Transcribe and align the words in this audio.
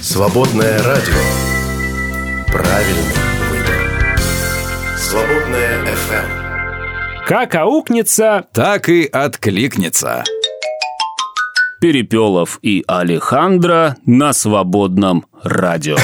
Свободное 0.00 0.78
радио. 0.84 1.20
Правильный 2.46 3.14
выбор. 3.50 4.18
Свободное 4.96 5.84
FM. 5.84 7.24
Как 7.26 7.54
аукнется, 7.56 8.46
Так 8.52 8.88
и 8.88 9.06
откликнется. 9.06 10.22
Перепелов 11.80 12.58
и 12.62 12.84
Алехандро 12.86 13.96
на 14.06 14.32
свободном 14.32 15.26
радио. 15.44 15.96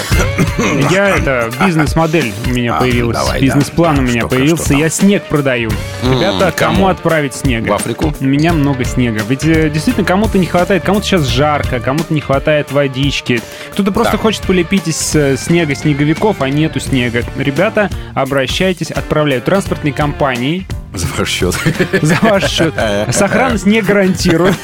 я 0.90 1.10
это 1.10 1.50
бизнес-модель 1.64 2.32
у 2.46 2.50
меня 2.50 2.76
А, 2.76 2.80
появилась, 2.80 3.16
давай, 3.16 3.40
бизнес-план 3.40 3.96
да. 3.96 4.00
у 4.02 4.04
меня 4.04 4.20
Что- 4.20 4.28
появился. 4.28 4.64
что 4.64 4.74
я 4.74 4.88
снег 4.88 5.24
продаю. 5.24 5.70
Ребята, 6.02 6.52
кому 6.56 6.74
кому? 6.74 6.88
отправить 6.88 7.34
снега? 7.34 7.70
В 7.70 7.74
Африку? 7.74 8.14
У 8.20 8.24
меня 8.24 8.52
много 8.52 8.84
снега. 8.84 9.22
Ведь 9.28 9.44
э, 9.44 9.70
действительно 9.70 10.06
кому-то 10.06 10.38
не 10.38 10.46
хватает, 10.46 10.84
кому-то 10.84 11.04
сейчас 11.06 11.26
жарко, 11.26 11.80
кому-то 11.80 12.12
не 12.14 12.20
хватает 12.20 12.70
водички. 12.72 13.40
Кто-то 13.72 13.90
просто 13.92 14.12
Так. 14.12 14.20
хочет 14.22 14.42
полепить 14.42 14.86
из 14.88 15.14
э, 15.16 15.36
снега 15.36 15.74
снеговиков, 15.74 16.40
а 16.40 16.48
нету 16.48 16.80
снега. 16.80 17.22
Ребята, 17.36 17.90
обращайтесь, 18.14 18.90
отправляю 18.90 19.42
транспортные 19.42 19.92
компании 19.92 20.66
За 20.92 21.06
ваш 21.18 21.28
счет. 21.28 21.54
за 22.02 22.16
ваш 22.22 22.48
счет. 22.48 22.72
Сохранность 23.10 23.66
не 23.66 23.80
гарантирую. 23.82 24.54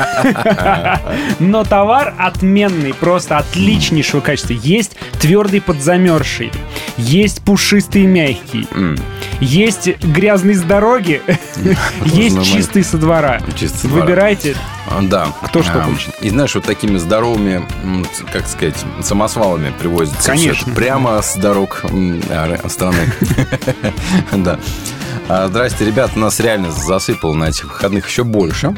Но 1.40 1.64
товар 1.64 2.14
отменный, 2.18 2.94
просто 2.94 3.38
отличнейшего 3.38 4.20
качества. 4.20 4.52
Есть 4.62 4.96
твердый 5.20 5.60
подзамерзший, 5.60 6.52
есть 6.96 7.42
пушистый 7.42 8.04
мягкий, 8.04 8.66
есть 9.40 9.98
грязный 10.02 10.54
с 10.54 10.62
дороги, 10.62 11.22
есть 12.04 12.44
чистый 12.44 12.84
со 12.84 12.98
двора. 12.98 13.40
Выбирайте. 13.84 14.56
А, 14.86 15.00
Да. 15.02 15.28
Кто 15.42 15.62
что 15.62 15.82
хочет. 15.82 16.14
И 16.20 16.30
знаешь, 16.30 16.54
вот 16.54 16.64
такими 16.64 16.98
здоровыми, 16.98 17.64
как 18.32 18.46
сказать, 18.48 18.76
самосвалами 19.02 19.72
привозится 19.78 20.30
Конечно. 20.30 20.74
прямо 20.74 21.22
с 21.22 21.36
дорог 21.36 21.84
а, 22.30 22.68
страны. 22.68 23.12
Да. 24.32 24.58
А, 25.32 25.46
Здрасте, 25.46 25.84
ребята, 25.84 26.18
нас 26.18 26.40
реально 26.40 26.72
засыпало 26.72 27.34
на 27.34 27.50
этих 27.50 27.66
выходных 27.66 28.08
еще 28.08 28.24
больше. 28.24 28.74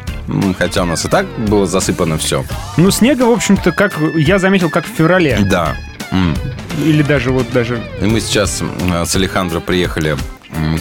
Хотя 0.58 0.82
у 0.82 0.84
нас 0.84 1.02
и 1.06 1.08
так 1.08 1.24
было 1.48 1.66
засыпано 1.66 2.18
все. 2.18 2.44
Ну, 2.76 2.90
снега, 2.90 3.22
в 3.22 3.30
общем-то, 3.30 3.72
как 3.72 3.94
я 4.16 4.38
заметил, 4.38 4.68
как 4.68 4.84
в 4.84 4.88
феврале. 4.88 5.38
Да. 5.50 5.74
Или 6.76 7.02
даже 7.02 7.30
вот 7.30 7.50
даже... 7.52 7.82
И 8.02 8.04
мы 8.04 8.20
сейчас 8.20 8.62
с 9.06 9.16
Алехандро 9.16 9.60
приехали 9.60 10.14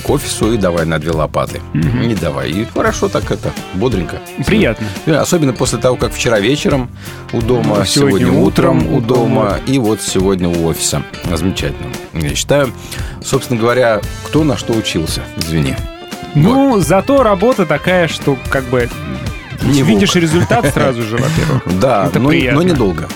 к 0.04 0.10
офису 0.10 0.54
и 0.54 0.58
давай 0.58 0.86
на 0.86 1.00
две 1.00 1.12
лопаты. 1.12 1.62
Не 1.74 2.16
давай. 2.16 2.52
И 2.52 2.66
хорошо 2.66 3.08
так 3.08 3.32
это, 3.32 3.52
бодренько. 3.74 4.20
Приятно. 4.46 4.88
Особенно 5.20 5.54
после 5.54 5.80
того, 5.80 5.96
как 5.96 6.14
вчера 6.14 6.40
вечером 6.40 6.90
у 7.34 7.42
дома, 7.42 7.86
сегодня 7.86 8.20
сегодня, 8.20 8.42
утром 8.42 8.94
у 8.94 9.02
дома 9.02 9.60
и 9.68 9.80
вот 9.80 10.02
сегодня 10.02 10.50
у 10.50 10.66
офиса. 10.68 11.04
Замечательно, 11.32 11.90
я 12.14 12.36
считаю. 12.36 12.72
Собственно 13.24 13.60
говоря, 13.60 14.02
кто 14.26 14.44
на 14.44 14.58
что 14.58 14.74
учился, 14.74 15.22
извини. 15.38 15.76
Ну, 16.36 16.80
зато 16.80 17.24
работа 17.24 17.66
такая, 17.66 18.08
что 18.08 18.38
как 18.50 18.64
бы... 18.66 18.90
Не 19.64 19.84
видишь 19.84 20.16
результат 20.16 20.74
сразу 20.74 21.04
же, 21.04 21.18
во-первых. 21.18 21.80
Да, 21.80 22.10
но, 22.16 22.32
но 22.32 22.64
недолго. 22.64 23.08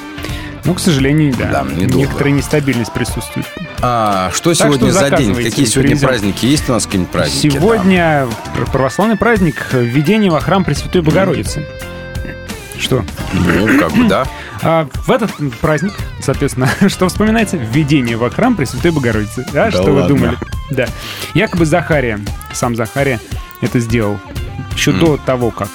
Ну, 0.65 0.73
к 0.73 0.79
сожалению, 0.79 1.33
да. 1.37 1.45
Да, 1.45 1.63
недолго. 1.63 1.97
Некоторая 2.07 2.33
нестабильность 2.33 2.91
присутствует. 2.91 3.45
А 3.81 4.31
что 4.33 4.49
Так 4.53 4.57
сегодня 4.65 4.91
что 4.91 4.99
за 5.09 5.15
день? 5.17 5.35
Какие 5.35 5.65
сегодня 5.65 5.91
привезем. 5.91 6.07
праздники? 6.07 6.45
Есть 6.47 6.67
у 6.69 6.73
нас 6.73 6.85
какие-нибудь 6.85 7.11
праздники? 7.13 7.53
Сегодня 7.53 8.27
пр- 8.55 8.65
православный 8.71 9.15
праздник 9.15 9.67
введения 9.73 10.31
во 10.31 10.39
храм 10.41 10.63
Пресвятой 10.63 11.01
Богородицы. 11.01 11.65
Что? 12.79 13.05
Да. 13.31 13.51
Ну, 13.53 13.79
как 13.79 13.91
бы, 13.93 14.07
да. 14.07 14.25
А 14.61 14.87
в 14.93 15.09
этот 15.11 15.31
праздник, 15.61 15.93
соответственно, 16.21 16.67
что 16.89 17.07
вспоминается? 17.07 17.57
Введение 17.57 18.17
во 18.17 18.29
храм 18.29 18.55
Пресвятой 18.55 18.91
Богородицы. 18.91 19.45
Да, 19.53 19.65
Да 19.65 19.71
что 19.71 19.83
вы 19.83 20.01
ладно. 20.01 20.07
думали? 20.15 20.37
Да. 20.71 20.87
Якобы 21.35 21.65
Захария, 21.65 22.19
сам 22.53 22.75
Захария 22.75 23.19
это 23.61 23.79
сделал. 23.79 24.19
Еще 24.75 24.91
до 24.91 25.17
того, 25.17 25.51
как 25.51 25.69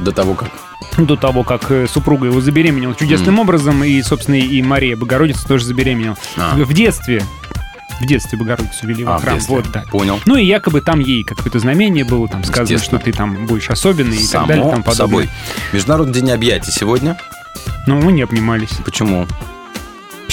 До 0.00 0.10
того, 0.12 0.34
как. 0.34 0.48
До 0.98 1.16
того, 1.16 1.44
как 1.44 1.70
э, 1.70 1.86
супруга 1.86 2.26
его 2.26 2.40
забеременела 2.40 2.94
чудесным 2.94 3.38
образом, 3.38 3.82
и, 3.84 4.00
собственно, 4.02 4.36
и 4.36 4.62
Мария 4.62 4.96
Богородица 4.96 5.46
тоже 5.46 5.64
забеременела. 5.64 6.16
А. 6.36 6.54
В 6.56 6.72
детстве, 6.72 7.22
в 8.00 8.06
детстве 8.06 8.38
Богородицу 8.38 8.86
вели 8.86 9.04
А, 9.06 9.18
в 9.18 9.22
храм. 9.22 9.34
детстве. 9.34 9.56
Вот 9.56 9.72
так. 9.72 9.88
Понял. 9.88 10.20
Ну 10.26 10.36
и 10.36 10.44
якобы 10.44 10.80
там 10.80 11.00
ей 11.00 11.24
какое-то 11.24 11.58
знамение 11.58 12.04
было, 12.04 12.28
там 12.28 12.44
сказано, 12.44 12.78
что 12.78 12.98
ты 12.98 13.12
там 13.12 13.46
будешь 13.46 13.70
особенный 13.70 14.16
и 14.16 14.22
Само 14.22 14.46
так 14.46 14.56
далее, 14.56 14.70
там 14.72 14.82
подобное. 14.82 14.94
собой. 15.26 15.30
Международный 15.72 16.14
день 16.14 16.30
объятий 16.30 16.70
сегодня. 16.72 17.16
Но 17.86 17.96
мы 17.96 18.12
не 18.12 18.22
обнимались. 18.22 18.70
Почему? 18.84 19.26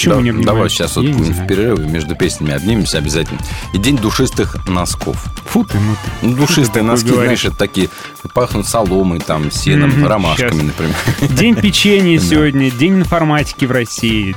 Почему 0.00 0.14
Да- 0.16 0.22
не 0.22 0.30
обнимались? 0.30 0.46
Давай 0.46 0.68
сейчас 0.70 0.96
вот 0.96 1.04
не 1.04 1.12
в 1.12 1.46
перерыве 1.46 1.86
между 1.86 2.14
песнями 2.16 2.54
обнимемся 2.54 2.98
обязательно. 2.98 3.38
И 3.74 3.78
день 3.78 3.96
душистых 3.98 4.56
носков. 4.66 5.24
Фу 5.46 5.64
ты, 5.64 5.78
ну 5.78 5.94
ты. 6.20 6.26
Ну, 6.26 6.36
душистые 6.36 6.66
такое 6.68 6.82
носки, 6.84 7.08
говоришь? 7.10 7.24
знаешь, 7.40 7.44
это 7.44 7.56
такие 7.56 7.88
пахнут 8.32 8.66
соломой, 8.66 9.20
там, 9.20 9.50
сеном, 9.50 9.90
Мгм, 9.90 10.06
ромашками, 10.06 10.50
щас. 10.50 10.62
например. 10.62 10.96
День 11.36 11.54
печенья 11.60 12.18
сегодня, 12.18 12.70
день 12.70 13.00
информатики 13.00 13.64
в 13.66 13.70
России. 13.72 14.34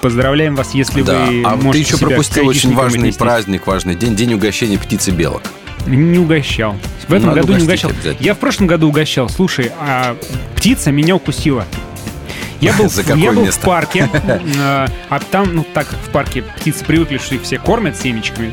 Поздравляем 0.00 0.54
вас, 0.54 0.74
если 0.74 1.02
Да. 1.02 1.26
вы 1.26 1.42
А 1.44 1.56
ты 1.56 1.64
можете 1.64 1.84
еще 1.84 1.96
себя 1.96 2.08
пропустил 2.08 2.46
очень 2.46 2.74
важный 2.74 3.00
отнести. 3.00 3.18
праздник, 3.18 3.66
важный 3.66 3.94
день, 3.94 4.14
день 4.14 4.34
угощения 4.34 4.78
птицы 4.78 5.10
белок. 5.10 5.42
Не 5.86 6.18
угощал. 6.18 6.76
В 7.08 7.14
этом 7.14 7.28
Надо 7.30 7.40
году 7.40 7.54
не 7.56 7.62
угощал. 7.64 7.90
Я 8.20 8.34
в 8.34 8.38
прошлом 8.38 8.66
году 8.66 8.88
угощал. 8.88 9.28
Слушай, 9.30 9.72
а 9.80 10.16
птица 10.54 10.92
меня 10.92 11.16
укусила. 11.16 11.64
Я 12.60 12.72
был, 12.74 12.88
За 12.88 13.02
в- 13.02 13.06
какое 13.06 13.22
я 13.24 13.32
был 13.32 13.42
место? 13.44 13.60
в 13.60 13.64
парке, 13.64 14.08
э, 14.12 14.86
а 15.08 15.20
там, 15.30 15.54
ну 15.54 15.64
так, 15.74 15.86
в 15.86 16.10
парке 16.10 16.42
птицы 16.42 16.84
привыкли, 16.84 17.18
что 17.18 17.34
их 17.36 17.42
все 17.42 17.58
кормят 17.58 17.96
семечками. 17.96 18.52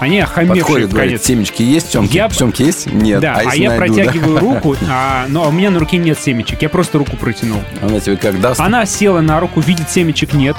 Они 0.00 0.18
охамевшие 0.18 0.60
Подходит, 0.62 0.88
в 0.88 0.92
говорит, 0.92 1.10
конец. 1.12 1.24
семечки 1.26 1.62
есть, 1.62 1.92
семки? 1.92 2.16
Я- 2.16 2.28
Семки 2.28 2.62
есть? 2.62 2.86
Нет. 2.92 3.20
Да, 3.20 3.36
а, 3.36 3.42
если 3.44 3.62
я 3.62 3.70
найду, 3.70 3.94
да? 3.94 4.02
протягиваю 4.04 4.38
руку, 4.40 4.76
а, 4.90 5.26
но 5.28 5.48
у 5.48 5.52
меня 5.52 5.70
на 5.70 5.78
руке 5.78 5.98
нет 5.98 6.18
семечек. 6.18 6.60
Я 6.62 6.68
просто 6.68 6.98
руку 6.98 7.16
протянул. 7.16 7.62
Она 7.80 8.00
тебе 8.00 8.16
как 8.16 8.40
даст? 8.40 8.60
Она 8.60 8.86
села 8.86 9.20
на 9.20 9.38
руку, 9.38 9.60
видит 9.60 9.88
семечек 9.90 10.32
нет, 10.34 10.56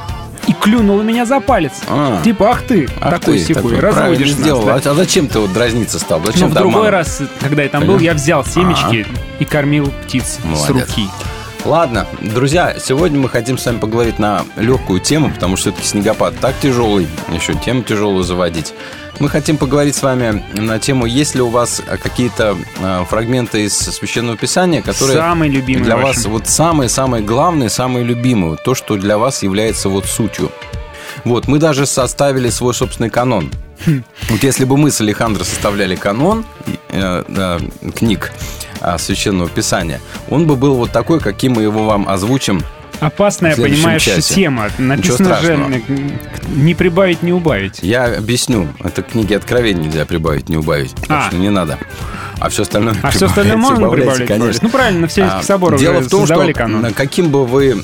и 0.48 0.54
клюнула 0.54 1.02
меня 1.02 1.26
за 1.26 1.42
палец. 1.42 1.74
А. 1.90 2.22
Типа, 2.24 2.52
ах 2.52 2.62
ты, 2.64 2.88
Ах 3.02 3.20
такой 3.20 3.40
секой, 3.40 3.78
разводишь 3.80 4.30
нас, 4.30 4.38
сделал. 4.40 4.64
да. 4.66 4.76
А 4.76 4.90
а 4.92 4.94
зачем 4.94 5.28
ты 5.28 5.40
вот 5.40 5.52
дразниться 5.52 6.00
стал? 6.00 6.22
Зачем 6.24 6.50
в 6.50 6.54
ты 6.54 6.60
другой 6.60 6.90
раз, 6.90 7.22
когда 7.42 7.64
я 7.64 7.70
там 7.70 7.86
был, 7.86 8.00
я 8.00 8.14
взял 8.14 8.46
семечки 8.46 9.06
и 9.40 9.46
кормил 9.46 9.92
птиц 10.06 10.40
с 10.42 10.46
Молодец. 10.46 10.88
руки. 10.88 11.10
Ладно, 11.66 12.06
друзья, 12.22 12.76
сегодня 12.80 13.20
мы 13.20 13.28
хотим 13.28 13.58
с 13.58 13.66
вами 13.66 13.80
поговорить 13.80 14.20
на 14.20 14.46
легкую 14.56 15.00
тему, 15.00 15.32
потому 15.32 15.58
что 15.58 15.72
все-таки 15.72 15.88
снегопад 15.88 16.38
так 16.40 16.54
тяжелый, 16.60 17.08
еще 17.34 17.56
тему 17.56 17.82
тяжелую 17.82 18.24
заводить. 18.24 18.76
Мы 19.20 19.30
хотим 19.30 19.58
поговорить 19.58 19.96
с 19.96 20.04
вами 20.04 20.44
на 20.54 20.78
тему, 20.78 21.08
есть 21.08 21.34
ли 21.34 21.42
у 21.42 21.50
вас 21.50 21.82
какие-то 22.04 22.56
э, 22.80 23.06
фрагменты 23.10 23.64
из 23.64 23.74
Священного 23.74 24.38
Писания, 24.38 24.84
которые 24.84 25.18
Самый 25.18 25.50
любимый 25.50 25.84
для 25.84 25.98
вас 25.98 26.26
вот 26.28 26.48
самые-самые 26.48 27.24
главные, 27.24 27.70
самые 27.70 28.06
любимые, 28.06 28.52
вот 28.52 28.64
то, 28.64 28.76
что 28.76 28.96
для 28.96 29.18
вас 29.18 29.42
является 29.42 29.90
вот 29.90 30.06
сутью. 30.06 30.52
Вот, 31.24 31.48
мы 31.48 31.58
даже 31.58 31.88
составили 31.88 32.50
свой 32.50 32.76
собственный 32.76 33.10
канон. 33.10 33.50
Хм. 33.88 34.04
Вот 34.30 34.44
если 34.44 34.66
бы 34.66 34.78
мы 34.78 34.92
с 34.92 35.02
Алехандро 35.02 35.44
составляли 35.44 35.96
канон 35.96 36.46
э, 36.90 37.24
э, 37.28 37.60
книг 37.96 38.32
э, 38.86 38.98
Священного 38.98 39.50
Писания, 39.50 40.00
он 40.30 40.46
бы 40.46 40.56
был 40.56 40.76
вот 40.76 40.92
такой, 40.92 41.20
каким 41.20 41.54
мы 41.54 41.64
его 41.64 41.86
вам 41.86 42.08
озвучим. 42.08 42.64
Опасная, 43.00 43.56
понимаешь, 43.56 44.04
часе. 44.04 44.36
тема. 44.36 44.70
Написано 44.78 45.42
же 45.42 45.82
не 46.48 46.74
прибавить, 46.76 47.24
не 47.24 47.34
убавить. 47.34 47.80
Я 47.82 48.06
объясню. 48.18 48.70
Это 48.84 49.02
книги 49.02 49.34
откровений 49.34 49.86
нельзя 49.86 50.06
прибавить, 50.06 50.48
не 50.50 50.58
убавить. 50.58 50.96
Так 50.96 51.10
А. 51.10 51.28
что 51.28 51.36
не 51.36 51.50
надо. 51.50 51.78
А 52.46 52.50
все 52.50 52.62
остальное 52.62 52.96
А 53.02 53.10
все 53.10 53.26
остальное 53.26 53.58
можно 53.58 53.90
прибавлять? 53.90 54.28
конечно. 54.28 54.60
Ну 54.62 54.70
правильно, 54.70 55.02
на 55.02 55.08
Вселенских 55.08 55.40
А, 55.40 55.44
соборах 55.44 55.80
Дело 55.80 56.00
в 56.02 56.08
том, 56.10 56.26
что 56.28 56.54
канон. 56.54 56.94
каким 56.94 57.30
бы 57.30 57.46
вы 57.46 57.84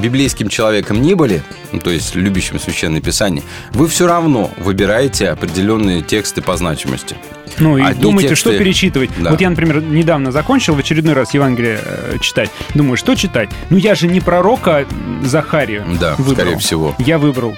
библейским 0.00 0.48
человеком 0.48 1.02
ни 1.02 1.14
были, 1.14 1.42
ну, 1.72 1.80
то 1.80 1.90
есть 1.90 2.14
любящим 2.14 2.60
священное 2.60 3.00
писание, 3.00 3.42
вы 3.72 3.88
все 3.88 4.06
равно 4.06 4.50
выбираете 4.58 5.28
определенные 5.30 6.02
тексты 6.02 6.40
по 6.40 6.56
значимости. 6.56 7.16
Ну 7.58 7.78
и 7.78 7.82
Одни 7.82 8.02
думаете, 8.02 8.34
тексты- 8.34 8.36
что 8.36 8.58
перечитывать. 8.58 9.10
Да. 9.18 9.30
Вот 9.30 9.40
я, 9.40 9.50
например, 9.50 9.80
недавно 9.82 10.30
закончил 10.30 10.74
в 10.74 10.78
очередной 10.78 11.14
раз 11.14 11.32
Евангелие 11.34 11.80
э, 11.82 12.16
читать. 12.20 12.50
Думаю, 12.74 12.96
что 12.96 13.14
читать? 13.14 13.48
Ну 13.70 13.76
я 13.76 13.94
же 13.94 14.06
не 14.08 14.20
пророка 14.20 14.84
Захарию 15.24 15.84
Да, 16.00 16.14
выбрал. 16.18 16.34
скорее 16.34 16.58
всего. 16.58 16.94
Я 16.98 17.18
выбрал 17.18 17.56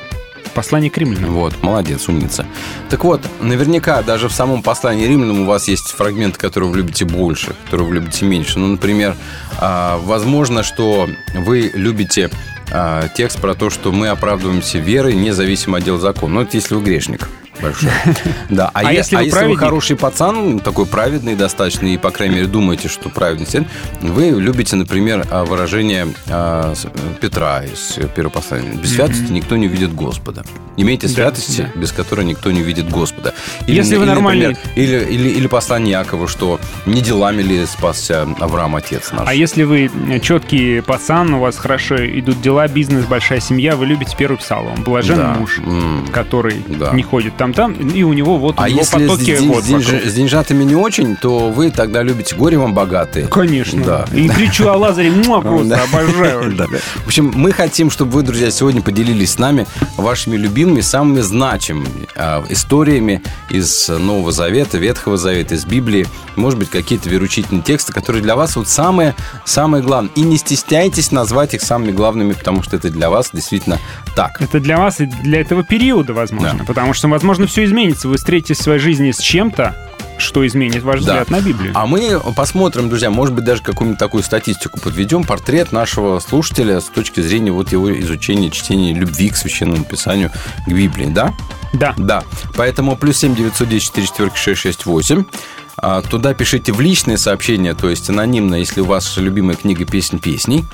послание 0.55 0.91
к 0.91 0.99
римлянам. 0.99 1.35
Вот, 1.35 1.62
молодец, 1.62 2.09
умница. 2.09 2.47
Так 2.91 3.05
вот, 3.05 3.21
наверняка 3.41 4.03
даже 4.03 4.29
в 4.29 4.33
самом 4.33 4.62
послании 4.62 5.06
римлянам 5.06 5.43
у 5.43 5.45
вас 5.47 5.69
есть 5.69 5.89
фрагменты, 5.93 6.39
которые 6.39 6.71
вы 6.71 6.79
любите 6.79 7.05
больше, 7.05 7.55
которые 7.65 7.89
вы 7.89 7.95
любите 7.97 8.25
меньше. 8.25 8.59
Ну, 8.59 8.67
например, 8.69 9.17
а, 9.59 9.99
возможно, 9.99 10.62
что 10.62 11.09
вы 11.35 11.71
любите 11.75 12.31
а, 12.71 13.09
текст 13.09 13.41
про 13.41 13.55
то, 13.55 13.71
что 13.71 13.93
мы 13.93 14.09
оправдываемся 14.09 14.79
верой, 14.79 15.15
независимо 15.15 15.79
от 15.79 15.85
дел 15.85 15.99
закона. 15.99 16.35
Ну, 16.35 16.41
это 16.43 16.56
если 16.56 16.75
вы 16.75 16.83
грешник. 16.83 17.29
Большое. 17.60 17.93
Да. 18.50 18.70
А, 18.72 18.81
А 18.81 18.93
если 18.93 19.16
а 19.16 19.19
вы 19.20 19.25
если 19.26 19.44
вы 19.46 19.56
хороший 19.56 19.96
пацан, 19.96 20.58
такой 20.60 20.87
праведный 20.87 21.34
достаточно, 21.37 21.87
и, 21.87 21.96
по 21.99 22.10
крайней 22.10 22.37
мере, 22.37 22.46
думаете, 22.46 22.88
что 22.88 23.08
праведный 23.08 23.46
вы 24.00 24.31
любите, 24.31 24.76
например, 24.76 25.26
а, 25.31 25.44
выражение 25.44 26.08
а, 26.28 26.75
с- 26.75 26.87
Петра 27.20 27.64
из 27.64 27.99
первого 28.14 28.32
послания. 28.32 28.72
Без 28.75 28.94
святости 28.94 29.31
никто 29.31 29.56
не 29.56 29.66
увидит 29.66 29.94
Господа. 29.94 30.44
Имейте 30.76 31.08
Да, 31.08 31.12
святости, 31.14 31.69
да. 31.75 31.81
без 31.81 31.93
которой 31.93 32.25
никто 32.25 32.50
не 32.52 32.60
увидит 32.62 32.88
Господа. 32.88 33.34
Если 33.66 33.96
вы 33.96 34.06
нормальный- 34.06 34.49
например, 34.49 34.72
или, 34.76 35.12
или, 35.12 35.28
или 35.31 35.46
послание 35.49 35.93
Якова, 35.93 36.28
что 36.28 36.61
не 36.87 37.00
делами 37.00 37.43
ли 37.43 37.66
спасся 37.66 38.28
Авраам, 38.38 38.76
отец 38.76 39.11
наш. 39.12 39.26
А 39.28 39.34
если 39.34 39.64
вы 39.64 39.90
четкий 40.22 40.81
пацан, 40.81 41.34
у 41.34 41.40
вас 41.40 41.56
хорошо 41.56 41.96
идут 41.96 42.40
дела, 42.40 42.69
бизнес, 42.69 43.04
большая 43.06 43.40
семья, 43.40 43.75
вы 43.76 43.87
любите 43.87 44.14
первый 44.16 44.37
псалом. 44.38 44.82
Блажен 44.84 45.16
Да. 45.16 45.34
муж, 45.34 45.58
который 46.12 46.62
Да. 46.69 46.93
не 46.93 47.02
ходит 47.02 47.37
там-там, 47.53 47.89
и 47.89 48.03
у 48.03 48.12
него 48.12 48.37
вот 48.39 48.59
у 48.59 48.62
А 48.62 48.69
него 48.69 48.81
если 48.81 49.05
с, 49.05 49.09
потоки 49.09 49.25
день- 49.25 49.49
вот 49.49 49.65
с 49.65 49.67
деньж- 49.67 49.85
вокруг. 49.93 50.11
с 50.11 50.15
деньжатами 50.15 50.65
не 50.65 50.75
очень, 50.75 51.17
то 51.17 51.50
вы 51.50 51.71
тогда 51.71 52.03
любите 52.03 52.35
горе 52.37 52.59
вам 52.59 52.75
богатые. 52.75 53.27
Конечно. 53.29 53.83
Да. 53.85 54.05
И 54.12 54.29
кричу 54.29 54.69
о 54.69 54.77
Лазаре, 54.77 55.11
муа, 55.11 55.41
просто 55.41 55.81
обожаю. 55.83 56.56
В 57.05 57.06
общем, 57.06 57.33
мы 57.35 57.53
хотим, 57.53 57.91
чтобы 57.91 58.12
вы, 58.12 58.23
друзья, 58.23 58.50
сегодня 58.50 58.83
поделились 58.83 59.33
с 59.33 59.39
нами 59.39 59.67
вашими 59.97 60.37
любимыми, 60.37 60.81
самыми 60.81 61.21
значимыми 61.21 62.09
а, 62.17 62.45
историями 62.49 63.23
из 63.50 63.89
Нового 63.89 64.33
Завета, 64.33 64.79
Ветхого 64.79 65.17
Завета, 65.17 65.55
из 65.55 65.65
Библии. 65.65 66.06
Может 66.37 66.59
быть, 66.59 66.71
какие-то 66.71 67.09
веручительные 67.09 67.62
тексты, 67.62 67.93
которые 67.93 68.23
для 68.23 68.37
вас 68.37 68.56
вот 68.56 68.69
самые, 68.69 69.15
самые 69.45 69.83
главные. 69.83 70.11
И 70.15 70.21
не 70.21 70.37
стесняйтесь 70.37 71.11
назвать 71.12 71.55
их 71.55 71.62
самыми 71.62 71.93
главными, 71.93 72.33
потому 72.33 72.62
что 72.62 72.77
это 72.77 72.91
для 72.91 73.11
вас 73.11 73.31
действительно 73.33 73.79
так. 74.19 74.43
Это 74.43 74.59
для 74.61 74.79
вас 74.79 75.00
и 75.00 75.06
для 75.06 75.41
этого 75.41 75.62
периода, 75.62 76.12
возможно. 76.12 76.59
Да. 76.59 76.65
Потому 76.65 76.93
что, 76.93 77.06
возможно, 77.09 77.47
все 77.47 77.65
изменится. 77.65 78.09
Вы 78.09 78.17
встретитесь 78.17 78.59
в 78.59 78.62
своей 78.62 78.81
жизни 78.81 79.12
с 79.12 79.19
чем-то, 79.19 79.76
что 80.19 80.44
изменит 80.44 80.82
ваш 80.82 81.03
Да. 81.03 81.12
взгляд 81.12 81.31
на 81.31 81.41
Библию. 81.41 81.70
А 81.75 81.87
мы 81.87 82.20
посмотрим, 82.35 82.88
друзья, 82.88 83.11
может 83.11 83.35
быть, 83.35 83.44
даже 83.44 83.62
какую-нибудь 83.62 84.00
такую 84.00 84.25
статистику 84.25 84.81
подведем, 84.81 85.23
портрет 85.23 85.70
нашего 85.70 86.19
слушателя 86.19 86.81
с 86.81 86.87
точки 86.87 87.20
зрения 87.20 87.53
вот 87.53 87.70
его 87.70 87.97
изучения, 88.00 88.50
чтения 88.50 88.93
любви 88.93 89.29
к 89.31 89.37
священному 89.37 89.85
писанию, 89.85 90.32
к 90.67 90.69
Библии, 90.73 91.06
да? 91.06 91.32
Да. 91.73 91.94
Да. 91.97 92.25
Поэтому 92.56 92.97
плюс 92.97 93.19
7 93.19 93.37
910 93.37 93.85
4 93.87 94.06
четверки 94.09 94.37
668. 94.37 95.25
А, 95.76 96.03
Туда 96.03 96.35
пишите 96.35 96.73
в 96.73 96.81
личные 96.81 97.19
сообщения, 97.19 97.75
то 97.75 97.88
есть 97.88 98.11
анонимно, 98.11 98.56
если 98.56 98.81
у 98.81 98.85
вас 98.87 99.17
любимая 99.17 99.55
книга 99.56 99.85
«Песнь 99.85 100.19
песней». 100.19 100.64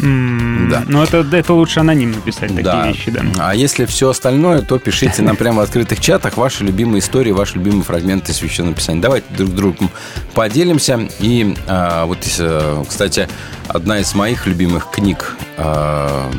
Да. 0.00 0.84
Но 0.86 1.02
это, 1.02 1.26
это 1.32 1.52
лучше 1.52 1.80
анонимно 1.80 2.20
писать 2.20 2.48
такие 2.48 2.62
Да. 2.64 2.86
вещи, 2.88 3.10
да. 3.10 3.22
А 3.38 3.54
если 3.54 3.84
все 3.84 4.10
остальное, 4.10 4.62
то 4.62 4.78
пишите 4.78 5.22
нам 5.22 5.36
прямо 5.36 5.58
в 5.58 5.60
открытых 5.60 6.00
чатах 6.00 6.36
ваши 6.36 6.64
любимые 6.64 7.00
истории, 7.00 7.32
ваши 7.32 7.54
любимые 7.56 7.82
фрагменты 7.82 8.32
Священного 8.32 8.74
Писания. 8.74 9.02
Давайте 9.02 9.26
друг 9.36 9.50
с 9.50 9.52
другом 9.52 9.90
поделимся. 10.34 11.08
И 11.20 11.54
а, 11.66 12.06
вот, 12.06 12.18
э, 12.38 12.84
кстати, 12.88 13.28
одна 13.68 13.98
из 14.00 14.14
моих 14.14 14.46
любимых 14.46 14.90
книг 14.90 15.36
а, 15.58 16.30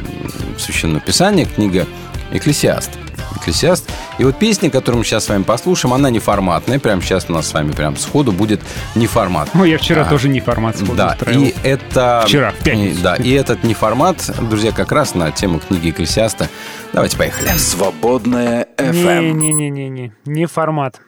Священного 0.58 1.02
Писания, 1.02 1.46
книга 1.46 1.86
«Экклесиаст». 2.32 2.92
«Экклесиаст». 3.36 3.90
И 4.18 4.24
вот 4.24 4.38
песня, 4.38 4.70
которую 4.70 5.00
мы 5.00 5.06
сейчас 5.06 5.26
с 5.26 5.30
вами 5.30 5.44
послушаем, 5.44 5.94
она 5.94 6.10
неформатная. 6.10 6.80
Прямо 6.80 7.02
сейчас 7.02 7.26
у 7.30 7.34
нас 7.34 7.48
с 7.48 7.54
вами 7.54 7.72
прям 7.72 7.98
сходу 7.98 8.32
будет 8.32 8.62
неформат. 8.96 9.50
Ну, 9.54 9.64
я 9.64 9.78
вчера 9.78 10.04
А, 10.04 10.06
тоже 10.10 10.28
не 10.30 10.40
формат 10.42 10.76
сходу 10.78 10.94
Да, 10.96 11.14
устраивал. 11.20 11.44
и 11.46 11.54
это... 11.64 12.24
Вчера, 12.26 12.52
в 12.52 12.64
пятницу. 12.64 13.00
И- 13.00 13.02
Да, 13.04 13.16
и 13.16 13.32
этот 13.32 13.64
неформат, 13.64 14.30
друзья, 14.50 14.72
как 14.72 14.92
раз 14.92 15.16
на 15.16 15.32
тему 15.32 15.60
книги 15.60 15.90
Экклесиаста. 15.90 16.50
Давайте 16.94 17.18
поехали. 17.18 17.50
Свободная 17.58 18.68
FM. 18.78 19.32
Не-не-не-не, 19.32 20.14
не 20.26 20.46
формат. 20.46 21.00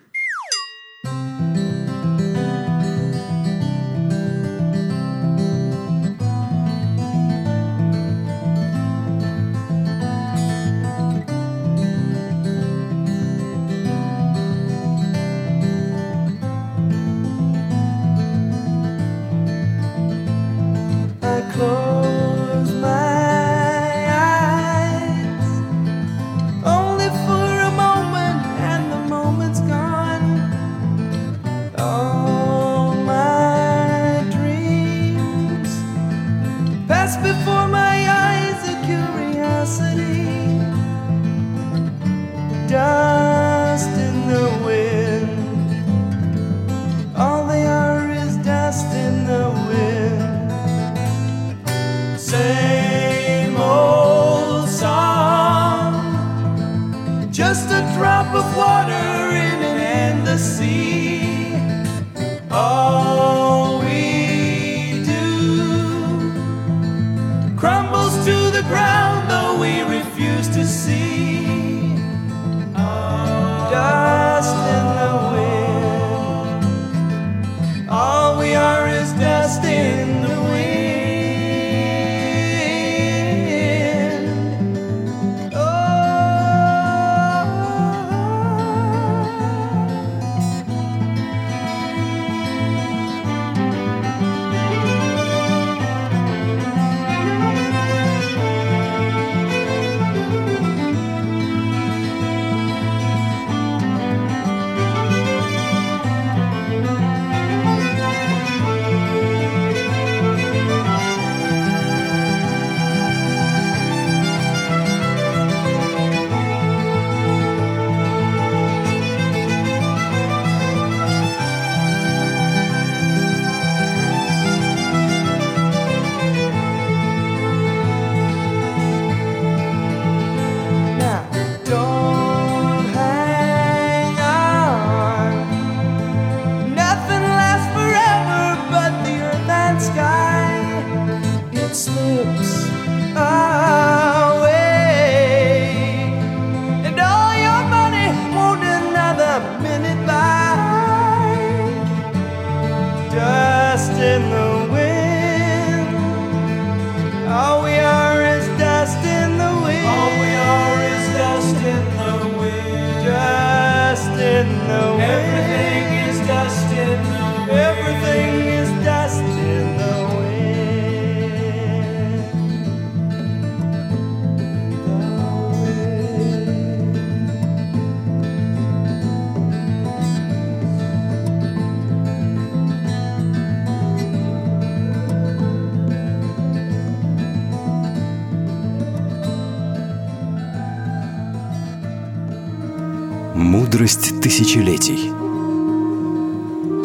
Мудрость 193.74 194.22
тысячелетий. 194.22 195.12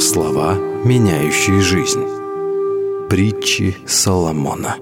Слова, 0.00 0.54
меняющие 0.54 1.60
жизнь. 1.60 2.02
Притчи 3.10 3.76
Соломона. 3.86 4.76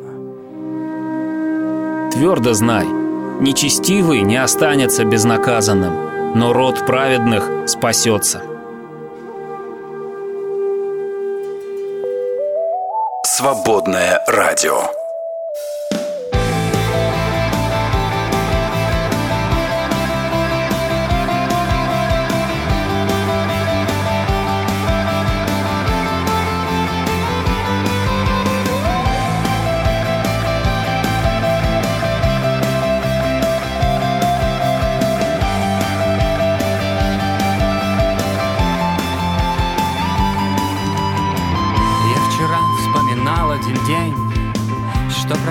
Твердо 2.12 2.54
знай, 2.54 2.86
нечестивый 3.40 4.22
не 4.22 4.36
останется 4.36 5.04
безнаказанным, 5.04 6.38
но 6.38 6.52
род 6.52 6.86
праведных 6.86 7.68
спасется. 7.68 8.40
Свободное 13.24 14.22
радио. 14.28 15.05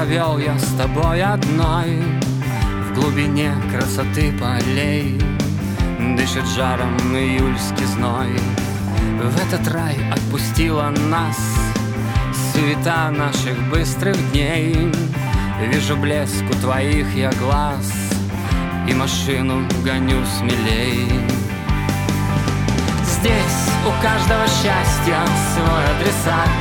Провел 0.05 0.37
я 0.37 0.57
с 0.59 0.71
тобой 0.77 1.23
одной 1.23 1.99
В 2.89 2.93
глубине 2.93 3.51
красоты 3.71 4.31
полей. 4.39 5.19
Дышит 6.15 6.45
жаром 6.55 6.95
июльский 7.15 7.85
зной. 7.85 8.29
В 9.19 9.35
этот 9.41 9.67
рай 9.73 9.95
отпустила 10.11 10.93
нас 11.09 11.37
Суета 12.53 13.09
наших 13.09 13.57
быстрых 13.71 14.15
дней. 14.31 14.91
Вижу 15.71 15.97
блеск 15.97 16.43
у 16.51 16.53
твоих 16.61 17.11
я 17.15 17.31
глаз 17.39 17.91
И 18.87 18.93
машину 18.93 19.67
гоню 19.83 20.23
смелей. 20.37 21.09
Здесь 23.03 23.69
у 23.87 24.03
каждого 24.03 24.45
счастья 24.47 25.19
свой 25.53 25.85
адресат. 25.97 26.55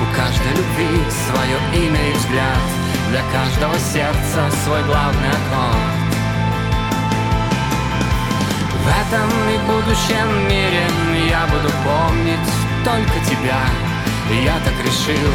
У 0.00 0.16
каждой 0.16 0.52
любви 0.52 1.02
свое 1.10 1.86
имя 1.86 2.10
и 2.10 2.12
взгляд 2.12 2.75
Для 3.10 3.22
каждого 3.32 3.78
сердца 3.78 4.50
свой 4.64 4.82
главный 4.82 5.28
аккорд. 5.28 6.06
В 8.82 8.88
этом 8.88 9.30
и 9.48 9.58
будущем 9.66 10.48
мире 10.48 10.82
я 11.30 11.46
буду 11.46 11.72
помнить 11.84 12.50
только 12.84 13.24
тебя. 13.24 13.62
Я 14.30 14.54
так 14.64 14.74
решил, 14.84 15.32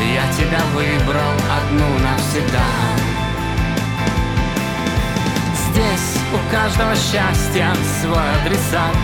я 0.00 0.32
тебя 0.32 0.60
выбрал 0.72 1.34
одну 1.58 1.98
навсегда. 1.98 2.64
Здесь 5.68 6.16
у 6.32 6.50
каждого 6.50 6.94
счастья 6.94 7.70
свой 8.00 8.30
адресат. 8.40 8.96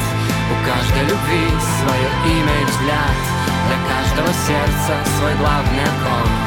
У 0.48 0.66
каждой 0.66 1.02
любви 1.02 1.48
свое 1.80 2.38
имя 2.38 2.62
и 2.62 2.64
взгляд. 2.64 3.18
Для 3.66 3.78
каждого 3.92 4.32
сердца 4.46 4.94
свой 5.18 5.34
главный 5.34 5.82
аккорд 5.82 6.45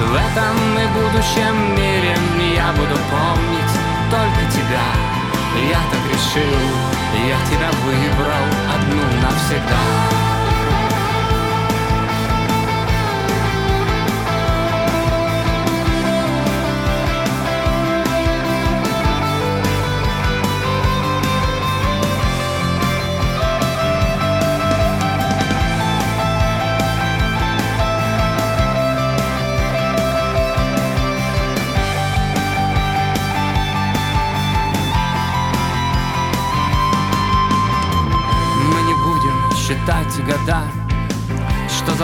В 0.00 0.14
этом 0.14 0.56
и 0.78 0.86
будущем 0.94 1.76
мире 1.76 2.16
я 2.56 2.72
буду 2.72 2.96
помнить 3.10 3.74
только 4.10 4.50
тебя. 4.50 4.86
Я 5.68 5.80
так 5.90 6.02
решил, 6.10 6.60
я 7.28 7.38
тебя 7.46 7.70
выбрал 7.84 8.46
одну 8.74 9.02
навсегда 9.22 10.19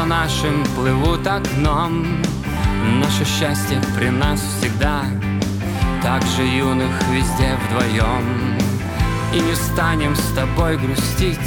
нашим 0.07 0.65
плывут 0.77 1.27
окном. 1.27 2.07
Наше 3.01 3.25
счастье 3.25 3.81
при 3.97 4.09
нас 4.09 4.41
всегда, 4.41 5.03
так 6.03 6.23
же 6.23 6.43
юных 6.45 6.93
везде 7.11 7.59
вдвоем. 7.67 8.57
И 9.35 9.41
не 9.41 9.55
станем 9.55 10.15
с 10.15 10.33
тобой 10.35 10.77
грустить, 10.77 11.39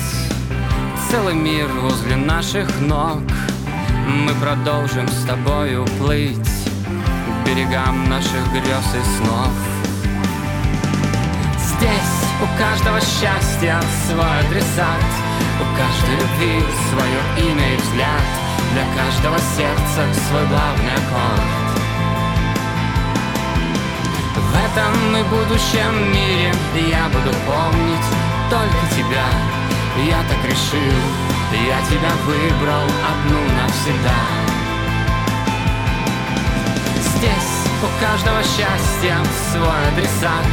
целый 1.10 1.36
мир 1.36 1.68
возле 1.82 2.18
наших 2.18 2.68
ног. 2.82 3.22
Мы 4.08 4.34
продолжим 4.42 5.08
с 5.08 5.26
тобою 5.26 5.86
плыть 5.98 6.38
к 6.38 7.48
берегам 7.48 8.10
наших 8.10 8.52
грез 8.52 8.88
и 8.94 9.18
снов. 9.18 9.54
Здесь 11.58 12.20
у 12.42 12.60
каждого 12.60 13.00
счастья 13.00 13.82
свой 14.08 14.40
адресат 14.40 15.04
У 15.62 15.78
каждой 15.78 16.16
любви 16.16 16.64
свое 16.90 17.52
имя 17.52 17.74
и 17.74 17.78
взгляд 17.78 18.39
Для 18.74 18.86
каждого 18.96 19.38
сердца 19.58 20.06
свой 20.28 20.46
главный 20.46 20.94
аккорд. 20.94 21.60
В 24.36 24.54
этом 24.54 25.18
и 25.18 25.24
будущем 25.24 26.14
мире 26.14 26.54
я 26.88 27.10
буду 27.10 27.36
помнить 27.48 28.08
только 28.48 28.96
тебя. 28.96 29.26
Я 30.06 30.22
так 30.30 30.46
решил, 30.46 31.00
я 31.52 31.82
тебя 31.90 32.12
выбрал 32.26 32.86
одну 33.10 33.42
навсегда. 33.58 34.22
Здесь 37.16 37.54
у 37.82 38.04
каждого 38.04 38.44
счастья 38.44 39.18
свой 39.52 39.88
адресат. 39.92 40.46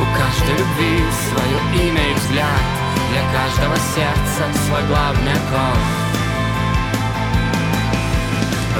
У 0.00 0.04
каждой 0.18 0.58
любви 0.58 1.02
свое 1.30 1.88
имя 1.88 2.10
и 2.10 2.14
взгляд. 2.14 2.64
Для 3.10 3.22
каждого 3.32 3.76
сердца 3.94 4.66
свой 4.66 4.82
главный 4.86 5.32
аккорд 5.32 6.04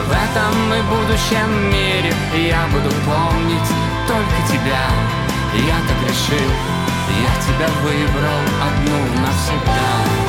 В 0.06 0.10
этом 0.10 0.74
и 0.74 0.82
будущем 0.82 1.70
мире. 1.70 2.12
Я 2.34 2.66
буду 2.72 2.94
помнить 3.06 3.70
только 4.06 4.52
тебя. 4.52 4.86
Я 5.54 5.76
так 5.88 6.08
решил, 6.08 6.50
я 7.08 7.34
тебя 7.42 7.68
выбрал 7.82 8.42
одну 8.66 9.22
навсегда 9.22 10.23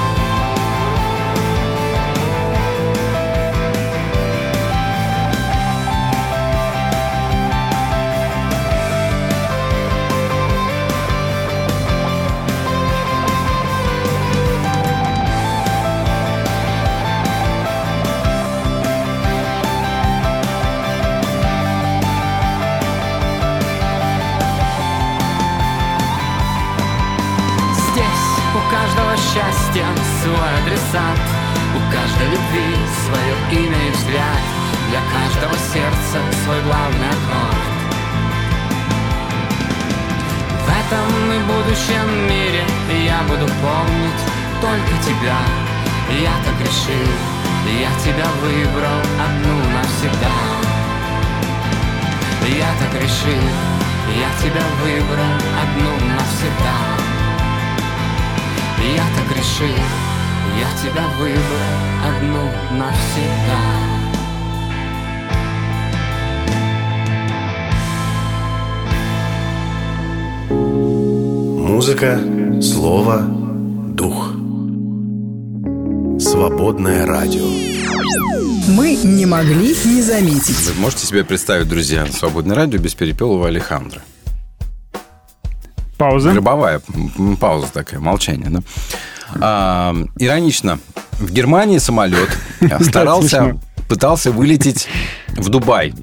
счастья 29.75 29.86
свой 30.24 30.50
адресат. 30.62 31.20
У 31.75 31.79
каждой 31.91 32.27
любви 32.27 32.75
свое 33.05 33.63
имя 33.63 33.88
и 33.88 33.91
взгляд. 33.91 34.41
Для 34.89 35.01
каждого 35.12 35.53
сердца 35.74 36.20
свой 36.44 36.62
главный 36.63 37.10
аккорд. 37.10 37.65
В 40.63 40.70
этом 40.70 41.32
и 41.32 41.39
будущем 41.39 42.29
мире 42.29 42.63
я 43.05 43.22
буду 43.24 43.46
помнить 43.46 44.24
только 44.62 45.03
тебя. 45.03 45.38
Я 46.10 46.32
так 46.46 46.60
решил, 46.62 47.10
я 47.67 47.89
тебя 48.03 48.27
выбрал 48.41 49.01
одну 49.25 49.58
навсегда. 49.74 50.36
Я 52.48 52.70
так 52.79 53.01
решил, 53.01 53.41
я 54.15 54.29
тебя 54.41 54.63
выбрал 54.84 55.36
одну 55.62 56.15
навсегда 56.15 57.04
я 58.94 59.06
так 59.15 59.38
решил, 59.38 59.75
я 60.60 60.70
тебя 60.82 61.08
выбрал 61.18 61.75
одну 62.04 62.51
навсегда. 62.77 63.86
Музыка, 71.68 72.20
слово, 72.62 73.22
дух. 73.22 74.32
Свободное 76.20 77.06
радио. 77.06 77.46
Мы 78.70 78.96
не 78.96 79.25
могли 79.25 79.75
не 79.86 80.01
заметить. 80.01 80.56
Вы 80.68 80.82
можете 80.82 81.06
себе 81.06 81.24
представить, 81.24 81.68
друзья, 81.68 82.06
свободное 82.08 82.56
радио 82.56 82.80
без 82.80 82.96
перепелого 82.96 83.48
Алехандра? 83.48 84.01
Пауза. 86.09 86.31
Гробовая 86.31 86.81
пауза 87.39 87.71
такая, 87.74 88.00
молчание, 88.00 88.50
да? 88.50 88.59
А, 89.41 89.95
иронично. 90.19 90.79
В 91.13 91.31
Германии 91.31 91.79
самолет 91.79 92.29
старался, 92.81 93.59
пытался 93.89 94.31
вылететь 94.31 94.88
в 95.29 95.50
Дубай 95.50 95.93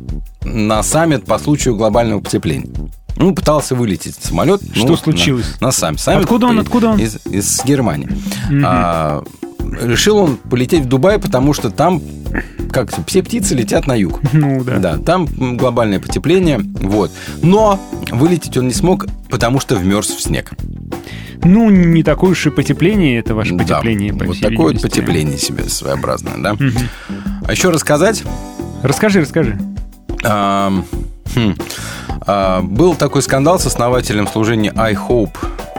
на 0.43 0.83
саммит 0.83 1.25
по 1.25 1.39
случаю 1.39 1.77
глобального 1.77 2.21
потепления. 2.21 2.69
Ну, 3.17 3.33
пытался 3.33 3.77
вылететь 3.77 4.17
самолет. 4.17 4.61
Что 4.75 4.89
ну, 4.89 4.97
случилось? 4.97 5.55
На, 5.61 5.69
на 5.69 5.73
сам, 5.73 5.99
саммит. 5.99 6.25
Откуда 6.25 6.47
он, 6.47 6.59
откуда 6.59 6.89
он? 6.91 6.99
Из, 6.99 7.19
из 7.27 7.63
Германии. 7.65 8.09
А, 8.65 9.23
решил 9.81 10.19
он 10.19 10.37
полететь 10.37 10.85
в 10.85 10.89
Дубай, 10.89 11.19
потому 11.19 11.53
что 11.55 11.71
там 11.71 12.01
как 12.73 12.91
все 13.07 13.23
птицы 13.23 13.55
летят 13.55 13.87
на 13.87 13.95
юг. 13.95 14.21
Ну 14.33 14.63
да. 14.65 14.79
Да, 14.79 14.97
там 14.99 15.27
глобальное 15.57 16.01
потепление, 16.01 16.59
вот. 16.63 17.11
Но 17.43 17.79
вылететь 18.11 18.57
он 18.57 18.69
не 18.69 18.75
смог, 18.75 19.07
потому 19.29 19.61
что 19.61 19.77
вмерз 19.77 20.09
в 20.09 20.21
снег. 20.23 20.53
Ну, 21.45 21.71
не 21.71 22.03
такое 22.05 22.31
уж 22.31 22.47
и 22.47 22.51
потепление, 22.51 23.19
это 23.19 23.35
ваше 23.35 23.55
Да, 23.57 23.65
потепление. 23.65 24.15
по 24.15 24.27
вот 24.27 24.39
такое 24.41 24.73
вот 24.75 24.83
потепление 24.83 25.39
себе 25.39 25.65
своеобразное, 25.65 26.37
да. 26.39 26.57
А 27.47 27.53
еще 27.53 27.71
рассказать, 27.71 28.23
Расскажи, 28.83 29.21
расскажи. 29.21 29.59
ам, 30.25 30.85
хм, 31.35 31.55
а, 32.27 32.63
был 32.63 32.95
такой 32.95 33.23
скандал 33.23 33.59
с 33.59 33.67
основателем 33.67 34.27
служения 34.29 34.73
I 34.77 34.95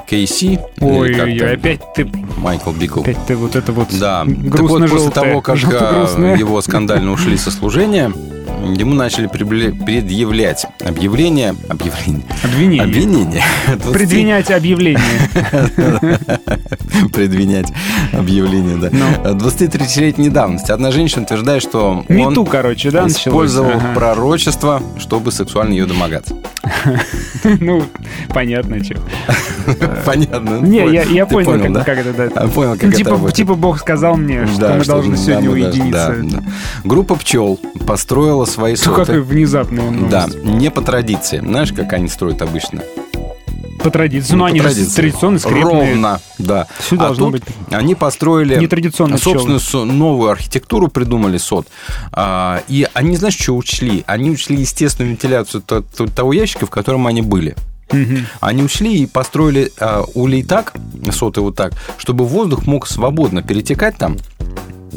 Hope 0.08 0.26
KC. 0.26 0.60
Ой, 0.82 1.10
или 1.10 1.14
ой, 1.14 1.14
как-то 1.14 1.46
ой, 1.46 1.54
опять 1.54 1.94
ты, 1.94 2.12
Майкл 2.38 2.72
Бикл. 2.72 3.02
опять 3.02 3.26
ты 3.26 3.36
вот 3.36 3.56
это 3.56 3.72
вот 3.72 3.88
Да, 4.00 4.26
так 4.26 4.60
вот 4.62 4.90
после 4.90 5.10
того, 5.10 5.42
как 5.42 5.58
грустное. 5.60 6.36
его 6.38 6.62
скандально 6.62 7.12
ушли 7.12 7.38
со 7.38 7.52
служения, 7.52 8.12
ему 8.78 8.94
начали 8.94 9.28
предъявлять 9.28 10.66
объявление, 10.84 11.56
объявление, 11.70 12.24
Обвинение. 12.44 12.84
обвинение. 12.84 13.44
20 13.68 13.94
Предвинять 13.94 14.52
объявление. 14.52 15.00
Предвинять 17.14 17.72
объявление, 18.12 18.78
да. 18.78 18.90
Ну. 18.92 19.36
23-летней 19.36 20.30
давности. 20.30 20.72
Одна 20.72 20.92
женщина 20.92 21.24
утверждает, 21.24 21.62
что 21.62 21.90
он 21.90 22.06
Мету, 22.08 22.46
короче, 22.46 22.92
да, 22.92 23.08
использовал 23.08 23.80
пророчество, 23.94 24.82
чтобы 24.98 25.32
сексуально 25.32 25.74
ее 25.74 25.86
домогаться. 25.86 26.36
Ну, 27.60 27.84
понятно, 28.30 28.84
что. 28.84 28.96
Понятно. 30.06 30.60
Не, 30.62 30.90
я, 31.14 31.26
понял, 31.26 31.74
как, 31.74 31.86
как 31.86 32.06
это, 32.06 32.48
Понял, 32.50 32.74
как 32.74 32.84
Ну, 32.84 32.88
это 32.90 32.98
типа, 32.98 33.32
типа 33.32 33.56
Бог 33.56 33.80
сказал 33.80 34.16
мне, 34.16 34.48
что 34.48 34.74
мы 34.76 34.86
должны 34.86 35.18
сегодня 35.18 35.50
уединиться. 35.50 36.16
Группа 36.84 37.16
пчел 37.16 37.60
построила 37.86 38.33
свои 38.46 38.76
Что 38.76 38.92
какая 38.92 39.06
соты. 39.06 39.22
внезапная 39.22 39.92
Да, 40.10 40.28
новость. 40.28 40.44
не 40.44 40.70
по 40.72 40.82
традиции. 40.82 41.40
Знаешь, 41.40 41.72
как 41.74 41.94
они 41.94 42.08
строят 42.08 42.42
обычно? 42.42 42.82
По 43.84 43.90
традиции. 43.90 44.34
Ну, 44.34 44.42
по 44.42 44.48
они 44.48 44.60
же 44.60 44.64
традиции. 44.66 44.96
традиционно 44.96 45.40
скрепные. 45.40 45.64
Ровно, 45.64 46.22
да. 46.38 46.68
Всё 46.80 46.96
а 46.96 47.00
должно 47.00 47.26
тут 47.26 47.32
быть. 47.34 47.44
они 47.70 47.96
построили 47.96 48.56
Нетрадиционные 48.56 49.18
собственную 49.18 49.60
со- 49.60 49.84
новую 49.84 50.30
архитектуру, 50.32 50.88
придумали 50.88 51.38
сот. 51.38 51.68
А, 52.14 52.62
и 52.70 52.88
они, 52.94 53.18
знаешь, 53.18 53.38
что 53.38 53.58
учли? 53.58 54.04
Они 54.08 54.30
учли 54.32 54.56
естественную 54.56 55.12
вентиляцию 55.12 55.62
то- 55.64 55.82
то- 55.82 56.08
того 56.08 56.32
ящика, 56.32 56.66
в 56.66 56.70
котором 56.70 57.08
они 57.08 57.22
были. 57.22 57.56
Они 58.40 58.64
ушли 58.64 59.04
и 59.04 59.06
построили 59.06 59.72
а, 59.80 60.06
улей 60.16 60.44
так, 60.44 60.74
соты 61.12 61.42
вот 61.42 61.56
так, 61.56 61.74
чтобы 61.98 62.26
воздух 62.26 62.66
мог 62.66 62.88
свободно 62.88 63.44
перетекать 63.44 63.98
там 63.98 64.16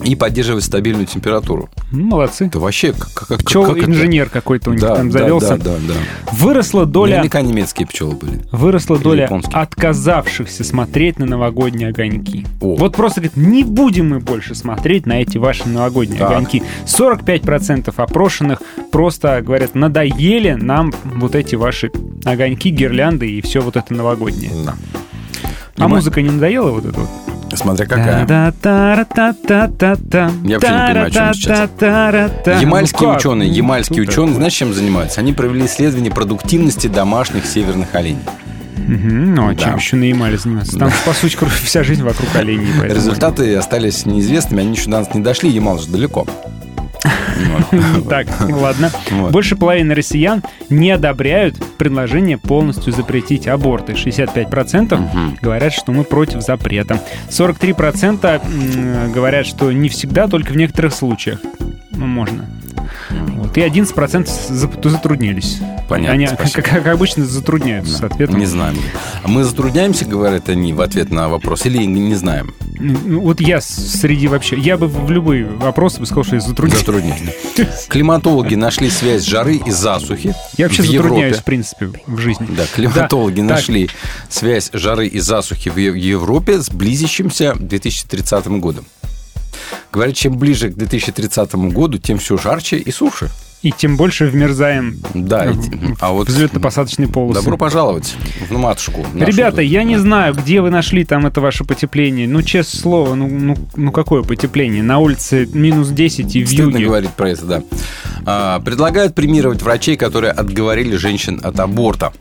и 0.04 0.14
поддерживать 0.14 0.64
стабильную 0.64 1.06
температуру. 1.06 1.68
Молодцы. 1.90 2.46
Это 2.46 2.58
вообще 2.58 2.92
как, 2.92 3.12
как, 3.14 3.28
как 3.28 3.44
Пчел 3.44 3.64
это? 3.74 3.84
инженер 3.84 4.28
какой-то 4.28 4.70
у 4.70 4.72
них 4.72 4.82
Да, 4.82 4.96
там 4.96 5.10
да, 5.10 5.18
завелся. 5.20 5.56
Да, 5.56 5.72
да, 5.76 5.76
да. 5.88 6.32
Выросла 6.32 6.86
доля, 6.86 7.16
Наверняка 7.16 7.40
немецкие 7.42 7.86
пчелы 7.86 8.14
были. 8.14 8.40
выросла 8.52 8.96
Или 8.96 9.02
доля 9.02 9.22
японские. 9.24 9.60
отказавшихся 9.60 10.64
смотреть 10.64 11.18
на 11.18 11.26
новогодние 11.26 11.88
огоньки. 11.88 12.46
О. 12.60 12.76
Вот 12.76 12.96
просто 12.96 13.20
говорит, 13.20 13.36
не 13.36 13.64
будем 13.64 14.10
мы 14.10 14.20
больше 14.20 14.54
смотреть 14.54 15.06
на 15.06 15.20
эти 15.22 15.38
ваши 15.38 15.68
новогодние 15.68 16.18
Так. 16.18 16.30
огоньки. 16.30 16.62
45% 16.86 17.92
опрошенных 17.96 18.60
просто 18.92 19.40
говорят, 19.42 19.74
надоели 19.74 20.52
нам 20.52 20.92
вот 21.04 21.34
эти 21.34 21.54
ваши 21.54 21.90
огоньки, 22.24 22.70
гирлянды 22.70 23.30
и 23.30 23.40
все 23.40 23.60
вот 23.60 23.76
это 23.76 23.94
новогоднее. 23.94 24.50
Да. 24.64 24.74
А 25.76 25.82
Нема- 25.82 25.88
музыка 25.96 26.22
не 26.22 26.30
надоела 26.30 26.70
вот 26.70 26.84
это 26.86 27.00
вот? 27.00 27.08
Смотря 27.56 27.86
какая. 27.86 28.26
Я 30.44 30.54
вообще 30.58 30.70
не 30.70 30.86
понимаю, 30.86 31.06
о 31.06 31.10
чем 31.10 31.34
сейчас. 31.34 31.70
Ямальские 32.60 33.08
Ну 33.08 33.14
ученые, 33.16 33.48
Ну, 33.48 33.54
ямальские 33.54 34.02
ученые, 34.02 34.34
знаешь, 34.34 34.52
чем 34.52 34.72
занимаются? 34.72 35.20
Они 35.20 35.32
провели 35.32 35.66
исследование 35.66 36.10
продуктивности 36.12 36.86
домашних 36.86 37.46
северных 37.46 37.94
оленей. 37.94 38.20
Ну, 38.88 39.48
а 39.48 39.54
Да. 39.54 39.56
чем 39.56 39.76
еще 39.76 39.96
на 39.96 40.04
Ямале 40.04 40.38
заниматься? 40.38 40.78
Там, 40.78 40.90
по 41.04 41.12
сути, 41.12 41.36
вся 41.64 41.82
жизнь 41.82 42.02
вокруг 42.04 42.28
оленей. 42.36 42.68
Результаты 42.82 43.54
остались 43.56 44.06
неизвестными, 44.06 44.60
они 44.62 44.76
еще 44.76 44.84
до 44.84 45.00
нас 45.00 45.12
не 45.14 45.20
дошли, 45.22 45.50
Ямал 45.50 45.78
же 45.78 45.88
далеко. 45.88 46.26
Так, 48.08 48.26
ладно. 48.50 48.90
Больше 49.30 49.56
половины 49.56 49.94
россиян 49.94 50.42
не 50.70 50.90
одобряют 50.90 51.56
предложение 51.78 52.38
полностью 52.38 52.92
запретить 52.92 53.46
аборты. 53.46 53.92
65% 53.92 55.38
говорят, 55.40 55.72
что 55.72 55.92
мы 55.92 56.04
против 56.04 56.40
запрета. 56.42 57.00
43% 57.30 58.40
м, 58.44 59.12
говорят, 59.12 59.46
что 59.46 59.70
не 59.72 59.88
всегда, 59.88 60.28
только 60.28 60.52
в 60.52 60.56
некоторых 60.56 60.92
случаях. 60.94 61.40
Ну, 61.90 62.06
можно. 62.06 62.46
Вот. 63.10 63.56
И 63.56 63.60
11% 63.60 64.26
зап- 64.50 64.88
затруднились. 64.88 65.58
Понятно, 65.88 66.12
Они, 66.12 66.26
как, 66.26 66.64
как 66.64 66.86
обычно, 66.86 67.24
затрудняются 67.24 67.98
с 67.98 68.02
ответом. 68.02 68.38
Не 68.38 68.46
знаем. 68.46 68.76
Мы 69.24 69.44
затрудняемся, 69.44 70.04
говорят 70.04 70.48
они, 70.48 70.72
в 70.72 70.80
ответ 70.80 71.10
на 71.10 71.28
вопрос, 71.28 71.66
или 71.66 71.84
не 71.84 72.14
знаем? 72.14 72.54
Ну, 72.78 73.20
Вот 73.20 73.40
я 73.40 73.60
среди 73.60 74.28
вообще... 74.28 74.58
Я 74.58 74.76
бы 74.76 74.88
в 74.88 75.10
любые 75.10 75.44
вопросы 75.46 76.00
бы 76.00 76.06
сказал, 76.06 76.24
что 76.24 76.34
я 76.36 76.40
затрудняюсь. 76.40 76.80
Затрудняемся. 76.80 77.32
Климатологи 77.88 78.54
нашли 78.54 78.90
связь 78.90 79.24
жары 79.24 79.56
и 79.56 79.70
засухи 79.70 80.34
Я 80.56 80.66
вообще 80.66 80.82
в 80.82 80.86
затрудняюсь, 80.86 81.36
в 81.38 81.44
принципе, 81.44 81.90
в 82.06 82.18
жизни. 82.18 82.46
Да, 82.50 82.64
климатологи 82.74 83.40
Да, 83.40 83.48
так. 83.48 83.56
нашли 83.58 83.88
связь 84.28 84.70
жары 84.72 85.06
и 85.06 85.20
засухи 85.20 85.68
в 85.70 85.76
Европе 85.78 86.60
с 86.60 86.68
близящимся 86.70 87.54
2030 87.58 88.46
годом. 88.60 88.84
Говорят, 89.92 90.14
чем 90.16 90.38
ближе 90.38 90.70
к 90.70 90.74
2030 90.76 91.54
году, 91.72 91.98
тем 91.98 92.18
все 92.18 92.36
жарче 92.36 92.76
и 92.76 92.90
суше. 92.90 93.30
И 93.62 93.72
тем 93.72 93.96
больше 93.96 94.26
вмерзаем 94.26 94.96
Да, 95.14 95.50
в 95.52 95.96
а 96.00 96.12
вот 96.12 96.28
взлетно-посадочные 96.28 97.10
полосы. 97.10 97.40
добро 97.40 97.56
пожаловать 97.56 98.14
в 98.48 98.56
матушку. 98.56 99.04
Ребята, 99.14 99.60
я 99.62 99.82
не 99.82 99.96
знаю, 99.96 100.34
где 100.34 100.60
вы 100.60 100.70
нашли 100.70 101.04
там 101.04 101.26
это 101.26 101.40
ваше 101.40 101.64
потепление. 101.64 102.28
Ну, 102.28 102.42
честное 102.42 102.80
слово, 102.80 103.14
ну, 103.14 103.26
ну, 103.28 103.56
ну 103.74 103.92
какое 103.92 104.22
потепление? 104.22 104.82
На 104.82 104.98
улице 104.98 105.48
минус 105.52 105.88
10 105.88 106.36
и 106.36 106.44
в 106.44 106.48
Стыдно 106.48 106.72
юге. 106.76 106.84
говорить 106.84 107.10
про 107.10 107.30
это, 107.30 107.44
да. 107.46 107.62
А, 108.24 108.60
предлагают 108.60 109.14
премировать 109.14 109.62
врачей, 109.62 109.96
которые 109.96 110.32
отговорили 110.32 110.94
женщин 110.96 111.40
от 111.42 111.58
аборта. 111.58 112.12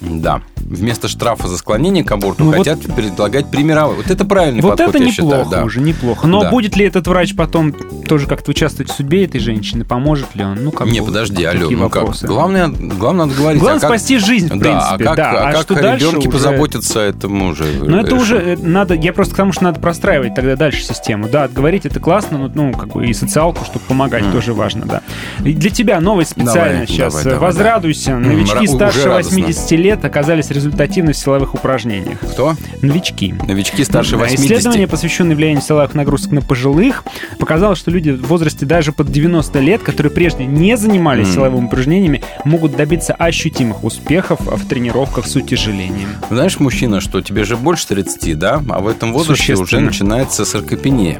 Да. 0.00 0.42
Вместо 0.64 1.08
штрафа 1.08 1.46
за 1.48 1.58
склонение 1.58 2.04
к 2.04 2.10
аборту 2.12 2.44
Ну 2.44 2.50
вот- 2.50 2.58
хотят 2.58 2.80
предлагать 2.94 3.50
премировать. 3.50 3.96
Вот 3.98 4.10
это 4.10 4.24
правильный 4.24 4.60
Вот 4.62 4.70
подход, 4.76 4.94
это 4.94 5.04
я 5.04 5.10
неплохо 5.10 5.36
считаю. 5.36 5.50
да. 5.50 5.64
уже, 5.64 5.80
неплохо. 5.80 6.26
Но 6.26 6.42
Да. 6.42 6.50
будет 6.50 6.76
ли 6.76 6.84
этот 6.86 7.06
врач 7.06 7.34
потом 7.36 7.72
тоже 7.72 8.26
как-то 8.26 8.50
участвовать 8.50 8.90
в 8.90 8.94
судьбе 8.94 9.24
этой 9.24 9.40
женщины? 9.40 9.84
Поможет 9.84 10.34
ли 10.34 10.44
он? 10.44 10.64
Ну, 10.64 10.72
как 10.72 10.86
Не, 10.88 11.00
бы, 11.00 11.06
подожди, 11.06 11.44
алло, 11.44 11.68
ну 11.70 11.88
как? 11.90 12.02
вопросы. 12.02 12.26
Главное, 12.26 12.68
главное 12.68 13.26
надо 13.26 13.38
говорить. 13.38 13.60
Главное 13.60 13.78
а 13.78 13.80
как- 13.80 13.90
спасти 13.90 14.18
жизнь, 14.18 14.46
в 14.46 14.50
да, 14.50 14.56
принципе, 14.58 15.04
а 15.04 15.08
как, 15.08 15.16
да. 15.16 15.30
а 15.30 15.48
А 15.48 15.52
как 15.52 15.62
что 15.62 15.74
о 15.74 15.82
дальше 15.82 16.06
ребенке 16.06 16.28
уже- 16.28 16.38
позаботиться, 16.38 17.00
это 17.00 17.28
мы 17.28 17.48
уже 17.48 17.64
Ну, 17.82 17.96
это 17.98 18.06
решим. 18.06 18.18
уже 18.18 18.36
э, 18.38 18.56
надо, 18.56 18.94
я 18.94 19.12
просто 19.12 19.34
к 19.34 19.36
тому, 19.36 19.52
что 19.52 19.64
надо 19.64 19.80
простраивать 19.80 20.34
тогда 20.34 20.56
дальше 20.56 20.82
систему. 20.82 21.28
Да, 21.28 21.44
отговорить 21.44 21.84
это 21.86 22.00
классно, 22.00 22.38
но, 22.38 22.50
ну, 22.54 22.72
как 22.72 22.88
бы 22.88 23.06
и 23.06 23.12
социалку, 23.12 23.64
чтобы 23.64 23.80
помогать, 23.86 24.24
тоже 24.32 24.52
важно, 24.54 24.86
да. 24.86 25.02
И 25.44 25.52
для 25.52 25.70
тебя 25.70 26.00
новость 26.00 26.30
специально 26.30 26.72
Давай, 26.72 26.86
сейчас. 26.86 27.12
давай, 27.12 27.24
давай, 27.24 27.38
Возрадуйся. 27.50 28.10
М, 28.12 28.22
Новички 28.22 28.66
старше 28.66 29.04
радостно. 29.08 29.36
80 29.38 29.76
лет 29.76 30.04
оказались 30.04 30.50
результативны 30.54 31.12
в 31.12 31.16
силовых 31.16 31.54
упражнениях. 31.54 32.18
Кто? 32.20 32.56
Новички. 32.82 33.34
Новички 33.46 33.84
старше 33.84 34.12
Да, 34.12 34.18
80. 34.18 34.44
Исследование, 34.44 34.88
посвященное 34.88 35.36
влиянию 35.36 35.60
силовых 35.62 35.94
нагрузок 35.94 36.32
на 36.32 36.40
пожилых, 36.40 37.04
показало, 37.38 37.74
что 37.76 37.90
люди 37.90 38.10
в 38.10 38.26
возрасте 38.26 38.64
даже 38.66 38.92
под 38.92 39.10
90 39.10 39.58
лет, 39.60 39.82
которые 39.82 40.10
прежде 40.12 40.44
не 40.46 40.76
занимались 40.76 41.28
М. 41.28 41.34
силовыми 41.34 41.66
упражнениями, 41.66 42.22
могут 42.44 42.76
добиться 42.76 43.12
ощутимых 43.14 43.84
успехов 43.84 44.40
в 44.40 44.66
тренировках 44.66 45.26
с 45.26 45.36
утяжелением. 45.36 46.08
Знаешь, 46.30 46.58
мужчина, 46.60 47.00
что 47.00 47.20
тебе 47.20 47.44
же 47.44 47.56
больше 47.56 47.86
30, 47.88 48.34
да? 48.34 48.62
А 48.68 48.80
в 48.80 48.88
этом 48.88 49.12
возрасте 49.12 49.54
уже 49.54 49.80
начинается 49.80 50.44
саркопения. 50.44 51.18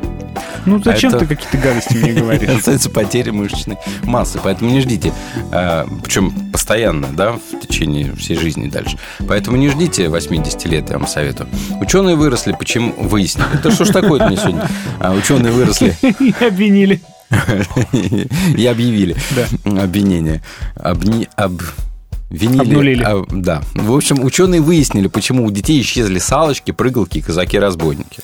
Ну 0.67 0.83
зачем 0.83 1.11
это- 1.11 1.21
ты 1.21 1.27
какие-то 1.37 1.59
гадости 1.59 1.95
мне 1.97 2.13
говоришь? 2.13 2.49
Называется 2.55 2.91
потеря 2.91 3.33
мышечной 3.33 3.77
массы. 4.05 4.41
Поэтому 4.43 4.71
не 4.71 4.81
ждите. 4.81 5.13
А, 5.53 5.87
Причем 6.03 6.33
постоянно, 6.53 7.09
да, 7.13 7.33
в 7.33 7.67
течение 7.67 8.15
всей 8.17 8.37
жизни 8.37 8.69
дальше. 8.69 8.99
Поэтому 9.29 9.57
не 9.57 9.69
ждите 9.69 10.09
80 10.09 10.65
лет, 10.67 10.91
я 10.91 10.99
вам 10.99 11.07
советую. 11.07 11.49
Ученые 11.81 12.17
выросли, 12.17 12.55
почему 12.59 12.93
выяснили. 12.99 13.47
Да 13.63 13.71
что 13.71 13.85
ж 13.85 13.89
такое 13.91 14.27
мне 14.27 14.37
сегодня? 14.37 14.69
А, 15.01 15.13
Ученые 15.13 15.53
выросли 15.53 15.97
И 16.21 16.35
обвинили. 16.45 17.01
и 18.57 18.67
объявили 18.67 19.17
Да. 19.65 19.83
обвинение. 19.83 20.43
Обни... 20.77 21.29
Обвинили. 21.37 22.61
Обнулили. 22.61 23.03
А, 23.03 23.25
да. 23.31 23.63
В 23.75 23.93
общем, 23.95 24.23
ученые 24.25 24.61
выяснили, 24.61 25.09
почему 25.09 25.45
у 25.47 25.51
детей 25.51 25.81
исчезли 25.81 26.19
салочки, 26.19 26.71
прыгалки 26.71 27.19
и 27.19 27.21
казаки-разбойники. 27.23 28.21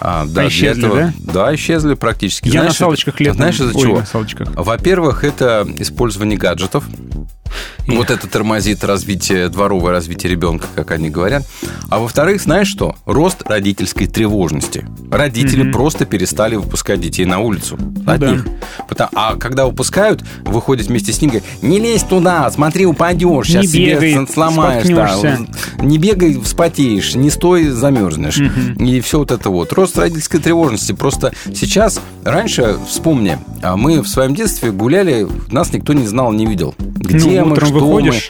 А, 0.00 0.24
да, 0.26 0.32
для 0.42 0.48
исчезли, 0.48 0.86
этого- 0.86 1.12
да? 1.18 1.54
исчезли 1.54 1.94
практически. 1.94 2.46
Я 2.46 2.52
Знаешь, 2.60 2.68
на 2.68 2.74
салочках 2.74 3.20
летом. 3.20 3.36
Знаешь, 3.36 3.60
из-за 3.60 3.72
чего? 3.78 4.02
Во-первых, 4.54 5.24
это 5.24 5.66
использование 5.78 6.38
гаджетов. 6.38 6.84
Вот 7.86 8.10
это 8.10 8.26
тормозит 8.26 8.82
развитие, 8.84 9.48
дворовое 9.48 9.92
развитие 9.92 10.30
ребенка, 10.32 10.66
как 10.74 10.90
они 10.90 11.08
говорят. 11.10 11.44
А 11.88 11.98
во-вторых, 11.98 12.40
знаешь 12.42 12.68
что? 12.68 12.96
Рост 13.06 13.42
родительской 13.46 14.06
тревожности. 14.06 14.84
Родители 15.10 15.62
Мгм. 15.62 15.72
просто 15.72 16.04
перестали 16.04 16.56
выпускать 16.56 17.00
детей 17.00 17.24
на 17.24 17.38
улицу. 17.40 17.78
Ну 17.78 18.10
Одних. 18.10 18.46
Потому- 18.88 19.10
а 19.14 19.36
когда 19.36 19.66
выпускают, 19.66 20.22
выходят 20.44 20.86
вместе 20.88 21.12
с 21.12 21.20
ним, 21.20 21.30
говорят, 21.30 21.48
не 21.62 21.78
лезь 21.78 22.02
туда, 22.02 22.50
смотри, 22.50 22.86
упадешь, 22.86 23.46
сейчас 23.46 23.72
Не 23.72 23.86
бегай, 23.86 24.12
себе 24.14 24.26
сломаешь. 24.26 24.86
да. 25.22 25.38
Не 25.84 25.98
бегай, 25.98 26.38
вспотеешь, 26.40 27.14
не 27.14 27.30
стой, 27.30 27.68
замерзнешь. 27.68 28.38
Мгм. 28.38 28.84
И 28.84 29.00
все 29.00 29.18
вот 29.18 29.30
это 29.30 29.50
вот. 29.50 29.72
Рост 29.72 29.96
родительской 29.98 30.40
тревожности. 30.40 30.92
Просто 30.92 31.32
сейчас, 31.54 32.00
раньше, 32.24 32.76
вспомни, 32.88 33.38
а 33.62 33.76
мы 33.76 34.02
в 34.02 34.08
своем 34.08 34.34
детстве 34.34 34.72
гуляли, 34.72 35.26
нас 35.50 35.72
никто 35.72 35.92
не 35.92 36.06
знал, 36.06 36.32
не 36.32 36.46
видел. 36.46 36.74
Где 36.78 37.42
Ну, 37.42 37.50
мы, 37.50 37.56
что 37.56 37.75
выходишь. 37.80 38.28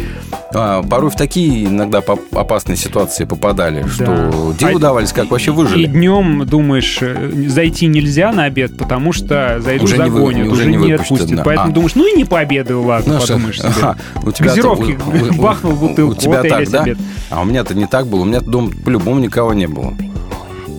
А, 0.54 0.82
порой 0.82 1.10
в 1.10 1.16
такие 1.16 1.66
иногда 1.66 1.98
опасные 2.32 2.76
ситуации 2.76 3.24
попадали, 3.24 3.86
что 3.88 4.04
Да. 4.04 4.30
делу 4.58 4.76
А- 4.76 4.80
давались, 4.80 5.12
как 5.12 5.30
вообще 5.30 5.50
И 5.50 5.54
выжили. 5.54 5.86
днем 5.86 6.46
думаешь, 6.46 6.98
э, 7.02 7.30
зайти 7.48 7.86
нельзя 7.88 8.32
на 8.32 8.44
обед, 8.44 8.76
потому 8.78 9.12
что 9.12 9.58
зайду 9.60 9.84
Уже 9.84 9.98
не 9.98 10.04
вы- 10.10 10.16
загонят, 10.18 10.46
уже 10.48 10.62
уже, 10.62 10.70
не 10.70 10.76
не 10.76 10.92
отпустят. 10.92 11.30
да. 11.36 11.42
Поэтому 11.44 11.70
А. 11.70 11.72
думаешь, 11.72 11.94
ну 11.94 12.06
и 12.12 12.16
не 12.16 12.24
пообедаю, 12.24 12.82
ладно, 12.82 13.14
Ну, 13.14 13.20
что- 13.20 13.34
подумаешь 13.34 13.60
себе. 13.60 13.68
ага, 13.76 13.96
у 14.22 14.32
тебя 14.32 14.48
Газировки 14.48 14.98
бахнул 15.38 15.72
бутылку, 15.74 16.12
У 16.12 16.14
тебя 16.16 16.38
вот 16.38 16.46
и 16.46 16.48
так, 16.48 16.70
да? 16.70 16.82
обед. 16.82 16.98
А 17.30 17.42
у 17.42 17.44
меня-то 17.44 17.74
не 17.74 17.86
так 17.86 18.06
было. 18.06 18.20
У 18.20 18.24
меня 18.24 18.40
дома 18.40 18.70
по-любому 18.84 19.18
никого 19.20 19.52
не 19.52 19.66
было. 19.66 19.92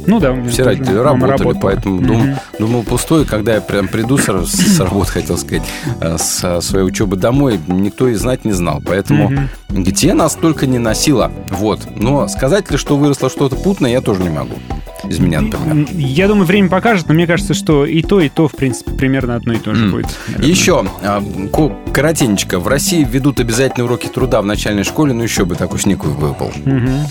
Ну 0.08 0.20
да, 0.20 0.32
у 0.32 0.36
меня 0.38 0.50
Все 0.50 0.64
тоже 0.64 0.84
мама 0.84 1.04
работали, 1.04 1.30
работала. 1.38 1.60
поэтому 1.62 1.96
Мгм. 1.98 2.08
дум- 2.08 2.36
думал 2.60 2.84
пустой. 2.84 3.26
Когда 3.26 3.56
я 3.56 3.62
прям 3.62 3.88
приду 3.88 4.18
с, 4.18 4.24
с 4.26 4.80
работы, 4.80 5.12
хотел 5.12 5.38
сказать, 5.38 5.64
э, 6.02 6.18
с 6.18 6.40
э, 6.44 6.62
своей 6.62 6.86
учебы 6.86 7.18
домой, 7.18 7.60
никто 7.68 8.08
и 8.08 8.14
знать 8.16 8.46
не 8.46 8.54
знал. 8.54 8.82
Поэтому 8.86 9.30
Мгм. 9.30 9.50
где 9.70 10.14
нас 10.14 10.34
только 10.36 10.66
не 10.66 10.80
носило. 10.80 11.32
Вот. 11.52 11.82
Но 11.96 12.28
сказать 12.28 12.72
ли, 12.72 12.78
что 12.78 12.98
выросло 12.98 13.30
что-то 13.30 13.56
путное, 13.58 13.92
я 13.92 14.02
тоже 14.02 14.24
не 14.24 14.30
могу. 14.30 14.56
Из 15.08 15.20
меня, 15.20 15.42
например. 15.42 15.88
Я 15.94 16.28
думаю, 16.28 16.46
время 16.46 16.70
покажет, 16.70 17.08
но 17.08 17.14
мне 17.14 17.28
кажется, 17.28 17.54
что 17.54 17.86
и 17.86 18.02
то, 18.02 18.20
и 18.20 18.30
то, 18.30 18.48
в 18.48 18.54
принципе, 18.54 18.92
примерно 18.92 19.36
одно 19.36 19.54
и 19.54 19.58
то 19.58 19.74
же 19.76 19.86
М. 19.86 19.92
будет. 19.92 20.08
Еще, 20.40 20.86
а, 21.04 21.24
ко- 21.54 21.76
коротенечко. 21.94 22.60
В 22.60 22.68
России 22.68 23.04
ведут 23.10 23.40
обязательные 23.40 23.86
уроки 23.86 24.08
труда 24.08 24.42
в 24.42 24.46
начальной 24.46 24.84
школе, 24.84 25.14
ну 25.14 25.24
еще 25.24 25.46
бы 25.46 25.56
такой 25.56 25.80
снег 25.80 26.04
выпал. 26.04 26.52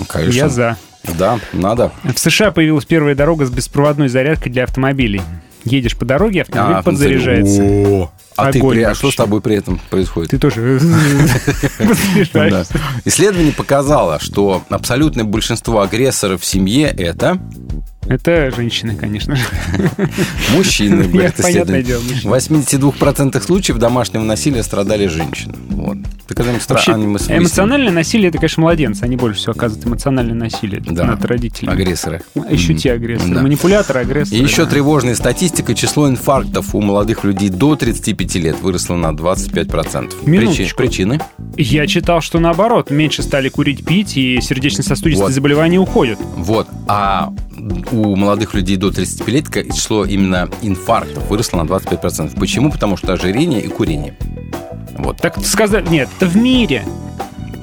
Конечно. 0.08 0.36
Я 0.36 0.48
за. 0.48 0.76
Да, 1.18 1.38
надо. 1.52 1.92
В 2.04 2.18
США 2.18 2.50
появилась 2.50 2.84
первая 2.84 3.14
дорога 3.14 3.46
с 3.46 3.50
беспроводной 3.50 4.08
зарядкой 4.08 4.52
для 4.52 4.64
автомобилей. 4.64 5.20
Едешь 5.64 5.96
по 5.96 6.04
дороге, 6.04 6.42
автомобиль 6.42 6.76
А, 6.76 6.82
подзаряжается. 6.82 7.62
О, 7.64 8.10
А 8.36 8.52
ты 8.52 8.60
при- 8.60 8.82
а 8.82 8.94
что 8.94 9.10
с 9.10 9.16
тобой 9.16 9.40
при 9.40 9.56
этом 9.56 9.80
происходит? 9.90 10.30
Ты 10.30 10.38
тоже. 10.38 10.78
Исследование 13.04 13.52
показало, 13.52 14.18
что 14.20 14.62
абсолютное 14.68 15.24
большинство 15.24 15.80
агрессоров 15.80 16.42
в 16.42 16.44
семье 16.44 16.86
это 16.88 17.38
Это 18.08 18.50
женщины, 18.54 18.94
конечно 18.94 19.34
же. 19.36 19.42
мужчины, 20.56 21.04
говорит 21.08 21.34
понятное 21.36 21.82
дело, 21.82 22.00
В 22.00 22.24
мужчины. 22.26 22.32
82% 22.32 23.40
случаев 23.42 23.78
домашнего 23.78 24.22
насилия 24.22 24.62
страдали 24.62 25.06
женщины. 25.06 25.54
Вот. 25.70 25.96
Ты 26.28 26.34
когда-нибудь 26.34 26.68
Вообще, 26.68 26.92
эмоциональное 26.92 27.92
насилие 27.92 28.28
это, 28.28 28.38
конечно, 28.38 28.62
младенцы. 28.62 29.04
Они 29.04 29.16
больше 29.16 29.38
всего 29.40 29.52
оказывают 29.52 29.86
эмоциональное 29.86 30.34
насилие 30.34 30.80
Да. 30.84 31.04
над 31.04 31.24
родителями. 31.24 31.72
агрессоры. 31.74 32.22
Еще 32.50 32.72
Мгм. 32.72 32.80
те 32.80 32.92
агрессоры. 32.92 33.34
Да. 33.34 33.42
Манипуляторы, 33.42 34.00
агрессоры. 34.00 34.40
И 34.40 34.42
еще 34.42 34.64
да. 34.64 34.70
тревожная 34.70 35.14
статистика. 35.14 35.74
Число 35.74 36.08
инфарктов 36.08 36.74
у 36.74 36.80
молодых 36.80 37.24
людей 37.24 37.48
до 37.48 37.76
35 37.76 38.38
лет 38.38 38.60
выросло 38.60 38.96
на 38.96 39.12
25%. 39.12 40.14
Причи- 40.24 40.28
Минуточку. 40.28 40.76
Причины? 40.78 41.20
Я 41.56 41.86
читал, 41.86 42.20
что 42.20 42.38
наоборот, 42.40 42.90
меньше 42.90 43.22
стали 43.22 43.48
курить, 43.48 43.84
пить, 43.84 44.16
и 44.16 44.40
сердечно-сосудистые 44.40 45.26
Вот. 45.26 45.32
заболевания 45.32 45.78
уходят. 45.78 46.18
Вот. 46.36 46.66
А 46.88 47.32
у 47.92 48.16
молодых 48.16 48.54
людей 48.54 48.76
до 48.76 48.90
35 48.90 49.28
лет 49.28 49.74
число 49.74 50.04
именно 50.04 50.48
инфарктов 50.62 51.28
выросло 51.28 51.62
на 51.62 51.68
25%. 51.68 52.38
Почему? 52.38 52.70
Потому 52.70 52.96
что 52.96 53.12
ожирение 53.14 53.60
и 53.62 53.68
курение. 53.68 54.16
Вот. 54.98 55.18
Так 55.18 55.38
сказать, 55.44 55.90
нет, 55.90 56.08
это 56.18 56.26
в 56.26 56.36
мире. 56.36 56.84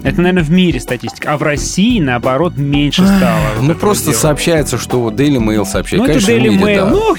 Это, 0.03 0.17
наверное, 0.21 0.43
в 0.43 0.51
мире 0.51 0.79
статистика. 0.81 1.31
А 1.33 1.37
в 1.37 1.43
России, 1.43 1.99
наоборот, 1.99 2.57
меньше 2.57 3.05
стало. 3.05 3.39
вот 3.57 3.67
Ну, 3.67 3.75
просто 3.75 4.11
дела. 4.11 4.19
сообщается, 4.19 4.77
что 4.77 4.99
вот 4.99 5.13
Daily 5.13 5.37
Mail 5.37 5.65
сообщает. 5.65 5.99
Ну, 6.03 6.09
это 6.09 6.13
Конечно, 6.19 6.33
в 6.33 6.37
Daily 6.37 6.49
мире, 6.49 6.73
Mail. 6.75 6.75
да. 6.75 6.85
Ну, 6.89 7.15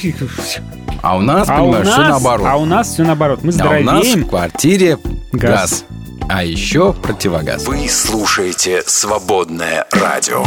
А 1.02 1.16
у 1.16 1.20
нас, 1.22 1.48
а 1.48 1.62
у 1.62 1.66
понимаешь, 1.72 1.88
все 1.88 1.96
нас- 2.00 2.08
наоборот. 2.10 2.46
А 2.50 2.56
у 2.56 2.64
нас 2.66 2.88
все 2.92 3.04
наоборот. 3.04 3.40
Мы 3.42 3.52
А 3.52 3.54
у 3.54 3.82
нас 3.82 4.04
здоровеем. 4.04 4.24
в 4.24 4.28
квартире 4.28 4.98
Газ. 5.32 5.50
газ. 5.50 5.84
А 6.28 6.44
еще 6.44 6.92
противогаз. 6.92 7.66
Вы 7.66 7.88
слушаете 7.88 8.82
«Свободное 8.86 9.86
радио». 9.90 10.42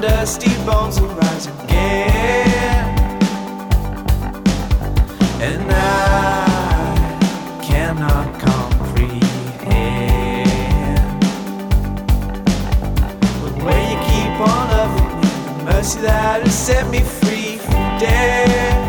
Dusty 0.00 0.50
bones 0.64 0.98
will 1.00 1.08
rise 1.08 1.46
again. 1.46 2.88
And 5.42 5.70
I 5.70 7.60
cannot 7.62 8.40
comprehend 8.40 9.62
the 13.42 13.64
way 13.64 13.80
you 13.90 13.98
keep 14.08 14.40
on 14.40 14.70
loving 14.70 15.20
me, 15.20 15.28
the 15.58 15.64
mercy 15.64 16.00
that 16.00 16.42
has 16.42 16.54
set 16.58 16.90
me 16.90 17.00
free 17.00 17.58
from 17.58 17.98
death. 17.98 18.79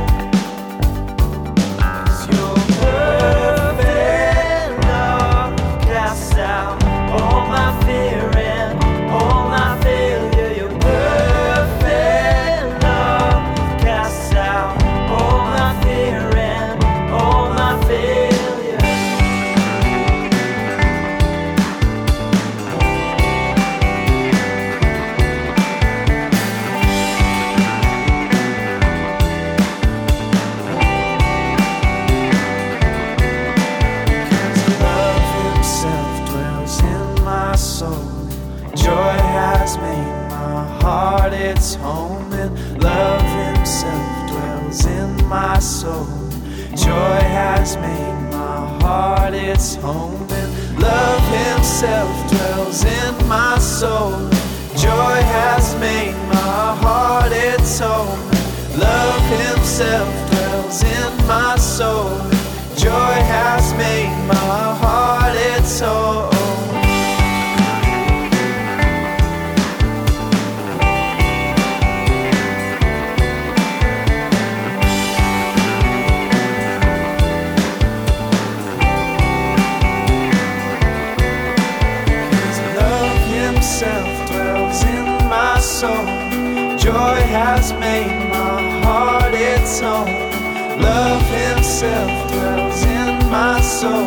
Himself 91.82 92.32
dwells 92.32 92.84
in 92.84 93.32
my 93.32 93.60
soul. 93.60 94.06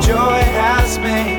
Joy 0.00 0.40
has 0.54 1.00
made 1.00 1.31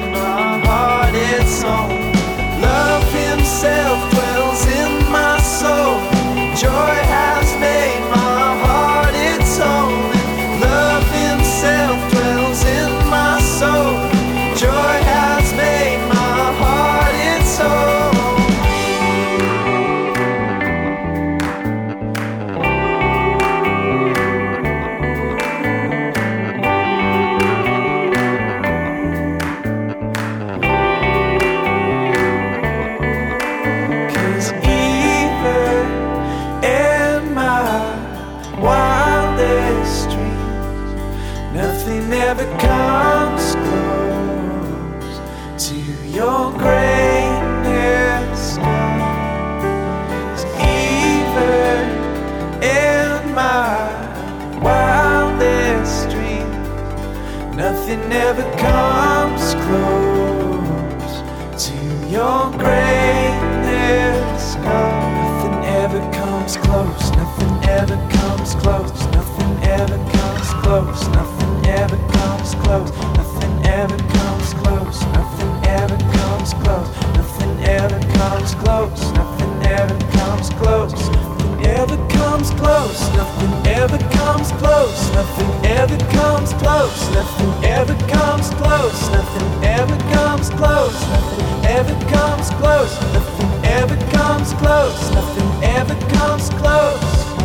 comes 86.13 86.53
close, 86.53 87.09
nothing 87.11 87.65
ever 87.65 87.95
comes 88.07 88.49
close, 88.51 89.09
nothing 89.09 89.63
ever 89.63 89.97
comes 90.13 90.49
close, 90.49 90.99
nothing 91.09 91.65
ever 91.65 91.95
comes 92.09 92.49
close, 92.51 92.93
nothing 93.13 93.65
ever 93.65 93.97
comes 94.11 94.53
close, 94.53 95.11
nothing 95.11 95.63
ever 95.63 95.95
comes 96.15 96.49
close. 96.61 97.42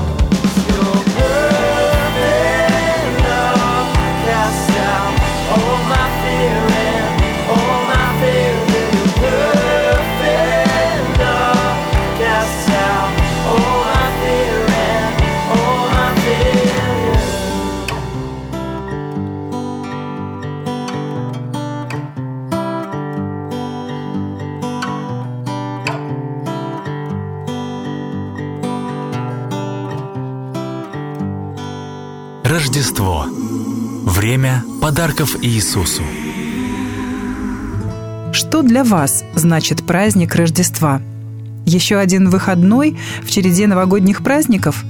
Рождество. 32.98 33.26
Время 34.06 34.64
подарков 34.80 35.37
Иисусу. 35.42 36.02
Что 38.32 38.62
для 38.62 38.82
вас 38.82 39.24
значит 39.37 39.87
праздник 39.87 40.34
Рождества? 40.34 41.00
Еще 41.64 41.96
один 41.96 42.28
выходной 42.28 42.98
в 43.22 43.30
череде 43.30 43.68
новогодних 43.68 44.24
праздников? 44.24 44.84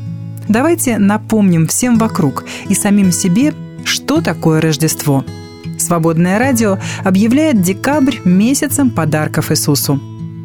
Давайте 0.48 0.96
напомним 0.96 1.66
всем 1.66 1.98
вокруг 1.98 2.44
и 2.68 2.74
самим 2.74 3.12
себе, 3.12 3.52
что 3.84 4.22
такое 4.22 4.62
Рождество. 4.62 5.24
Свободное 5.78 6.38
радио 6.38 6.78
объявляет 7.04 7.60
декабрь 7.60 8.16
месяцем 8.24 8.90
подарков 8.90 9.50
Иисусу. 9.50 10.00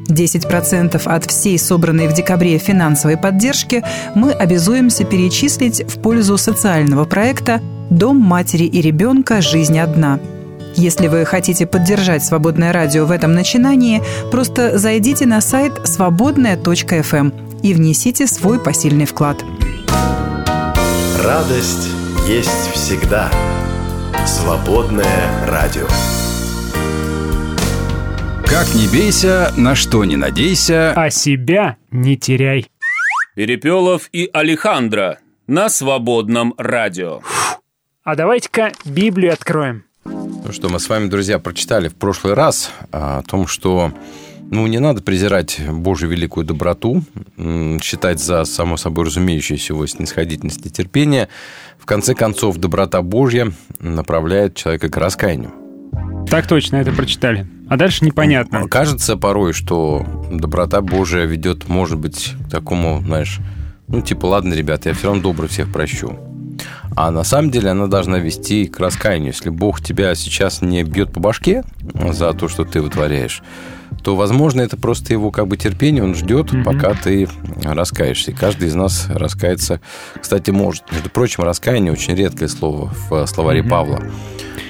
10% 0.10 1.02
от 1.06 1.26
всей 1.26 1.58
собранной 1.58 2.08
в 2.08 2.14
декабре 2.14 2.58
финансовой 2.58 3.18
поддержки 3.18 3.84
мы 4.16 4.32
обязуемся 4.32 5.04
перечислить 5.04 5.84
в 5.84 6.00
пользу 6.00 6.38
социального 6.38 7.06
проекта 7.06 7.62
«Дом 7.90 8.18
матери 8.18 8.66
и 8.66 8.82
ребенка. 8.82 9.42
Жизнь 9.42 9.80
одна». 9.80 10.20
Если 10.76 11.08
вы 11.08 11.26
хотите 11.26 11.68
поддержать 11.68 12.26
«Свободное 12.26 12.74
радио» 12.74 13.06
в 13.06 13.12
этом 13.12 13.34
начинании, 13.34 14.02
просто 14.32 14.78
зайдите 14.78 15.26
на 15.26 15.40
сайт 15.40 15.74
свободная.фм 15.84 17.32
и 17.62 17.74
внесите 17.74 18.28
свой 18.28 18.60
посильный 18.60 19.06
вклад. 19.06 19.44
Радость 21.24 21.90
есть 22.28 22.72
всегда. 22.74 23.30
Свободное 24.26 25.48
радио. 25.48 25.88
Как 28.46 28.74
не 28.76 28.88
бейся, 28.88 29.54
на 29.58 29.76
что 29.76 30.06
не 30.06 30.16
надейся. 30.16 30.94
А 30.96 31.10
себя 31.10 31.78
не 31.92 32.18
теряй. 32.18 32.68
Перепелов 33.36 34.10
и 34.12 34.30
Алехандро 34.32 35.20
на 35.48 35.70
свободном 35.70 36.54
радио. 36.58 37.22
А 38.04 38.16
давайте-ка 38.16 38.72
Библию 38.86 39.34
откроем. 39.34 39.86
Ну 40.06 40.52
что, 40.52 40.70
мы 40.70 40.80
с 40.80 40.90
вами, 40.90 41.08
друзья, 41.08 41.40
прочитали 41.40 41.88
в 41.88 41.96
прошлый 41.96 42.34
раз 42.34 42.72
о 42.92 43.24
том, 43.24 43.48
что 43.48 43.92
ну, 44.52 44.68
не 44.68 44.80
надо 44.80 45.02
презирать 45.02 45.60
Божью 45.68 46.10
великую 46.10 46.46
доброту, 46.46 47.02
считать 47.82 48.20
за 48.20 48.44
само 48.46 48.78
собой 48.78 49.06
разумеющееся 49.06 49.74
его 49.74 49.88
снисходительность 49.88 50.66
и 50.66 50.70
терпение. 50.70 51.30
В 51.80 51.86
конце 51.86 52.14
концов, 52.14 52.58
доброта 52.58 53.02
Божья 53.02 53.52
направляет 53.80 54.56
человека 54.56 54.90
к 54.90 54.98
раскаянию. 54.98 55.63
Так 56.30 56.48
точно, 56.48 56.78
это 56.78 56.92
прочитали. 56.92 57.48
А 57.70 57.78
дальше 57.78 58.04
непонятно. 58.06 58.68
Кажется 58.68 59.18
порой, 59.18 59.54
что 59.54 60.06
доброта 60.32 60.82
Божия 60.82 61.26
ведет, 61.26 61.68
может 61.70 61.98
быть, 62.00 62.34
к 62.48 62.50
такому, 62.50 63.02
знаешь, 63.06 63.40
ну, 63.88 64.02
типа, 64.02 64.26
ладно, 64.26 64.54
ребята, 64.54 64.90
я 64.90 64.96
все 64.96 65.08
равно 65.08 65.22
добро 65.22 65.48
всех 65.48 65.72
прощу. 65.72 66.18
А 66.96 67.12
на 67.12 67.24
самом 67.24 67.50
деле 67.52 67.70
она 67.72 67.88
должна 67.88 68.20
вести 68.20 68.66
к 68.68 68.80
раскаянию. 68.80 69.28
Если 69.34 69.50
Бог 69.50 69.82
тебя 69.82 70.14
сейчас 70.16 70.62
не 70.62 70.84
бьет 70.84 71.12
по 71.12 71.20
башке 71.20 71.64
за 72.12 72.34
то, 72.34 72.48
что 72.48 72.66
ты 72.66 72.82
вытворяешь, 72.82 73.42
то, 74.04 74.16
возможно, 74.16 74.62
это 74.62 74.76
просто 74.78 75.14
его 75.14 75.32
как 75.32 75.48
бы 75.48 75.58
терпение, 75.58 76.04
он 76.04 76.14
ждет, 76.16 76.52
Мгм. 76.52 76.64
пока 76.64 76.94
ты 76.94 77.28
раскаешься. 77.64 78.32
И 78.32 78.34
каждый 78.34 78.68
из 78.70 78.76
нас 78.76 79.08
раскается, 79.10 79.82
кстати, 80.20 80.52
может. 80.52 80.84
Между 80.92 81.10
прочим, 81.10 81.44
раскаяние 81.44 81.92
очень 81.94 82.16
редкое 82.16 82.48
слово 82.48 82.92
в 83.10 83.26
словаре 83.28 83.62
Мгм. 83.62 83.70
Павла. 83.72 84.04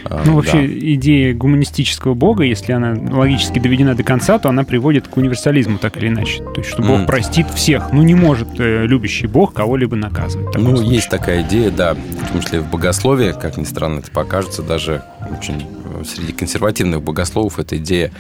А, 0.06 0.24
Ну, 0.26 0.36
вообще, 0.36 0.60
да. 0.60 0.66
идея 0.68 1.34
гуманистического 1.34 2.14
бога, 2.14 2.44
если 2.44 2.72
она 2.74 2.96
логически 3.16 3.60
доведена 3.60 3.96
до 3.96 4.04
конца, 4.04 4.38
то 4.40 4.50
она 4.50 4.64
приводит 4.64 5.08
к 5.08 5.18
универсализму, 5.18 5.78
так 5.78 5.98
или 5.98 6.08
иначе. 6.08 6.44
То 6.44 6.54
есть, 6.58 6.70
что 6.70 6.82
Бог 6.82 6.98
Мгм. 7.00 7.06
простит 7.06 7.48
всех. 7.52 7.92
Ну, 7.92 8.02
не 8.04 8.16
может 8.16 8.48
э, 8.60 8.86
любящий 8.86 9.28
Бог 9.28 9.54
кого-либо 9.54 9.96
наказывать. 9.96 10.56
Ну, 10.58 10.76
случае. 10.76 10.96
есть 10.96 11.10
такая 11.10 11.42
идея, 11.44 11.72
да, 11.72 11.94
в 11.94 12.32
том 12.32 12.42
числе 12.42 12.60
в 12.60 12.70
богословии, 12.70 13.34
как 13.40 13.58
ни 13.58 13.64
странно 13.64 14.00
это 14.00 14.12
покажется, 14.12 14.62
даже 14.62 15.04
очень 15.38 15.68
э, 15.86 16.04
среди 16.06 16.34
консервативных 16.34 17.02
богословов 17.02 17.60
эта 17.60 17.78
идея, 17.78 18.12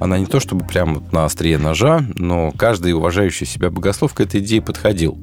она 0.00 0.18
не 0.18 0.26
то 0.26 0.40
чтобы 0.40 0.64
прямо 0.64 1.02
на 1.12 1.24
острие 1.24 1.58
ножа, 1.58 2.04
но 2.16 2.52
каждый 2.52 2.92
уважающий 2.92 3.46
себя 3.46 3.70
богослов 3.70 4.14
к 4.14 4.20
этой 4.20 4.40
идее 4.40 4.62
подходил. 4.62 5.18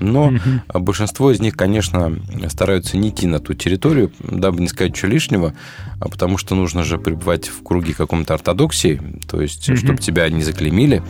Но 0.00 0.32
а 0.68 0.78
большинство 0.78 1.30
из 1.30 1.40
них, 1.40 1.56
конечно, 1.56 2.14
стараются 2.48 2.96
не 2.96 3.08
идти 3.08 3.26
на 3.26 3.40
ту 3.40 3.54
территорию, 3.54 4.12
дабы 4.20 4.60
не 4.60 4.68
сказать 4.68 4.94
чего 4.94 5.10
лишнего, 5.10 5.54
а 5.98 6.08
потому 6.08 6.36
что 6.38 6.54
нужно 6.54 6.84
же 6.84 6.98
пребывать 6.98 7.48
в 7.48 7.62
круге 7.62 7.94
каком-то 7.94 8.34
ортодоксии, 8.34 9.00
то 9.28 9.40
есть, 9.40 9.68
Мгм. 9.68 9.76
чтобы 9.76 9.98
тебя 9.98 10.28
не 10.28 10.42
заклеймили, 10.42 11.02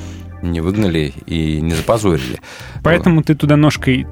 не 0.42 0.60
выгнали 0.60 1.12
и 1.26 1.60
не 1.60 1.74
запозорили. 1.74 2.40
Поэтому 2.82 3.22
ты 3.22 3.34
туда 3.34 3.56
ножкой 3.56 4.06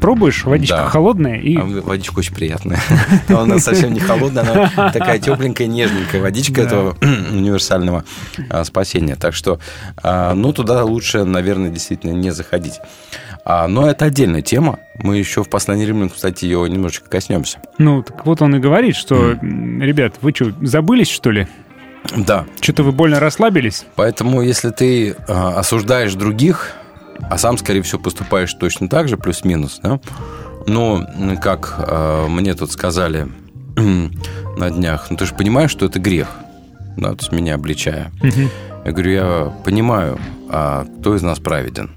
пробуешь, 0.00 0.44
водичка 0.44 0.76
Да. 0.76 0.88
холодная 0.88 1.36
и... 1.38 1.56
А 1.56 1.64
водичка 1.64 2.18
очень 2.20 2.34
приятная. 2.34 2.80
Но 3.28 3.40
Она 3.40 3.58
совсем 3.58 3.92
не 3.92 4.00
холодная, 4.00 4.70
она 4.76 4.90
такая 4.92 5.18
тепленькая, 5.18 5.66
нежненькая 5.66 6.20
водичка 6.22 6.54
Да. 6.54 6.62
этого 6.62 6.96
универсального 7.32 8.04
а, 8.48 8.64
спасения. 8.64 9.16
Так 9.16 9.34
что, 9.34 9.58
а, 10.02 10.34
ну, 10.34 10.52
туда 10.52 10.84
лучше, 10.84 11.24
наверное, 11.24 11.70
действительно 11.70 12.12
не 12.12 12.30
заходить. 12.30 12.74
А, 13.44 13.66
Но 13.66 13.88
это 13.90 14.04
отдельная 14.04 14.42
тема. 14.42 14.78
Мы 14.98 15.16
еще 15.18 15.42
в 15.42 15.48
послании 15.50 15.84
римлян, 15.84 16.10
кстати, 16.10 16.44
ее 16.44 16.68
немножечко 16.70 17.08
коснемся. 17.10 17.58
Ну, 17.78 18.02
так 18.02 18.24
вот 18.24 18.40
он 18.40 18.54
и 18.54 18.58
говорит, 18.60 18.94
что, 18.94 19.32
м, 19.32 19.82
ребят, 19.82 20.14
вы 20.20 20.30
что, 20.32 20.52
забылись, 20.60 21.08
что 21.10 21.30
ли? 21.32 21.48
Да, 22.16 22.44
Что-то 22.60 22.82
вы 22.82 22.92
больно 22.92 23.20
расслабились? 23.20 23.84
Поэтому, 23.96 24.42
если 24.42 24.70
ты 24.70 25.16
а, 25.28 25.58
осуждаешь 25.58 26.14
других, 26.14 26.72
а 27.30 27.38
сам, 27.38 27.56
скорее 27.56 27.82
всего, 27.82 28.00
поступаешь 28.00 28.52
точно 28.54 28.88
так 28.88 29.08
же, 29.08 29.16
плюс-минус, 29.16 29.80
да, 29.82 30.00
но, 30.66 31.06
м, 31.16 31.36
как 31.38 31.74
а, 31.78 32.26
мне 32.28 32.54
тут 32.54 32.70
сказали 32.72 33.28
на 33.76 34.70
днях, 34.70 35.06
ну 35.10 35.16
ты 35.16 35.26
же 35.26 35.34
понимаешь, 35.34 35.70
что 35.70 35.86
это 35.86 35.98
грех, 36.00 36.28
да, 36.96 37.10
то 37.10 37.18
есть 37.20 37.32
меня 37.32 37.54
обличая. 37.54 38.10
Я 38.84 38.90
говорю, 38.90 39.12
я 39.12 39.52
понимаю, 39.64 40.18
а 40.50 40.84
кто 41.00 41.14
из 41.14 41.22
нас 41.22 41.38
праведен? 41.38 41.92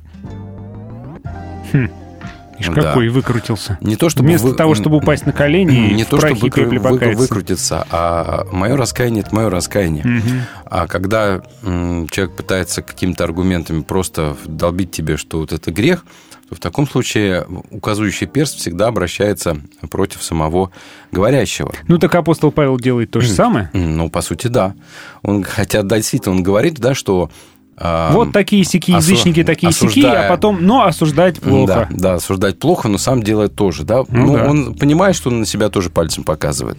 Ишь, 2.59 2.67
Да. 2.67 2.81
какой 2.81 3.09
выкрутился. 3.09 3.77
Не 3.81 3.95
то, 3.97 4.09
чтобы 4.09 4.29
Вместо 4.29 4.47
вы- 4.47 4.55
того, 4.55 4.75
чтобы 4.75 4.97
упасть 4.97 5.25
на 5.25 5.33
колени 5.33 5.89
и 5.89 5.93
не 5.93 6.03
в 6.03 6.07
то, 6.07 6.17
чтобы 6.19 6.37
и 6.37 6.41
выкру- 6.41 6.79
вы- 6.79 7.15
выкрутиться, 7.15 7.85
а 7.91 8.45
мое 8.51 8.77
раскаяние 8.77 9.23
это 9.25 9.35
мое 9.35 9.49
раскаяние. 9.49 10.05
Мгм. 10.05 10.41
А 10.65 10.87
когда 10.87 11.41
человек 11.61 12.35
пытается 12.35 12.81
какими-то 12.81 13.23
аргументами 13.25 13.81
просто 13.81 14.37
долбить 14.45 14.91
тебе, 14.91 15.17
что 15.17 15.39
вот 15.39 15.51
это 15.51 15.71
грех, 15.71 16.05
то 16.47 16.55
в 16.55 16.59
таком 16.59 16.87
случае 16.87 17.45
указывающий 17.71 18.27
перст 18.27 18.57
всегда 18.57 18.87
обращается 18.87 19.57
против 19.89 20.21
самого 20.23 20.71
говорящего. 21.11 21.73
Ну, 21.87 21.97
так 21.97 22.13
апостол 22.15 22.51
Павел 22.51 22.77
делает 22.77 23.09
то 23.11 23.19
же 23.19 23.29
самое. 23.29 23.69
Ну, 23.73 24.09
по 24.11 24.21
сути, 24.21 24.47
да. 24.47 24.75
Он, 25.23 25.43
хотя, 25.43 25.81
действительно, 25.81 26.35
он 26.35 26.43
говорит, 26.43 26.79
да, 26.79 26.93
что... 26.93 27.29
Вот 27.77 28.31
такие 28.31 28.63
сики 28.63 28.91
осу- 28.91 28.97
язычники, 28.97 29.43
такие 29.43 29.71
сики, 29.73 30.05
а 30.05 30.29
потом, 30.29 30.65
но 30.65 30.85
осуждать 30.85 31.41
плохо. 31.41 31.87
Да, 31.91 31.97
да, 31.97 32.13
осуждать 32.15 32.57
плохо, 32.57 32.87
но 32.87 32.97
сам 32.97 33.21
делает 33.21 33.55
тоже, 33.55 33.83
да. 33.83 34.03
Ну 34.07 34.25
Ну, 34.27 34.33
да. 34.35 34.49
он 34.49 34.75
понимает, 34.75 35.15
что 35.15 35.29
он 35.29 35.41
на 35.41 35.45
себя 35.45 35.69
тоже 35.69 35.89
пальцем 35.89 36.23
показывает. 36.23 36.77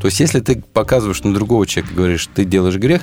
То 0.00 0.06
есть, 0.06 0.20
если 0.20 0.40
ты 0.40 0.62
показываешь 0.72 1.22
на 1.22 1.34
другого 1.34 1.66
человека, 1.66 1.94
говоришь, 1.94 2.28
ты 2.34 2.44
делаешь 2.46 2.76
грех, 2.76 3.02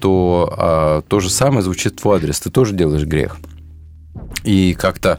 то 0.00 0.54
а, 0.56 1.02
то 1.02 1.20
же 1.20 1.28
самое 1.28 1.62
звучит 1.62 1.94
в 1.94 2.00
твой 2.00 2.16
адрес. 2.16 2.40
Ты 2.40 2.50
тоже 2.50 2.74
делаешь 2.74 3.04
грех. 3.04 3.36
И 4.44 4.72
как-то, 4.72 5.18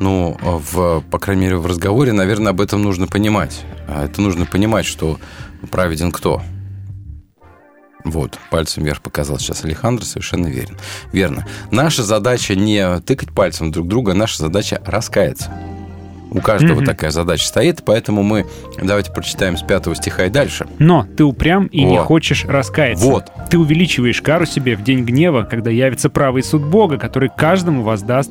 ну, 0.00 0.38
в, 0.42 1.02
по 1.10 1.18
крайней 1.18 1.42
мере, 1.42 1.56
в 1.58 1.66
разговоре, 1.66 2.12
наверное, 2.12 2.50
об 2.50 2.60
этом 2.62 2.82
нужно 2.82 3.06
понимать. 3.06 3.62
А 3.88 4.04
Это 4.06 4.22
нужно 4.22 4.46
понимать, 4.46 4.86
что 4.86 5.18
праведен 5.70 6.10
кто. 6.12 6.40
Вот, 8.04 8.38
пальцем 8.50 8.84
вверх 8.84 9.00
показал 9.00 9.38
сейчас 9.38 9.64
Александр, 9.64 10.04
совершенно 10.04 10.46
верен. 10.46 10.76
Верно. 11.12 11.46
Наша 11.70 12.02
задача 12.02 12.54
не 12.54 13.00
тыкать 13.00 13.32
пальцем 13.32 13.72
друг 13.72 13.88
друга, 13.88 14.12
наша 14.12 14.38
задача 14.38 14.82
раскаяться. 14.84 15.50
У 16.34 16.40
каждого 16.40 16.76
Мгм. 16.78 16.84
такая 16.84 17.10
задача 17.10 17.46
стоит, 17.46 17.82
поэтому 17.84 18.22
мы 18.22 18.44
давайте 18.82 19.12
прочитаем 19.12 19.56
с 19.56 19.62
пятого 19.62 19.94
стиха 19.96 20.26
и 20.26 20.30
дальше. 20.30 20.66
Но 20.78 21.06
ты 21.16 21.24
упрям 21.24 21.66
и 21.66 21.84
не 21.84 21.98
Во. 21.98 22.04
хочешь 22.04 22.44
раскаяться. 22.44 23.04
Вот. 23.06 23.24
Ты 23.50 23.58
увеличиваешь 23.58 24.20
кару 24.20 24.44
себе 24.44 24.76
в 24.76 24.82
день 24.82 25.04
гнева, 25.04 25.44
когда 25.48 25.70
явится 25.70 26.10
правый 26.10 26.42
суд 26.42 26.62
Бога, 26.64 26.98
который 26.98 27.30
каждому 27.34 27.82
воздаст 27.84 28.30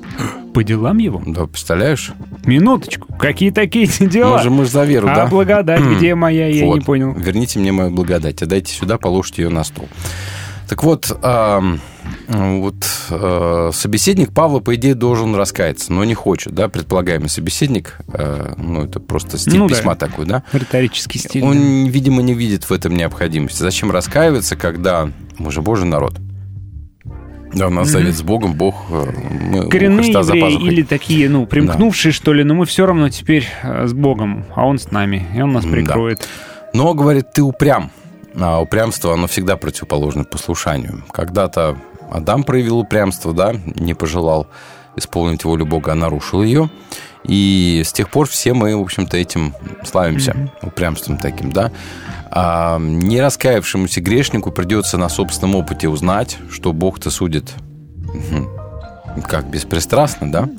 по 0.54 0.64
делам 0.64 0.98
его. 0.98 1.22
Да, 1.26 1.48
представляешь? 1.48 2.12
Минуточку, 2.46 3.08
какие 3.18 3.50
такие 3.52 3.88
дела? 4.00 4.38
Мы 4.38 4.44
же, 4.44 4.50
мы 4.50 4.66
же 4.66 4.72
за 4.72 4.84
веру, 4.84 5.08
а 5.10 5.16
да? 5.16 5.26
благодать 5.28 5.82
где 5.82 6.14
моя, 6.14 6.48
я 6.48 6.66
Вот. 6.66 6.76
не 6.76 6.82
понял. 6.82 7.14
Верните 7.14 7.58
мне 7.60 7.72
мою 7.72 7.90
благодать, 7.90 8.42
отдайте 8.44 8.74
сюда, 8.74 8.98
положите 8.98 9.44
ее 9.44 9.50
на 9.50 9.64
стол. 9.64 9.88
Так 10.74 10.84
вот, 10.84 11.16
ам, 11.22 11.80
вот 12.28 12.76
э, 13.12 13.70
собеседник 13.76 14.34
Павла, 14.34 14.60
по 14.60 14.74
идее, 14.74 14.96
должен 14.96 15.36
раскаяться, 15.36 15.94
но 15.94 16.04
не 16.04 16.16
хочет, 16.16 16.56
да, 16.56 16.68
предполагаемый 16.68 17.30
собеседник, 17.30 17.98
э, 18.12 18.56
ну, 18.58 18.84
это 18.86 19.00
просто 19.00 19.38
стиль 19.38 19.60
Ну 19.60 19.70
да. 19.70 19.76
письма 19.76 19.96
такой, 19.96 20.26
да? 20.26 20.42
Риторический 20.52 21.20
стиль. 21.20 21.42
да. 21.44 21.50
Он, 21.50 21.86
видимо, 21.86 22.24
не 22.24 22.34
видит 22.34 22.64
в 22.68 22.72
этом 22.74 22.96
необходимости. 22.96 23.60
Зачем 23.62 23.92
раскаиваться, 23.92 24.56
когда 24.56 25.12
мы 25.38 25.52
же 25.52 25.62
Божий 25.62 25.86
народ? 25.86 26.16
Да, 27.54 27.68
у 27.68 27.70
нас 27.70 27.86
Мгм. 27.90 27.92
завет 27.94 28.16
с 28.16 28.24
Богом, 28.24 28.54
Бог, 28.56 28.76
э, 28.90 29.12
мы 29.52 29.70
Коренные 29.70 30.12
за 30.12 30.34
евреи 30.34 30.42
пазухой. 30.42 30.68
или 30.74 30.82
такие, 30.82 31.30
ну, 31.30 31.46
примкнувшие, 31.46 32.12
что 32.12 32.34
ли, 32.34 32.44
но 32.44 32.56
мы 32.56 32.66
все 32.66 32.88
равно 32.88 33.10
теперь 33.10 33.46
э, 33.62 33.86
с 33.86 33.94
Богом, 33.94 34.44
а 34.56 34.66
Он 34.66 34.80
с 34.80 34.90
нами, 34.90 35.24
и 35.36 35.40
Он 35.44 35.54
нас 35.54 35.66
Да. 35.66 35.70
прикроет. 35.70 36.28
Но, 36.74 36.96
говорит, 36.96 37.32
ты 37.32 37.44
упрям. 37.44 37.92
А 38.36 38.60
упрямство, 38.60 39.14
оно 39.14 39.28
всегда 39.28 39.58
противоположно 39.58 40.24
послушанию. 40.24 41.04
Когда-то 41.12 41.78
Адам 42.12 42.44
проявил 42.44 42.80
упрямство, 42.80 43.34
да, 43.34 43.54
не 43.76 43.94
пожелал 43.94 44.48
исполнить 44.96 45.44
волю 45.44 45.66
Бога, 45.66 45.92
а 45.92 45.96
нарушил 45.96 46.44
ее. 46.44 46.70
И 47.24 47.82
с 47.86 47.94
тех 47.94 48.10
пор 48.10 48.28
все 48.28 48.54
мы, 48.54 48.76
в 48.76 48.82
общем-то, 48.82 49.16
этим 49.16 49.54
славимся, 49.86 50.52
упрямством 50.62 51.18
таким, 51.18 51.52
да. 51.52 51.72
А 52.30 52.78
не 52.80 53.22
раскаявшемуся 53.22 54.02
грешнику 54.02 54.52
придется 54.52 54.98
на 54.98 55.08
собственном 55.10 55.56
опыте 55.56 55.88
узнать, 55.88 56.38
что 56.52 56.74
Бог-то 56.74 57.10
судит 57.10 57.54
как 59.28 59.50
беспристрастно, 59.50 60.32
да. 60.32 60.50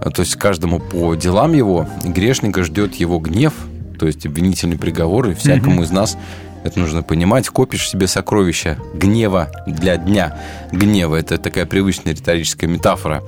А, 0.00 0.10
То 0.10 0.22
есть 0.22 0.36
каждому 0.36 0.80
по 0.80 1.14
делам 1.14 1.52
его 1.52 1.88
грешника 2.04 2.64
ждет 2.64 2.94
его 2.94 3.18
гнев, 3.18 3.52
то 3.98 4.06
есть 4.06 4.26
обвинительный 4.26 4.78
приговор, 4.78 5.28
и 5.28 5.34
всякому 5.34 5.82
из 5.82 5.90
нас 5.90 6.18
это 6.64 6.80
нужно 6.80 7.02
понимать. 7.02 7.48
Копишь 7.48 7.88
себе 7.88 8.06
сокровища 8.06 8.78
гнева 8.94 9.50
для 9.66 9.96
дня 9.96 10.38
гнева. 10.72 11.16
Это 11.16 11.38
такая 11.38 11.66
привычная 11.66 12.14
риторическая 12.14 12.66
метафора. 12.68 13.22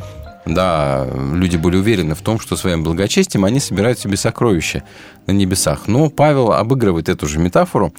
Да, 0.46 1.04
люди 1.34 1.56
были 1.56 1.76
уверены 1.76 2.14
в 2.14 2.20
том, 2.20 2.38
что 2.38 2.56
своим 2.56 2.84
благочестием 2.84 3.44
они 3.44 3.58
собирают 3.58 3.98
себе 3.98 4.16
сокровища 4.16 4.84
на 5.26 5.32
небесах. 5.32 5.88
Но 5.88 6.08
Павел 6.08 6.52
обыгрывает 6.52 7.08
эту 7.08 7.26
же 7.26 7.40
метафору 7.40 7.92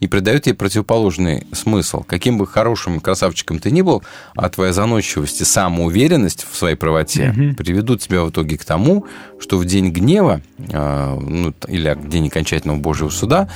и 0.00 0.08
придает 0.08 0.48
ей 0.48 0.52
противоположный 0.54 1.46
смысл. 1.52 2.02
Каким 2.02 2.38
бы 2.38 2.46
хорошим 2.48 2.98
красавчиком 2.98 3.60
ты 3.60 3.70
ни 3.70 3.82
был, 3.82 4.02
а 4.34 4.48
твоя 4.48 4.72
заносчивость 4.72 5.42
и 5.42 5.44
самоуверенность 5.44 6.44
в 6.50 6.56
своей 6.56 6.74
правоте 6.74 7.28
Мгм. 7.36 7.54
приведут 7.54 8.00
тебя 8.00 8.24
в 8.24 8.30
итоге 8.30 8.58
к 8.58 8.64
тому, 8.64 9.06
что 9.38 9.56
в 9.56 9.64
день 9.64 9.92
гнева, 9.92 10.40
а, 10.72 11.16
ну, 11.20 11.54
или 11.68 11.94
в 11.94 12.08
день 12.08 12.26
окончательного 12.26 12.78
Божьего 12.78 13.10
суда, 13.10 13.48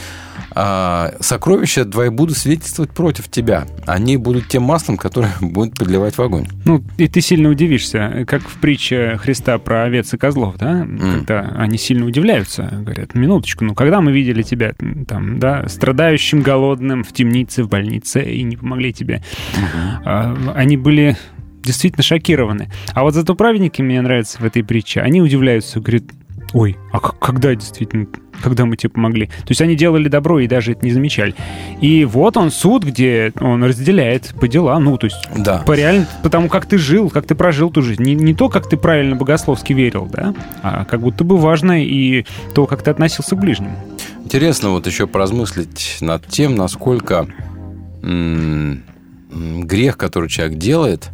сокровища 1.20 1.84
твои 1.84 2.08
будут 2.08 2.38
свидетельствовать 2.38 2.90
против 2.90 3.28
тебя. 3.28 3.66
Они 3.86 4.16
будут 4.16 4.48
тем 4.48 4.62
маслом, 4.62 4.96
которое 4.96 5.32
будет 5.40 5.74
подливать 5.74 6.16
в 6.16 6.22
огонь. 6.22 6.46
Ну, 6.64 6.82
и 6.96 7.08
ты 7.08 7.20
сильно 7.20 7.50
удивишься, 7.50 8.24
как 8.26 8.42
в 8.42 8.58
притче 8.58 9.18
Христа 9.18 9.58
про 9.58 9.84
овец 9.84 10.14
и 10.14 10.16
козлов, 10.16 10.56
да? 10.56 10.86
Когда 10.86 11.40
они 11.56 11.76
сильно 11.78 12.06
удивляются, 12.06 12.68
говорят, 12.72 13.14
минуточку, 13.14 13.64
ну 13.64 13.74
когда 13.74 14.00
мы 14.00 14.12
видели 14.12 14.42
тебя 14.42 14.72
там, 15.06 15.38
да, 15.38 15.68
страдающим, 15.68 16.42
голодным, 16.42 17.04
в 17.04 17.12
темнице, 17.12 17.62
в 17.62 17.68
больнице, 17.68 18.22
и 18.22 18.42
не 18.42 18.56
помогли 18.56 18.92
тебе? 18.92 19.22
А, 20.04 20.36
Они 20.54 20.76
были 20.76 21.16
действительно 21.62 22.02
шокированы. 22.02 22.70
А 22.92 23.02
вот 23.02 23.14
зато 23.14 23.34
праведники, 23.34 23.82
мне 23.82 24.00
нравятся 24.00 24.38
в 24.40 24.44
этой 24.44 24.64
притче, 24.64 25.00
они 25.00 25.20
удивляются, 25.20 25.80
говорят, 25.80 26.04
ой, 26.52 26.76
а 26.92 27.00
когда 27.00 27.54
действительно, 27.54 28.06
когда 28.42 28.64
мы 28.64 28.76
тебе 28.76 28.90
помогли? 28.90 29.26
То 29.26 29.48
есть 29.50 29.60
они 29.60 29.74
делали 29.76 30.08
добро 30.08 30.38
и 30.40 30.46
даже 30.46 30.72
это 30.72 30.84
не 30.84 30.92
замечали. 30.92 31.34
И 31.80 32.04
вот 32.04 32.36
он 32.36 32.50
суд, 32.50 32.84
где 32.84 33.32
он 33.40 33.64
разделяет 33.64 34.34
по 34.40 34.48
делам, 34.48 34.84
ну, 34.84 34.96
то 34.98 35.06
есть 35.06 35.16
Да. 35.36 35.58
по 35.66 35.72
реально, 35.72 36.06
потому 36.22 36.48
как 36.48 36.66
ты 36.66 36.78
жил, 36.78 37.10
как 37.10 37.26
ты 37.26 37.34
прожил 37.34 37.70
ту 37.70 37.82
жизнь. 37.82 38.02
Не, 38.02 38.14
не 38.14 38.34
то, 38.34 38.48
как 38.48 38.68
ты 38.68 38.76
правильно 38.76 39.16
богословски 39.16 39.72
верил, 39.72 40.08
да, 40.10 40.34
а 40.62 40.84
как 40.84 41.00
будто 41.00 41.24
бы 41.24 41.36
важно 41.36 41.82
и 41.84 42.24
то, 42.54 42.66
как 42.66 42.82
ты 42.82 42.90
относился 42.90 43.36
к 43.36 43.38
ближнему. 43.40 43.76
Интересно 44.24 44.70
вот 44.70 44.86
еще 44.86 45.06
поразмыслить 45.06 45.98
над 46.00 46.26
тем, 46.26 46.54
насколько 46.56 47.26
м, 48.02 48.82
м, 49.32 49.66
грех, 49.66 49.96
который 49.96 50.28
человек 50.28 50.58
делает, 50.58 51.10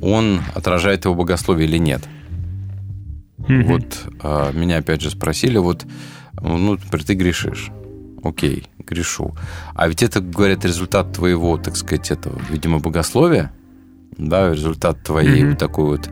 он 0.00 0.40
отражает 0.54 1.04
его 1.04 1.14
богословие 1.14 1.68
или 1.68 1.78
нет. 1.78 2.02
Мгм. 3.48 3.64
Вот 3.64 3.84
а, 4.22 4.52
меня 4.52 4.78
опять 4.78 5.00
же 5.00 5.10
спросили, 5.10 5.58
вот, 5.58 5.86
ну, 6.40 6.72
например, 6.74 7.04
ты 7.04 7.14
грешишь. 7.14 7.70
Окей, 8.22 8.66
грешу. 8.78 9.34
А 9.74 9.88
ведь 9.88 10.02
это, 10.02 10.20
говорят, 10.20 10.64
результат 10.64 11.12
твоего, 11.12 11.56
так 11.56 11.76
сказать, 11.76 12.10
этого, 12.10 12.38
видимо, 12.50 12.78
богословия, 12.78 13.50
да, 14.16 14.52
результат 14.52 15.02
твоей 15.02 15.40
Мгм. 15.42 15.50
вот 15.50 15.58
такой 15.58 15.84
вот 15.84 16.10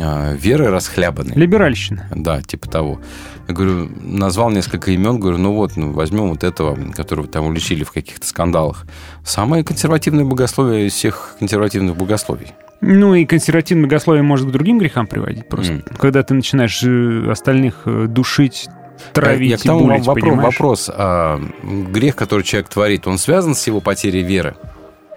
а, 0.00 0.32
веры 0.34 0.70
расхлябанной. 0.70 1.34
Либеральщина. 1.36 2.08
Да, 2.14 2.40
типа 2.42 2.68
того. 2.68 3.00
Я 3.46 3.54
говорю, 3.54 3.90
назвал 4.00 4.50
несколько 4.50 4.90
имен, 4.90 5.20
говорю, 5.20 5.38
ну 5.38 5.52
вот, 5.54 5.76
ну, 5.76 5.92
возьмем 5.92 6.30
вот 6.30 6.42
этого, 6.42 6.76
которого 6.92 7.28
там 7.28 7.46
уличили 7.46 7.84
в 7.84 7.92
каких-то 7.92 8.26
скандалах. 8.26 8.86
Самое 9.24 9.62
консервативное 9.62 10.24
богословие 10.24 10.86
из 10.86 10.94
всех 10.94 11.36
консервативных 11.38 11.96
богословий. 11.96 12.52
Ну 12.80 13.14
и 13.14 13.24
консервативное 13.24 13.84
богословие 13.84 14.22
может 14.22 14.48
к 14.48 14.50
другим 14.50 14.78
грехам 14.78 15.06
приводить 15.06 15.48
просто. 15.48 15.74
М. 15.74 15.82
Когда 15.98 16.22
ты 16.22 16.34
начинаешь 16.34 16.82
э, 16.84 17.30
остальных 17.30 17.82
э, 17.86 18.06
душить, 18.08 18.68
травить 19.12 19.50
Я 19.50 19.56
к 19.56 19.64
и 19.64 19.68
тому 19.68 19.86
булить, 19.86 20.04
вопро- 20.06 20.20
понимаешь? 20.20 20.42
вопрос. 20.54 20.90
а, 20.92 21.40
грех, 21.62 22.14
который 22.16 22.42
человек 22.42 22.68
творит, 22.68 23.06
он 23.06 23.18
связан 23.18 23.54
с 23.54 23.66
его 23.66 23.80
потерей 23.80 24.22
веры? 24.22 24.54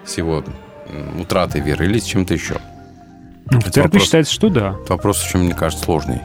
С 0.06 0.18
его 0.18 0.44
утратой 1.20 1.60
веры 1.62 1.86
или 1.86 2.00
с 2.00 2.04
чем-то 2.06 2.34
еще? 2.34 2.56
Ну, 3.52 3.60
в 3.60 3.64
церкви 3.66 3.82
вопрос- 3.98 4.04
считается, 4.04 4.34
что 4.34 4.50
да. 4.50 4.76
Вопрос, 4.88 5.24
очень, 5.26 5.42
мне 5.42 5.54
кажется, 5.54 5.84
сложный. 5.86 6.22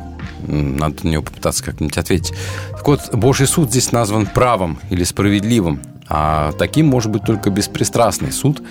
Надо 0.47 1.05
на 1.07 1.11
него 1.11 1.23
попытаться 1.23 1.63
как-нибудь 1.65 1.97
ответить. 1.99 2.33
Так 2.73 2.87
вот, 2.87 3.15
Божий 3.15 3.47
суд 3.47 3.71
здесь 3.71 3.93
назван 3.93 4.27
правым 4.27 4.79
или 4.91 5.05
справедливым. 5.05 5.81
А 6.09 6.53
таким 6.59 6.87
может 6.87 7.11
быть 7.13 7.25
только 7.25 7.51
беспристрастный 7.51 8.33
суд. 8.33 8.63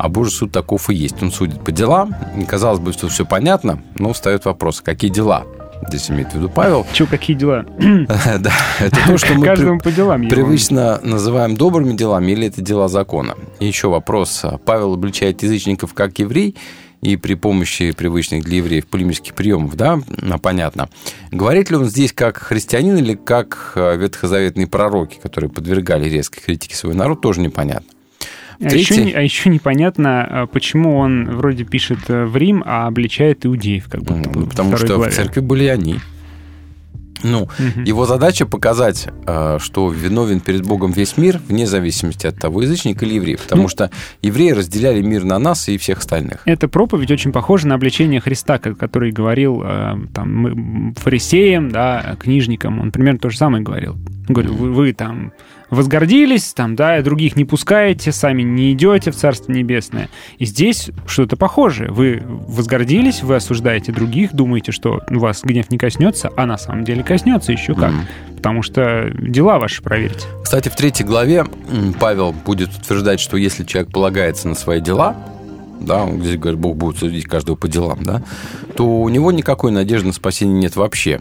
А 0.00 0.08
Божий 0.08 0.32
суд 0.32 0.52
таков 0.52 0.90
и 0.90 0.94
есть. 0.94 1.20
Он 1.22 1.32
судит 1.32 1.64
по 1.64 1.72
делам. 1.72 2.14
Казалось 2.46 2.78
бы, 2.78 2.92
что 2.92 3.08
все 3.08 3.26
понятно, 3.26 3.82
но 3.96 4.12
встает 4.12 4.44
вопрос, 4.44 4.80
какие 4.80 5.10
дела? 5.10 5.44
Здесь 5.88 6.10
имеет 6.10 6.32
в 6.32 6.34
виду 6.36 6.48
Павел. 6.48 6.86
Че, 6.92 7.06
какие 7.06 7.36
дела? 7.36 7.64
Да, 7.78 8.52
это 8.78 8.96
то, 9.06 9.18
что 9.18 9.34
мы 9.34 9.46
Каждому 9.46 9.78
при- 9.80 9.90
по 9.90 9.96
делам. 9.96 10.28
привычно 10.28 11.00
называем 11.02 11.56
добрыми 11.56 11.94
делами 11.94 12.30
или 12.32 12.46
это 12.46 12.60
дела 12.62 12.88
закона. 12.88 13.34
И 13.58 13.66
еще 13.66 13.88
вопрос. 13.88 14.44
Павел 14.64 14.94
обличает 14.94 15.42
язычников 15.42 15.94
как 15.94 16.18
еврей, 16.20 16.56
и 17.00 17.16
при 17.16 17.34
помощи 17.34 17.92
привычных 17.92 18.42
для 18.44 18.56
евреев 18.58 18.86
полемических 18.88 19.34
приемов, 19.34 19.76
да, 19.76 20.00
а, 20.30 20.38
понятно. 20.38 20.88
Говорит 21.30 21.70
ли 21.70 21.76
он 21.76 21.84
здесь 21.86 22.12
как 22.12 22.38
христианин 22.38 22.96
или 22.96 23.14
как 23.14 23.72
э, 23.76 23.96
ветхозаветные 23.96 24.66
пророки, 24.66 25.18
которые 25.22 25.48
подвергали 25.48 26.08
резкой 26.08 26.42
критике 26.42 26.74
свой 26.74 26.94
народ, 26.94 27.20
тоже 27.20 27.40
непонятно. 27.40 27.88
А 28.60 28.74
еще, 28.74 28.94
а 29.14 29.20
еще 29.20 29.50
непонятно, 29.50 30.24
а, 30.42 30.46
почему 30.46 30.96
он 30.98 31.26
вроде 31.36 31.64
пишет 31.64 31.98
э, 32.08 32.24
в 32.24 32.36
Рим, 32.36 32.62
а 32.66 32.86
обличает 32.88 33.46
иудеев, 33.46 33.88
как 33.88 34.02
будто 34.02 34.28
бы. 34.28 34.40
Ну, 34.40 34.44
во 34.44 34.50
потому 34.50 34.76
что 34.76 34.96
главе. 34.96 35.10
в 35.12 35.14
церкви 35.14 35.40
были 35.40 35.66
они. 35.66 35.96
Ну, 37.24 37.48
Мгм. 37.58 37.82
его 37.82 38.06
задача 38.06 38.46
показать, 38.46 39.08
э, 39.26 39.58
что 39.60 39.90
виновен 39.90 40.38
перед 40.38 40.62
Богом 40.64 40.92
весь 40.92 41.16
мир, 41.16 41.40
вне 41.48 41.66
зависимости 41.66 42.28
от 42.28 42.38
того, 42.38 42.62
язычник 42.62 43.02
или 43.02 43.14
еврей. 43.14 43.36
Потому 43.36 43.62
Ну. 43.62 43.68
что 43.68 43.90
евреи 44.22 44.50
разделяли 44.52 45.02
мир 45.02 45.24
на 45.24 45.36
нас 45.40 45.68
и 45.68 45.78
всех 45.78 45.98
остальных. 45.98 46.42
Эта 46.44 46.68
проповедь 46.68 47.10
очень 47.10 47.32
похожа 47.32 47.66
на 47.66 47.74
обличение 47.74 48.20
Христа, 48.20 48.58
ко- 48.58 48.74
который 48.76 49.10
говорил 49.10 49.62
э, 49.64 49.96
там, 50.14 50.94
фарисеям, 50.96 51.70
да, 51.70 52.16
книжникам. 52.20 52.78
Он 52.80 52.92
примерно 52.92 53.18
то 53.18 53.30
же 53.30 53.36
самое 53.36 53.64
говорил. 53.64 53.94
Он 54.28 54.34
говорил, 54.34 54.54
вы, 54.54 54.72
вы 54.72 54.92
там 54.92 55.32
возгордились, 55.70 56.52
там, 56.54 56.76
да, 56.76 57.00
других 57.02 57.36
не 57.36 57.44
пускаете, 57.44 58.12
сами 58.12 58.42
не 58.42 58.72
идете 58.72 59.10
в 59.10 59.16
Царство 59.16 59.52
Небесное. 59.52 60.08
И 60.38 60.44
здесь 60.44 60.90
что-то 61.06 61.36
похожее. 61.36 61.90
Вы 61.90 62.22
возгордились, 62.24 63.22
вы 63.22 63.36
осуждаете 63.36 63.92
других, 63.92 64.32
думаете, 64.32 64.72
что 64.72 65.02
вас 65.08 65.42
гнев 65.42 65.70
не 65.70 65.78
коснется, 65.78 66.30
а 66.36 66.46
на 66.46 66.58
самом 66.58 66.84
деле 66.84 67.02
коснется 67.02 67.52
еще 67.52 67.74
как. 67.74 67.92
Мгм. 67.92 68.06
Потому 68.36 68.62
что 68.62 69.10
дела 69.18 69.58
ваши 69.58 69.82
проверьте. 69.82 70.26
Кстати, 70.42 70.68
в 70.68 70.76
третьей 70.76 71.04
главе 71.04 71.44
Павел 71.98 72.32
будет 72.32 72.70
утверждать, 72.70 73.20
что 73.20 73.36
если 73.36 73.64
человек 73.64 73.92
полагается 73.92 74.48
на 74.48 74.54
свои 74.54 74.80
дела, 74.80 75.16
да, 75.80 76.04
он 76.04 76.20
здесь 76.20 76.38
говорит, 76.38 76.60
Бог 76.60 76.76
будет 76.76 76.98
судить 76.98 77.24
каждого 77.24 77.56
по 77.56 77.68
делам, 77.68 78.02
да, 78.02 78.22
то 78.76 78.84
у 78.84 79.08
него 79.08 79.32
никакой 79.32 79.72
надежды 79.72 80.08
на 80.08 80.12
спасение 80.12 80.58
нет 80.58 80.76
вообще. 80.76 81.20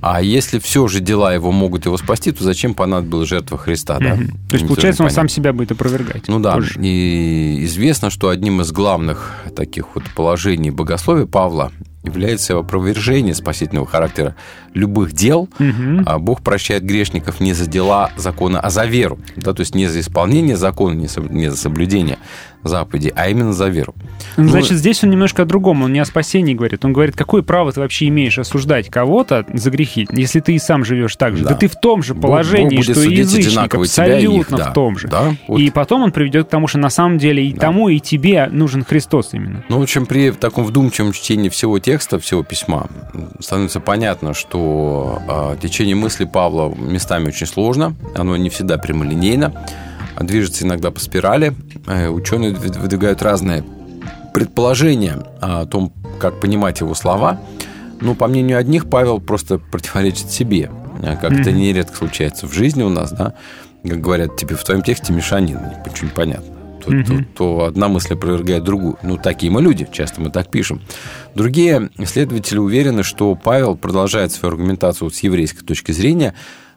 А 0.00 0.22
если 0.22 0.58
все 0.58 0.86
же 0.88 1.00
дела 1.00 1.32
его 1.34 1.52
могут 1.52 1.86
его 1.86 1.96
спасти, 1.96 2.32
то 2.32 2.44
зачем 2.44 2.74
понадобилась 2.74 3.28
жертва 3.28 3.58
Христа, 3.58 3.98
да? 3.98 4.14
Мгм. 4.14 4.26
То 4.48 4.54
есть, 4.54 4.64
Мне 4.64 4.68
получается, 4.68 5.04
он 5.04 5.10
сам 5.10 5.28
себя 5.28 5.52
будет 5.52 5.72
опровергать. 5.72 6.28
Ну 6.28 6.38
да, 6.38 6.54
Тоже. 6.54 6.78
и 6.80 7.64
известно, 7.64 8.10
что 8.10 8.28
одним 8.28 8.60
из 8.60 8.72
главных 8.72 9.44
таких 9.54 9.94
вот 9.94 10.04
положений 10.14 10.70
богословия 10.70 11.26
Павла 11.26 11.72
является 12.06 12.56
опровержение 12.56 13.34
спасительного 13.34 13.86
характера 13.86 14.36
любых 14.74 15.12
дел. 15.12 15.48
Мгм. 15.58 16.04
А 16.06 16.18
Бог 16.18 16.42
прощает 16.42 16.84
грешников 16.84 17.40
не 17.40 17.52
за 17.52 17.66
дела 17.66 18.10
закона, 18.16 18.60
а 18.60 18.70
за 18.70 18.86
веру. 18.86 19.18
Да, 19.34 19.52
то 19.52 19.60
есть 19.60 19.74
не 19.74 19.88
за 19.88 20.00
исполнение 20.00 20.56
закона, 20.56 20.94
не 20.94 21.50
за 21.50 21.56
соблюдение 21.56 22.18
заповедей, 22.68 23.12
а 23.14 23.28
именно 23.28 23.52
за 23.52 23.68
веру. 23.68 23.94
Ну, 24.36 24.48
Значит, 24.48 24.78
здесь 24.78 25.02
он 25.04 25.10
немножко 25.10 25.42
о 25.42 25.44
другом. 25.44 25.82
Он 25.82 25.92
не 25.92 25.98
о 26.00 26.04
спасении 26.04 26.54
говорит. 26.54 26.84
Он 26.84 26.92
говорит, 26.92 27.16
какое 27.16 27.42
право 27.42 27.72
ты 27.72 27.80
вообще 27.80 28.08
имеешь 28.08 28.38
осуждать 28.38 28.88
кого-то 28.90 29.44
за 29.52 29.70
грехи, 29.70 30.06
если 30.12 30.40
ты 30.40 30.54
и 30.54 30.58
сам 30.58 30.84
живешь 30.84 31.16
так 31.16 31.36
же. 31.36 31.44
Да, 31.44 31.50
Да. 31.50 31.56
ты 31.56 31.68
в 31.68 31.74
том 31.80 32.02
же 32.02 32.14
Бог- 32.14 32.22
положении, 32.22 32.76
Бог 32.76 32.86
будет 32.86 32.96
что 32.96 33.08
и 33.08 33.14
язычник. 33.16 33.74
и 33.74 33.76
их, 33.78 33.82
Абсолютно 33.82 34.58
да. 34.58 34.70
в 34.70 34.72
том 34.74 34.98
же. 34.98 35.08
Да, 35.08 35.34
вот. 35.48 35.58
И 35.58 35.70
потом 35.70 36.02
он 36.02 36.12
приведет 36.12 36.46
к 36.46 36.50
тому, 36.50 36.66
что 36.66 36.78
на 36.78 36.90
самом 36.90 37.18
деле 37.18 37.46
и 37.46 37.52
Да. 37.52 37.60
тому, 37.60 37.88
и 37.88 37.98
тебе 38.00 38.48
нужен 38.50 38.84
Христос 38.84 39.30
именно. 39.32 39.62
Ну, 39.68 39.78
в 39.78 39.82
общем, 39.82 40.06
при 40.06 40.30
таком 40.30 40.64
вдумчивом 40.64 41.12
чтении 41.12 41.48
всего 41.48 41.78
текста, 41.78 42.18
всего 42.18 42.42
письма, 42.42 42.88
становится 43.40 43.80
понятно, 43.80 44.34
что 44.34 45.22
э, 45.28 45.56
течение 45.62 45.94
мысли 45.96 46.24
Павла 46.24 46.72
местами 46.74 47.28
очень 47.28 47.46
сложно, 47.46 47.94
оно 48.14 48.36
не 48.36 48.50
всегда 48.50 48.78
прямолинейно, 48.78 49.52
движется 50.20 50.64
иногда 50.64 50.90
по 50.90 51.00
спирали. 51.00 51.54
Э, 51.86 52.08
ученые 52.08 52.52
выд- 52.52 52.78
выдвигают 52.78 53.22
разные 53.22 53.64
предположения 54.34 55.18
о 55.40 55.66
том, 55.66 55.92
как 56.18 56.40
понимать 56.40 56.80
его 56.80 56.94
слова. 56.94 57.40
Ну, 58.00 58.14
по 58.14 58.26
мнению 58.26 58.58
одних, 58.58 58.88
Павел 58.90 59.20
просто 59.20 59.58
противоречит 59.58 60.30
себе, 60.30 60.70
э, 61.02 61.16
как 61.16 61.32
это 61.32 61.50
Мгм. 61.50 61.58
нередко 61.58 61.96
случается 61.96 62.46
в 62.46 62.52
жизни 62.52 62.82
у 62.82 62.90
нас, 62.90 63.12
да, 63.12 63.34
как 63.82 64.00
говорят 64.00 64.36
тебе 64.36 64.54
в 64.56 64.64
твоем 64.64 64.82
тексте 64.82 65.12
мешанина, 65.12 65.82
не 66.02 66.08
понятно 66.10 66.52
то, 66.84 66.92
Мгм. 66.92 67.04
то- 67.04 67.24
то 67.36 67.64
одна 67.64 67.88
мысль 67.88 68.12
опровергает 68.14 68.62
другую. 68.62 68.96
Ну, 69.02 69.16
такие 69.16 69.50
мы 69.50 69.60
люди, 69.60 69.88
часто 69.90 70.20
мы 70.20 70.30
так 70.30 70.48
пишем. 70.50 70.80
Другие 71.34 71.90
исследователи 71.98 72.58
уверены, 72.58 73.02
что 73.02 73.34
Павел 73.34 73.74
продолжает 73.76 74.30
свою 74.32 74.52
аргументацию 74.54 75.10
с 75.10 75.18
еврейской 75.20 75.64
точки 75.64 75.90
зрения, 75.92 76.34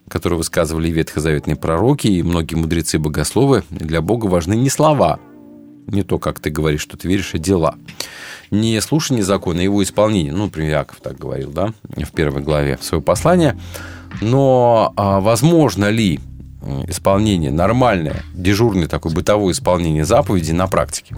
которую 0.10 0.40
высказывали 0.40 0.90
ветхозаветные 0.90 1.56
пророки, 1.56 2.08
и 2.08 2.24
многие 2.24 2.56
мудрецы 2.56 3.00
богословы. 3.00 3.64
Для 3.70 4.02
Бога 4.02 4.26
важны 4.26 4.56
не 4.56 4.70
слова, 4.70 5.20
не 5.88 6.04
то, 6.04 6.20
как 6.20 6.40
ты 6.40 6.50
говоришь, 6.50 6.82
что 6.82 6.98
ты 6.98 7.08
веришь, 7.08 7.34
а 7.34 7.38
дела. 7.38 7.76
Не 8.52 8.80
слушание 8.82 9.24
закона, 9.24 9.60
а 9.62 9.64
его 9.64 9.82
исполнение. 9.84 10.34
Ну, 10.34 10.46
например, 10.46 10.72
Яков 10.72 10.98
так 11.02 11.18
говорил, 11.18 11.52
да, 11.52 11.74
в 11.84 12.12
первой 12.12 12.42
главе 12.42 12.78
своего 12.82 13.04
послания. 13.04 13.58
Но 14.22 14.94
а, 14.96 15.20
возможно 15.20 15.90
ли 15.90 16.20
м, 16.62 16.90
исполнение, 16.90 17.52
нормальное, 17.52 18.24
дежурное 18.34 18.88
такое 18.88 19.14
бытовое 19.14 19.54
исполнение 19.54 20.06
заповедей 20.06 20.54
на 20.54 20.68
практике? 20.68 21.16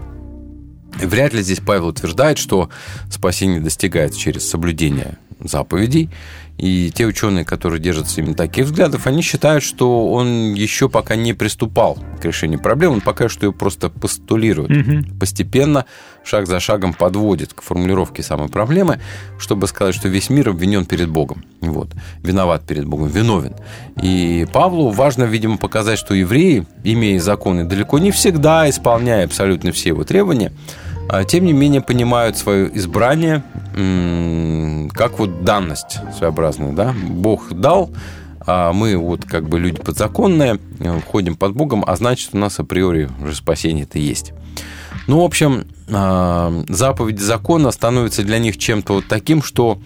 Вряд 0.95 1.33
ли 1.33 1.41
здесь 1.41 1.61
Павел 1.65 1.87
утверждает, 1.87 2.37
что 2.37 2.69
спасение 3.09 3.61
достигается 3.61 4.19
через 4.19 4.49
соблюдение 4.49 5.17
заповедей. 5.39 6.09
И 6.62 6.91
те 6.91 7.07
ученые, 7.07 7.43
которые 7.43 7.82
держатся 7.82 8.22
именно 8.22 8.36
таких 8.36 8.66
взглядов, 8.66 9.07
они 9.07 9.24
считают, 9.24 9.64
что 9.64 10.12
он 10.12 10.53
еще 10.53 10.89
пока 10.89 11.16
не 11.16 11.34
приступал 11.34 11.97
к 12.22 12.24
решению 12.24 12.59
проблемы, 12.59 12.93
он 12.95 13.01
пока 13.01 13.30
что 13.30 13.47
ее 13.47 13.51
просто 13.51 13.89
постулирует. 13.89 14.70
Мгм. 14.70 15.20
Постепенно, 15.20 15.86
шаг 16.24 16.45
за 16.45 16.59
шагом 16.59 16.93
подводит 16.93 17.53
к 17.53 17.64
формулировке 17.64 18.22
самой 18.22 18.47
проблемы, 18.47 18.99
чтобы 19.39 19.66
сказать, 19.66 19.95
что 19.95 20.07
весь 20.07 20.30
мир 20.30 20.49
обвинен 20.49 20.86
перед 20.86 21.09
Богом. 21.09 21.43
Вот. 21.62 21.89
Виноват 22.22 22.62
перед 22.68 22.86
Богом, 22.86 23.07
виновен. 23.07 23.55
И 23.99 24.45
Павлу 24.53 24.91
важно, 24.91 25.24
видимо, 25.24 25.57
показать, 25.57 25.97
что 25.97 26.14
евреи, 26.14 26.68
имея 26.84 27.20
законы, 27.20 27.66
далеко 27.66 27.97
не 27.97 28.12
всегда 28.12 28.70
исполняя 28.70 29.26
абсолютно 29.26 29.72
все 29.72 29.89
его 29.89 30.03
требования, 30.03 30.51
тем 31.28 31.45
не 31.45 31.53
менее 31.53 31.82
понимают 31.82 32.38
свое 32.38 32.70
избрание 32.78 33.43
как 34.93 35.20
вот 35.20 35.43
данность 35.43 35.99
своеобразную. 36.18 36.74
Да? 36.74 36.93
Бог 36.93 37.51
дал, 37.53 37.91
а 38.45 38.74
мы 38.74 38.97
вот 38.97 39.26
как 39.26 39.47
бы 39.47 39.59
люди 39.59 39.78
подзаконные, 39.78 40.59
э, 40.80 40.99
ходим 41.01 41.36
под 41.36 41.53
Богом, 41.53 41.84
а 41.86 41.95
значит 41.95 42.32
у 42.34 42.38
нас 42.38 42.59
априори 42.59 43.09
уже 43.24 43.36
спасение-то 43.36 43.99
есть. 43.99 44.34
Ну, 45.07 45.22
в 45.22 45.24
общем, 45.24 45.66
а, 45.89 46.64
заповеди 46.68 47.22
закона 47.22 47.72
становятся 47.72 48.24
для 48.24 48.39
них 48.39 48.57
чем-то 48.57 48.93
вот 48.93 49.07
таким, 49.07 49.41
что 49.41 49.80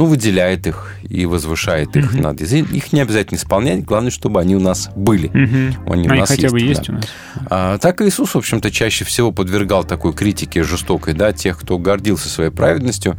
ну, 0.00 0.06
выделяет 0.06 0.66
их 0.66 0.94
и 1.02 1.26
возвышает 1.26 1.94
их 1.94 2.14
Мгм. 2.14 2.22
над 2.22 2.40
Их 2.40 2.92
не 2.94 3.02
обязательно 3.02 3.36
исполнять, 3.36 3.84
главное, 3.84 4.10
чтобы 4.10 4.40
они 4.40 4.56
у 4.56 4.60
нас 4.60 4.88
были. 4.96 5.28
Они 5.28 6.08
у 6.08 6.10
Они 6.10 6.20
нас 6.20 6.28
хотя 6.30 6.48
бы 6.48 6.58
да. 6.58 6.64
есть 6.64 6.88
у 6.88 6.92
нас. 6.92 7.04
А, 7.50 7.76
так 7.76 8.00
Иисус, 8.00 8.30
в 8.34 8.38
общем-то, 8.38 8.70
чаще 8.70 9.04
всего 9.04 9.30
подвергал 9.30 9.84
такой 9.84 10.14
критике 10.14 10.62
жестокой, 10.62 11.12
да, 11.12 11.34
тех, 11.34 11.60
кто 11.60 11.76
гордился 11.76 12.30
своей 12.30 12.50
праведностью 12.50 13.18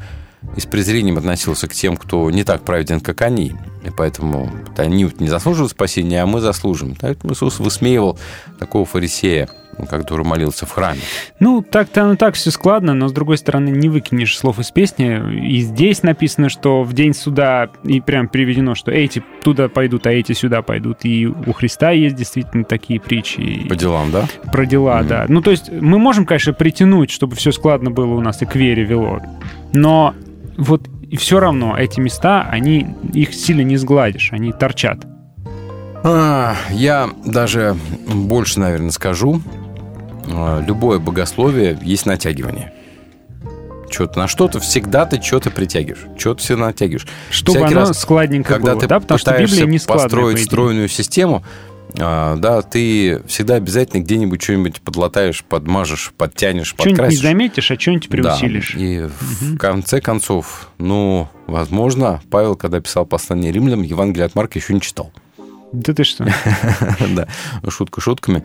и 0.57 0.59
с 0.59 0.65
презрением 0.65 1.19
относился 1.19 1.67
к 1.67 1.73
тем, 1.75 1.97
кто 1.97 2.31
не 2.31 2.43
так 2.43 2.63
праведен, 2.63 2.99
как 2.99 3.21
они. 3.21 3.53
И 3.85 3.91
поэтому 3.95 4.51
они 4.77 5.07
не 5.19 5.27
заслуживают 5.27 5.73
спасения, 5.73 6.23
а 6.23 6.25
мы 6.25 6.41
заслужим. 6.41 6.95
Поэтому 6.99 7.33
Иисус 7.33 7.59
высмеивал 7.59 8.17
такого 8.57 8.85
фарисея 8.85 9.49
который 9.89 10.25
молился 10.25 10.65
в 10.65 10.71
храме. 10.71 10.99
Ну, 11.39 11.61
так-то 11.61 12.03
оно 12.03 12.15
так 12.15 12.35
все 12.35 12.51
складно, 12.51 12.93
но 12.93 13.07
с 13.07 13.11
другой 13.11 13.37
стороны 13.37 13.69
не 13.69 13.89
выкинешь 13.89 14.37
слов 14.37 14.59
из 14.59 14.71
песни. 14.71 15.47
И 15.47 15.61
здесь 15.61 16.03
написано, 16.03 16.49
что 16.49 16.83
в 16.83 16.93
день 16.93 17.13
суда 17.13 17.69
и 17.83 18.01
прям 18.01 18.27
приведено, 18.27 18.75
что 18.75 18.91
эти 18.91 19.23
туда 19.43 19.69
пойдут, 19.69 20.07
а 20.07 20.11
эти 20.11 20.33
сюда 20.33 20.61
пойдут. 20.61 20.99
И 21.03 21.25
у 21.25 21.53
Христа 21.53 21.91
есть 21.91 22.15
действительно 22.15 22.63
такие 22.63 22.99
притчи. 22.99 23.65
По 23.67 23.75
делам, 23.75 24.11
да? 24.11 24.27
Про 24.51 24.65
дела, 24.65 25.01
mm-hmm. 25.01 25.07
да. 25.07 25.25
Ну, 25.27 25.41
то 25.41 25.51
есть 25.51 25.71
мы 25.71 25.99
можем, 25.99 26.25
конечно, 26.25 26.53
притянуть, 26.53 27.11
чтобы 27.11 27.35
все 27.35 27.51
складно 27.51 27.91
было 27.91 28.13
у 28.13 28.21
нас 28.21 28.41
и 28.41 28.45
к 28.45 28.55
вере 28.55 28.83
вело. 28.83 29.19
Но 29.73 30.13
вот 30.57 30.89
все 31.17 31.39
равно 31.39 31.77
эти 31.77 31.99
места, 31.99 32.47
они 32.49 32.87
их 33.13 33.33
сильно 33.33 33.61
не 33.61 33.77
сгладишь, 33.77 34.31
они 34.31 34.51
торчат. 34.51 35.05
А, 36.03 36.55
я 36.71 37.09
даже 37.25 37.77
больше, 38.07 38.59
наверное, 38.59 38.91
скажу. 38.91 39.41
А, 40.31 40.61
любое 40.61 40.99
богословие 40.99 41.77
есть 41.81 42.05
натягивание. 42.05 42.73
Что-то 43.89 44.19
на 44.19 44.27
что-то 44.27 44.59
всегда 44.61 45.05
ты 45.05 45.21
что-то 45.21 45.51
притягиваешь, 45.51 46.05
что-то 46.17 46.41
всегда 46.41 46.67
натягиваешь. 46.67 47.05
Чтобы 47.29 47.59
Всякий 47.59 47.73
оно 47.73 47.87
раз, 47.87 47.99
складненько 47.99 48.53
когда 48.53 48.71
было, 48.71 48.81
ты 48.81 48.87
да? 48.87 48.99
Потому 49.01 49.17
что 49.17 49.37
Библия 49.37 49.65
не 49.65 49.79
построить 49.79 50.43
стройную 50.43 50.87
систему, 50.87 51.43
а, 51.99 52.37
да, 52.37 52.61
ты 52.61 53.21
всегда 53.27 53.55
обязательно 53.55 54.01
где-нибудь 54.01 54.41
что-нибудь 54.41 54.81
подлатаешь, 54.81 55.43
подмажешь, 55.43 56.13
подтянешь, 56.17 56.67
что-нибудь 56.67 56.97
подкрасишь. 56.97 57.19
Что-нибудь 57.19 57.39
не 57.39 57.39
заметишь, 57.39 57.71
а 57.71 57.79
что-нибудь 57.79 58.09
преусилишь. 58.09 58.73
Да, 58.75 58.81
и 58.81 58.99
угу. 59.01 59.11
в 59.19 59.57
конце 59.57 59.99
концов, 59.99 60.69
ну, 60.77 61.27
возможно, 61.47 62.21
Павел, 62.29 62.55
когда 62.55 62.79
писал 62.79 63.05
послание 63.05 63.51
римлянам, 63.51 63.81
Евангелие 63.81 64.25
от 64.25 64.35
Марка 64.35 64.57
еще 64.57 64.73
не 64.73 64.79
читал. 64.79 65.11
Да 65.71 65.93
ты 65.93 66.03
что? 66.03 66.25
да, 67.15 67.27
шутка 67.69 68.01
шутками. 68.01 68.43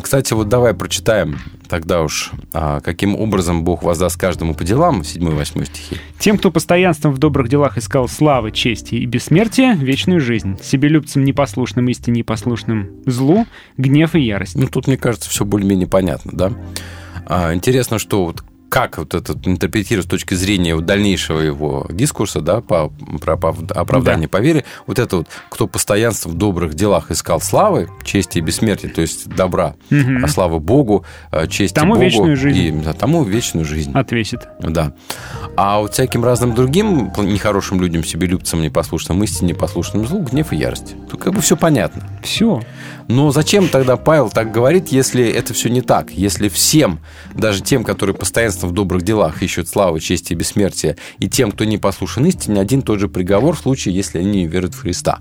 Кстати, 0.00 0.32
вот 0.32 0.48
давай 0.48 0.74
прочитаем 0.74 1.38
тогда 1.68 2.02
уж, 2.02 2.32
а, 2.52 2.80
каким 2.80 3.14
образом 3.14 3.64
Бог 3.64 3.82
воздаст 3.82 4.18
каждому 4.18 4.54
по 4.54 4.64
делам, 4.64 5.02
7-8 5.02 5.66
стихи. 5.66 5.96
Тем, 6.18 6.38
кто 6.38 6.50
постоянством 6.50 7.12
в 7.12 7.18
добрых 7.18 7.48
делах 7.48 7.78
искал 7.78 8.08
славы, 8.08 8.50
чести 8.50 8.96
и 8.96 9.06
бессмертия, 9.06 9.74
вечную 9.74 10.20
жизнь. 10.20 10.58
Себелюбцам 10.62 11.24
непослушным 11.24 11.88
истине 11.88 12.18
непослушным 12.18 12.90
злу, 13.06 13.46
гнев 13.76 14.14
и 14.14 14.20
ярость. 14.20 14.56
Ну, 14.56 14.66
тут, 14.66 14.86
мне 14.86 14.96
кажется, 14.96 15.30
все 15.30 15.44
более-менее 15.44 15.86
понятно, 15.86 16.32
да? 16.34 16.52
А, 17.26 17.54
интересно, 17.54 17.98
что 17.98 18.24
вот 18.24 18.42
как 18.74 18.98
вот 18.98 19.14
это 19.14 19.34
интерпретировать 19.44 20.08
с 20.08 20.10
точки 20.10 20.34
зрения 20.34 20.76
дальнейшего 20.76 21.38
его 21.38 21.86
дискурса, 21.90 22.40
да, 22.40 22.60
по, 22.60 22.88
про 23.20 23.34
оправдание 23.34 24.26
да. 24.26 24.36
по 24.36 24.42
вере, 24.42 24.64
вот 24.88 24.98
это 24.98 25.18
вот, 25.18 25.28
кто 25.48 25.68
постоянство 25.68 26.28
в 26.30 26.34
добрых 26.34 26.74
делах 26.74 27.12
искал 27.12 27.40
славы, 27.40 27.88
чести 28.02 28.38
и 28.38 28.40
бессмертия, 28.40 28.90
то 28.90 29.00
есть 29.00 29.28
добра, 29.28 29.76
угу. 29.92 30.24
а 30.24 30.26
слава 30.26 30.58
Богу, 30.58 31.04
э, 31.30 31.46
честь 31.46 31.76
тому 31.76 31.92
Богу. 31.92 32.04
вечную 32.04 32.36
жизнь. 32.36 32.58
И, 32.58 32.70
да, 32.72 32.94
тому 32.94 33.22
вечную 33.22 33.64
жизнь. 33.64 33.92
Отвесит. 33.94 34.40
Да. 34.58 34.92
А 35.56 35.78
вот 35.78 35.92
всяким 35.92 36.24
разным 36.24 36.56
другим 36.56 37.12
нехорошим 37.16 37.80
людям, 37.80 38.02
себелюбцам, 38.02 38.60
непослушным 38.60 39.22
истине, 39.22 39.52
непослушным 39.52 40.04
злу, 40.04 40.18
гнев 40.18 40.52
и 40.52 40.56
ярость. 40.56 40.96
Тут 41.08 41.22
как 41.22 41.32
бы 41.32 41.40
все 41.42 41.56
понятно. 41.56 42.02
Все. 42.24 42.60
Но 43.08 43.30
зачем 43.30 43.68
тогда 43.68 43.96
Павел 43.96 44.30
так 44.30 44.50
говорит, 44.50 44.88
если 44.88 45.26
это 45.26 45.52
все 45.52 45.68
не 45.68 45.82
так? 45.82 46.10
Если 46.10 46.48
всем, 46.48 47.00
даже 47.34 47.62
тем, 47.62 47.84
которые 47.84 48.16
постоянно 48.16 48.68
в 48.68 48.72
добрых 48.72 49.02
делах 49.02 49.42
ищут 49.42 49.68
славы, 49.68 50.00
чести 50.00 50.32
и 50.32 50.36
бессмертия, 50.36 50.96
и 51.18 51.28
тем, 51.28 51.52
кто 51.52 51.64
не 51.64 51.78
послушен 51.78 52.26
истине, 52.26 52.60
один 52.60 52.82
тот 52.82 53.00
же 53.00 53.08
приговор 53.08 53.56
в 53.56 53.60
случае, 53.60 53.94
если 53.94 54.18
они 54.18 54.42
не 54.42 54.46
верят 54.46 54.74
в 54.74 54.80
Христа? 54.80 55.18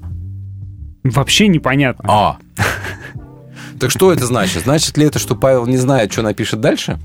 Вообще 1.03 1.47
непонятно. 1.47 2.05
А. 2.07 2.37
Так 3.79 3.91
что 3.91 4.13
это 4.13 4.25
значит? 4.25 4.63
Значит 4.63 4.97
ли 4.97 5.05
это, 5.05 5.19
что 5.19 5.35
Павел 5.35 5.65
не 5.65 5.77
знает, 5.77 6.11
что 6.13 6.21
напишет 6.21 6.61
дальше? 6.61 6.99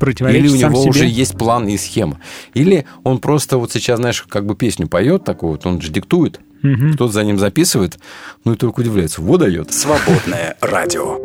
Или 0.00 0.48
у 0.48 0.54
него 0.54 0.82
уже 0.84 1.06
есть 1.06 1.36
план 1.36 1.66
и 1.68 1.76
схема. 1.76 2.20
Или 2.54 2.86
он 3.02 3.18
просто 3.18 3.58
вот 3.58 3.72
сейчас, 3.72 3.98
знаешь, 3.98 4.22
как 4.22 4.46
бы 4.46 4.54
песню 4.54 4.86
поет 4.86 5.24
такую, 5.24 5.52
вот 5.52 5.66
он 5.66 5.80
же 5.80 5.90
диктует, 5.90 6.40
Угу. 6.62 6.94
Кто-то 6.94 7.12
за 7.12 7.24
ним 7.24 7.38
записывает, 7.38 7.98
ну 8.44 8.52
и 8.52 8.56
только 8.56 8.80
удивляется. 8.80 9.22
Вот 9.22 9.40
дает. 9.40 9.72
Свободное 9.72 10.56
радио. 10.60 11.18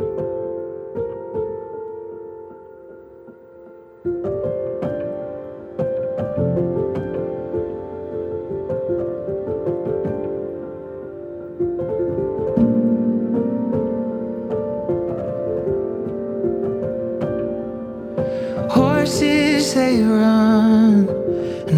Horses 18.69 19.73
they 19.73 20.01
run 20.03 21.24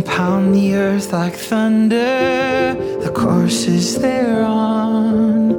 pound 0.08 0.56
the 0.56 0.76
earth 0.76 1.14
like 1.14 1.36
thunder. 1.36 2.76
The 3.06 3.12
courses 3.12 4.00
they're 4.00 4.44
on 4.44 5.54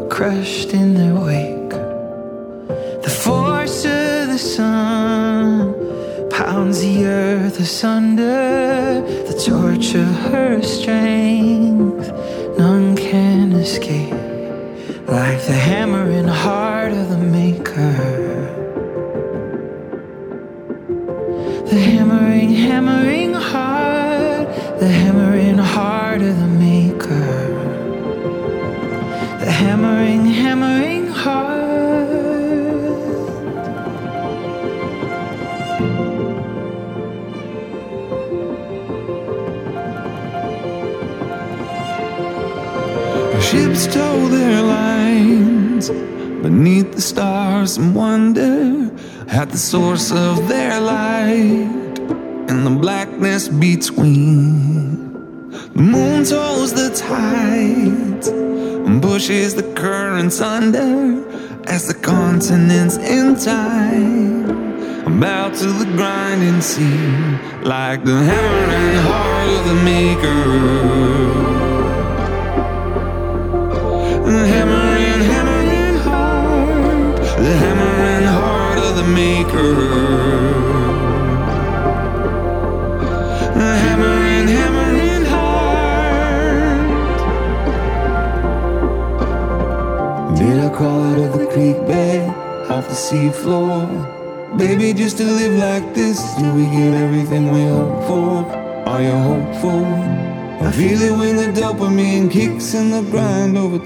are 0.00 0.08
crushed 0.08 0.72
in 0.72 0.94
their 0.94 1.14
wake. 1.14 1.74
The 3.06 3.14
force 3.24 3.84
of 3.84 4.28
the 4.32 4.38
sun 4.38 5.74
pounds 6.30 6.80
the 6.80 7.06
earth 7.06 7.58
asunder. 7.60 9.02
The 9.28 9.36
torch 9.48 9.94
of 9.94 10.10
her 10.30 10.62
strength 10.62 12.08
none 12.58 12.96
can 12.96 13.52
escape. 13.52 14.12
Like 15.06 15.40
the 15.50 15.58
hammer 15.68 16.22
the 16.22 16.32
heart 16.32 16.92
of 16.92 17.08
the 17.08 17.16
maker. 17.16 18.57
The 21.68 21.78
hammering, 21.78 22.54
hammering 22.54 23.34
heart, 23.34 24.48
the 24.80 24.88
hammering 24.88 25.58
heart 25.58 26.22
of 26.22 26.34
the 26.38 26.46
maker. 26.46 27.48
The 29.40 29.50
hammering, 29.50 30.24
hammering 30.24 31.08
heart. 31.08 31.58
Ships 43.42 43.86
tow 43.92 44.28
their 44.28 44.62
lines 44.62 45.90
beneath 46.42 46.92
the 46.92 47.02
stars 47.02 47.76
and 47.76 47.94
wonder 47.94 48.90
at 49.30 49.50
the 49.50 49.58
source 49.58 50.10
of 50.10 50.48
their 50.48 50.80
light 50.80 51.98
in 52.48 52.64
the 52.64 52.76
blackness 52.80 53.48
between. 53.48 55.12
The 55.74 55.82
moon 55.82 56.24
tolls 56.24 56.72
the 56.72 56.88
tides 56.94 58.28
and 58.28 59.02
pushes 59.02 59.54
the 59.54 59.74
currents 59.74 60.40
under 60.40 61.28
as 61.68 61.86
the 61.86 61.94
continents 61.94 62.96
in 62.96 63.36
time 63.36 64.48
about 65.06 65.54
to 65.56 65.66
the 65.66 65.84
grinding 65.96 66.60
sea 66.62 67.38
like 67.64 68.04
the 68.04 68.16
hammer 68.16 68.72
and 68.72 68.98
heart 69.08 69.48
of 69.50 69.64
the 69.68 69.74
maker. 69.84 70.44
The 74.30 74.46
hammer 74.46 74.87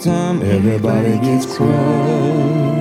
time. 0.02 0.42
Everybody 0.42 1.18
gets 1.20 1.46
crushed. 1.46 2.71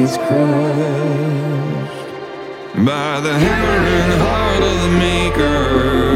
Gets 0.00 0.16
crushed 0.16 0.28
by 2.86 3.20
the 3.20 3.34
hammer 3.34 3.80
and 3.98 4.12
heart 4.22 4.62
of 4.62 4.76
the 4.80 4.88
maker. 4.98 6.09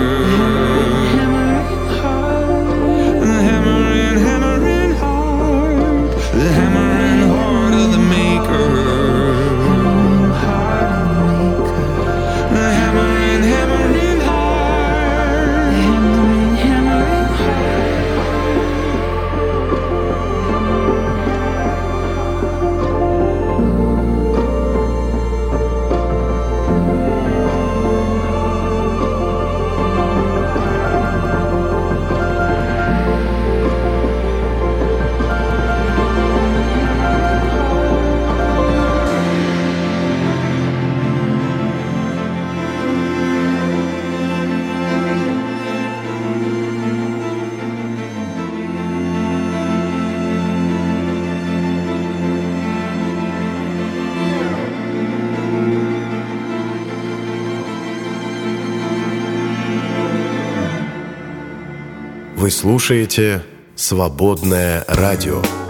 слушаете 62.65 63.43
«Свободное 63.77 64.87
радио». 64.89 65.64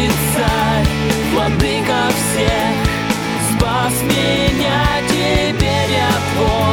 лица, 0.00 0.50
владыка 1.32 2.08
всех, 2.16 2.74
спас 3.50 4.02
меня, 4.02 4.84
теперь 5.08 5.92
я 5.92 6.10
твой. 6.34 6.69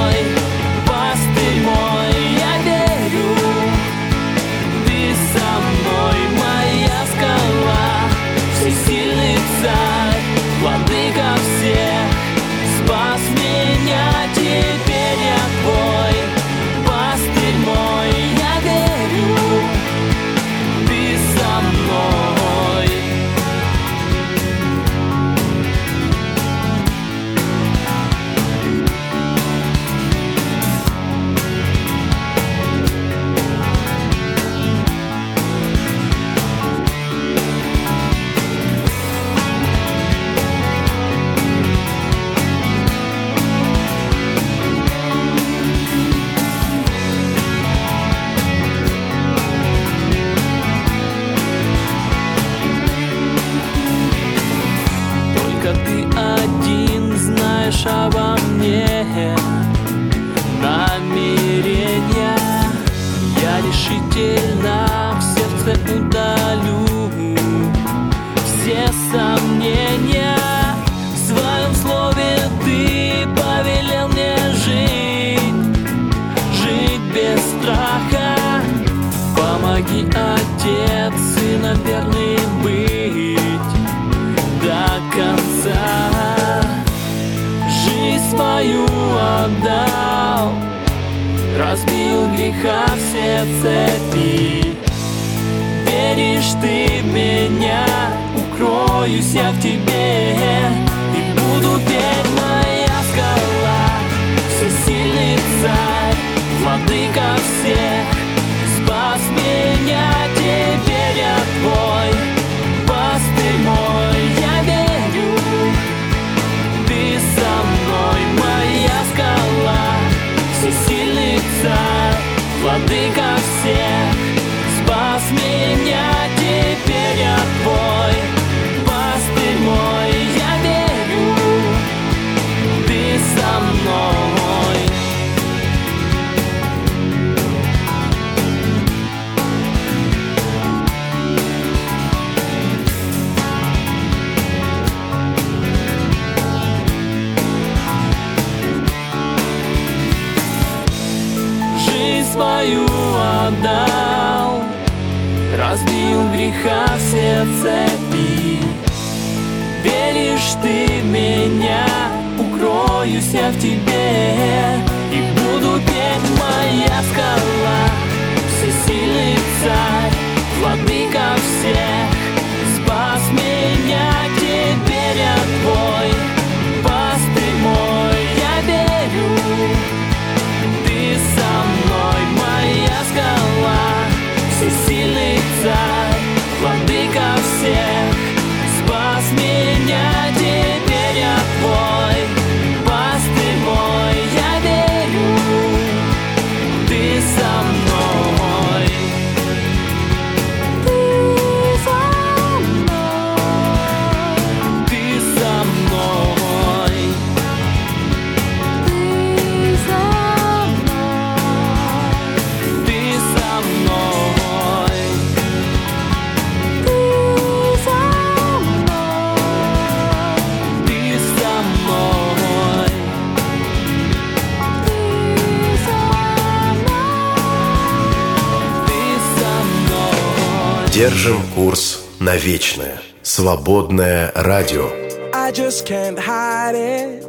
Держим 231.17 231.41
курс 231.55 232.05
на 232.19 232.37
вечное. 232.37 233.01
Свободное 233.23 234.31
радио. 234.35 234.87
I 235.33 235.51
just 235.51 235.87
can't 235.87 236.19
hide 236.19 236.75
it. 236.75 237.25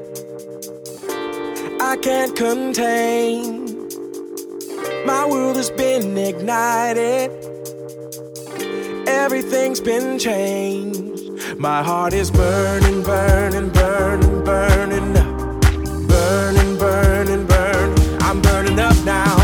I 1.81 1.97
can't 1.97 2.37
contain. 2.37 3.89
My 5.07 5.25
world 5.25 5.57
has 5.57 5.71
been 5.71 6.19
ignited. 6.19 7.31
Everything's 9.07 9.81
been 9.81 10.19
changed. 10.19 11.57
My 11.57 11.83
heart 11.83 12.13
is 12.13 12.31
burning, 12.31 13.03
burning, 13.03 13.71
burning, 13.71 14.45
burning 14.45 15.17
up. 15.17 15.63
Burning, 16.07 16.77
burning, 16.77 17.47
burning. 17.47 18.19
I'm 18.21 18.43
burning 18.43 18.79
up 18.79 18.97
now. 19.07 19.35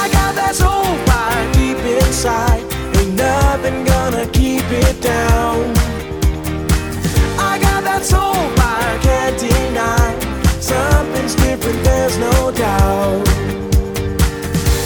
I 0.00 0.08
got 0.10 0.34
that 0.34 0.56
soul 0.56 0.96
fire 1.06 1.52
deep 1.52 1.78
inside. 1.78 2.69
Gonna 4.10 4.26
keep 4.32 4.64
it 4.72 5.00
down. 5.00 5.70
I 7.38 7.60
got 7.62 7.84
that 7.84 8.02
soul 8.02 8.34
fire, 8.58 8.98
can't 9.06 9.38
deny. 9.38 10.18
Something's 10.58 11.36
different, 11.36 11.78
there's 11.84 12.18
no 12.18 12.50
doubt. 12.50 13.24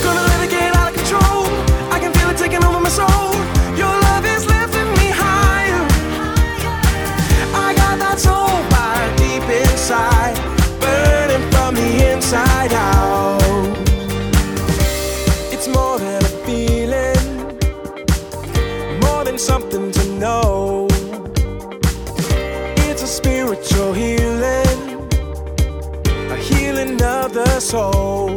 Gonna 0.04 0.24
let 0.28 0.44
it 0.44 0.50
get 0.50 0.76
out 0.76 0.90
of 0.90 0.94
control. 1.00 1.48
I 1.90 1.98
can 2.00 2.12
feel 2.12 2.28
it 2.28 2.36
taking 2.36 2.62
over 2.68 2.78
my 2.78 2.90
soul. 2.90 3.32
Your 3.80 3.96
love 4.12 4.26
is 4.26 4.44
lifting 4.44 4.92
me 5.00 5.08
higher. 5.08 5.82
I 7.56 7.72
got 7.80 7.98
that 8.04 8.20
soul 8.20 8.52
fire 8.76 9.08
deep 9.16 9.48
inside, 9.48 10.36
burning 10.84 11.50
from 11.50 11.76
the 11.76 12.12
inside 12.12 12.73
of 27.54 27.62
soul. 27.62 28.36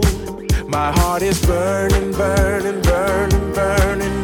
My 0.68 0.92
heart 0.92 1.24
is 1.24 1.44
burning, 1.44 2.12
burning, 2.12 2.82
burning, 2.84 3.54
burning, 3.54 4.22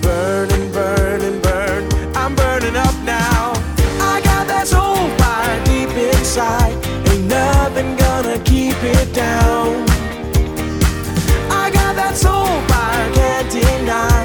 burning, 0.00 0.72
burning, 0.72 1.40
burning. 1.40 2.16
I'm 2.16 2.34
burning 2.34 2.74
up 2.74 2.96
now. 3.04 3.52
I 4.00 4.20
got 4.24 4.48
that 4.48 4.66
soul 4.66 4.96
fire 5.18 5.64
deep 5.64 5.90
inside. 5.90 6.74
Ain't 7.10 7.26
nothing 7.28 7.94
gonna 7.96 8.38
keep 8.42 8.74
it 8.82 9.14
down. 9.14 9.86
I 11.50 11.70
got 11.70 11.94
that 11.94 12.16
soul 12.16 12.50
fire, 12.70 13.06
can't 13.14 13.48
deny. 13.52 14.20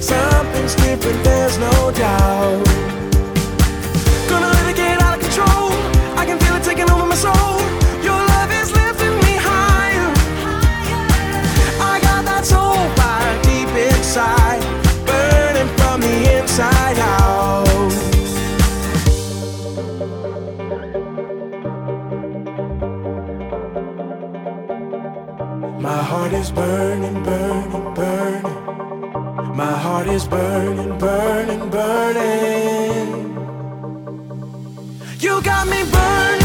Something's 0.00 0.74
different, 0.74 1.22
there's 1.22 1.56
no 1.58 1.92
doubt. 1.92 2.66
Gonna 4.28 4.48
let 4.48 4.70
it 4.70 4.76
get 4.76 5.00
out 5.00 5.18
of 5.18 5.20
control. 5.22 5.70
I 6.18 6.24
can 6.26 6.38
feel 6.40 6.56
it 6.56 6.64
taking 6.64 6.90
over 6.90 7.06
my 7.06 7.14
soul. 7.14 7.59
Burning, 26.50 27.22
burning, 27.22 27.94
burning. 27.94 29.56
My 29.56 29.72
heart 29.84 30.08
is 30.08 30.26
burning, 30.26 30.98
burning, 30.98 31.70
burning. 31.70 33.08
You 35.18 35.42
got 35.42 35.66
me 35.68 35.82
burning, 35.92 36.39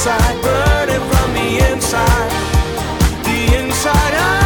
inside, 0.00 0.40
burning 0.42 1.04
from 1.10 1.34
the 1.34 1.48
inside, 1.72 2.30
the 3.22 3.38
inside 3.60 4.14
out. 4.14 4.40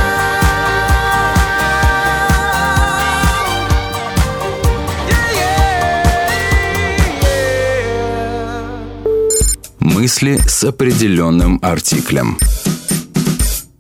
Мысли 9.79 10.39
с 10.49 10.65
определенным 10.65 11.61
артиклем. 11.63 12.37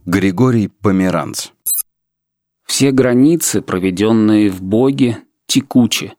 Григорий 0.06 0.68
Померанц. 0.68 1.48
Все 2.64 2.92
границы, 2.92 3.62
проведенные 3.62 4.48
в 4.48 4.62
Боге, 4.62 5.24
текучи. 5.48 6.12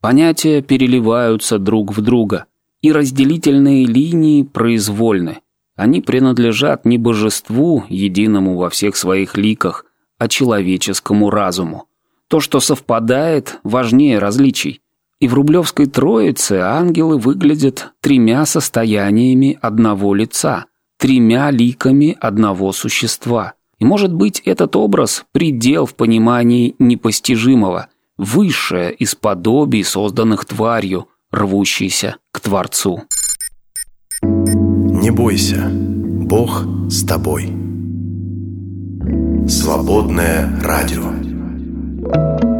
Понятия 0.00 0.62
переливаются 0.62 1.58
друг 1.58 1.94
в 1.94 2.00
друга, 2.00 2.46
и 2.82 2.92
разделительные 2.92 3.86
линии 3.86 4.42
произвольны. 4.42 5.38
Они 5.76 6.02
принадлежат 6.02 6.84
не 6.84 6.98
божеству, 6.98 7.84
единому 7.88 8.56
во 8.56 8.68
всех 8.68 8.96
своих 8.96 9.36
ликах, 9.36 9.86
а 10.18 10.28
человеческому 10.28 11.30
разуму. 11.30 11.86
То, 12.28 12.40
что 12.40 12.60
совпадает, 12.60 13.58
важнее 13.62 14.18
различий. 14.18 14.80
И 15.20 15.28
в 15.28 15.34
Рублевской 15.34 15.86
Троице 15.86 16.54
ангелы 16.54 17.16
выглядят 17.16 17.92
тремя 18.00 18.44
состояниями 18.44 19.58
одного 19.60 20.14
лица, 20.14 20.66
тремя 20.98 21.50
ликами 21.50 22.16
одного 22.20 22.72
существа. 22.72 23.54
И 23.78 23.84
может 23.84 24.12
быть 24.12 24.40
этот 24.44 24.76
образ– 24.76 25.24
предел 25.32 25.86
в 25.86 25.94
понимании 25.94 26.74
непостижимого, 26.78 27.88
высшее 28.16 28.92
из 28.94 29.14
подобий, 29.14 29.82
созданных 29.82 30.44
тварью, 30.44 31.08
рвущейся 31.32 32.16
к 32.30 32.40
Творцу. 32.40 33.02
Не 34.22 35.10
бойся, 35.10 35.68
Бог 35.72 36.64
с 36.88 37.04
тобой. 37.04 37.46
Свободное 39.48 40.60
радио. 40.62 42.51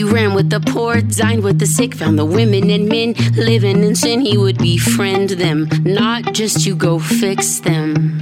He 0.00 0.04
ran 0.04 0.32
with 0.32 0.48
the 0.48 0.60
poor, 0.60 1.02
dined 1.02 1.44
with 1.44 1.58
the 1.58 1.66
sick, 1.66 1.94
found 1.94 2.18
the 2.18 2.24
women 2.24 2.70
and 2.70 2.88
men 2.88 3.12
living 3.36 3.84
in 3.84 3.94
sin. 3.94 4.22
He 4.22 4.38
would 4.38 4.56
befriend 4.56 5.28
them, 5.44 5.68
not 5.84 6.32
just 6.32 6.64
to 6.64 6.74
go 6.74 6.98
fix 6.98 7.60
them. 7.60 8.18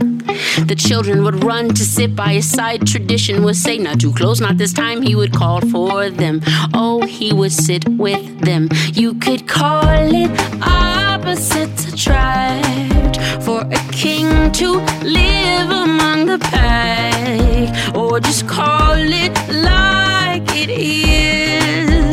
The 0.66 0.74
children 0.76 1.22
would 1.22 1.44
run 1.44 1.68
to 1.68 1.84
sit 1.84 2.16
by 2.16 2.32
his 2.32 2.50
side. 2.50 2.84
Tradition 2.84 3.44
would 3.44 3.54
say, 3.54 3.78
Not 3.78 4.00
too 4.00 4.12
close, 4.12 4.40
not 4.40 4.58
this 4.58 4.72
time. 4.72 5.02
He 5.02 5.14
would 5.14 5.32
call 5.32 5.60
for 5.60 6.10
them. 6.10 6.40
Oh, 6.74 7.06
he 7.06 7.32
would 7.32 7.52
sit 7.52 7.88
with 7.88 8.40
them. 8.40 8.68
You 8.94 9.14
could 9.14 9.46
call 9.46 9.84
it 9.86 10.32
opposites 10.60 11.92
attract 11.92 13.18
for 13.44 13.60
a 13.60 13.78
king 13.92 14.50
to 14.50 14.80
live 15.04 15.70
among 15.70 16.26
the 16.26 16.38
pack, 16.40 17.94
or 17.94 18.18
just 18.18 18.48
call 18.48 18.96
it 18.96 19.32
like 19.62 20.42
it 20.56 20.70
is 20.70 21.57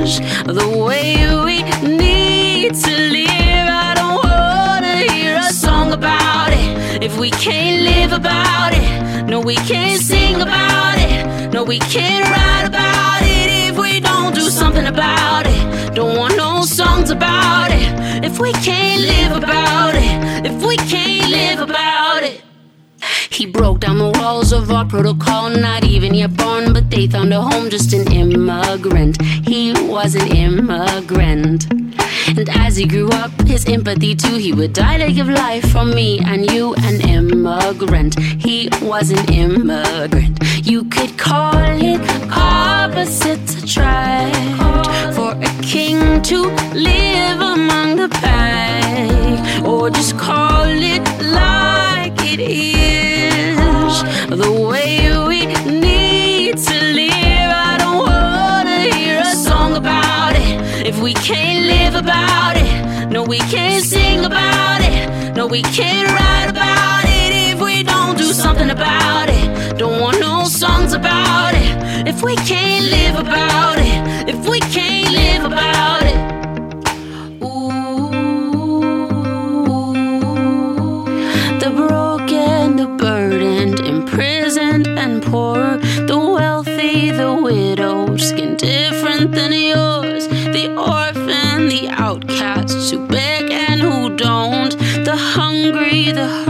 the 0.06 0.86
way 0.86 1.16
we 1.44 1.64
need 1.82 2.76
to 2.76 2.92
live. 3.10 3.68
I 3.68 3.94
don't 3.96 4.24
wanna 4.24 4.98
hear 5.12 5.36
a 5.38 5.52
song 5.52 5.94
about 5.94 6.52
it 6.54 7.04
if 7.04 7.18
we 7.18 7.32
can't 7.32 7.82
live 7.82 8.14
about 8.14 8.74
it. 8.74 9.26
No, 9.26 9.40
we 9.40 9.56
can't 9.56 10.00
sing 10.00 10.36
about 10.42 11.00
it. 11.00 11.52
No, 11.52 11.64
we 11.64 11.80
can't 11.80 12.24
write 12.30 12.68
about 12.68 13.22
it 13.24 13.70
if 13.70 13.80
we 13.80 14.00
don't 14.00 14.36
do 14.36 14.52
something 14.52 14.86
about 14.86 15.48
it. 15.48 15.96
Don't 15.96 16.16
want 16.16 16.38
no 16.38 16.62
songs 16.62 17.10
about 17.10 17.72
it 17.72 18.24
if 18.24 18.40
we 18.40 18.54
can't 18.54 19.02
live 19.02 19.36
about 19.44 19.96
it. 19.96 20.46
If 20.46 20.64
we 20.64 20.78
can't 20.78 21.32
live 21.32 21.62
about 21.62 22.22
it. 22.22 22.44
He 23.36 23.46
broke 23.46 23.82
down 23.82 23.98
the 23.98 24.12
walls 24.18 24.54
of 24.54 24.72
our 24.72 24.86
protocol, 24.86 25.50
not 25.50 25.84
even 25.84 26.14
yet 26.14 26.38
born, 26.38 26.72
but 26.72 26.90
they 26.90 27.06
found 27.06 27.34
a 27.34 27.42
home, 27.42 27.70
just 27.70 27.92
an 27.92 28.10
immigrant. 28.10 29.22
He 29.22 29.74
was 29.74 30.16
an 30.16 30.34
immigrant. 30.34 31.70
And 32.38 32.50
as 32.50 32.78
he 32.78 32.86
grew 32.88 33.10
up, 33.10 33.32
his 33.42 33.66
empathy 33.66 34.16
too, 34.16 34.38
he 34.38 34.54
would 34.54 34.72
die 34.72 35.00
to 35.00 35.12
give 35.12 35.28
life 35.28 35.70
for 35.70 35.84
me 35.84 36.20
and 36.20 36.50
you, 36.50 36.76
an 36.76 37.02
immigrant. 37.02 38.18
He 38.20 38.70
was 38.82 39.12
an 39.12 39.30
immigrant. 39.34 40.40
You 40.64 40.86
could 40.86 41.18
call 41.18 41.58
it 41.58 42.00
opposites 42.32 43.62
attract 43.62 45.14
for 45.14 45.32
a 45.34 45.62
king 45.62 46.22
to 46.22 46.44
live 46.74 47.42
among 47.42 47.98
the 47.98 48.08
pack, 48.08 49.66
or 49.66 49.90
just 49.90 50.18
call 50.18 50.64
it 50.68 51.04
like 51.22 52.14
it 52.24 52.40
is. 52.40 53.15
The 54.04 54.52
way 54.52 55.10
we 55.26 55.46
need 55.70 56.58
to 56.58 56.74
live, 57.00 57.50
I 57.70 57.78
don't 57.80 58.00
wanna 58.00 58.80
hear 58.94 59.22
a 59.22 59.36
song 59.36 59.78
about 59.78 60.36
it. 60.36 60.86
If 60.86 61.00
we 61.02 61.14
can't 61.14 61.66
live 61.66 61.96
about 61.96 62.58
it, 62.58 63.10
no, 63.10 63.24
we 63.24 63.38
can't 63.38 63.84
sing 63.84 64.26
about 64.26 64.82
it, 64.82 65.36
no, 65.36 65.48
we 65.48 65.62
can't 65.62 66.10
write 66.10 66.50
about 66.50 67.06
it. 67.06 67.54
If 67.54 67.62
we 67.62 67.84
don't 67.84 68.18
do 68.18 68.34
something 68.34 68.70
about 68.70 69.30
it, 69.30 69.78
don't 69.78 70.02
want 70.02 70.20
no 70.20 70.44
songs 70.44 70.94
about 70.94 71.54
it. 71.54 72.08
If 72.08 72.22
we 72.22 72.36
can't 72.36 72.86
live 72.86 73.18
about 73.18 73.78
it, 73.80 74.30
if 74.30 74.50
we 74.50 74.60
can't 74.60 75.12
live 75.14 75.46
about 75.46 76.04
it. 76.04 76.35
Poor, 85.36 85.78
the 86.12 86.18
wealthy, 86.18 87.12
the 87.12 87.32
widow, 87.48 88.16
skin 88.16 88.56
different 88.56 89.34
than 89.34 89.52
yours, 89.52 90.30
the 90.56 90.68
orphan, 90.96 91.68
the 91.68 91.90
outcasts 91.90 92.92
who 92.92 93.06
beg 93.08 93.52
and 93.52 93.82
who 93.82 94.16
don't, 94.16 94.74
the 95.10 95.18
hungry, 95.36 96.04
the 96.20 96.45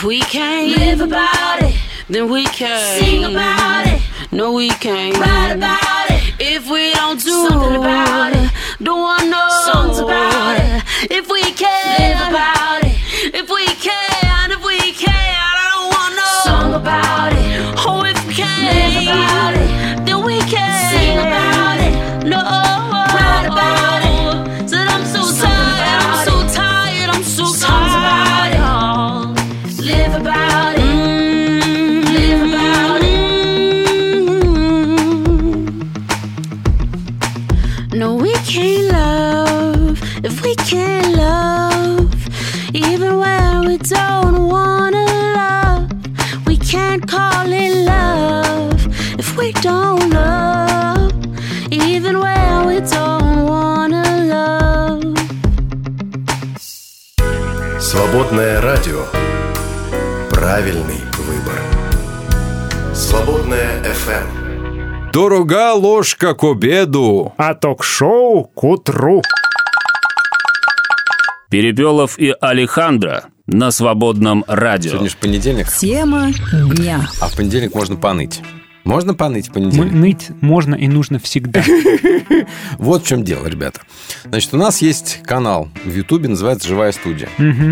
If 0.00 0.06
we 0.06 0.20
can't 0.20 0.78
live 0.78 1.02
about 1.02 1.62
it, 1.62 1.74
then 2.08 2.30
we 2.30 2.44
can't 2.44 3.04
sing 3.04 3.22
about 3.22 3.86
it. 3.86 4.00
No, 4.32 4.54
we 4.54 4.70
can't 4.70 5.14
write 5.18 5.52
about 5.52 6.06
it. 6.08 6.36
If 6.40 6.70
we 6.70 6.94
don't 6.94 7.20
do 7.20 7.48
something 7.50 7.76
about 7.76 8.32
it, 8.32 8.50
don't 8.82 9.02
want 9.02 9.28
no 9.28 9.46
songs 9.70 9.98
about 9.98 10.56
it. 10.56 10.84
If 11.10 11.28
we 11.28 11.42
can't 11.52 11.98
live 12.00 12.28
about 12.30 12.80
it, 12.82 12.96
if 13.34 13.50
we 13.50 13.66
can't, 13.66 14.50
if 14.50 14.64
we 14.64 14.78
can't, 14.92 15.12
I 15.12 15.68
don't 15.68 15.88
want 15.92 16.14
no 16.16 16.28
song 16.48 16.72
about 16.80 17.32
it. 17.34 17.74
Oh, 17.84 18.02
if 18.02 18.26
we 18.26 18.32
can't 18.32 18.74
live 18.74 19.02
about 19.02 19.52
it, 19.52 19.59
Свободное 58.20 58.60
радио. 58.60 59.06
Правильный 60.28 61.00
выбор. 61.20 62.94
Свободное 62.94 63.82
FM. 63.82 65.10
Дорога 65.10 65.72
ложка 65.72 66.34
к 66.34 66.44
обеду. 66.44 67.32
А 67.38 67.54
ток-шоу 67.54 68.44
к 68.44 68.62
утру. 68.62 69.22
Перепелов 71.50 72.18
и 72.18 72.34
Алехандро 72.38 73.24
на 73.46 73.70
свободном 73.70 74.44
радио. 74.46 74.90
Сегодня 74.90 75.08
же 75.08 75.16
понедельник, 75.16 75.68
Тема 75.72 76.28
дня. 76.76 77.08
а 77.22 77.28
в 77.28 77.34
понедельник 77.36 77.74
можно 77.74 77.96
поныть. 77.96 78.42
Можно 78.90 79.14
поныть 79.14 79.46
в 79.46 79.48
Мы- 79.50 79.54
понедельник? 79.54 79.92
Ныть 79.92 80.28
можно 80.40 80.74
и 80.74 80.88
нужно 80.88 81.18
всегда. 81.18 81.62
Вот 82.78 83.04
в 83.04 83.06
чем 83.06 83.24
дело, 83.24 83.46
ребята. 83.46 83.80
Значит, 84.24 84.54
у 84.54 84.56
нас 84.56 84.80
есть 84.82 85.20
канал 85.24 85.68
в 85.84 85.94
Ютубе, 85.94 86.28
называется 86.28 86.66
«Живая 86.68 86.92
студия». 86.92 87.28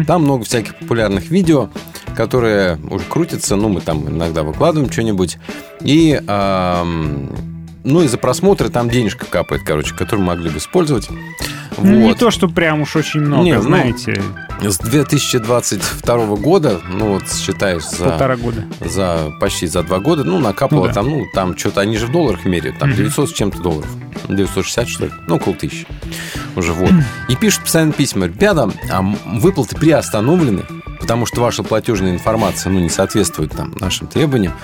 Там 0.06 0.22
много 0.24 0.44
всяких 0.44 0.76
популярных 0.76 1.30
видео, 1.30 1.70
которые 2.14 2.76
уже 2.90 3.04
крутятся, 3.04 3.56
ну, 3.56 3.68
мы 3.68 3.80
там 3.80 4.08
иногда 4.08 4.42
выкладываем 4.42 4.92
что-нибудь. 4.92 5.38
И, 5.80 6.20
ну, 6.26 8.02
и 8.02 8.06
за 8.08 8.18
просмотры 8.18 8.68
там 8.68 8.90
денежка 8.90 9.26
капает, 9.26 9.62
короче, 9.64 9.94
которую 9.94 10.26
могли 10.26 10.50
бы 10.50 10.58
использовать. 10.58 11.08
Ну, 11.78 11.90
Не 11.92 12.08
Вот. 12.08 12.18
то, 12.18 12.30
что 12.30 12.48
прям 12.48 12.82
уж 12.82 12.96
очень 12.96 13.20
много, 13.20 13.42
Не, 13.44 13.54
ну, 13.54 13.62
знаете, 13.62 14.22
С 14.60 14.78
2022 14.78 16.36
года, 16.36 16.80
ну, 16.90 17.14
вот 17.14 17.30
считаешь 17.30 17.84
за... 17.88 18.04
полтора 18.10 18.36
года. 18.36 18.64
за 18.80 19.32
почти 19.40 19.66
за 19.66 19.82
два 19.82 19.98
года, 20.00 20.24
ну, 20.24 20.38
накапало 20.38 20.80
Ну 20.82 20.86
да. 20.88 20.92
там, 20.94 21.08
ну, 21.08 21.26
там 21.32 21.56
что-то, 21.56 21.80
они 21.80 21.96
же 21.96 22.06
в 22.06 22.12
долларах 22.12 22.44
меряют, 22.44 22.78
там 22.78 22.88
Мгм. 22.88 22.98
900 22.98 23.30
с 23.30 23.32
чем-то 23.32 23.58
долларов, 23.62 23.88
960, 24.28 24.88
что 24.88 25.04
ли, 25.06 25.12
ну, 25.26 25.36
около 25.36 25.54
тысячи 25.54 25.86
уже, 26.56 26.72
вот. 26.72 26.90
И 27.28 27.36
пишут 27.36 27.62
постоянно 27.62 27.92
письма, 27.92 28.26
ребята, 28.26 28.70
а 28.90 29.02
выплаты 29.26 29.76
приостановлены, 29.76 30.64
потому 31.00 31.26
что 31.26 31.40
ваша 31.40 31.62
платежная 31.62 32.12
информация, 32.12 32.70
ну, 32.72 32.80
не 32.80 32.90
соответствует 32.90 33.52
там 33.52 33.74
нашим 33.80 34.06
требованиям, 34.08 34.54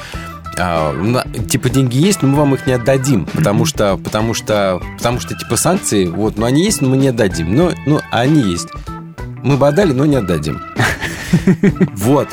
типа 0.55 1.69
деньги 1.71 1.97
есть, 1.97 2.23
но 2.23 2.29
мы 2.29 2.37
вам 2.37 2.55
их 2.55 2.67
не 2.67 2.73
отдадим, 2.73 3.27
потому 3.27 3.65
что, 3.65 3.97
потому 3.97 4.35
что, 4.35 4.81
потому 4.97 5.21
что 5.21 5.35
типа 5.35 5.57
санкции, 5.57 6.07
вот, 6.07 6.37
но 6.37 6.47
они 6.47 6.65
есть, 6.65 6.81
но 6.81 6.89
мы 6.89 6.97
не 6.97 7.09
отдадим, 7.09 7.55
но, 7.55 7.73
ну, 7.87 8.01
они 8.11 8.41
есть. 8.41 8.69
Мы 9.43 9.57
бы 9.57 9.69
отдали, 9.69 9.93
но 9.93 10.07
не 10.07 10.17
отдадим. 10.17 10.61
Вот. 11.97 12.29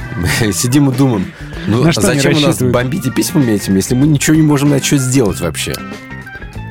Сидим 0.54 0.92
и 0.92 0.96
думаем, 0.96 1.26
ну, 1.66 1.92
зачем 1.92 2.36
у 2.36 2.40
нас 2.40 2.62
бомбите 2.62 3.10
письмами 3.10 3.54
этими, 3.54 3.78
если 3.78 3.96
мы 3.96 4.06
ничего 4.06 4.36
не 4.36 4.44
можем 4.44 4.70
на 4.70 4.76
это 4.76 4.86
что 4.86 4.98
сделать 4.98 5.42
вообще? 5.42 5.74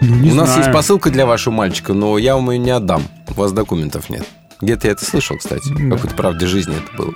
Ну, 0.01 0.31
у 0.31 0.35
нас 0.35 0.57
есть 0.57 0.73
посылка 0.73 1.11
для 1.11 1.27
вашего 1.27 1.53
мальчика, 1.53 1.93
но 1.93 2.17
я 2.19 2.37
вам 2.37 2.51
ее 2.53 2.59
не 2.59 2.71
отдам. 2.71 3.03
У 3.29 3.35
вас 3.35 3.53
документов 3.53 4.09
нет. 4.11 4.25
Где-то 4.61 4.89
я 4.89 4.93
это 4.93 5.05
слышал, 5.05 5.37
кстати. 5.39 5.69
Да. 5.69 5.97
Какой-то 5.97 6.15
правде 6.15 6.47
жизни 6.47 6.75
это 6.77 6.97
было. 6.97 7.15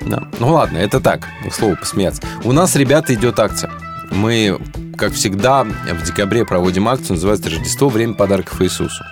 Да. 0.00 0.28
Ну 0.38 0.52
ладно, 0.52 0.78
это 0.78 1.00
так, 1.00 1.26
к 1.48 1.52
слову, 1.52 1.76
посмеяться. 1.76 2.22
У 2.44 2.52
нас, 2.52 2.76
ребята, 2.76 3.14
идет 3.14 3.38
акция. 3.38 3.70
Мы, 4.10 4.58
как 4.96 5.12
всегда, 5.12 5.64
в 5.64 6.02
декабре 6.04 6.44
проводим 6.44 6.88
акцию, 6.88 7.14
называется 7.14 7.50
«Рождество. 7.50 7.88
Время 7.88 8.14
подарков 8.14 8.62
Иисусу». 8.62 9.04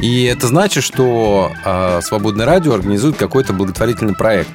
И 0.00 0.24
это 0.24 0.48
значит, 0.48 0.84
что 0.84 1.52
э, 1.64 2.00
Свободное 2.02 2.44
радио 2.44 2.74
организует 2.74 3.16
какой-то 3.16 3.52
благотворительный 3.52 4.14
проект. 4.14 4.50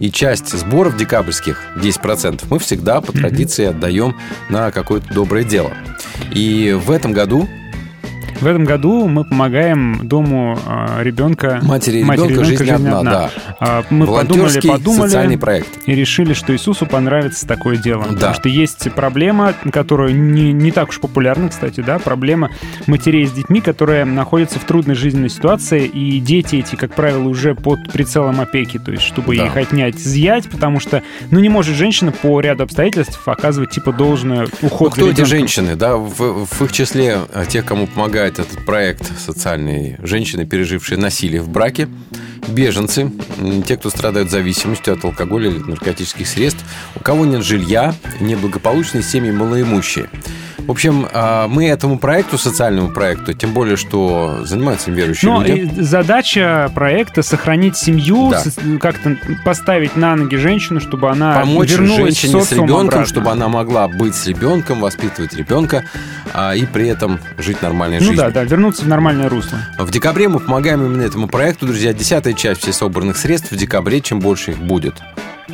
И 0.00 0.10
часть 0.10 0.50
сборов 0.50 0.96
декабрьских, 0.96 1.62
10%, 1.76 2.44
мы 2.50 2.58
всегда 2.58 3.00
по 3.00 3.12
традиции 3.12 3.66
отдаем 3.66 4.16
на 4.48 4.70
какое-то 4.70 5.12
доброе 5.12 5.44
дело. 5.44 5.72
И 6.32 6.76
в 6.84 6.90
этом 6.90 7.12
году 7.12 7.48
В 8.40 8.46
этом 8.46 8.64
году 8.64 9.06
мы 9.06 9.24
помогаем 9.24 10.00
дому 10.02 10.58
э, 10.66 11.02
ребенка... 11.02 11.60
Матери 11.62 11.98
и 11.98 12.02
ребенка 12.02 12.44
«Жизнь 12.44 12.70
одна», 12.70 13.02
да. 13.02 13.30
А, 13.58 13.84
Мы 13.90 14.06
подумали, 14.06 14.60
подумали 14.66 15.08
социальный 15.08 15.36
проект. 15.38 15.68
и 15.86 15.94
решили, 15.94 16.32
что 16.32 16.54
Иисусу 16.54 16.86
понравится 16.86 17.46
такое 17.46 17.76
дело. 17.76 18.04
Да. 18.04 18.14
Потому 18.14 18.34
что 18.34 18.48
есть 18.48 18.90
проблема, 18.92 19.54
которая 19.72 20.12
не, 20.12 20.52
не 20.52 20.70
так 20.72 20.88
уж 20.88 21.00
популярна, 21.00 21.50
кстати, 21.50 21.80
да, 21.80 21.98
проблема 21.98 22.50
матерей 22.86 23.26
с 23.26 23.32
детьми, 23.32 23.60
которые 23.60 24.04
находятся 24.06 24.58
в 24.58 24.64
трудной 24.64 24.94
жизненной 24.94 25.28
ситуации, 25.28 25.84
и 25.86 26.18
дети 26.20 26.56
эти, 26.56 26.76
как 26.76 26.94
правило, 26.94 27.28
уже 27.28 27.54
под 27.54 27.92
прицелом 27.92 28.40
опеки, 28.40 28.78
то 28.78 28.90
есть 28.90 29.02
чтобы 29.04 29.36
Да. 29.36 29.46
их 29.46 29.56
отнять, 29.56 29.96
изъять, 29.96 30.48
потому 30.48 30.80
что, 30.80 31.02
ну, 31.30 31.40
не 31.40 31.48
может 31.50 31.76
женщина 31.76 32.10
по 32.10 32.40
ряду 32.40 32.62
обстоятельств 32.64 33.20
оказывать, 33.26 33.70
типа, 33.70 33.92
должное 33.92 34.48
уход 34.62 34.96
Ну, 34.96 35.02
кто 35.02 35.10
эти 35.10 35.24
женщины, 35.24 35.76
да? 35.76 35.96
В, 35.96 36.46
в 36.46 36.62
их 36.62 36.72
числе 36.72 37.18
э, 37.34 37.44
тех, 37.46 37.64
кому 37.66 37.86
помогает 37.86 38.29
этот 38.38 38.64
проект 38.64 39.10
социальный, 39.18 39.96
женщины, 40.02 40.46
пережившие 40.46 40.98
насилие 40.98 41.42
в 41.42 41.48
браке, 41.48 41.88
беженцы, 42.48 43.10
те, 43.66 43.76
кто 43.76 43.90
страдают 43.90 44.30
зависимостью 44.30 44.94
от 44.94 45.04
алкоголя 45.04 45.50
или 45.50 45.58
наркотических 45.58 46.26
средств, 46.26 46.64
у 46.96 47.00
кого 47.00 47.24
нет 47.26 47.44
жилья, 47.44 47.94
неблагополучные 48.20 49.02
семьи, 49.02 49.30
малоимущие. 49.30 50.08
В 50.58 50.70
общем, 50.70 51.08
а, 51.12 51.48
мы 51.48 51.66
этому 51.66 51.98
проекту, 51.98 52.38
социальному 52.38 52.90
проекту, 52.92 53.32
тем 53.32 53.52
более, 53.54 53.76
что 53.76 54.42
занимаются 54.44 54.90
им 54.90 54.96
верующие 54.96 55.30
Но 55.32 55.42
люди. 55.42 55.60
и 55.78 55.82
задача 55.82 56.70
проекта 56.74 57.22
сохранить 57.22 57.76
семью, 57.76 58.30
Да. 58.30 58.44
как-то 58.78 59.16
поставить 59.44 59.96
на 59.96 60.14
ноги 60.14 60.36
женщину, 60.36 60.78
чтобы 60.78 61.10
она 61.10 61.34
помочь 61.34 61.70
вернулась 61.70 62.20
женщине 62.20 62.40
в 62.40 62.44
с 62.44 62.52
ребенком, 62.52 62.80
обратно. 62.80 63.06
чтобы 63.06 63.30
она 63.30 63.48
могла 63.48 63.88
быть 63.88 64.14
с 64.14 64.26
ребенком, 64.28 64.80
воспитывать 64.80 65.34
ребенка 65.34 65.84
а, 66.34 66.54
и 66.54 66.64
при 66.66 66.86
этом 66.88 67.18
жить 67.38 67.62
нормальной 67.62 67.98
Ну 67.98 68.04
жизнью. 68.04 68.19
Да, 68.20 68.30
да, 68.30 68.44
вернуться 68.44 68.84
в 68.84 68.88
нормальное 68.88 69.28
русло. 69.28 69.58
В 69.78 69.90
декабре 69.90 70.28
мы 70.28 70.40
помогаем 70.40 70.84
именно 70.84 71.02
этому 71.02 71.26
проекту, 71.28 71.66
друзья. 71.66 71.92
Десятая 71.92 72.34
часть 72.34 72.62
всех 72.62 72.74
собранных 72.74 73.16
средств 73.16 73.50
в 73.50 73.56
декабре, 73.56 74.00
чем 74.00 74.20
больше 74.20 74.50
их 74.52 74.58
будет, 74.58 74.94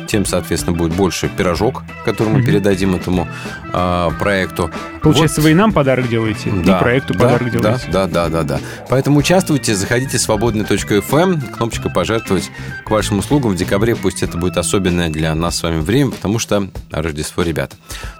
тем, 0.07 0.25
соответственно, 0.25 0.75
будет 0.77 0.93
больше 0.93 1.27
пирожок, 1.29 1.83
который 2.05 2.29
мы 2.29 2.37
Мгм. 2.39 2.45
передадим 2.45 2.95
этому 2.95 3.27
а, 3.73 4.11
проекту. 4.11 4.71
Получается, 5.01 5.41
вы 5.41 5.51
и 5.51 5.53
нам 5.53 5.73
подарок 5.73 6.07
делаете, 6.09 6.49
Да, 6.65 6.77
и 6.77 6.81
проекту 6.81 7.13
да, 7.13 7.19
подарок 7.19 7.51
да, 7.51 7.59
делаете. 7.59 7.87
Да, 7.91 8.07
да, 8.07 8.29
да, 8.29 8.43
да. 8.43 8.59
Поэтому 8.89 9.19
участвуйте, 9.19 9.75
заходите 9.75 10.17
в 10.17 10.21
свободный.фм, 10.21 11.41
кнопочка 11.55 11.89
«Пожертвовать» 11.89 12.49
к 12.85 12.89
вашим 12.89 13.19
услугам. 13.19 13.51
В 13.51 13.55
декабре 13.55 13.95
пусть 13.95 14.23
это 14.23 14.37
будет 14.37 14.57
особенное 14.57 15.09
для 15.09 15.35
нас 15.35 15.57
с 15.57 15.63
вами 15.63 15.79
время, 15.81 16.11
потому 16.11 16.39
что 16.39 16.69
Рождество, 16.91 17.43
ребята. 17.43 17.75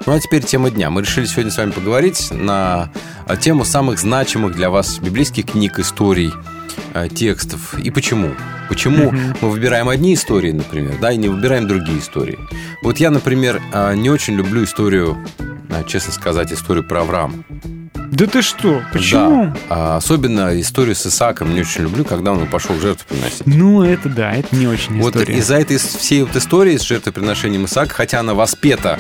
Ну 0.06 0.14
а 0.14 0.20
теперь 0.20 0.44
тема 0.44 0.70
дня. 0.70 0.90
Мы 0.90 1.02
решили 1.02 1.26
сегодня 1.26 1.52
с 1.52 1.58
вами 1.58 1.72
поговорить 1.72 2.30
на 2.32 2.90
тему 3.40 3.64
самых 3.66 3.98
значимых 4.00 4.28
для 4.50 4.70
вас 4.70 5.00
библейских 5.00 5.46
книг, 5.48 5.80
историй, 5.80 6.32
а, 6.94 7.08
текстов. 7.10 7.78
И 7.80 7.90
почему? 7.92 8.32
Почему 8.70 9.12
Мгм. 9.12 9.36
мы 9.42 9.50
выбираем 9.50 9.88
одни 9.90 10.14
истории, 10.14 10.52
например, 10.52 10.96
да, 11.02 11.12
и 11.12 11.18
не 11.18 11.30
выбираем 11.30 11.68
другие 11.68 12.00
истории. 12.00 12.38
Вот 12.84 12.98
я, 12.98 13.10
например, 13.12 13.62
а, 13.74 13.94
не 13.94 14.10
очень 14.10 14.36
люблю 14.36 14.64
историю, 14.64 15.18
а, 15.70 15.84
честно 15.84 16.14
сказать, 16.14 16.52
историю 16.54 16.84
про 16.88 17.02
Авраама. 17.02 17.44
Да 18.12 18.26
ты 18.26 18.42
что? 18.42 18.82
Почему? 18.94 19.54
Да. 19.70 19.98
Особенно 19.98 20.60
историю 20.60 20.96
с 20.96 21.06
Исааком 21.06 21.54
не 21.54 21.60
очень 21.62 21.84
люблю, 21.84 22.06
когда 22.06 22.32
он 22.32 22.46
пошел 22.48 22.80
жертву 22.80 23.06
приносить. 23.10 23.46
Ну, 23.46 23.84
это 23.84 24.08
да, 24.10 24.32
это 24.34 24.56
не 24.56 24.66
очень 24.68 25.00
Вот 25.02 25.16
история. 25.16 25.38
из-за 25.40 25.56
этой 25.56 25.78
всей 25.78 26.24
вот 26.24 26.36
истории 26.36 26.78
с 26.78 26.84
жертвоприношением 26.84 27.66
Исаака, 27.66 27.94
хотя 27.94 28.22
она 28.22 28.34
воспета 28.34 29.00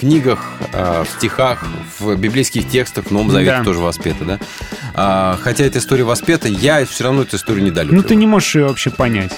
книгах, 0.00 0.40
а, 0.72 1.04
в 1.04 1.08
стихах, 1.08 1.64
в 1.98 2.14
библейских 2.16 2.68
текстах, 2.68 3.06
в 3.06 3.10
Новом 3.10 3.30
Завете 3.30 3.58
Да. 3.58 3.64
тоже 3.64 3.80
воспета, 3.80 4.24
да? 4.24 4.38
А, 4.94 5.38
хотя 5.40 5.64
эта 5.64 5.78
история 5.78 6.04
воспета, 6.04 6.48
я 6.48 6.84
все 6.86 7.04
равно 7.04 7.22
эту 7.22 7.36
историю 7.36 7.64
недолюбливаю. 7.64 8.02
Ну, 8.02 8.08
ты 8.08 8.14
не 8.16 8.26
можешь 8.26 8.54
ее 8.54 8.66
вообще 8.66 8.90
понять. 8.90 9.32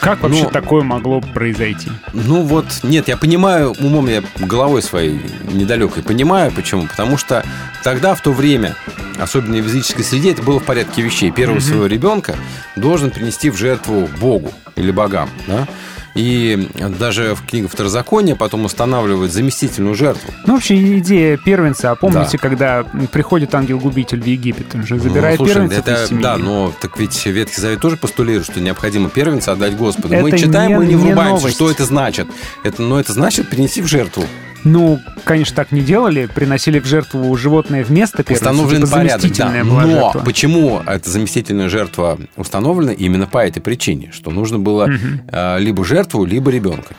Как 0.00 0.20
вообще 0.22 0.44
Ну, 0.44 0.50
такое 0.50 0.82
могло 0.82 1.20
произойти? 1.20 1.90
Ну 2.12 2.42
вот, 2.42 2.66
нет, 2.82 3.08
я 3.08 3.16
понимаю, 3.16 3.74
умом 3.78 4.08
я 4.08 4.22
головой 4.38 4.82
своей 4.82 5.20
недалекой 5.52 6.02
понимаю, 6.02 6.52
почему. 6.52 6.86
Потому 6.86 7.16
что 7.16 7.44
тогда, 7.82 8.14
в 8.14 8.20
то 8.20 8.32
время, 8.32 8.74
особенно 9.18 9.54
в 9.62 9.66
языческой 9.66 10.04
среде, 10.04 10.32
это 10.32 10.42
было 10.42 10.58
в 10.60 10.64
порядке 10.64 11.02
вещей. 11.02 11.30
Первого 11.30 11.58
Мгм. 11.58 11.64
своего 11.64 11.86
ребенка 11.86 12.36
должен 12.76 13.10
принести 13.10 13.50
в 13.50 13.56
жертву 13.56 14.08
Богу 14.20 14.52
или 14.76 14.90
богам, 14.90 15.30
да? 15.46 15.66
И 16.14 16.68
даже 16.98 17.34
в 17.34 17.46
книгах 17.46 17.70
Второзакония 17.70 18.34
потом 18.34 18.64
устанавливают 18.64 19.32
заместительную 19.32 19.94
жертву. 19.94 20.32
Ну, 20.46 20.54
вообще, 20.54 20.98
идея 20.98 21.36
первенца. 21.36 21.90
А 21.92 21.94
помните, 21.94 22.36
когда 22.38 22.84
приходит 23.12 23.54
ангел-губитель 23.54 24.20
в 24.20 24.26
Египет, 24.26 24.74
он 24.74 24.86
же 24.86 24.98
забирает 24.98 25.38
ну, 25.38 25.46
слушай, 25.46 25.68
первенцев 25.68 25.86
это. 25.86 26.14
Да, 26.20 26.36
но 26.36 26.72
так 26.80 26.98
ведь 26.98 27.24
Ветхий 27.26 27.60
Завет 27.60 27.80
тоже 27.80 27.96
постулирует, 27.96 28.46
что 28.46 28.60
необходимо 28.60 29.08
первенца 29.08 29.52
отдать 29.52 29.76
Господу. 29.76 30.08
мы 30.08 30.28
Это 30.30 30.38
читаем, 30.38 30.70
не- 30.70 30.76
мы 30.78 30.86
не 30.86 30.94
не 30.94 30.96
врубаемся, 30.96 31.34
новость. 31.36 31.54
что 31.56 31.70
это 31.70 31.84
значит. 31.84 32.26
Это, 32.64 32.82
но 32.82 32.98
это 32.98 33.12
значит 33.12 33.48
принести 33.48 33.80
в 33.80 33.86
жертву. 33.86 34.24
Ну, 34.64 35.00
конечно, 35.24 35.56
так 35.56 35.72
не 35.72 35.80
делали. 35.80 36.26
Приносили 36.26 36.78
в 36.80 36.86
жертву 36.86 37.34
животное 37.36 37.84
вместо 37.84 38.22
первенца. 38.22 38.50
Установлен 38.50 38.82
типа 38.82 38.92
порядок, 38.96 39.32
да. 39.36 39.50
Но 39.64 39.80
жертва. 39.86 40.22
почему 40.24 40.80
эта 40.86 41.08
заместительная 41.10 41.68
жертва 41.68 42.18
установлена? 42.36 42.92
Именно 42.92 43.26
по 43.26 43.38
этой 43.38 43.60
причине, 43.60 44.10
что 44.12 44.30
нужно 44.30 44.58
было 44.58 44.86
Мгм. 44.86 45.22
э, 45.32 45.58
либо 45.60 45.84
жертву, 45.84 46.24
либо 46.24 46.50
ребенка. 46.50 46.94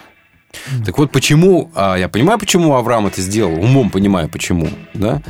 Так 0.84 0.98
вот, 0.98 1.10
почему, 1.12 1.70
а, 1.74 1.96
я 1.96 2.08
понимаю, 2.08 2.38
почему 2.38 2.74
Авраам 2.74 3.06
это 3.06 3.22
сделал, 3.22 3.54
умом 3.54 3.88
понимаю, 3.88 4.28
почему, 4.28 4.68
да, 4.92 5.22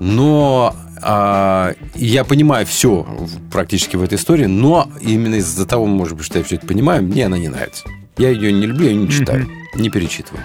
но 0.00 0.74
а, 1.02 1.74
я 1.94 2.24
понимаю 2.24 2.64
все 2.64 3.06
практически 3.52 3.96
в 3.96 4.02
этой 4.02 4.14
истории, 4.16 4.46
но 4.46 4.88
именно 5.02 5.34
из-за 5.36 5.66
того, 5.66 5.84
может 5.86 6.16
быть, 6.16 6.24
что 6.24 6.38
я 6.38 6.44
все 6.44 6.56
это 6.56 6.66
понимаю, 6.66 7.02
мне 7.02 7.26
она 7.26 7.36
не 7.36 7.48
нравится. 7.48 7.84
Я 8.16 8.30
ее 8.30 8.50
не 8.52 8.66
люблю, 8.66 8.86
я 8.86 8.94
не 8.94 9.10
читаю, 9.10 9.46
не 9.74 9.90
перечитываю. 9.90 10.42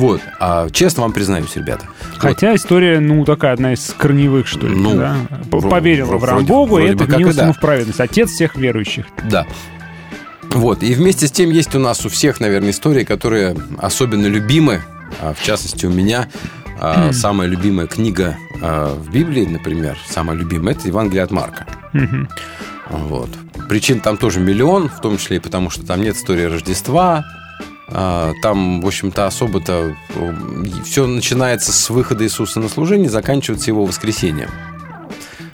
Вот, 0.00 0.20
а 0.38 0.68
честно 0.70 1.02
вам 1.02 1.12
признаюсь, 1.12 1.54
ребята. 1.56 1.84
вот, 2.12 2.18
Хотя 2.20 2.54
история, 2.54 3.00
ну, 3.00 3.24
такая 3.24 3.52
одна 3.52 3.74
из 3.74 3.94
корневых, 3.98 4.46
что 4.46 4.66
ли, 4.66 4.74
Ну, 4.74 4.96
да? 4.96 5.16
П- 5.50 5.58
вро- 5.58 5.68
Поверил 5.68 6.06
вро- 6.08 6.14
Авраам 6.14 6.36
вроде- 6.38 6.48
Богу, 6.48 6.78
и 6.78 6.84
это 6.86 7.04
вменилось 7.04 7.36
да. 7.36 7.52
в 7.52 7.60
праведность. 7.60 8.00
Отец 8.00 8.30
всех 8.30 8.56
верующих. 8.56 9.04
Да. 9.30 9.46
Вот, 10.52 10.82
и 10.82 10.94
вместе 10.94 11.26
с 11.26 11.30
тем 11.30 11.50
есть 11.50 11.74
у 11.74 11.78
нас 11.78 12.04
у 12.06 12.08
всех, 12.08 12.40
наверное, 12.40 12.70
истории, 12.70 13.04
которые 13.04 13.56
особенно 13.78 14.26
любимы. 14.26 14.80
А, 15.20 15.34
В 15.34 15.42
частности, 15.44 15.86
у 15.86 15.90
меня 15.90 16.28
а, 16.80 17.12
самая 17.12 17.46
любимая 17.48 17.86
книга 17.86 18.36
а, 18.62 18.94
в 18.94 19.10
Библии, 19.12 19.44
например, 19.44 19.96
самая 20.08 20.36
любимая, 20.36 20.74
это 20.74 20.88
Евангелие 20.88 21.22
от 21.24 21.30
Марка. 21.30 21.66
Вот. 22.88 23.28
Причин 23.68 24.00
там 24.00 24.16
тоже 24.16 24.40
миллион, 24.40 24.88
в 24.88 25.00
том 25.00 25.18
числе 25.18 25.36
и 25.36 25.40
потому, 25.40 25.70
что 25.70 25.86
там 25.86 26.00
нет 26.02 26.16
истории 26.16 26.44
Рождества. 26.44 27.24
А, 27.92 28.32
Там, 28.42 28.80
в 28.80 28.86
общем-то, 28.86 29.26
особо-то 29.26 29.96
все 30.84 31.06
начинается 31.06 31.72
с 31.72 31.90
выхода 31.90 32.24
Иисуса 32.24 32.60
на 32.60 32.68
служение, 32.68 33.10
заканчивается 33.10 33.70
его 33.70 33.84
воскресением. 33.84 34.50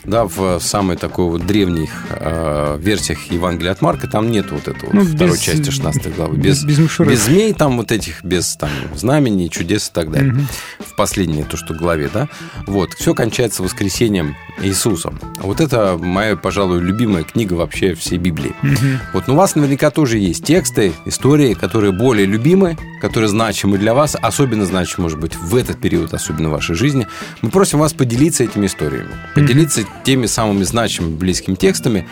Да, 0.04 0.24
в 0.24 0.60
самой 0.60 0.96
такой 0.96 1.24
вот 1.24 1.44
древних 1.46 1.90
э, 2.10 2.76
версиях 2.80 3.24
Евангелия 3.32 3.72
от 3.72 3.82
Марка 3.82 4.06
там 4.06 4.30
нет 4.30 4.52
вот 4.52 4.68
этого 4.68 4.90
Ну, 4.92 5.04
второй 5.04 5.32
без- 5.32 5.40
части 5.40 5.68
16 5.70 6.14
главы. 6.14 6.36
без- 6.36 6.62
Без, 6.62 6.78
мишуры. 6.78 7.10
без 7.10 7.24
змей 7.24 7.52
там 7.54 7.76
вот 7.76 7.90
этих, 7.90 8.22
без 8.22 8.54
там 8.54 8.70
знамений, 8.94 9.50
чудес 9.50 9.88
и 9.88 9.92
так 9.92 10.12
далее. 10.12 10.32
Мгм. 10.32 10.46
В 10.78 10.94
последней, 10.94 11.42
то, 11.42 11.56
что 11.56 11.74
главе, 11.74 12.08
да. 12.14 12.28
Вот, 12.68 12.94
все 12.94 13.14
кончается 13.14 13.64
воскресением 13.64 14.36
Иисуса. 14.62 15.12
Вот 15.40 15.60
это 15.60 15.98
моя, 16.00 16.36
пожалуй, 16.36 16.80
любимая 16.80 17.24
книга 17.24 17.54
вообще 17.54 17.94
всей 17.94 18.18
Библии. 18.18 18.54
Мгм. 18.62 18.98
Вот, 19.12 19.26
но 19.28 19.34
у 19.34 19.36
вас 19.36 19.54
наверняка 19.54 19.90
тоже 19.90 20.18
есть 20.18 20.44
тексты, 20.44 20.92
истории, 21.04 21.54
которые 21.54 21.92
более 21.92 22.26
любимы, 22.26 22.78
которые 23.00 23.28
значимы 23.28 23.78
для 23.78 23.94
вас, 23.94 24.16
особенно 24.20 24.64
значимы, 24.66 25.04
может 25.04 25.18
быть, 25.20 25.36
в 25.36 25.54
этот 25.54 25.78
период, 25.78 26.14
особенно 26.14 26.48
в 26.48 26.52
вашей 26.52 26.74
жизни. 26.74 27.06
Мы 27.42 27.50
просим 27.50 27.78
вас 27.78 27.92
поделиться 27.92 28.44
этими 28.44 28.66
историями, 28.66 29.10
поделиться 29.34 29.82
теми 30.04 30.26
самыми 30.26 30.62
значимыми 30.64 31.14
близкими 31.14 31.54
текстами, 31.54 32.06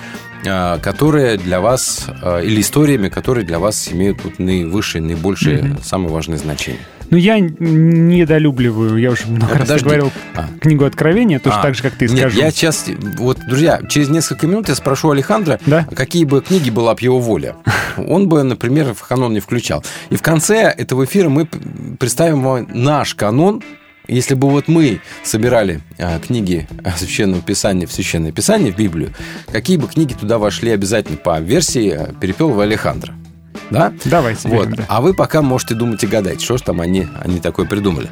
а, 0.46 0.78
которые 0.78 1.38
для 1.38 1.60
вас, 1.60 2.06
а, 2.22 2.40
или 2.40 2.60
историями, 2.60 3.08
которые 3.08 3.46
для 3.46 3.58
вас 3.58 3.88
имеют 3.90 4.22
вот 4.24 4.38
наивысшее, 4.38 5.02
наибольшее, 5.02 5.62
Мгм. 5.62 5.82
самое 5.82 6.10
важное 6.12 6.36
значение. 6.38 6.80
Ну, 7.10 7.16
я 7.16 7.38
недолюбливаю, 7.38 8.96
я 8.96 9.10
уже 9.10 9.26
много 9.26 9.54
А, 9.54 9.58
раз 9.58 9.82
говорил, 9.82 10.10
А. 10.34 10.48
книгу 10.60 10.84
Откровения, 10.84 11.38
тоже 11.38 11.56
А, 11.58 11.62
так 11.62 11.74
же, 11.74 11.82
как 11.82 11.94
ты 11.94 12.06
нет, 12.06 12.18
скажу. 12.18 12.38
я 12.38 12.50
сейчас... 12.50 12.86
Вот, 13.18 13.38
друзья, 13.48 13.80
через 13.88 14.08
несколько 14.08 14.46
минут 14.46 14.68
я 14.68 14.74
спрошу 14.74 15.10
Алехандра, 15.10 15.60
какие 15.94 16.24
бы 16.24 16.40
книги 16.40 16.70
была 16.70 16.94
бы 16.94 17.00
его 17.00 17.20
воля. 17.20 17.56
Он 17.96 18.28
бы, 18.28 18.42
например, 18.42 18.94
в 18.94 19.02
канон 19.06 19.32
не 19.34 19.40
включал. 19.40 19.84
И 20.10 20.16
в 20.16 20.22
конце 20.22 20.62
этого 20.62 21.04
эфира 21.04 21.28
мы 21.28 21.46
представим 21.98 22.42
вам 22.42 22.68
наш 22.72 23.14
канон, 23.14 23.62
если 24.08 24.34
бы 24.34 24.50
вот 24.50 24.68
мы 24.68 25.00
собирали 25.22 25.80
а, 25.98 26.18
книги 26.18 26.66
Священного 26.96 27.40
Писания 27.42 27.86
в 27.86 27.92
Священное 27.92 28.32
Писание, 28.32 28.72
в 28.72 28.76
Библию, 28.76 29.12
какие 29.50 29.76
бы 29.76 29.88
книги 29.88 30.12
туда 30.14 30.38
вошли 30.38 30.70
обязательно 30.72 31.16
по 31.16 31.40
версии 31.40 31.90
а, 31.90 32.12
Перепелова 32.20 32.64
Алехандра? 32.64 33.14
Да? 33.70 33.92
Давайте. 34.04 34.48
Вот. 34.48 34.66
Игорь, 34.66 34.76
да. 34.78 34.84
А 34.88 35.00
вы 35.00 35.14
пока 35.14 35.42
можете 35.42 35.74
думать 35.74 36.02
и 36.04 36.06
гадать, 36.06 36.40
что 36.40 36.56
ж 36.56 36.62
там 36.62 36.80
они, 36.80 37.06
они 37.22 37.40
такое 37.40 37.66
придумали. 37.66 38.08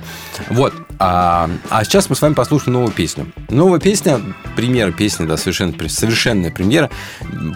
Вот. 0.50 0.74
А, 0.98 1.50
а 1.70 1.84
сейчас 1.84 2.08
мы 2.08 2.16
с 2.16 2.22
вами 2.22 2.34
послушаем 2.34 2.74
новую 2.74 2.92
песню. 2.92 3.26
Новая 3.48 3.80
песня, 3.80 4.20
премьера 4.56 4.92
песни, 4.92 5.26
да, 5.26 5.36
совершенно, 5.36 5.74
совершенная 5.88 6.50
премьера. 6.50 6.90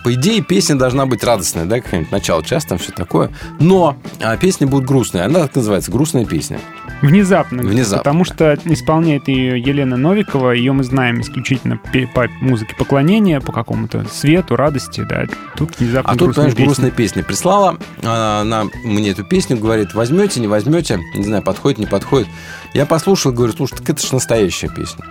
По 0.05 0.13
идее, 0.15 0.43
песня 0.43 0.77
должна 0.77 1.07
быть 1.07 1.23
радостная, 1.23 1.65
да, 1.65 1.81
какое-нибудь 1.81 2.13
начало 2.13 2.45
часа, 2.45 2.69
там 2.69 2.79
все 2.79 2.93
такое. 2.93 3.31
Но 3.61 3.97
а, 4.21 4.37
песня 4.37 4.67
будет 4.67 4.85
грустная. 4.85 5.25
Она 5.27 5.41
так 5.41 5.57
называется 5.57 5.91
«Грустная 5.91 6.25
песня». 6.25 6.61
Внезапно. 7.03 7.63
Внезапно. 7.63 7.99
Потому 7.99 8.25
что 8.25 8.59
исполняет 8.65 9.29
ее 9.29 9.61
Елена 9.61 9.97
Новикова. 9.97 10.53
Ее 10.53 10.73
мы 10.73 10.85
знаем 10.85 11.21
исключительно 11.21 11.79
по 12.15 12.29
музыке 12.41 12.75
поклонения, 12.77 13.41
по 13.41 13.53
какому-то 13.53 14.07
свету, 14.11 14.57
радости. 14.57 15.07
Да. 15.09 15.27
Тут 15.57 15.79
внезапно 15.79 16.13
А 16.13 16.17
тут, 16.17 16.35
понимаешь, 16.35 16.55
песня. 16.55 16.67
грустная 16.67 16.91
песня. 16.91 17.23
Прислала 17.23 17.79
а, 18.03 18.41
она 18.43 18.65
мне 18.85 19.11
эту 19.11 19.25
песню, 19.25 19.57
говорит, 19.57 19.95
возьмете, 19.95 20.41
не 20.41 20.47
возьмете, 20.47 21.01
не 21.15 21.25
знаю, 21.25 21.43
подходит, 21.43 21.79
не 21.79 21.87
подходит. 21.87 22.29
Я 22.75 22.87
послушал, 22.87 23.33
говорю, 23.33 23.53
слушай, 23.53 23.77
так 23.77 23.91
это 23.91 24.07
же 24.07 24.15
настоящая 24.15 24.69
песня. 24.69 25.05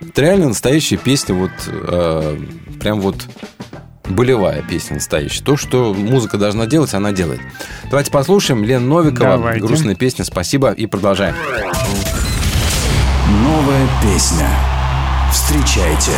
Это 0.00 0.20
реально 0.20 0.48
настоящая 0.48 0.96
песня, 0.96 1.34
вот 1.34 1.50
э, 1.66 2.38
прям 2.80 3.00
вот 3.00 3.26
болевая 4.10 4.62
песня 4.62 4.94
настоящая. 4.96 5.42
То, 5.42 5.56
что 5.56 5.94
музыка 5.94 6.38
должна 6.38 6.66
делать, 6.66 6.94
она 6.94 7.12
делает. 7.12 7.40
Давайте 7.90 8.10
послушаем. 8.10 8.64
Лена 8.64 8.86
Новикова, 8.86 9.36
Давайте. 9.36 9.60
грустная 9.60 9.94
песня. 9.94 10.24
Спасибо 10.24 10.70
и 10.72 10.86
продолжаем. 10.86 11.34
Новая 13.42 13.88
песня. 14.02 14.48
Встречайте. 15.32 16.12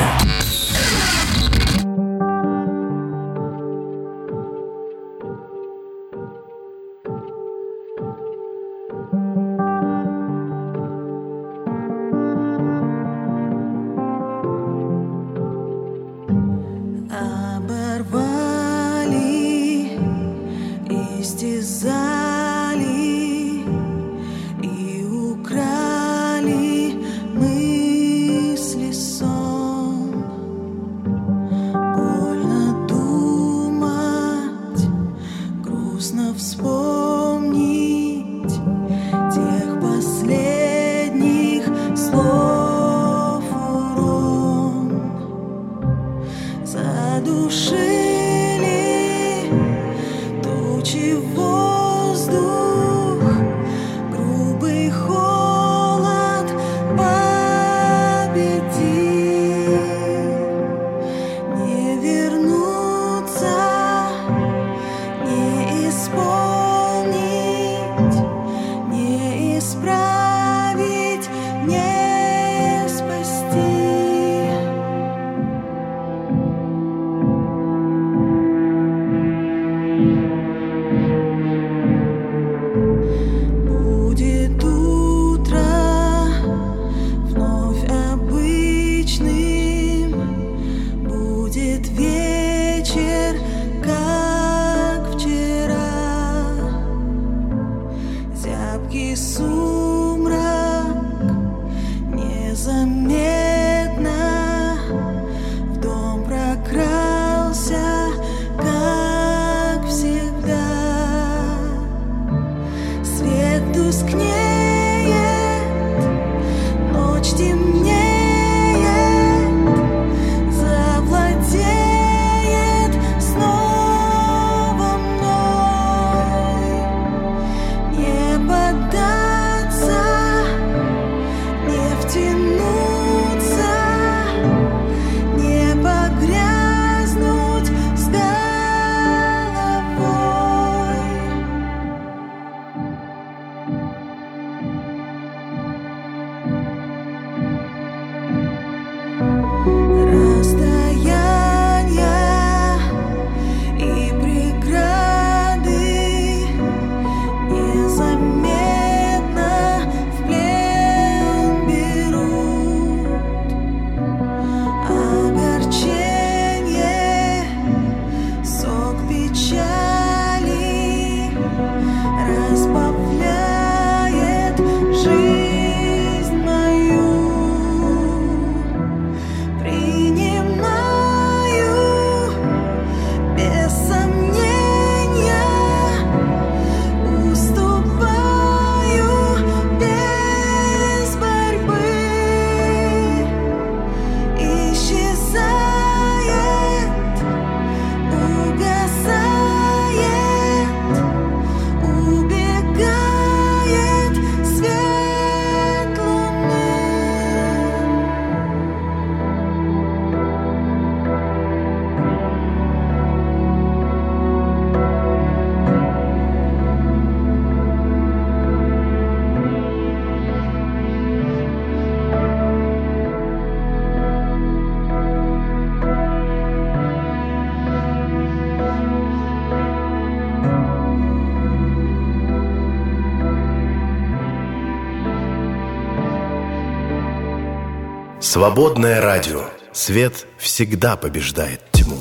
Свободное 238.32 239.00
радио. 239.00 239.46
Свет 239.72 240.24
всегда 240.38 240.94
побеждает 240.96 241.62
тьму. 241.72 241.98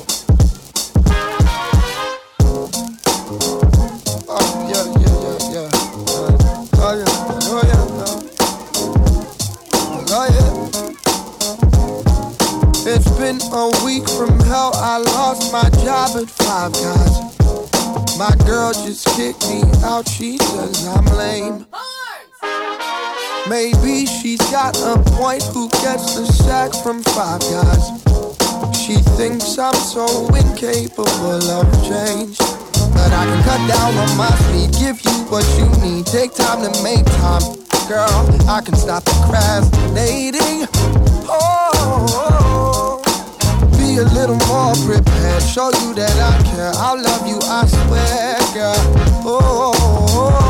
It's 12.85 13.10
been 13.18 13.41
a 13.51 13.72
week 13.84 14.07
from 14.07 14.39
hell. 14.41 14.72
I 14.76 14.99
lost 14.99 15.51
my 15.51 15.68
job 15.84 16.15
at 16.15 16.30
Five 16.30 16.73
Guys. 16.73 18.18
My 18.19 18.35
girl 18.45 18.72
just 18.73 19.03
kicked 19.18 19.49
me 19.49 19.64
out. 19.84 20.07
She 20.07 20.38
says 20.38 20.85
I'm 20.85 21.06
lame. 21.18 21.65
Maybe 23.50 24.06
she's 24.06 24.40
got 24.52 24.78
a 24.78 25.02
point 25.18 25.42
who 25.42 25.70
gets 25.82 26.14
the 26.14 26.26
sack 26.28 26.72
from 26.84 27.02
Five 27.02 27.42
Guys. 27.50 27.90
She 28.78 29.02
thinks 29.18 29.58
I'm 29.58 29.74
so 29.74 30.06
incapable 30.36 31.50
of 31.50 31.66
change. 31.82 32.38
But 32.94 33.12
I 33.12 33.26
can 33.26 33.42
cut 33.44 33.68
down 33.68 33.98
on 33.98 34.18
my 34.18 34.30
sleep, 34.46 34.72
give 34.78 35.02
you 35.02 35.26
what 35.34 35.44
you 35.58 35.66
need. 35.82 36.06
Take 36.06 36.36
time 36.36 36.62
to 36.62 36.70
make 36.84 37.06
time, 37.18 37.42
girl. 37.90 38.30
I 38.48 38.62
can 38.62 38.76
stop 38.76 39.04
procrastinating. 39.06 40.68
Oh, 41.26 43.02
be 43.80 43.98
a 43.98 44.06
little 44.14 44.38
more 44.46 44.76
prepared. 44.86 45.42
Show 45.42 45.72
you 45.82 45.96
that 45.96 46.16
I 46.22 46.38
care. 46.54 46.72
I'll 46.76 47.02
love 47.02 47.26
you, 47.26 47.40
I 47.42 47.66
swear, 47.66 48.38
girl. 48.54 48.78
Oh, 49.26 50.49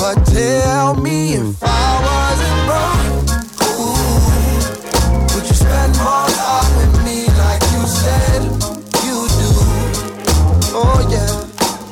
but 0.00 0.16
tell 0.24 0.94
me 0.94 1.34
if 1.34 1.62
I 1.62 2.00
wasn't 2.08 2.60
broke, 2.64 3.36
ooh, 3.68 4.00
would 5.34 5.44
you 5.46 5.54
spend 5.54 5.92
more 5.98 6.28
time 6.40 6.72
with 6.80 6.94
me 7.04 7.28
like 7.44 7.60
you 7.74 7.84
said 7.84 8.42
you 9.04 9.28
do? 9.36 9.52
Oh 10.72 11.04
yeah, 11.12 11.28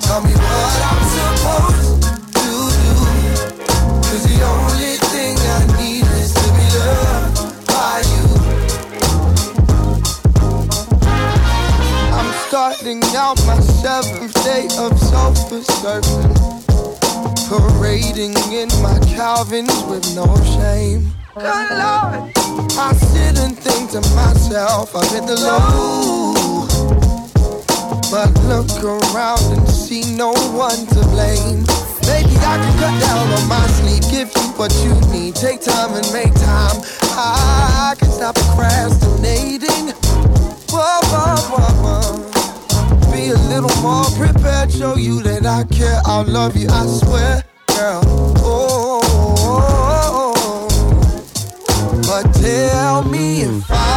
tell 0.01 0.21
me 0.25 0.33
what 0.33 0.81
I'm 0.89 1.03
supposed 1.17 2.01
to 2.33 2.49
do. 2.81 2.97
Cause 4.09 4.25
the 4.25 4.39
only 4.57 4.97
thing 5.13 5.37
I 5.37 5.61
need 5.77 6.09
is 6.17 6.33
to 6.33 6.49
be 6.57 6.67
loved 6.81 7.37
by 7.67 8.01
you. 8.13 8.27
I'm 12.17 12.31
starting 12.49 13.01
out 13.15 13.37
my 13.45 13.61
seventh 13.61 14.33
day 14.45 14.65
of 14.79 14.99
sofa 14.99 15.61
surfing. 15.61 16.49
Parading 17.49 18.35
in 18.53 18.69
my 18.83 18.99
Calvins 19.17 19.83
with 19.85 20.15
no 20.15 20.27
shame. 20.57 21.09
Good 21.35 21.71
Lord. 21.79 22.33
I 22.79 22.93
sit 22.95 23.39
and 23.39 23.57
think 23.59 23.91
to 23.93 24.01
myself, 24.15 24.95
I've 24.95 25.11
hit 25.11 25.27
the 25.27 25.37
low. 25.37 26.67
But 28.11 28.33
look 28.45 28.71
around 28.83 29.43
and 29.53 29.69
see 29.69 30.03
no 30.17 30.33
one 30.53 30.87
to 30.87 31.01
blame. 31.13 31.65
Maybe 32.07 32.35
I 32.41 32.57
can 32.57 32.79
cut 32.79 33.01
down 33.01 33.29
on 33.29 33.49
my 33.49 33.67
sleep, 33.79 34.03
give 34.11 34.31
you 34.35 34.49
what 34.57 34.73
you 34.83 34.95
need. 35.13 35.35
Take 35.35 35.61
time 35.61 35.95
and 35.95 36.13
make 36.13 36.35
time. 36.35 36.81
I 37.13 37.95
can 37.99 38.11
stop 38.11 38.35
procrastinating. 38.35 39.93
Whoa, 40.71 41.01
whoa, 41.13 41.37
whoa, 41.51 41.73
whoa. 41.83 42.28
Be 43.19 43.31
a 43.31 43.35
little 43.35 43.83
more 43.83 44.05
prepared, 44.17 44.71
show 44.71 44.95
you 44.95 45.21
that 45.23 45.45
I 45.45 45.65
care. 45.75 46.01
I'll 46.05 46.23
love 46.23 46.57
you, 46.57 46.69
I 46.69 46.87
swear, 46.87 47.43
girl. 47.67 48.01
Oh, 48.07 49.01
oh, 49.03 49.35
oh, 49.41 50.35
oh. 50.39 50.69
oh. 51.69 52.03
but 52.07 52.33
tell 52.35 53.03
me 53.03 53.43
if 53.43 53.69
I 53.69 53.88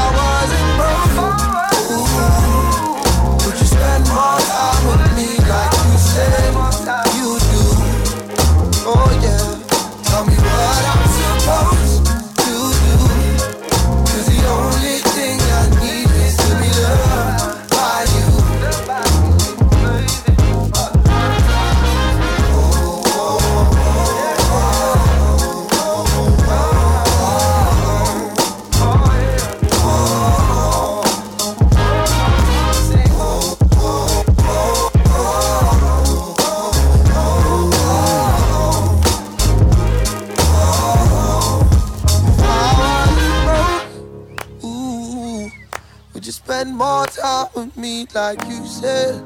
more 46.80 47.06
time 47.06 47.48
with 47.54 47.76
me 47.76 48.06
like 48.14 48.42
you 48.48 48.64
said 48.66 49.22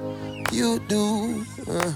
you 0.51 0.81
do? 0.89 1.47
Uh, 1.69 1.93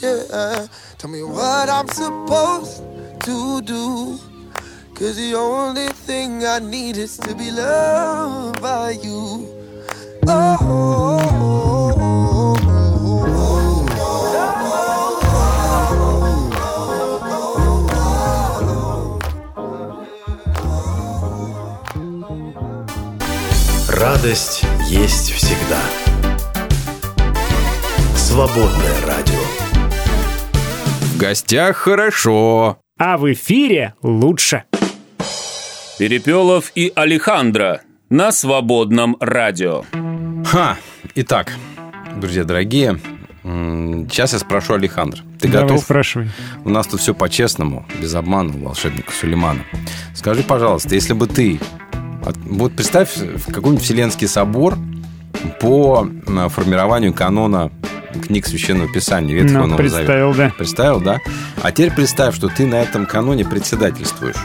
yeah, 0.00 0.66
tell 0.96 1.10
me 1.10 1.22
what 1.22 1.68
I'm 1.68 1.88
supposed 1.88 2.82
to 3.20 3.60
do. 3.62 4.18
Cause 4.94 5.16
the 5.16 5.34
only 5.34 5.88
thing 5.88 6.46
I 6.46 6.58
need 6.58 6.96
is 6.96 7.18
to 7.18 7.34
be 7.34 7.50
loved 7.50 8.62
by 8.62 8.92
you. 8.92 9.48
Радость 24.02 24.64
есть 24.87 25.31
всегда. 25.31 25.81
Свободное 28.15 29.05
радио. 29.05 29.33
В 31.01 31.17
гостях 31.17 31.75
хорошо. 31.75 32.77
А 32.97 33.17
в 33.17 33.31
эфире 33.33 33.95
лучше. 34.01 34.63
Перепелов 35.99 36.71
и 36.75 36.93
Алехандро 36.95 37.81
на 38.09 38.31
свободном 38.31 39.17
радио. 39.19 39.83
Ха! 40.45 40.77
Итак, 41.15 41.51
друзья 42.15 42.45
дорогие, 42.45 42.97
сейчас 43.43 44.31
я 44.33 44.39
спрошу 44.39 44.75
Алехандра. 44.75 45.21
Ты 45.41 45.49
Давай 45.49 45.67
готов? 45.67 45.83
спрашивай. 45.83 46.29
У 46.63 46.69
нас 46.69 46.87
тут 46.87 47.01
все 47.01 47.13
по-честному, 47.13 47.85
без 47.99 48.15
обмана 48.15 48.55
у 48.55 48.59
волшебника 48.59 49.11
Сулеймана. 49.11 49.63
Скажи, 50.15 50.43
пожалуйста, 50.43 50.95
если 50.95 51.13
бы 51.13 51.27
ты... 51.27 51.59
от- 52.27 52.37
Вот 52.45 52.73
представь 52.73 53.13
какой-нибудь 53.51 53.83
Вселенский 53.83 54.27
собор 54.27 54.77
по 55.59 56.07
формированию 56.49 57.13
канона 57.13 57.71
книг 58.25 58.47
Священного 58.47 58.91
Писания, 58.91 59.35
Ветхого 59.35 59.59
Ну, 59.61 59.63
Нового 59.67 59.77
представил, 59.77 60.33
Завета. 60.33 60.53
да. 60.53 60.57
Представил, 60.57 60.99
да? 61.01 61.19
А 61.61 61.71
теперь 61.71 61.91
представь, 61.91 62.35
что 62.35 62.47
ты 62.47 62.65
на 62.65 62.75
этом 62.81 63.05
каноне 63.05 63.45
председательствуешь. 63.45 64.35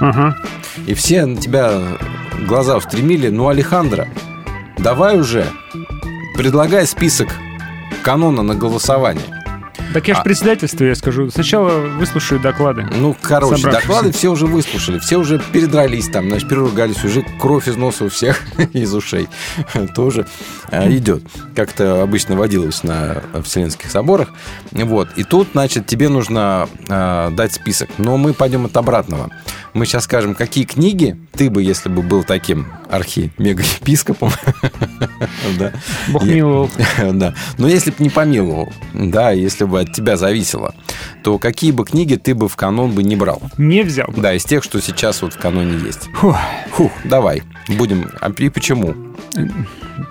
Ага. 0.00 0.36
И 0.86 0.94
все 0.94 1.24
на 1.26 1.36
тебя 1.40 1.80
глаза 2.46 2.76
устремили. 2.76 3.28
Ну, 3.28 3.48
Алехандро, 3.48 4.08
давай 4.78 5.18
уже, 5.18 5.46
предлагай 6.36 6.86
список 6.86 7.28
канона 8.02 8.42
на 8.42 8.54
голосование. 8.54 9.41
Так 9.92 10.08
я 10.08 10.14
же 10.14 10.20
А- 10.20 10.24
председательство, 10.24 10.84
я 10.84 10.94
скажу. 10.94 11.30
Сначала 11.30 11.80
выслушаю 11.80 12.40
доклады. 12.40 12.86
Ну, 12.96 13.16
короче, 13.20 13.70
доклады 13.70 14.12
все 14.12 14.30
уже 14.30 14.46
выслушали, 14.46 14.98
все 14.98 15.16
уже 15.16 15.38
передрались 15.52 16.08
там, 16.08 16.28
значит, 16.28 16.48
переругались, 16.48 17.04
уже 17.04 17.24
кровь 17.40 17.68
из 17.68 17.76
носа 17.76 18.04
у 18.04 18.08
всех, 18.08 18.40
из 18.72 18.94
ушей 18.94 19.28
тоже 19.94 20.26
э, 20.70 20.90
идет. 20.92 21.22
Как 21.54 21.72
то 21.72 22.02
обычно 22.02 22.36
водилось 22.36 22.82
на 22.82 23.22
Вселенских 23.42 23.90
соборах. 23.90 24.28
Вот. 24.70 25.08
И 25.16 25.24
тут, 25.24 25.48
значит, 25.52 25.86
тебе 25.86 26.08
нужно 26.08 26.68
э, 26.88 27.30
дать 27.32 27.52
список. 27.52 27.90
Но 27.98 28.16
мы 28.16 28.32
пойдем 28.32 28.64
от 28.66 28.76
обратного. 28.76 29.30
Мы 29.74 29.86
сейчас 29.86 30.04
скажем, 30.04 30.34
какие 30.34 30.64
книги 30.64 31.16
ты 31.32 31.48
бы, 31.48 31.62
если 31.62 31.88
бы 31.88 32.02
был 32.02 32.24
таким 32.24 32.66
архи-мега-епископом, 32.90 34.30
да. 35.58 35.72
Бог 36.08 36.24
миловал. 36.24 36.70
Да. 37.12 37.34
Но 37.58 37.68
если 37.68 37.90
бы 37.90 37.96
не 38.00 38.10
помиловал, 38.10 38.72
да, 38.92 39.30
если 39.30 39.64
бы 39.64 39.80
от 39.80 39.92
тебя 39.92 40.16
зависело, 40.16 40.74
то 41.22 41.38
какие 41.38 41.70
бы 41.72 41.84
книги 41.84 42.16
ты 42.16 42.34
бы 42.34 42.48
в 42.48 42.56
канон 42.56 42.92
бы 42.92 43.02
не 43.02 43.16
брал? 43.16 43.42
Не 43.58 43.82
взял 43.82 44.08
бы. 44.08 44.20
Да, 44.20 44.34
из 44.34 44.44
тех, 44.44 44.62
что 44.62 44.80
сейчас 44.80 45.22
вот 45.22 45.34
в 45.34 45.38
каноне 45.38 45.78
есть. 45.84 46.08
Фух. 46.14 46.36
Фух, 46.72 46.92
давай, 47.04 47.42
будем. 47.68 48.10
А 48.20 48.30
и 48.30 48.48
почему? 48.48 48.94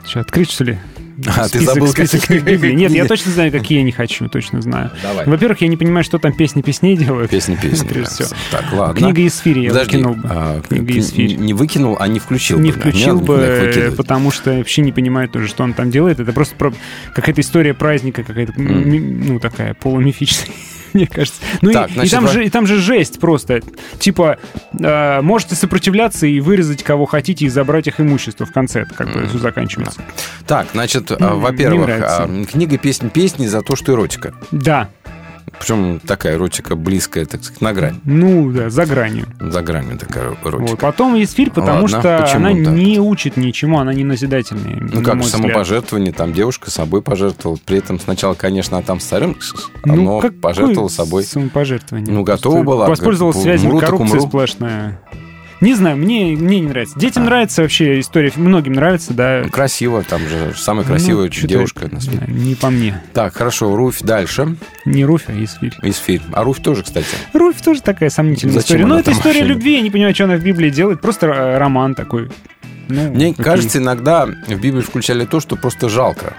Что, 0.05 0.21
открыть, 0.21 0.51
что 0.51 0.63
ли? 0.63 0.79
А, 1.27 1.47
ты 1.49 1.59
забыл, 1.61 1.87
список 1.87 2.21
какие 2.21 2.39
Библии. 2.39 2.73
Нет, 2.75 2.91
я 2.91 3.05
точно 3.05 3.31
знаю, 3.31 3.51
какие 3.51 3.79
я 3.79 3.83
не 3.83 3.91
хочу, 3.91 4.27
точно 4.29 4.61
знаю. 4.61 4.91
Давай. 5.03 5.25
Во-первых, 5.25 5.61
я 5.61 5.67
не 5.67 5.77
понимаю, 5.77 6.03
что 6.03 6.17
там 6.19 6.33
песни 6.33 6.61
песней 6.61 6.95
делают. 6.97 7.29
Песни 7.31 7.55
песни. 7.55 7.87
Прежде 7.89 8.09
всего. 8.25 8.29
Так, 8.51 8.65
ладно. 8.73 8.95
Книга 8.95 9.27
Исфири 9.27 9.61
я 9.63 9.69
Подожди, 9.69 9.97
выкинул 9.97 10.15
бы. 10.15 10.27
а, 10.31 10.61
Книга 10.61 10.93
н- 10.93 10.99
Исфири. 10.99 11.33
Не 11.35 11.53
выкинул, 11.53 11.97
а 11.99 12.07
не 12.07 12.19
включил 12.19 12.59
Не 12.59 12.71
бы. 12.71 12.77
да? 12.77 12.81
включил 12.81 13.19
бы, 13.19 13.93
потому 13.95 14.31
что 14.31 14.51
вообще 14.57 14.81
не 14.81 14.91
понимаю 14.91 15.29
тоже, 15.29 15.47
что 15.47 15.63
он 15.63 15.73
там 15.73 15.91
делает. 15.91 16.19
Это 16.19 16.31
просто 16.33 16.55
про- 16.55 16.73
какая-то 17.13 17.41
история 17.41 17.73
праздника, 17.73 18.23
какая-то, 18.23 18.53
м- 18.57 19.25
ну, 19.27 19.39
такая 19.39 19.73
полумифическая. 19.73 20.55
мне 20.93 21.07
кажется. 21.07 21.41
Ну 21.61 21.71
Так, 21.71 21.89
и, 21.89 21.93
значит, 21.93 22.13
и, 22.13 22.15
там 22.15 22.27
же, 22.27 22.45
и 22.45 22.49
там 22.49 22.67
же 22.67 22.77
жесть 22.77 23.19
просто. 23.19 23.61
Типа, 23.99 24.37
э, 24.79 25.21
можете 25.21 25.55
сопротивляться 25.55 26.27
и 26.27 26.39
вырезать 26.39 26.83
кого 26.83 27.05
хотите 27.05 27.45
и 27.45 27.49
забрать 27.49 27.87
их 27.87 27.99
имущество 27.99 28.45
в 28.45 28.51
конце. 28.51 28.81
Это 28.81 28.93
как 28.93 29.11
бы 29.11 29.27
все 29.27 29.37
заканчивается. 29.37 30.01
Так, 30.47 30.67
значит, 30.73 31.11
Ну, 31.19 31.39
во-первых, 31.39 31.89
а, 32.01 32.29
книга 32.45 32.77
песни 32.77 33.09
песни 33.09 33.47
за 33.47 33.61
то, 33.61 33.75
что 33.75 33.93
эротика. 33.93 34.33
Да. 34.51 34.89
Причем 35.61 35.99
такая 35.99 36.33
эротика 36.37 36.75
близкая, 36.75 37.25
так 37.25 37.43
сказать, 37.43 37.61
на 37.61 37.71
грань. 37.71 38.01
Ну, 38.03 38.51
да, 38.51 38.71
за 38.71 38.87
гранью. 38.87 39.27
За 39.39 39.61
гранью 39.61 39.97
такая 39.99 40.35
эротика. 40.43 40.71
Вот. 40.71 40.79
Потом 40.79 41.13
есть 41.13 41.35
фильм, 41.35 41.51
потому 41.51 41.83
Ладно, 41.83 41.99
что 41.99 42.17
почему 42.23 42.47
она 42.47 42.65
так? 42.65 42.73
не 42.73 42.99
учит 42.99 43.37
ничему, 43.37 43.77
она 43.79 43.93
не 43.93 44.03
назидательная. 44.03 44.77
Ну 44.81 45.01
на 45.01 45.05
как 45.05 45.23
самопожертвование, 45.23 46.13
там 46.13 46.33
девушка 46.33 46.71
собой 46.71 47.03
пожертвовала. 47.03 47.59
При 47.63 47.77
этом 47.77 47.99
сначала, 47.99 48.33
конечно, 48.33 48.79
а 48.79 48.81
там 48.81 48.99
с 48.99 49.03
царем, 49.05 49.37
Ну, 49.85 49.95
но 49.95 50.21
пожертвовала 50.31 50.87
собой. 50.87 51.23
Самопожертвование. 51.23 52.11
Ну, 52.11 52.23
готова 52.23 52.63
была. 52.63 52.87
Воспользовалась 52.87 53.39
связью, 53.39 53.77
коррупция 53.77 54.17
умру. 54.17 54.27
сплошная. 54.27 54.99
Не 55.61 55.75
знаю, 55.75 55.95
мне, 55.95 56.35
мне 56.35 56.59
не 56.59 56.67
нравится. 56.67 56.95
А. 56.97 56.99
Детям 56.99 57.25
нравится 57.25 57.61
вообще 57.61 57.99
история, 57.99 58.31
многим 58.35 58.73
нравится, 58.73 59.13
да. 59.13 59.43
Красиво, 59.51 60.01
там 60.03 60.21
же 60.27 60.53
самая 60.57 60.83
красивая 60.85 61.25
Ну, 61.41 61.47
девушка 61.47 61.87
на 61.91 62.01
свете. 62.01 62.23
да, 62.25 62.31
Не 62.33 62.55
по 62.55 62.69
мне. 62.71 62.99
Так, 63.13 63.35
хорошо, 63.35 63.75
Руфь 63.75 64.01
дальше. 64.01 64.55
Не 64.85 65.05
Руфь, 65.05 65.25
а 65.27 65.31
Исфирь. 65.33 65.73
Исфирь. 65.83 66.21
А 66.33 66.43
Руфь 66.43 66.59
тоже, 66.61 66.81
кстати. 66.83 67.07
Руфь 67.33 67.61
тоже 67.61 67.81
такая 67.81 68.09
сомнительная 68.09 68.55
Зачем 68.55 68.77
история. 68.77 68.85
Но 68.87 68.95
это 68.95 69.11
там 69.11 69.13
история 69.19 69.39
вообще? 69.41 69.53
любви, 69.53 69.75
я 69.75 69.81
не 69.81 69.91
понимаю, 69.91 70.15
что 70.15 70.23
она 70.25 70.35
в 70.37 70.43
Библии 70.43 70.69
делает. 70.71 70.99
Просто 70.99 71.27
роман 71.59 71.93
такой. 71.95 72.29
Ну, 72.89 73.11
Мне 73.13 73.27
окей. 73.29 73.43
кажется, 73.43 73.77
иногда 73.77 74.25
в 74.25 74.59
Библии 74.59 74.81
включали 74.81 75.25
то, 75.25 75.39
что 75.39 75.55
просто 75.55 75.87
жалко. 75.89 76.33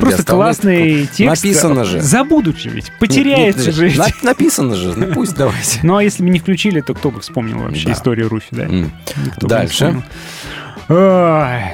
Просто 0.00 0.24
классный 0.24 1.06
текст. 1.06 1.44
Написано 1.44 1.84
же. 1.84 2.00
Забудут 2.00 2.58
же 2.58 2.70
ведь, 2.70 2.92
потеряется 2.98 3.72
же. 3.72 3.92
написано 4.22 4.74
же, 4.76 4.94
ну 4.96 5.12
пусть 5.12 5.34
давайте. 5.36 5.80
Ну, 5.82 5.96
а 5.96 6.02
если 6.02 6.22
бы 6.22 6.30
не 6.30 6.38
включили, 6.38 6.80
то 6.80 6.94
кто 6.94 7.10
бы 7.10 7.20
вспомнил 7.20 7.58
вообще 7.58 7.92
историю 7.92 8.28
Руфи, 8.28 8.48
да? 8.50 8.68
Дальше. 9.40 10.02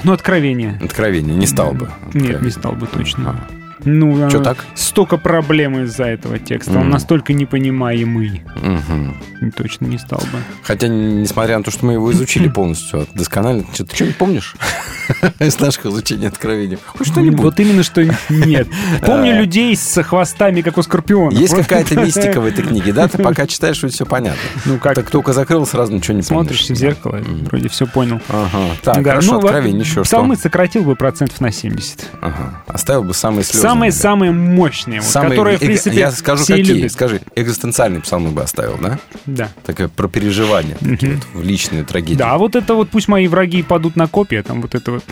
ну, 0.04 0.12
откровение. 0.12 0.80
Откровение, 0.82 1.36
не 1.36 1.46
стал 1.46 1.72
бы. 1.72 1.90
Нет, 2.14 2.40
не 2.42 2.50
стал 2.50 2.72
бы 2.72 2.86
точно. 2.86 3.46
Ну, 3.84 4.30
Чё 4.30 4.40
а, 4.40 4.44
так? 4.44 4.64
Столько 4.74 5.16
проблем 5.16 5.82
из-за 5.84 6.04
этого 6.04 6.38
текста. 6.38 6.72
Он 6.72 6.82
М. 6.86 6.90
настолько 6.90 7.32
непонимаемый. 7.32 8.42
Мгм. 8.56 9.16
Точно 9.56 9.86
не 9.86 9.98
стал 9.98 10.20
бы. 10.20 10.38
Хотя, 10.62 10.88
несмотря 10.88 11.58
на 11.58 11.64
то, 11.64 11.70
что 11.70 11.84
мы 11.86 11.94
его 11.94 12.10
изучили 12.12 12.48
полностью 12.48 13.06
досконально, 13.14 13.64
что 13.74 13.84
ты 13.84 13.94
что-нибудь 13.96 14.16
помнишь 14.18 14.54
из 15.40 15.58
наших 15.58 15.86
изучений 15.86 16.26
откровений? 16.28 16.78
Хоть 16.86 17.08
что-нибудь? 17.08 17.40
Вот 17.40 17.58
именно, 17.60 17.82
что 17.82 18.04
нет. 18.30 18.68
Помню 19.04 19.32
А. 19.34 19.38
людей 19.38 19.74
с 19.76 20.02
хвостами, 20.02 20.60
как 20.60 20.78
у 20.78 20.82
скорпиона. 20.82 21.36
Есть 21.36 21.54
какая-то 21.54 21.96
мистика 22.00 22.40
в 22.40 22.46
этой 22.46 22.64
книге, 22.64 22.92
да? 22.92 23.08
Ты 23.08 23.18
пока 23.22 23.46
читаешь, 23.46 23.82
все 23.82 24.06
понятно. 24.06 24.40
Ну 24.64 24.78
как? 24.78 24.94
Так 24.94 25.10
только 25.10 25.32
закрыл, 25.32 25.66
сразу 25.66 25.92
ничего 25.92 26.16
не. 26.16 26.22
Смотришься 26.22 26.72
в 26.74 26.76
зеркало, 26.76 27.20
вроде 27.50 27.68
все 27.68 27.86
понял. 27.86 28.20
Ага. 28.28 28.76
Так, 28.82 29.04
хорошо, 29.04 29.32
ну, 29.32 29.38
откровение 29.40 29.80
еще 29.80 29.92
что? 29.92 30.02
Псалмы 30.04 30.36
сократил 30.36 30.84
бы 30.84 30.94
процентов 30.96 31.40
на 31.40 31.50
70. 31.50 32.06
Ага. 32.20 32.62
Оставил 32.68 33.02
бы 33.02 33.12
самые 33.14 33.44
слезы. 33.44 33.62
Самые-самые 33.72 34.32
мощные, 34.32 35.00
вот, 35.00 35.08
Самые, 35.10 35.30
которые, 35.30 35.56
в 35.56 35.60
принципе, 35.60 35.96
я 35.98 36.10
скажу, 36.10 36.42
все 36.44 36.56
какие. 36.56 36.72
любят. 36.74 36.92
Скажи, 36.92 37.20
экзистенциальные 37.34 38.00
псалмы 38.02 38.30
бы 38.30 38.42
оставил, 38.42 38.78
да? 38.80 38.98
Да. 39.26 39.48
Такое 39.64 39.88
про 39.88 40.08
переживания, 40.08 40.76
такие 40.80 41.14
вот, 41.14 41.26
в 41.34 41.42
личные 41.42 41.84
трагедии. 41.84 42.18
Да, 42.18 42.32
а 42.32 42.38
вот 42.38 42.54
это 42.56 42.74
вот 42.74 42.90
пусть 42.90 43.08
мои 43.08 43.26
враги 43.28 43.62
падут 43.62 43.96
на 43.96 44.06
копья, 44.06 44.42
там 44.42 44.60
вот 44.62 44.74
это 44.74 44.92
вот 44.92 45.04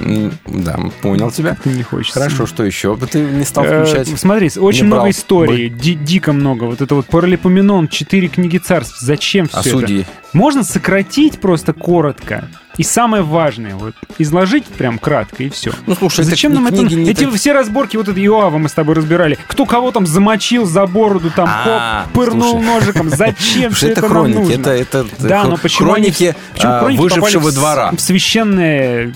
Да, 0.46 0.78
понял 1.02 1.30
тебя. 1.30 1.56
не 1.64 1.82
хочется. 1.82 2.18
Хорошо, 2.20 2.46
что 2.46 2.64
еще 2.64 2.94
бы 2.96 3.06
ты 3.06 3.20
не 3.20 3.44
стал 3.44 3.64
Э, 3.64 3.84
включать? 3.84 4.08
Смотри, 4.18 4.50
очень 4.56 4.82
Не 4.82 4.86
много 4.88 5.02
брал 5.02 5.10
историй, 5.10 5.68
ди- 5.70 5.94
дико 5.94 6.32
много. 6.32 6.64
Вот 6.64 6.80
это 6.80 6.94
вот 6.94 7.06
Паралипоменон, 7.06 7.88
четыре 7.88 8.28
книги 8.28 8.58
царств. 8.58 8.98
Зачем 9.00 9.48
все 9.48 9.56
А 9.56 9.60
это? 9.60 9.70
судьи? 9.70 10.06
Можно 10.32 10.62
сократить 10.64 11.40
просто 11.40 11.72
коротко. 11.72 12.48
И 12.80 12.82
самое 12.82 13.22
важное, 13.22 13.74
вот, 13.74 13.94
изложить 14.16 14.64
прям 14.64 14.98
кратко, 14.98 15.42
и 15.42 15.50
все. 15.50 15.70
Ну, 15.86 15.94
слушай, 15.94 16.24
Зачем 16.24 16.54
нам 16.54 16.66
это? 16.66 16.82
Эти 16.86 17.24
так- 17.26 17.34
все 17.34 17.52
разборки, 17.52 17.98
вот 17.98 18.08
это 18.08 18.18
Иоава 18.24 18.56
мы 18.56 18.70
с 18.70 18.72
тобой 18.72 18.94
разбирали. 18.94 19.36
Кто 19.48 19.66
кого 19.66 19.90
там 19.90 20.06
замочил 20.06 20.64
за 20.64 20.86
бороду, 20.86 21.30
там, 21.30 21.46
А, 21.46 22.04
хоп, 22.06 22.14
пырнул 22.14 22.52
слушай. 22.52 22.64
ножиком. 22.66 23.10
Зачем 23.10 23.72
все 23.74 23.88
это 23.88 24.00
это 24.00 24.08
нам 24.08 24.10
хроники, 24.10 24.36
нужно? 24.38 24.52
это, 24.52 24.70
это 24.70 25.06
Да, 25.18 25.44
но 25.44 25.58
почему 25.58 25.92
они- 25.92 26.10
хроники, 26.10 26.34
почему 26.54 26.72
а, 26.72 26.78
хроники 26.80 27.00
выжившего 27.02 27.52
двора. 27.52 27.90
в 27.94 28.00
священное, 28.00 29.12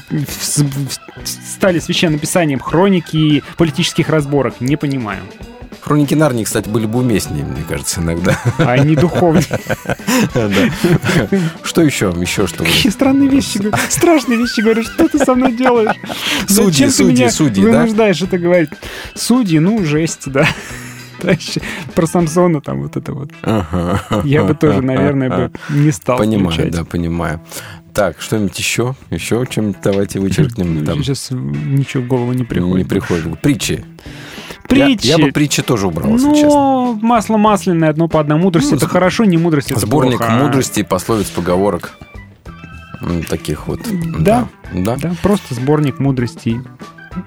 стали 1.24 1.78
священным 1.78 2.19
писанием 2.20 2.61
хроники 2.61 3.43
политических 3.57 4.11
разборок? 4.11 4.61
Не 4.61 4.77
понимаю. 4.77 5.23
Хроники 5.85 6.15
Нарнии, 6.15 6.44
кстати, 6.44 6.66
были 6.66 6.86
бы 6.86 7.01
уместнее, 7.01 7.44
мне 7.44 7.62
кажется, 7.69 8.01
иногда. 8.01 8.39
А 8.56 8.73
они 8.73 8.97
духовные. 8.97 9.44
Что 11.62 11.82
еще? 11.82 12.15
Еще 12.19 12.47
что? 12.47 12.65
Какие 12.65 12.90
странные 12.90 13.28
вещи, 13.28 13.61
страшные 13.90 14.39
вещи 14.39 14.61
говорю, 14.61 14.82
что 14.82 15.09
ты 15.09 15.19
со 15.19 15.35
мной 15.35 15.52
делаешь? 15.52 15.94
Судьи, 16.48 16.89
судьи, 16.89 17.28
судьи, 17.28 17.62
да? 17.65 17.81
вынуждаешь 17.81 18.23
это 18.23 18.39
говорить? 18.39 18.70
Судьи, 19.15 19.59
ну, 19.59 19.85
жесть, 19.85 20.23
да. 20.31 20.47
Про 21.94 22.06
Самсона 22.06 22.61
там 22.61 22.82
вот 22.82 22.97
это 22.97 23.12
вот. 23.12 23.31
Ага. 23.43 24.01
Я 24.24 24.44
бы 24.44 24.55
тоже, 24.55 24.81
наверное, 24.82 25.28
бы 25.28 25.52
не 25.70 25.90
стал 25.90 26.19
Понимаю, 26.19 26.51
включать. 26.51 26.73
да, 26.74 26.85
понимаю. 26.85 27.40
Так, 27.93 28.20
что-нибудь 28.20 28.59
еще? 28.59 28.97
Еще 29.11 29.44
чем-нибудь 29.48 29.78
давайте 29.82 30.19
вычеркнем. 30.19 30.85
Там 30.85 31.02
Сейчас 31.05 31.28
ничего 31.31 32.02
в 32.02 32.06
голову 32.06 32.32
не 32.32 32.44
приходит. 32.44 32.77
не 32.77 32.85
приходит. 32.85 33.40
Притчи. 33.40 33.85
Притчи. 34.69 35.07
Я, 35.07 35.16
я 35.16 35.24
бы 35.27 35.32
притчи 35.32 35.62
тоже 35.62 35.86
убрал, 35.86 36.12
если 36.12 36.32
честно. 36.35 36.49
Ну, 36.49 36.99
масло 37.03 37.36
масляное, 37.36 37.91
одно 37.91 38.09
по 38.09 38.20
одной. 38.20 38.39
Мудрость 38.39 38.70
Ну, 38.70 38.77
это 38.78 38.86
с- 38.86 38.91
хорошо, 38.91 39.24
не 39.24 39.36
мудрость 39.36 39.70
это 39.70 39.81
Сборник 39.81 40.19
плохо. 40.19 40.32
мудрости, 40.32 40.82
пословиц, 40.82 41.27
поговорок. 41.31 41.99
Таких 43.28 43.66
вот. 43.69 43.81
Да. 44.20 44.49
Да. 44.73 44.97
Да, 44.97 45.12
просто 45.23 45.55
сборник 45.55 45.99
мудрости. 45.99 46.61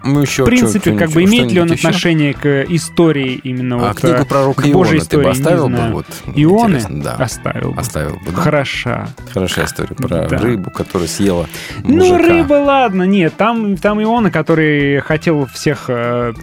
Мы 0.04 0.24
еще 0.24 0.44
В 0.44 0.48
принципе, 0.48 0.92
чё- 0.92 0.98
как 0.98 1.12
бы 1.12 1.24
имеет 1.24 1.50
ли 1.52 1.62
он 1.62 1.72
еще? 1.72 1.88
отношение 1.88 2.34
к 2.34 2.64
истории 2.68 3.40
именно 3.44 3.76
А 3.78 3.88
вот 3.90 4.00
книгу 4.02 4.18
э, 4.18 4.26
пророка 4.26 4.62
к 4.64 4.66
Иона 4.66 4.74
Божьей 4.74 5.00
ты 5.00 5.16
бы 5.18 5.24
истории, 5.24 5.30
оставил 5.32 5.70
бы? 5.70 5.78
Вот, 5.94 6.06
Ионы 6.36 6.82
да. 6.90 7.14
оставил 7.14 7.72
бы. 7.72 7.80
Оставил 7.80 8.16
бы, 8.16 8.32
да? 8.36 8.42
Хороша. 8.42 9.08
Хорошая 9.34 9.66
история 9.66 9.96
про 9.96 10.08
Да. 10.10 10.28
рыбу, 10.40 10.72
которая 10.72 11.08
съела 11.08 11.48
Ну, 11.86 11.96
мужика. 12.06 12.18
рыба, 12.18 12.54
ладно, 12.56 13.04
нет, 13.04 13.36
там, 13.38 13.78
там 13.78 14.02
Иона, 14.04 14.30
который 14.30 15.00
хотел 15.00 15.46
всех 15.46 15.86
э, 15.88 16.34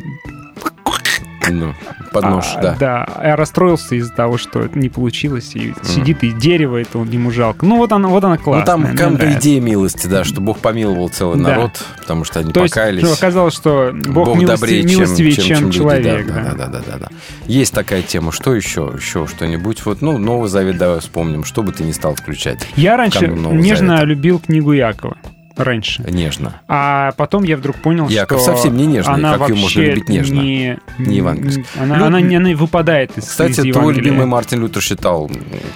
Ну, 1.51 1.75
под 2.13 2.25
нож, 2.25 2.45
а, 2.57 2.63
да. 2.63 2.77
Да, 2.79 3.05
а 3.05 3.37
расстроился 3.37 3.95
из-за 3.97 4.13
того, 4.13 4.39
что 4.39 4.69
не 4.75 4.89
получилось, 4.89 5.53
и 5.55 5.75
сидит, 5.83 6.23
и 6.25 6.31
дерево 6.31 6.77
это 6.79 6.99
он 6.99 7.11
ему 7.11 7.31
жалко. 7.31 7.67
Ну, 7.67 7.77
вот 7.77 7.93
она, 7.93 8.09
вот 8.09 8.25
она 8.25 8.37
Ну, 8.37 8.43
классная. 8.43 8.67
там 8.67 8.81
мне 8.83 8.97
как 8.97 9.39
идея 9.39 9.61
милости, 9.61 10.07
да, 10.07 10.25
что 10.25 10.41
Бог 10.41 10.59
помиловал 10.59 11.09
целый 11.09 11.37
Да. 11.39 11.51
народ, 11.51 11.85
потому 11.99 12.25
что 12.25 12.41
они 12.41 12.53
То 12.53 12.63
есть, 12.63 12.75
покаялись. 12.75 13.05
что 13.05 13.15
оказалось, 13.15 13.55
что 13.55 13.91
Бог, 13.93 14.37
милости- 14.37 14.61
добрее, 14.61 14.83
чем- 14.83 14.91
милостивее, 14.91 15.33
чем, 15.33 15.61
люди, 15.65 15.79
человек. 15.79 16.27
да, 16.27 16.33
да. 16.35 16.43
да, 16.43 16.55
да, 16.55 16.67
да, 16.67 16.83
да, 16.87 16.99
да. 16.99 17.09
Есть 17.47 17.75
такая 17.75 18.03
тема. 18.03 18.33
Что 18.33 18.55
еще? 18.55 18.93
Еще 18.97 19.27
что-нибудь? 19.27 19.85
Вот, 19.85 20.01
ну, 20.03 20.19
Новый 20.19 20.49
Завет 20.49 20.79
давай 20.79 21.01
вспомним. 21.01 21.45
Что 21.45 21.63
бы 21.63 21.73
ты 21.73 21.85
не 21.85 21.93
стал 21.93 22.15
включать? 22.15 22.67
Я 22.77 22.97
раньше 22.97 23.27
нежно 23.29 23.97
Завета. 23.97 24.05
любил 24.05 24.39
книгу 24.39 24.73
Якова. 24.73 25.17
Раньше. 25.57 26.03
Нежно. 26.11 26.61
А 26.69 27.13
потом 27.17 27.45
я 27.45 27.57
вдруг 27.57 27.77
понял, 27.77 28.09
Яков 28.09 28.41
что 28.41 28.53
совсем 28.55 28.77
не 28.77 28.87
нежный, 28.87 29.15
она 29.15 29.33
как 29.33 29.41
вообще 29.41 29.55
можно 29.55 29.81
любить 29.81 30.09
нежно? 30.09 30.35
Не, 30.41 30.79
Не 30.99 31.17
евангельский. 31.17 31.65
Она, 31.81 31.97
Ну, 31.97 32.05
она, 32.07 32.21
не- 32.21 32.37
она 32.37 32.51
выпадает 32.57 33.17
из, 33.17 33.25
Кстати, 33.29 33.61
из 33.61 33.73
твой 33.73 33.95
любимый 33.95 34.27
Мартин 34.27 34.61
Лютер 34.61 34.83
считал 34.83 35.31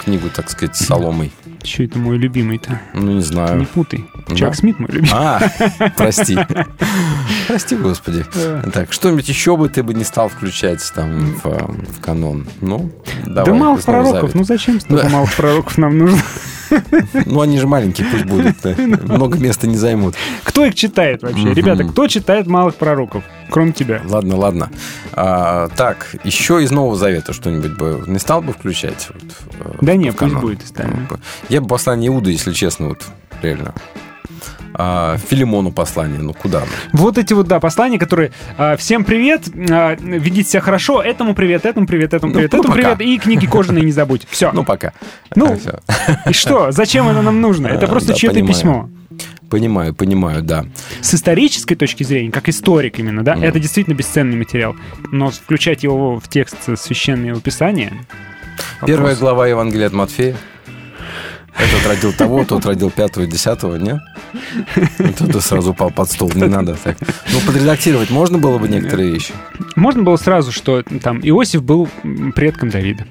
книгу, 0.04 0.28
так 0.34 0.50
сказать, 0.50 0.76
соломой. 0.76 1.30
Что 1.62 1.82
это 1.84 1.98
мой 1.98 2.18
любимый-то? 2.18 2.80
Ну, 2.94 3.12
не 3.12 3.20
знаю. 3.22 3.58
Не 3.60 3.66
путай. 3.66 4.04
Да. 4.28 4.34
Чак 4.36 4.54
Смит 4.54 4.78
мой 4.78 4.88
любимый. 4.90 5.10
А, 5.12 5.40
прости. 5.96 6.38
Прости, 7.48 7.76
господи. 7.76 8.24
Так, 8.72 8.92
что-нибудь 8.92 9.28
еще 9.28 9.56
бы 9.56 9.68
ты 9.68 9.82
бы 9.82 9.94
не 9.94 10.04
стал 10.04 10.28
включать 10.28 10.80
там 10.94 11.34
в, 11.42 11.44
в 11.44 12.00
канон? 12.00 12.46
Ну, 12.60 12.92
давай. 13.24 13.52
да 13.52 13.54
малых 13.58 13.80
из 13.80 13.86
Нового 13.86 14.10
пророков. 14.10 14.34
Ну 14.34 14.44
зачем 14.44 14.80
столько 14.80 15.04
Да. 15.04 15.08
малых 15.08 15.34
пророков 15.34 15.78
нам 15.78 15.98
нужно? 15.98 16.18
Ну, 17.26 17.40
они 17.40 17.58
же 17.58 17.66
маленькие, 17.66 18.06
пусть 18.10 18.24
будут. 18.24 18.56
да. 18.62 18.74
Много 18.76 19.38
места 19.38 19.66
не 19.66 19.76
займут. 19.76 20.14
Кто 20.44 20.64
их 20.64 20.74
читает 20.74 21.22
вообще? 21.22 21.52
Ребята, 21.54 21.84
кто 21.84 22.06
читает 22.06 22.46
малых 22.46 22.74
пророков? 22.76 23.24
Кроме 23.50 23.72
тебя. 23.72 24.02
Ладно, 24.04 24.36
ладно. 24.36 24.70
А, 25.12 25.68
так, 25.76 26.14
еще 26.24 26.62
из 26.62 26.70
Нового 26.70 26.96
Завета 26.96 27.32
что-нибудь 27.32 27.76
бы 27.76 28.04
не 28.06 28.18
стал 28.18 28.42
бы 28.42 28.52
включать? 28.52 29.08
Вот, 29.12 29.22
э, 29.60 29.78
Да 29.80 29.92
в- 29.92 29.96
не, 29.96 30.10
в 30.10 30.16
пусть 30.16 30.34
будет. 30.34 30.60
Я 31.48 31.60
бы 31.60 31.66
послание 31.68 32.08
Иуды, 32.08 32.30
если 32.32 32.52
честно, 32.52 32.88
вот 32.88 33.02
реально. 33.42 33.74
А, 34.74 35.16
Филимону 35.18 35.72
послание, 35.72 36.20
ну 36.20 36.34
куда? 36.34 36.58
оно? 36.58 36.68
Вот 36.92 37.18
эти 37.18 37.32
вот, 37.32 37.48
да, 37.48 37.60
послания, 37.60 37.98
которые 37.98 38.32
а, 38.56 38.76
«Всем 38.76 39.04
привет, 39.04 39.48
а, 39.70 39.96
ведите 40.00 40.50
себя 40.50 40.60
хорошо, 40.60 41.02
этому 41.02 41.34
привет, 41.34 41.66
этому 41.66 41.86
привет, 41.86 42.14
этому 42.14 42.32
Ну, 42.32 42.38
привет, 42.38 42.52
ну, 42.52 42.58
этому 42.60 42.74
пока. 42.74 42.94
привет, 42.96 43.12
и 43.14 43.18
книги 43.18 43.46
кожаные 43.46 43.84
не 43.84 43.92
забудь». 43.92 44.26
Все. 44.30 44.52
Ну, 44.52 44.64
пока. 44.64 44.92
Ну, 45.34 45.58
и 46.28 46.32
что? 46.32 46.70
Зачем 46.70 47.08
это 47.08 47.22
нам 47.22 47.40
нужно? 47.40 47.66
Это 47.68 47.86
А, 47.86 47.88
просто 47.88 48.08
да, 48.08 48.14
чье-то 48.14 48.40
письмо. 48.46 48.88
Понимаю, 49.50 49.94
понимаю, 49.94 50.42
да. 50.42 50.66
С 51.00 51.14
исторической 51.14 51.74
точки 51.74 52.02
зрения, 52.02 52.30
как 52.30 52.48
историк 52.50 52.98
именно, 52.98 53.24
да, 53.24 53.34
это 53.34 53.58
действительно 53.58 53.94
бесценный 53.94 54.36
материал. 54.36 54.76
Но 55.10 55.30
включать 55.30 55.82
его 55.82 56.20
в 56.20 56.28
текст 56.28 56.56
священного 56.78 57.40
писания, 57.40 57.92
Первая 58.86 59.16
глава 59.16 59.46
Евангелия 59.46 59.86
от 59.86 59.92
Матфея. 59.92 60.36
Этот 61.58 61.86
родил 61.86 62.12
того, 62.12 62.44
тот 62.44 62.64
родил 62.66 62.90
пятого, 62.90 63.26
десятого, 63.26 63.76
нет? 63.76 63.98
Тут 65.18 65.42
сразу 65.42 65.72
упал 65.72 65.90
под 65.90 66.10
стол, 66.10 66.30
не 66.34 66.44
надо 66.46 66.74
так. 66.74 66.96
Ну, 67.32 67.40
подредактировать 67.46 68.10
можно 68.10 68.38
было 68.38 68.58
бы 68.58 68.68
некоторые 68.68 69.10
вещи? 69.10 69.32
Можно 69.74 70.02
было 70.02 70.16
сразу, 70.16 70.52
что 70.52 70.82
там 70.82 71.18
Иосиф 71.20 71.62
был 71.62 71.88
предком 72.34 72.70
Давида. 72.70 73.06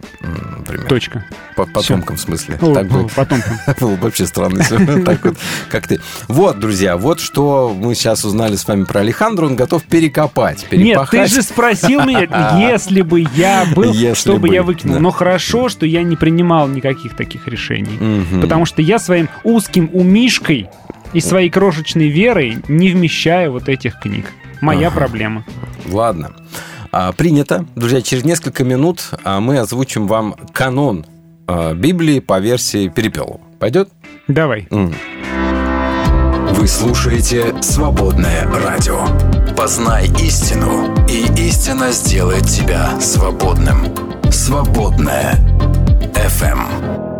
Например. 0.59 0.87
Точка. 0.87 1.25
По 1.55 1.65
потомкам, 1.65 2.17
в 2.17 2.21
смысле. 2.21 2.57
О, 2.61 2.73
так 2.73 2.87
бы, 2.87 3.07
потомкам. 3.07 3.53
Было 3.79 3.95
бы 3.95 4.03
вообще 4.03 4.27
странно, 4.27 4.59
если 4.59 5.01
так 5.01 5.25
вот, 5.25 5.37
как 5.69 5.87
ты. 5.87 5.99
Вот, 6.27 6.59
друзья, 6.59 6.97
вот 6.97 7.19
что 7.19 7.73
мы 7.75 7.95
сейчас 7.95 8.23
узнали 8.25 8.55
с 8.55 8.67
вами 8.67 8.83
про 8.83 8.99
Алехандро. 8.99 9.47
Он 9.47 9.55
готов 9.55 9.83
перекопать, 9.83 10.59
Нет, 10.63 10.69
перепахать. 10.69 11.29
ты 11.29 11.35
же 11.35 11.41
спросил 11.41 12.03
меня, 12.05 12.27
если 12.71 13.01
бы 13.01 13.25
я 13.35 13.65
был, 13.75 13.91
Если 13.91 14.19
что 14.19 14.37
бы 14.37 14.49
я 14.49 14.61
выкинул. 14.61 14.95
да. 14.95 15.01
Но 15.01 15.09
хорошо, 15.11 15.67
что 15.69 15.85
я 15.85 16.03
не 16.03 16.15
принимал 16.15 16.67
никаких 16.67 17.15
таких 17.15 17.47
решений. 17.47 17.97
Мгм. 18.37 18.41
Потому 18.41 18.65
что 18.65 18.81
я 18.81 18.99
своим 18.99 19.29
узким 19.43 19.89
умишкой 19.93 20.69
и 21.13 21.19
своей 21.21 21.49
крошечной 21.49 22.09
верой 22.09 22.59
не 22.67 22.89
вмещаю 22.91 23.51
вот 23.51 23.69
этих 23.69 23.99
книг. 23.99 24.25
Моя 24.61 24.87
Ага. 24.87 24.97
проблема. 24.97 25.43
Ладно. 25.91 26.31
А, 26.91 27.11
принято. 27.11 27.65
Друзья, 27.75 28.01
через 28.01 28.23
несколько 28.23 28.63
минут 28.63 29.09
а, 29.23 29.39
мы 29.39 29.59
озвучим 29.59 30.07
вам 30.07 30.35
канон 30.53 31.05
а, 31.47 31.73
Библии 31.73 32.19
по 32.19 32.39
версии 32.39 32.87
Перепелова. 32.87 33.39
Пойдет? 33.59 33.89
Давай. 34.27 34.67
Вы 34.69 36.67
слушаете 36.67 37.53
«Свободное 37.61 38.45
радио». 38.51 39.05
Познай 39.55 40.07
истину, 40.21 40.93
и 41.07 41.25
истина 41.47 41.91
сделает 41.91 42.45
тебя 42.45 42.99
свободным. 42.99 43.77
«Свободное 44.31 45.35
FM. 46.13 47.16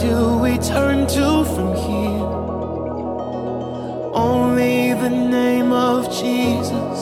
Do 0.00 0.38
we 0.38 0.56
turn 0.58 1.08
to 1.08 1.44
from 1.44 1.74
here? 1.74 2.22
Only 4.14 4.92
the 4.94 5.10
name 5.10 5.72
of 5.72 6.04
Jesus. 6.06 6.98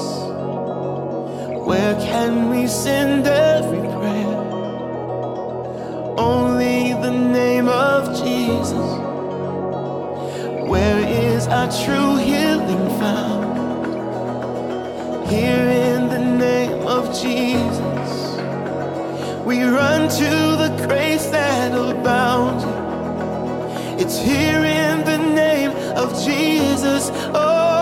Where 1.66 1.94
can 2.00 2.48
we 2.48 2.66
send 2.66 3.26
every 3.26 3.86
prayer? 3.98 4.36
Only 6.16 6.94
the 6.94 7.10
name 7.10 7.68
of 7.68 8.16
Jesus. 8.24 8.88
Where 10.70 11.00
is 11.06 11.46
our 11.48 11.68
true 11.84 12.16
healing 12.16 12.88
found? 12.98 13.44
Here 15.28 15.68
in 15.92 16.08
the 16.08 16.24
name 16.46 16.86
of 16.86 17.08
Jesus. 17.08 18.10
We 19.44 19.64
run 19.64 20.08
to 20.08 20.30
the 20.62 20.86
grace 20.86 21.26
that 21.26 21.72
abounds. 21.72 22.85
It's 23.98 24.18
here 24.18 24.62
in 24.62 25.04
the 25.04 25.16
name 25.16 25.70
of 25.96 26.12
Jesus. 26.22 27.10
Oh, 27.34 27.75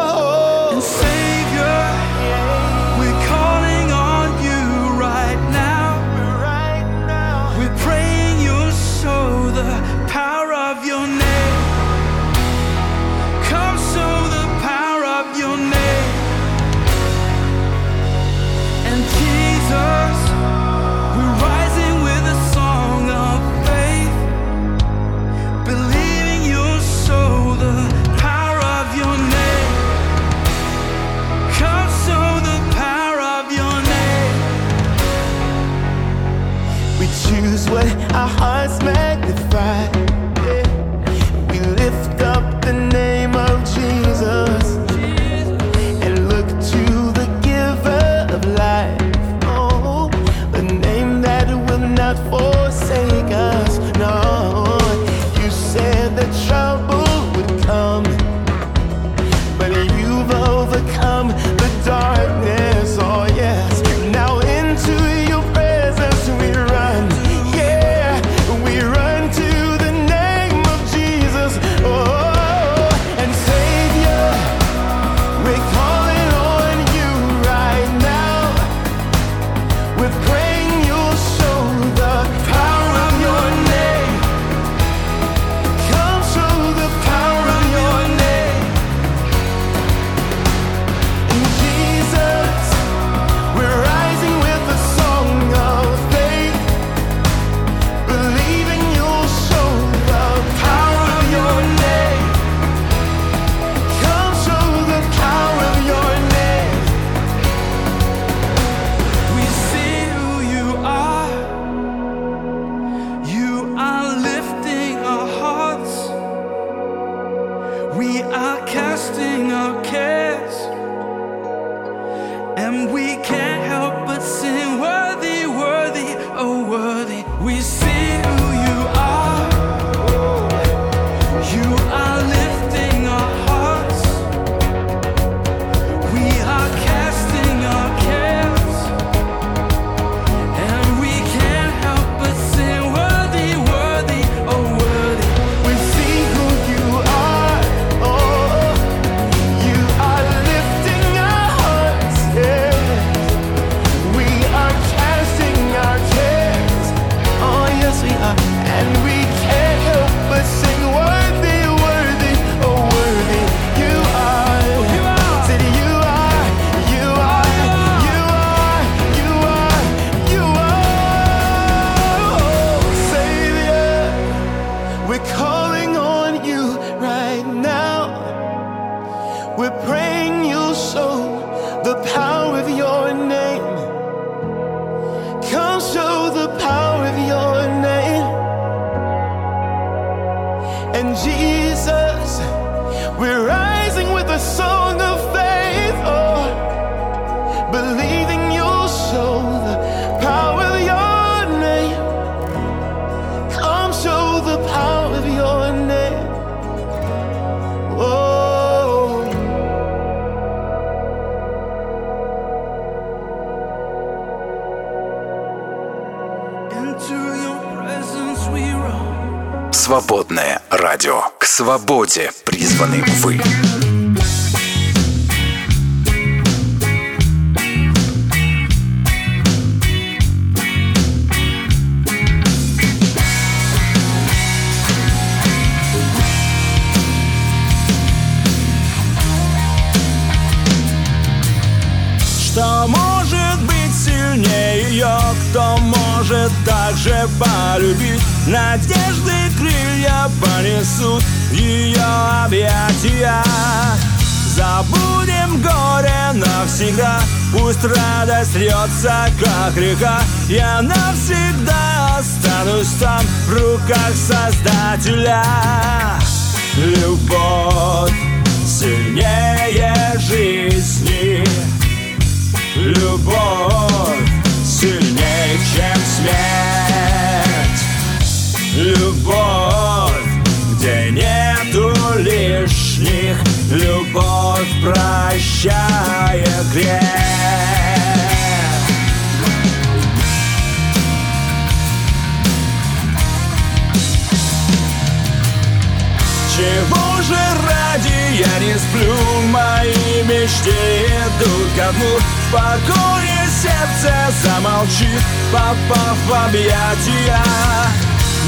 объятия 307.05 307.43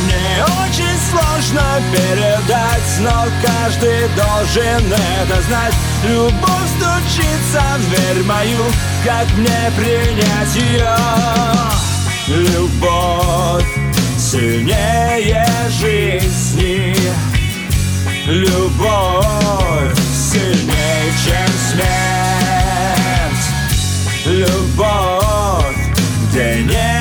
Мне 0.04 0.44
очень 0.62 0.98
сложно 1.10 1.80
передать 1.92 3.00
Но 3.00 3.26
каждый 3.44 4.08
должен 4.16 4.92
это 4.92 5.42
знать. 5.42 5.74
Любовь 6.04 6.70
стучится 6.78 7.62
в 7.78 7.90
дверь 7.90 8.22
мою 8.24 8.64
Как 9.04 9.26
мне 9.36 9.72
принять 9.76 10.54
ее 10.54 10.96
Любовь 12.28 13.64
сильнее 14.18 15.46
жизни. 15.70 16.96
Любовь 18.26 19.96
сильнее, 20.12 21.12
чем 21.24 21.48
смерть. 21.70 23.06
Любовь, 24.24 25.76
где 26.28 26.64
нету 26.64 26.95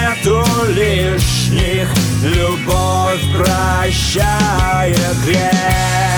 лишних 0.69 1.89
Любовь 2.23 3.21
прощает 3.33 4.97
грех 5.25 6.14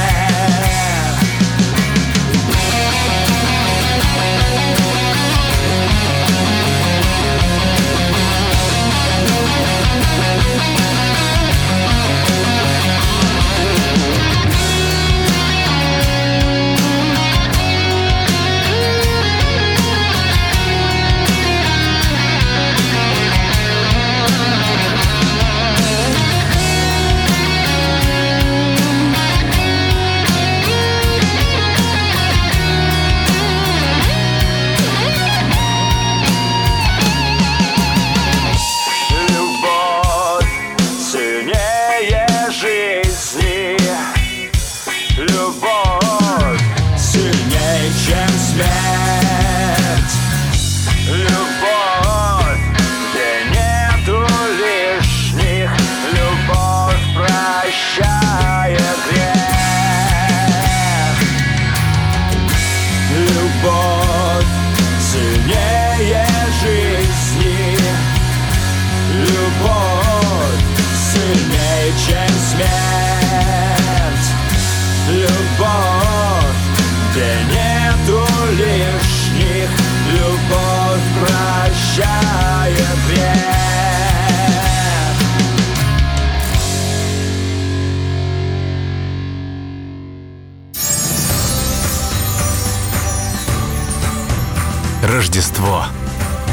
Рождество. 95.38 95.84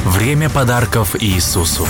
Время 0.04 0.50
подарков 0.50 1.16
Иисусу. 1.18 1.86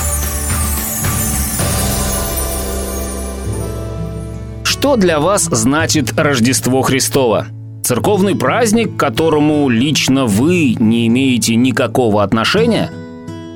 Что 4.62 4.94
для 4.94 5.18
вас 5.18 5.48
значит 5.50 6.16
Рождество 6.16 6.82
Христово? 6.82 7.48
Церковный 7.82 8.36
праздник, 8.36 8.94
к 8.94 9.00
которому 9.00 9.68
лично 9.68 10.26
вы 10.26 10.76
не 10.78 11.08
имеете 11.08 11.56
никакого 11.56 12.22
отношения? 12.22 12.92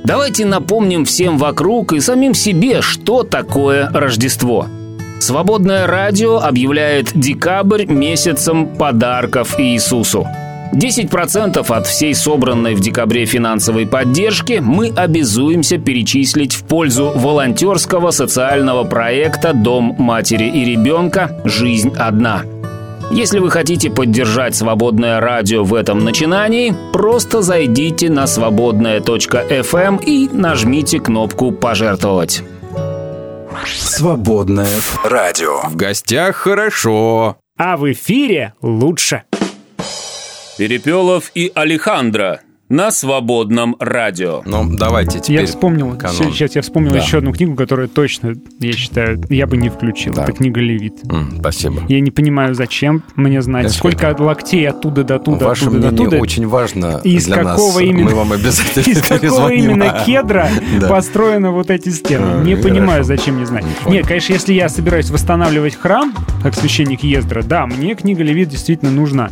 Давайте 0.02 0.44
напомним 0.44 1.04
всем 1.04 1.38
вокруг 1.38 1.92
и 1.92 2.00
самим 2.00 2.34
себе, 2.34 2.82
что 2.82 3.22
такое 3.22 3.88
Рождество. 3.90 4.66
Свободное 5.20 5.86
радио 5.86 6.38
объявляет 6.38 7.12
декабрь 7.14 7.86
месяцем 7.86 8.66
подарков 8.66 9.60
Иисусу. 9.60 10.26
10% 10.72 11.58
от 11.76 11.86
всей 11.86 12.14
собранной 12.14 12.74
в 12.74 12.80
декабре 12.80 13.24
финансовой 13.24 13.86
поддержки 13.86 14.60
мы 14.62 14.92
обязуемся 14.94 15.78
перечислить 15.78 16.54
в 16.54 16.64
пользу 16.64 17.12
волонтерского 17.14 18.10
социального 18.10 18.84
проекта 18.84 19.52
«Дом 19.52 19.94
матери 19.98 20.44
и 20.44 20.64
ребенка. 20.64 21.40
Жизнь 21.44 21.92
одна». 21.96 22.42
Если 23.10 23.38
вы 23.38 23.50
хотите 23.50 23.90
поддержать 23.90 24.54
свободное 24.54 25.18
радио 25.18 25.64
в 25.64 25.74
этом 25.74 26.04
начинании, 26.04 26.74
просто 26.92 27.40
зайдите 27.40 28.10
на 28.10 28.26
свободная.фм 28.26 29.96
и 29.96 30.28
нажмите 30.30 31.00
кнопку 31.00 31.50
«Пожертвовать». 31.50 32.42
Свободное 33.66 34.68
радио. 35.04 35.62
В 35.68 35.76
гостях 35.76 36.36
хорошо. 36.36 37.36
А 37.56 37.76
в 37.76 37.90
эфире 37.90 38.52
лучше. 38.62 39.24
Перепелов 40.58 41.30
и 41.36 41.52
Алехандро. 41.54 42.40
на 42.70 42.90
свободном 42.90 43.76
радио. 43.78 44.42
Ну, 44.44 44.76
давайте 44.76 45.20
теперь 45.20 45.40
Я 45.40 45.46
вспомнил, 45.46 45.96
канон. 45.96 46.14
сейчас 46.34 46.54
я 46.54 46.60
вспомнил 46.60 46.92
Да. 46.92 46.98
еще 46.98 47.16
одну 47.16 47.32
книгу, 47.32 47.54
которую 47.54 47.88
точно, 47.88 48.34
я 48.60 48.72
считаю, 48.74 49.22
я 49.30 49.46
бы 49.46 49.56
не 49.56 49.70
включил. 49.70 50.12
Так. 50.12 50.28
Это 50.28 50.36
книга 50.36 50.60
Левит. 50.60 50.96
М, 51.10 51.36
Спасибо. 51.40 51.84
Я 51.88 52.00
не 52.00 52.10
понимаю, 52.10 52.54
зачем 52.54 53.04
мне 53.16 53.40
знать, 53.40 53.62
Конечно. 53.62 53.78
сколько 53.78 54.10
от 54.10 54.20
локтей 54.20 54.68
оттуда 54.68 55.02
до 55.02 55.18
туда, 55.18 55.46
Ваше 55.46 55.62
оттуда 55.64 55.80
до 55.80 55.86
мнение 55.92 56.04
туда. 56.10 56.18
очень 56.18 56.46
важно 56.46 57.00
из 57.04 57.24
для 57.24 57.36
какого 57.36 57.72
нас. 57.72 57.80
именно, 57.80 58.10
Мы 58.10 58.14
вам 58.16 58.32
обязательно 58.32 58.82
из 58.92 59.00
какого 59.02 59.48
именно 59.50 60.02
кедра 60.06 60.50
Да. 60.78 60.88
построены 60.88 61.48
вот 61.48 61.70
эти 61.70 61.88
стены. 61.88 62.44
Не 62.44 62.54
понимаю, 62.54 63.02
зачем 63.02 63.36
мне 63.36 63.46
знать. 63.46 63.64
Нет, 63.86 64.06
конечно, 64.06 64.34
если 64.34 64.52
я 64.52 64.68
собираюсь 64.68 65.08
восстанавливать 65.08 65.74
храм, 65.74 66.12
как 66.42 66.54
священник 66.54 67.02
Ездра, 67.02 67.42
да, 67.42 67.64
мне 67.66 67.94
книга 67.94 68.22
Левит 68.22 68.50
действительно 68.50 68.90
нужна. 68.90 69.30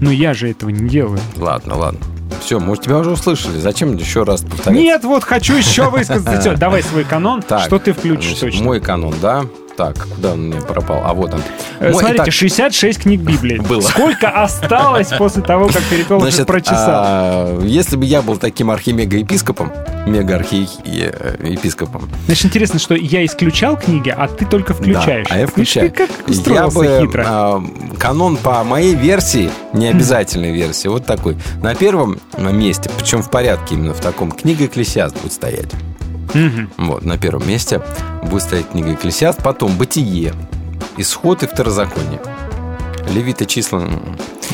Но 0.00 0.10
я 0.10 0.34
же 0.34 0.50
этого 0.50 0.70
не 0.70 0.88
делаю. 0.88 1.20
Ладно, 1.36 1.76
ладно. 1.76 2.00
Все, 2.40 2.60
мы 2.60 2.76
тебя 2.76 2.98
уже 2.98 3.10
услышали. 3.10 3.58
Зачем 3.58 3.96
еще 3.96 4.22
раз 4.22 4.42
повторять? 4.42 4.80
Нет, 4.80 5.04
вот 5.04 5.24
хочу 5.24 5.54
еще 5.54 5.90
высказаться. 5.90 6.40
Всё, 6.40 6.56
давай 6.56 6.82
свой 6.82 7.04
канон. 7.04 7.42
Что 7.42 7.78
ты 7.78 7.92
включишь 7.92 8.38
точно? 8.38 8.64
Мой 8.64 8.80
канон, 8.80 9.14
да? 9.20 9.44
Так, 9.76 9.94
куда 10.14 10.32
он 10.32 10.48
меня 10.48 10.62
пропал? 10.62 11.02
А 11.04 11.12
вот 11.12 11.34
он. 11.34 11.42
Э, 11.80 11.90
Мой- 11.90 12.00
Смотрите, 12.00 12.22
итак, 12.24 12.32
66 12.32 13.00
книг 13.02 13.20
Библии. 13.20 13.58
Было. 13.58 13.82
Сколько 13.82 14.30
осталось 14.30 15.08
после 15.18 15.42
того, 15.42 15.66
как 15.66 15.82
Перепелов 15.90 16.22
их 16.22 16.30
Значит, 16.30 16.46
прочесал? 16.46 17.02
а, 17.04 17.60
если 17.62 17.96
бы 17.96 18.06
я 18.06 18.22
был 18.22 18.38
таким 18.38 18.70
архимега-епископом, 18.70 19.70
мега-архиепископом, 20.06 22.08
Значит, 22.26 22.46
интересно, 22.46 22.78
что 22.78 22.94
я 22.94 23.24
исключал 23.24 23.76
книги, 23.76 24.14
а 24.16 24.28
ты 24.28 24.44
только 24.46 24.74
включаешь. 24.74 25.28
Да, 25.28 25.34
а 25.34 25.38
я 25.40 25.46
включаю. 25.46 25.90
Ты 25.90 25.96
как 25.96 26.10
я 26.26 26.32
устроился 26.32 26.78
бы, 26.78 26.98
хитро. 27.06 27.24
а, 27.26 27.62
канон 27.98 28.36
по 28.36 28.62
моей 28.64 28.94
версии, 28.94 29.50
не 29.72 29.88
обязательной 29.88 30.52
версии, 30.52 30.88
вот 30.88 31.06
такой. 31.06 31.36
На 31.62 31.74
первом 31.74 32.18
месте, 32.38 32.90
причем 32.98 33.22
в 33.22 33.30
порядке 33.30 33.74
именно 33.74 33.94
в 33.94 34.00
таком, 34.00 34.32
книга 34.32 34.66
Экклесиаст 34.66 35.16
будет 35.20 35.32
стоять. 35.32 35.70
Мгм. 36.34 36.70
Вот, 36.76 37.04
на 37.04 37.18
первом 37.18 37.48
месте 37.48 37.80
будет 38.22 38.42
стоять 38.42 38.70
книга 38.70 38.92
Экклесиаст, 38.92 39.42
потом 39.42 39.76
Бытие, 39.76 40.32
Исход 40.96 41.42
и 41.42 41.46
Второзаконие. 41.46 42.20
Левиты 43.12 43.46
числа... 43.46 43.86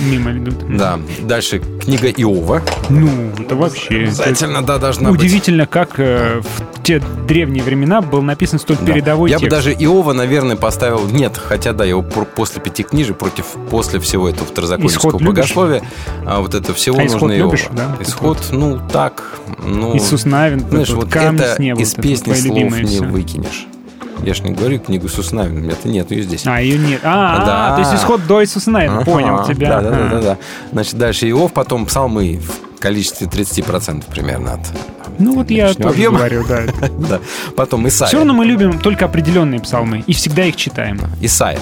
Мимо 0.00 0.32
идут. 0.32 0.76
Да. 0.76 0.98
Дальше 1.22 1.60
книга 1.82 2.08
Иова. 2.08 2.62
Ну, 2.88 3.08
это 3.38 3.56
вообще... 3.56 3.96
Обязательно, 4.04 4.62
да, 4.64 4.78
должна 4.78 5.10
быть. 5.10 5.20
Удивительно, 5.20 5.66
как 5.66 5.98
э, 5.98 6.40
в 6.40 6.82
те 6.82 7.00
древние 7.26 7.62
времена 7.62 8.00
был 8.00 8.22
написан 8.22 8.58
столь 8.58 8.78
Да. 8.80 8.86
передовой 8.92 9.30
Я 9.30 9.36
бы 9.38 9.42
текст. 9.42 9.56
даже 9.56 9.72
Иова, 9.72 10.12
наверное, 10.12 10.56
поставил... 10.56 11.06
Нет, 11.08 11.36
хотя 11.36 11.72
да, 11.72 11.84
его 11.84 12.02
после 12.02 12.60
пяти 12.60 12.82
книжек, 12.82 13.18
против, 13.18 13.44
после 13.70 14.00
всего 14.00 14.28
этого 14.28 14.46
второзаконнического 14.46 15.10
Исход 15.10 15.20
любишь? 15.20 15.34
богословия, 15.36 15.82
а 16.26 16.40
вот 16.40 16.54
это 16.54 16.72
всего 16.74 16.98
А 16.98 17.06
исход 17.06 17.22
нужно 17.22 17.38
Иова. 17.38 17.50
любишь, 17.52 17.66
да? 17.72 17.96
Исход, 18.00 18.38
ну, 18.50 18.80
так, 18.92 19.38
ну... 19.62 19.96
Иисус 19.96 20.24
Навин, 20.24 20.60
Знаешь, 20.60 20.90
вот 20.90 21.04
вот 21.04 21.12
камни 21.12 21.40
это 21.42 21.54
с 21.54 21.58
неба, 21.58 21.80
из 21.80 21.94
вот 21.94 22.02
песни 22.02 22.32
слов 22.34 22.56
не 22.56 22.84
всё. 22.86 23.04
выкинешь. 23.04 23.66
Я 24.22 24.34
ж 24.34 24.42
не 24.42 24.52
говорю 24.52 24.78
книгу 24.78 25.06
Иисус 25.06 25.32
Навин, 25.32 25.56
у 25.58 25.60
меня-то 25.60 25.88
нет 25.88 26.10
ее 26.10 26.22
здесь. 26.22 26.46
А, 26.46 26.60
ее 26.60 26.78
нет. 26.78 27.00
А, 27.04 27.44
Да. 27.44 27.68
а, 27.68 27.74
то 27.74 27.80
есть 27.80 27.94
исход 27.94 28.26
до 28.26 28.42
Иисуса 28.42 28.70
Навина. 28.70 28.96
Ага, 28.98 29.04
Понял 29.04 29.44
тебя. 29.44 29.80
Да, 29.80 29.90
да, 29.90 29.90
да, 29.90 30.08
да, 30.08 30.20
да. 30.20 30.38
Значит, 30.72 30.94
дальше 30.96 31.28
Иов, 31.30 31.52
потом 31.52 31.86
псалмы 31.86 32.38
в 32.38 32.78
количестве 32.80 33.26
30% 33.26 34.04
примерно 34.10 34.54
от 34.54 34.60
Ну 35.18 35.34
вот 35.34 35.50
я 35.50 35.74
тоже 35.74 35.88
объема. 35.88 36.18
говорю, 36.18 36.44
да. 36.48 36.62
да. 37.08 37.20
Потом 37.56 37.86
Исаия. 37.88 38.08
Все 38.08 38.18
равно 38.18 38.32
мы 38.34 38.44
любим 38.44 38.78
только 38.78 39.04
определенные 39.06 39.60
псалмы 39.60 40.04
и 40.06 40.12
всегда 40.14 40.44
их 40.44 40.56
читаем. 40.56 41.00
Исаия. 41.20 41.58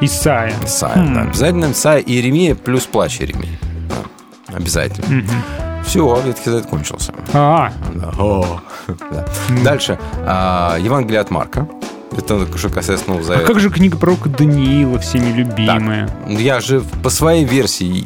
Исаия. 0.00 0.54
Исаия, 0.64 0.94
Хм. 0.96 1.14
да. 1.14 1.22
Обязательно 1.22 1.72
Исаия 1.72 2.00
и 2.00 2.12
Иеремия 2.12 2.54
плюс 2.54 2.84
плач 2.84 3.20
Иеремии. 3.20 3.58
Да, 3.88 4.56
Обязательно. 4.56 5.06
Мгм. 5.08 5.28
Все, 5.86 6.20
Ветхий 6.24 6.50
Завет 6.50 6.66
кончился. 6.66 7.12
А, 7.34 7.70
Да. 7.94 8.10
О. 8.18 8.60
Да. 9.10 9.26
Дальше. 9.62 9.98
а, 10.26 10.76
Евангелие 10.78 11.20
от 11.20 11.30
Марка. 11.30 11.68
Это 12.16 12.46
что 12.56 12.68
касается 12.68 13.06
Нового 13.08 13.24
а 13.24 13.26
Завета. 13.26 13.46
как 13.46 13.60
же 13.60 13.70
книга 13.70 13.96
пророка 13.96 14.28
Даниила, 14.28 14.98
всеми 14.98 15.32
любимая? 15.32 16.08
Я 16.28 16.60
же 16.60 16.82
по 17.02 17.10
своей 17.10 17.44
версии 17.44 17.98
и 17.98 18.04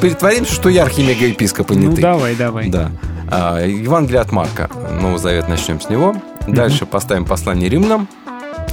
притворимся, 0.00 0.52
что 0.52 0.68
я 0.68 0.82
архимега-епископ, 0.84 1.70
а 1.70 1.74
не 1.74 1.86
Ну 1.86 1.94
ты. 1.94 2.02
давай, 2.02 2.34
давай. 2.34 2.68
Да. 2.68 2.90
А, 3.30 3.64
Евангелие 3.64 4.20
от 4.20 4.32
Марка. 4.32 4.68
Новый 5.00 5.18
Завет 5.18 5.48
начнем 5.48 5.80
с 5.80 5.88
него. 5.88 6.14
Дальше 6.46 6.86
поставим 6.86 7.24
послание 7.24 7.68
римлянам. 7.68 8.08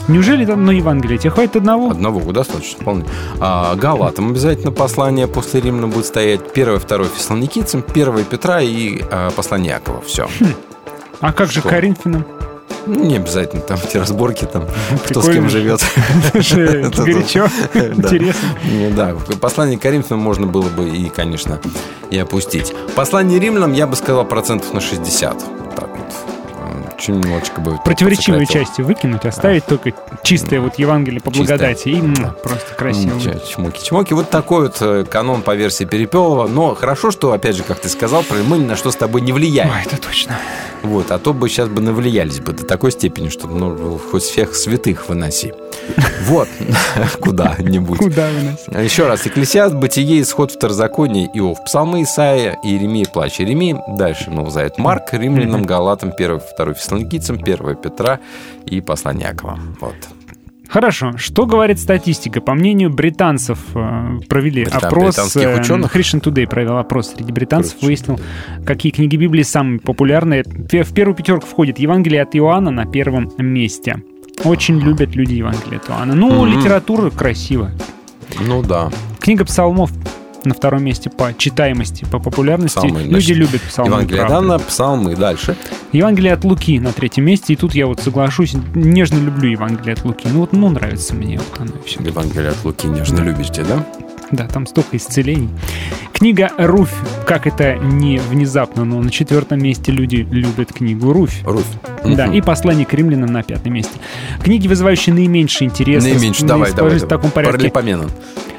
Неужели 0.07 0.45
там 0.45 0.65
на 0.65 0.71
Евангелие? 0.71 1.17
Тебе 1.17 1.29
хватит 1.29 1.57
одного? 1.57 1.91
Одного 1.91 2.19
достаточно 2.31 2.81
вполне. 2.81 3.05
А, 3.39 3.75
Галатам 3.75 4.31
обязательно 4.31 4.71
послание 4.71 5.27
после 5.27 5.61
римлян 5.61 5.89
будет 5.89 6.05
стоять. 6.05 6.53
Первое, 6.53 6.79
второе 6.79 7.07
Фессалоникийцам, 7.09 7.81
первое 7.81 8.23
Петра 8.23 8.61
и 8.61 9.01
а, 9.11 9.31
послание 9.31 9.73
Якова. 9.73 10.01
Все. 10.01 10.27
А 11.19 11.31
как 11.33 11.51
же 11.51 11.59
Что? 11.59 11.69
Коринфянам? 11.69 12.25
Не 12.87 13.17
обязательно 13.17 13.61
там 13.61 13.79
эти 13.83 13.97
разборки, 13.97 14.45
там, 14.45 14.67
кто 15.05 15.21
с 15.21 15.25
прикольно. 15.25 15.33
кем 15.33 15.49
живет. 15.49 15.81
Горячо, 16.33 17.47
интересно. 17.73 18.49
Да, 18.95 19.15
послание 19.39 19.77
Коринфянам 19.77 20.19
можно 20.19 20.47
было 20.47 20.67
бы 20.69 20.89
и, 20.89 21.09
конечно, 21.09 21.59
и 22.09 22.17
опустить. 22.17 22.73
Послание 22.95 23.39
римлянам 23.39 23.73
я 23.73 23.87
бы 23.87 23.95
сказал 23.95 24.25
процентов 24.25 24.73
на 24.73 24.81
60. 24.81 25.37
Так 25.75 25.90
Чуть 27.01 27.15
немножечко 27.15 27.61
бы 27.61 27.79
Противоречивые 27.83 28.45
части 28.45 28.81
выкинуть, 28.81 29.25
оставить 29.25 29.65
только 29.65 29.91
чистое 30.23 30.59
вот 30.61 30.75
Евангелие 30.77 31.19
по 31.19 31.31
Чистое. 31.31 31.57
благодати. 31.57 31.89
И 31.89 31.99
м, 31.99 32.15
просто 32.43 32.75
красиво. 32.75 33.17
Чмоки-чмоки. 33.17 34.13
Вот 34.13 34.29
такой 34.29 34.67
вот 34.67 34.77
э, 34.81 35.05
канон 35.09 35.41
по 35.41 35.55
версии 35.55 35.85
Перепелова. 35.85 36.47
Но 36.47 36.75
хорошо, 36.75 37.09
что, 37.11 37.31
опять 37.31 37.55
же, 37.55 37.63
как 37.63 37.79
ты 37.79 37.89
сказал, 37.89 38.23
мы 38.47 38.59
ни 38.59 38.65
на 38.65 38.75
что 38.75 38.91
с 38.91 38.95
тобой 38.95 39.21
не 39.21 39.31
влияем. 39.33 39.69
Ой, 39.71 39.81
это 39.85 39.97
точно. 39.97 40.37
Вот, 40.83 41.11
а 41.11 41.17
то 41.19 41.33
бы 41.33 41.49
сейчас 41.49 41.69
бы 41.69 41.81
навлиялись 41.81 42.39
бы 42.39 42.53
до 42.53 42.65
такой 42.65 42.91
степени, 42.91 43.29
что 43.29 43.47
ну, 43.47 43.97
хоть 44.11 44.23
всех 44.23 44.55
святых 44.55 45.09
выноси. 45.09 45.53
Вот, 46.25 46.47
куда-нибудь. 47.21 47.97
Куда 47.97 48.27
вы 48.29 48.43
нас? 48.43 48.83
Еще 48.83 49.07
раз, 49.07 49.25
Экклесиаст, 49.25 49.75
Бытие, 49.75 50.21
Исход, 50.21 50.51
Второзаконие, 50.51 51.29
Иов, 51.33 51.63
Псалмы, 51.65 52.03
Исаия, 52.03 52.57
Иеремия, 52.63 53.05
Плач 53.05 53.39
Иеремии. 53.41 53.75
Дальше 53.97 54.29
Новый 54.29 54.51
Завет 54.51 54.77
Марк, 54.77 55.13
Римлянам, 55.13 55.63
Галатам, 55.63 56.13
1, 56.17 56.41
2 56.57 56.73
Фессалоникийцам, 56.73 57.37
1 57.41 57.75
Петра 57.77 58.19
и 58.65 58.81
послание 58.81 59.29
Якова. 59.29 59.59
Вот. 59.79 59.95
Хорошо. 60.69 61.17
Что 61.17 61.45
говорит 61.45 61.79
статистика? 61.79 62.39
По 62.39 62.53
мнению 62.53 62.91
британцев 62.91 63.59
э, 63.75 64.19
провели 64.29 64.63
Брита- 64.63 64.87
опрос. 64.87 65.15
британских 65.15 65.41
э, 65.41 65.59
ученых? 65.59 65.93
Christian 65.93 66.21
Today 66.21 66.47
провел 66.47 66.77
опрос 66.77 67.11
среди 67.13 67.33
британцев, 67.33 67.81
выяснил, 67.81 68.17
какие 68.65 68.93
книги 68.93 69.17
Библии 69.17 69.43
самые 69.43 69.81
популярные. 69.81 70.43
В 70.45 70.93
первую 70.93 71.13
пятерку 71.13 71.45
входит 71.45 71.77
Евангелие 71.77 72.21
от 72.21 72.37
Иоанна 72.37 72.71
на 72.71 72.85
первом 72.85 73.29
месте. 73.37 74.01
Очень 74.43 74.79
любят 74.79 75.15
люди 75.15 75.33
Евангелие 75.33 75.77
от 75.79 75.89
Иоанна. 75.89 76.15
Ну, 76.15 76.45
Мгм. 76.45 76.57
литература 76.59 77.09
красивая. 77.09 77.71
Ну 78.39 78.63
да. 78.63 78.89
Книга 79.19 79.45
псалмов 79.45 79.91
на 80.43 80.55
втором 80.55 80.83
месте 80.83 81.11
по 81.11 81.31
читаемости, 81.37 82.05
по 82.05 82.17
популярности. 82.17 82.77
Псалмы, 82.79 83.01
Люди 83.03 83.09
значит, 83.11 83.37
любят 83.37 83.61
псалмы. 83.61 83.91
Евангелие. 83.91 84.27
Дана, 84.27 84.57
Псалмы. 84.59 85.15
Дальше. 85.15 85.55
Евангелие 85.91 86.33
от 86.33 86.43
Луки 86.43 86.79
на 86.79 86.91
третьем 86.93 87.25
месте. 87.25 87.53
И 87.53 87.55
тут 87.55 87.75
я 87.75 87.85
вот 87.85 87.99
соглашусь, 87.99 88.55
нежно 88.73 89.17
люблю 89.19 89.51
Евангелие 89.51 89.93
от 89.93 90.03
Луки. 90.03 90.27
Ну 90.31 90.39
вот, 90.39 90.53
ну, 90.53 90.69
нравится 90.69 91.13
мне 91.13 91.37
вот 91.37 91.59
оно 91.59 91.77
и 91.79 91.87
все. 91.87 92.01
Евангелие 92.01 92.49
от 92.49 92.65
Луки 92.65 92.87
нежно 92.87 93.19
любите, 93.19 93.63
да? 93.63 93.85
Да, 94.31 94.47
там 94.47 94.65
столько 94.65 94.97
исцелений. 94.97 95.49
Книга 96.13 96.51
«Руфь». 96.57 96.93
Как 97.25 97.47
это 97.47 97.75
не 97.77 98.17
внезапно, 98.19 98.85
но 98.85 99.01
на 99.01 99.09
четвертом 99.09 99.61
месте 99.61 99.91
люди 99.91 100.27
любят 100.29 100.71
книгу 100.73 101.11
«Руфь». 101.13 101.41
Руфь. 101.43 101.65
Да, 102.05 102.27
Мгм. 102.27 102.33
и 102.35 102.41
«Послание 102.41 102.85
к 102.85 102.93
римлянам» 102.93 103.31
на 103.31 103.43
пятом 103.43 103.73
месте. 103.73 103.93
Книги, 104.43 104.67
вызывающие 104.67 105.13
наименьший 105.15 105.67
интерес. 105.67 106.03
Наименьше, 106.03 106.41
рас- 106.41 106.47
давай, 106.49 106.73
давай. 106.73 106.97
в 106.97 107.07
таком 107.07 107.31
порядке. 107.31 107.71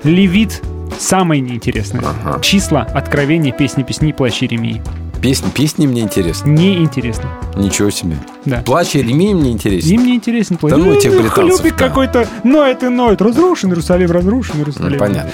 Левит– 0.05 0.61
самое 0.99 1.40
неинтересное. 1.40 2.03
Числа, 2.43 2.82
откровения, 2.82 3.53
песни, 3.53 3.82
песни, 3.82 4.12
плащ 4.12 4.43
Иеремии. 4.43 4.82
Песни, 5.23 5.51
песни 5.51 5.86
мне 5.86 6.03
интересны. 6.03 6.49
Неинтересно. 6.49 7.31
Ничего 7.55 7.90
себе. 7.90 8.16
Да. 8.44 8.59
Плач 8.66 8.97
Иеремии 8.97 9.32
мне 9.35 9.53
интересен. 9.53 9.90
Им 9.90 10.05
не 10.07 10.16
интересен 10.16 10.57
плащ. 10.57 10.73
Да 10.73 10.77
ну 10.78 10.93
Эх, 10.93 11.03
британцев, 11.03 11.65
Любит 11.65 11.78
какой-то 11.78 12.27
ноет 12.43 12.82
и 12.82 12.89
ноет. 12.89 13.23
Разрушен 13.23 13.70
Иерусалим, 13.70 14.11
разрушен 14.11 14.57
Иерусалим. 14.59 14.93
Ну, 14.93 14.99
понятно. 14.99 15.31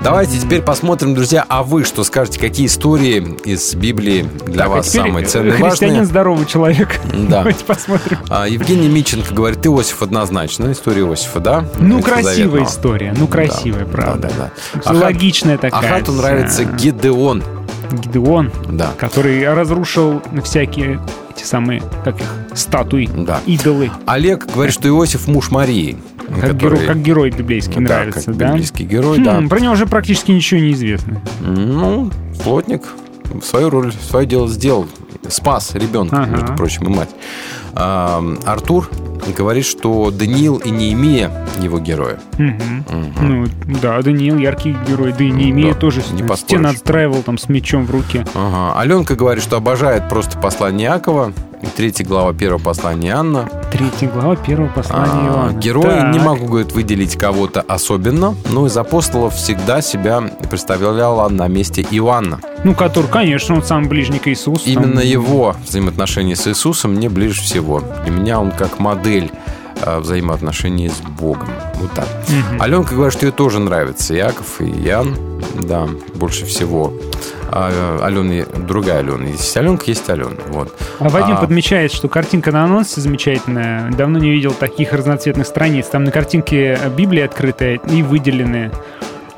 Давайте 0.00 0.38
теперь 0.38 0.62
посмотрим, 0.62 1.16
друзья, 1.16 1.44
а 1.48 1.64
вы 1.64 1.82
что 1.82 2.04
скажете? 2.04 2.38
Какие 2.38 2.66
истории 2.68 3.36
из 3.44 3.74
Библии 3.74 4.24
для 4.46 4.58
Так, 4.58 4.66
а 4.66 4.68
вас 4.70 4.88
теперь 4.88 5.02
самые 5.02 5.26
ценные 5.26 5.48
и 5.58 5.62
Христианин 5.62 5.94
важные? 5.96 6.04
здоровый 6.04 6.46
человек. 6.46 7.00
Да. 7.12 7.38
Давайте 7.38 7.64
посмотрим. 7.64 8.18
А, 8.28 8.46
Евгений 8.46 8.88
Миченко 8.88 9.34
говорит, 9.34 9.66
Иосиф 9.66 10.00
однозначно. 10.00 10.70
История 10.70 11.00
Иосифа, 11.00 11.40
да? 11.40 11.64
Ну, 11.80 12.00
красивая 12.00 12.62
история. 12.64 13.12
Ну, 13.18 13.26
красивая, 13.26 13.84
Да, 13.84 13.90
правда. 13.90 14.30
Да, 14.38 14.50
да, 14.74 14.92
да. 14.92 14.98
Логичная 15.06 15.58
такая. 15.58 15.80
Ахату 15.80 16.12
нравится 16.12 16.62
вся. 16.62 16.72
Гидеон. 16.76 17.42
Гидеон, 17.92 18.50
Да. 18.70 18.92
который 18.98 19.52
разрушил 19.52 20.22
всякие 20.44 21.00
эти 21.34 21.44
самые, 21.44 21.82
как 22.04 22.20
их, 22.20 22.26
статуи, 22.54 23.08
Да. 23.12 23.40
идолы. 23.46 23.90
Олег 24.06 24.46
говорит, 24.52 24.74
что 24.74 24.88
Иосиф 24.88 25.28
муж 25.28 25.50
Марии. 25.50 25.96
Как, 26.40 26.56
герой, 26.56 26.86
как 26.86 27.00
герой 27.02 27.30
библейский 27.30 27.74
Да, 27.76 27.80
нравится, 27.80 28.26
как 28.26 28.36
да? 28.36 28.48
библейский 28.50 28.84
герой, 28.84 29.18
Хм, 29.18 29.22
да. 29.24 29.40
Про 29.48 29.60
него 29.60 29.72
уже 29.72 29.86
практически 29.86 30.30
ничего 30.30 30.60
не 30.60 30.72
известно. 30.72 31.20
Ну, 31.40 32.10
плотник. 32.42 32.82
свою 33.44 33.68
роль, 33.70 33.92
свое 33.92 34.26
дело 34.26 34.48
сделал. 34.48 34.86
Спас 35.28 35.74
ребенка, 35.74 36.16
Ага. 36.22 36.30
между 36.30 36.54
прочим, 36.54 36.86
и 36.86 36.88
мать. 36.96 37.10
А, 37.74 38.22
Артур 38.46 38.88
говорит, 39.36 39.66
что 39.66 40.10
Даниил 40.10 40.56
и 40.56 40.70
Неемия 40.70 41.30
его 41.60 41.78
герои. 41.78 42.16
Мгм. 42.38 42.84
Ну, 43.20 43.46
да, 43.82 44.00
Даниил 44.02 44.36
яркий 44.38 44.76
герой, 44.88 45.12
да 45.16 45.24
и 45.24 45.30
не 45.30 45.50
имея 45.50 45.74
Да, 45.74 45.80
тоже 45.80 46.02
не 46.12 46.22
поспоришь. 46.22 46.66
отстраивал 46.70 47.22
там 47.22 47.38
с 47.38 47.48
мечом 47.48 47.84
в 47.86 47.90
руке. 47.90 48.24
Ага. 48.34 48.78
Аленка 48.78 49.14
говорит, 49.16 49.42
что 49.42 49.56
обожает 49.56 50.08
просто 50.08 50.38
послание 50.38 50.90
Якова. 50.94 51.32
И 51.60 51.66
третья 51.66 52.04
глава 52.04 52.32
первого 52.32 52.60
послания 52.62 53.08
Иоанна. 53.10 53.48
Третья 53.72 54.08
глава 54.08 54.36
первого 54.36 54.68
послания 54.68 55.10
А, 55.12 55.26
Иоанна. 55.26 55.58
Герои 55.58 55.82
Так. 55.82 56.12
не 56.12 56.20
могу, 56.20 56.46
говорит, 56.46 56.72
выделить 56.72 57.16
кого-то 57.16 57.62
особенно, 57.66 58.34
но 58.50 58.66
из 58.66 58.76
апостолов 58.76 59.34
всегда 59.34 59.80
себя 59.82 60.20
представляла 60.48 61.28
на 61.28 61.48
месте 61.48 61.82
Иоанна. 61.90 62.38
Ну, 62.62 62.74
который, 62.74 63.08
конечно, 63.10 63.56
он 63.56 63.62
сам 63.64 63.88
ближний 63.88 64.20
к 64.20 64.28
Иисусу. 64.28 64.64
там. 64.72 64.84
Именно 64.84 65.00
его 65.00 65.56
взаимоотношения 65.66 66.36
с 66.36 66.46
Иисусом 66.46 66.94
мне 66.94 67.08
ближе 67.08 67.42
всего. 67.42 67.82
Для 68.04 68.12
меня 68.12 68.40
он 68.40 68.52
как 68.52 68.78
модель 68.78 69.30
взаимоотношений 69.84 70.88
с 70.88 71.00
Богом. 71.00 71.48
Вот 71.74 71.92
так. 71.92 72.08
Мгм. 72.28 72.62
Аленка 72.62 72.94
говорит, 72.94 73.14
что 73.14 73.26
ей 73.26 73.32
тоже 73.32 73.58
нравится 73.60 74.14
Яков 74.14 74.60
и 74.60 74.66
Ян. 74.68 75.16
Да, 75.62 75.88
больше 76.14 76.44
всего. 76.46 76.92
А, 77.50 78.00
Алена, 78.02 78.44
другая 78.56 78.98
Алена. 78.98 79.26
Есть 79.26 79.56
Аленка, 79.56 79.84
есть 79.86 80.08
Алена. 80.10 80.36
Вот. 80.48 80.74
А 80.98 81.08
Вадим 81.08 81.36
А, 81.36 81.40
подмечает, 81.40 81.92
что 81.92 82.08
картинка 82.08 82.52
на 82.52 82.64
анонсе 82.64 83.00
замечательная. 83.00 83.90
Давно 83.92 84.18
не 84.18 84.30
видел 84.30 84.52
таких 84.52 84.92
разноцветных 84.92 85.46
страниц. 85.46 85.86
Там 85.86 86.04
на 86.04 86.10
картинке 86.10 86.78
Библия 86.96 87.24
открытая 87.24 87.76
и 87.90 88.02
выделенные. 88.02 88.70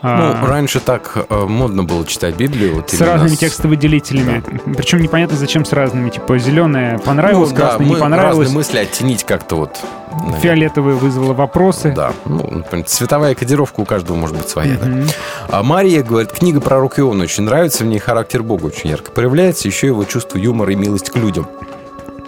Ну, 0.02 0.08
а, 0.08 0.46
раньше 0.46 0.80
так 0.80 1.12
э, 1.28 1.44
модно 1.46 1.84
было 1.84 2.06
читать 2.06 2.34
Библию. 2.34 2.76
Вот 2.76 2.90
с 2.90 3.00
разными 3.00 3.34
с- 3.34 3.38
текстовыделителями. 3.38 4.42
Причем 4.74 5.02
непонятно, 5.02 5.36
зачем 5.36 5.64
с 5.66 5.72
разными. 5.74 6.08
Типа 6.08 6.38
зеленое 6.38 6.98
понравилось, 6.98 7.50
Ну, 7.50 7.56
да, 7.56 7.60
красное 7.62 7.86
мы 7.86 7.94
не 7.94 8.00
понравилось. 8.00 8.38
разные 8.38 8.56
мысли 8.56 8.78
оттенить 8.78 9.24
как-то 9.24 9.56
вот. 9.56 9.78
наверное. 10.10 10.40
Фиолетовое 10.40 10.94
вызвало 10.94 11.34
вопросы. 11.34 11.92
Да, 11.94 12.12
ну, 12.24 12.48
например, 12.50 12.86
цветовая 12.86 13.34
кодировка 13.34 13.80
у 13.80 13.84
каждого 13.84 14.16
может 14.16 14.36
быть 14.38 14.48
своя. 14.48 14.76
да. 14.78 14.86
Мгм. 14.86 15.04
А 15.48 15.62
Мария 15.62 16.02
говорит, 16.02 16.32
книга 16.32 16.60
пророк 16.62 16.98
Иона 16.98 17.24
очень 17.24 17.42
нравится, 17.44 17.84
в 17.84 17.86
ней 17.86 17.98
характер 17.98 18.42
Бога 18.42 18.66
очень 18.66 18.88
ярко 18.90 19.10
проявляется, 19.10 19.68
еще 19.68 19.88
его 19.88 20.04
чувство 20.04 20.38
юмора 20.38 20.72
и 20.72 20.76
милость 20.76 21.10
к 21.10 21.16
людям. 21.16 21.46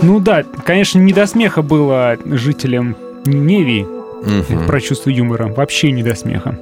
Ну 0.02 0.20
да, 0.20 0.42
конечно, 0.66 0.98
не 0.98 1.12
до 1.14 1.26
смеха 1.26 1.62
было 1.62 2.18
жителям 2.26 2.96
Ниневии. 3.24 3.86
Мгм. 4.24 4.66
Про 4.66 4.80
чувство 4.80 5.08
юмора. 5.10 5.46
Вообще 5.48 5.90
не 5.90 6.02
до 6.02 6.14
смеха. 6.14 6.56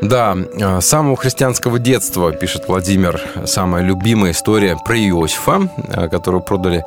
Да, 0.00 0.34
э, 0.36 0.80
с 0.80 0.86
самого 0.86 1.16
христианского 1.16 1.78
детства, 1.78 2.32
пишет 2.32 2.68
Владимир, 2.68 3.20
самая 3.44 3.82
любимая 3.82 4.32
история 4.32 4.76
про 4.82 4.96
Иосифа, 4.96 5.68
э, 5.88 6.08
которого 6.08 6.40
продали 6.40 6.84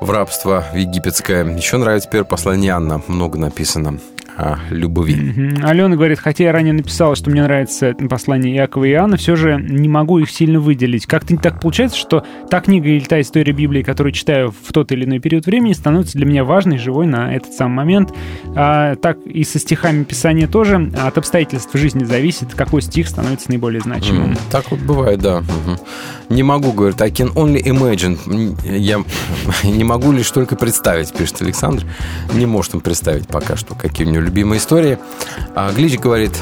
в 0.00 0.10
рабство 0.10 0.64
в 0.72 0.76
египетское. 0.76 1.44
Еще 1.44 1.76
нравится 1.76 2.08
первое 2.08 2.28
послание 2.28 2.72
Анна, 2.72 3.00
много 3.08 3.38
написано 3.38 3.98
о 4.36 4.56
любви. 4.70 5.14
Мгм. 5.16 5.64
Алена 5.64 5.94
говорит, 5.94 6.18
хотя 6.18 6.44
я 6.44 6.52
ранее 6.52 6.72
написала, 6.72 7.14
что 7.16 7.30
мне 7.30 7.42
нравится 7.42 7.94
послание 8.08 8.56
Иакова 8.56 8.84
и 8.84 8.90
Иоанна, 8.92 9.16
все 9.16 9.36
же 9.36 9.56
не 9.60 9.88
могу 9.88 10.18
их 10.18 10.30
сильно 10.30 10.60
выделить. 10.60 11.06
Как-то 11.06 11.36
так 11.36 11.60
получается, 11.60 11.96
что 11.98 12.24
та 12.50 12.60
книга 12.60 12.88
или 12.88 13.04
та 13.04 13.20
история 13.20 13.52
Библии, 13.52 13.82
которую 13.82 14.12
читаю 14.12 14.50
в 14.52 14.72
тот 14.72 14.92
или 14.92 15.04
иной 15.04 15.18
период 15.18 15.46
времени, 15.46 15.72
становится 15.72 16.16
для 16.18 16.26
меня 16.26 16.44
важной, 16.44 16.78
живой 16.78 17.06
на 17.06 17.34
этот 17.34 17.52
самый 17.52 17.74
момент. 17.76 18.12
А, 18.56 18.96
так 18.96 19.18
и 19.24 19.44
со 19.44 19.58
стихами 19.58 20.04
Писания 20.04 20.46
тоже 20.46 20.90
от 20.98 21.18
обстоятельств 21.18 21.74
жизни 21.74 22.04
зависит, 22.04 22.54
какой 22.54 22.82
стих 22.82 23.08
становится 23.08 23.50
наиболее 23.50 23.80
значимым. 23.80 24.32
М, 24.32 24.38
Так 24.50 24.70
вот 24.70 24.80
бывает, 24.80 25.20
да. 25.20 25.40
Мгм. 25.40 25.78
Не 26.30 26.42
могу, 26.42 26.72
говорит, 26.72 27.00
I 27.02 27.10
can 27.10 27.32
only 27.34 27.62
imagine. 27.62 28.18
Я 28.64 29.02
не 29.64 29.84
могу 29.84 30.12
лишь 30.12 30.30
только 30.30 30.56
представить, 30.56 31.12
пишет 31.12 31.42
Александр. 31.42 31.84
Не 32.34 32.46
может 32.46 32.74
он 32.74 32.80
представить 32.80 33.26
пока 33.26 33.56
что, 33.56 33.74
какие 33.74 34.06
у 34.06 34.10
него 34.10 34.21
любимые 34.22 34.58
истории. 34.58 34.98
А 35.54 35.72
Глич 35.72 35.98
говорит, 35.98 36.32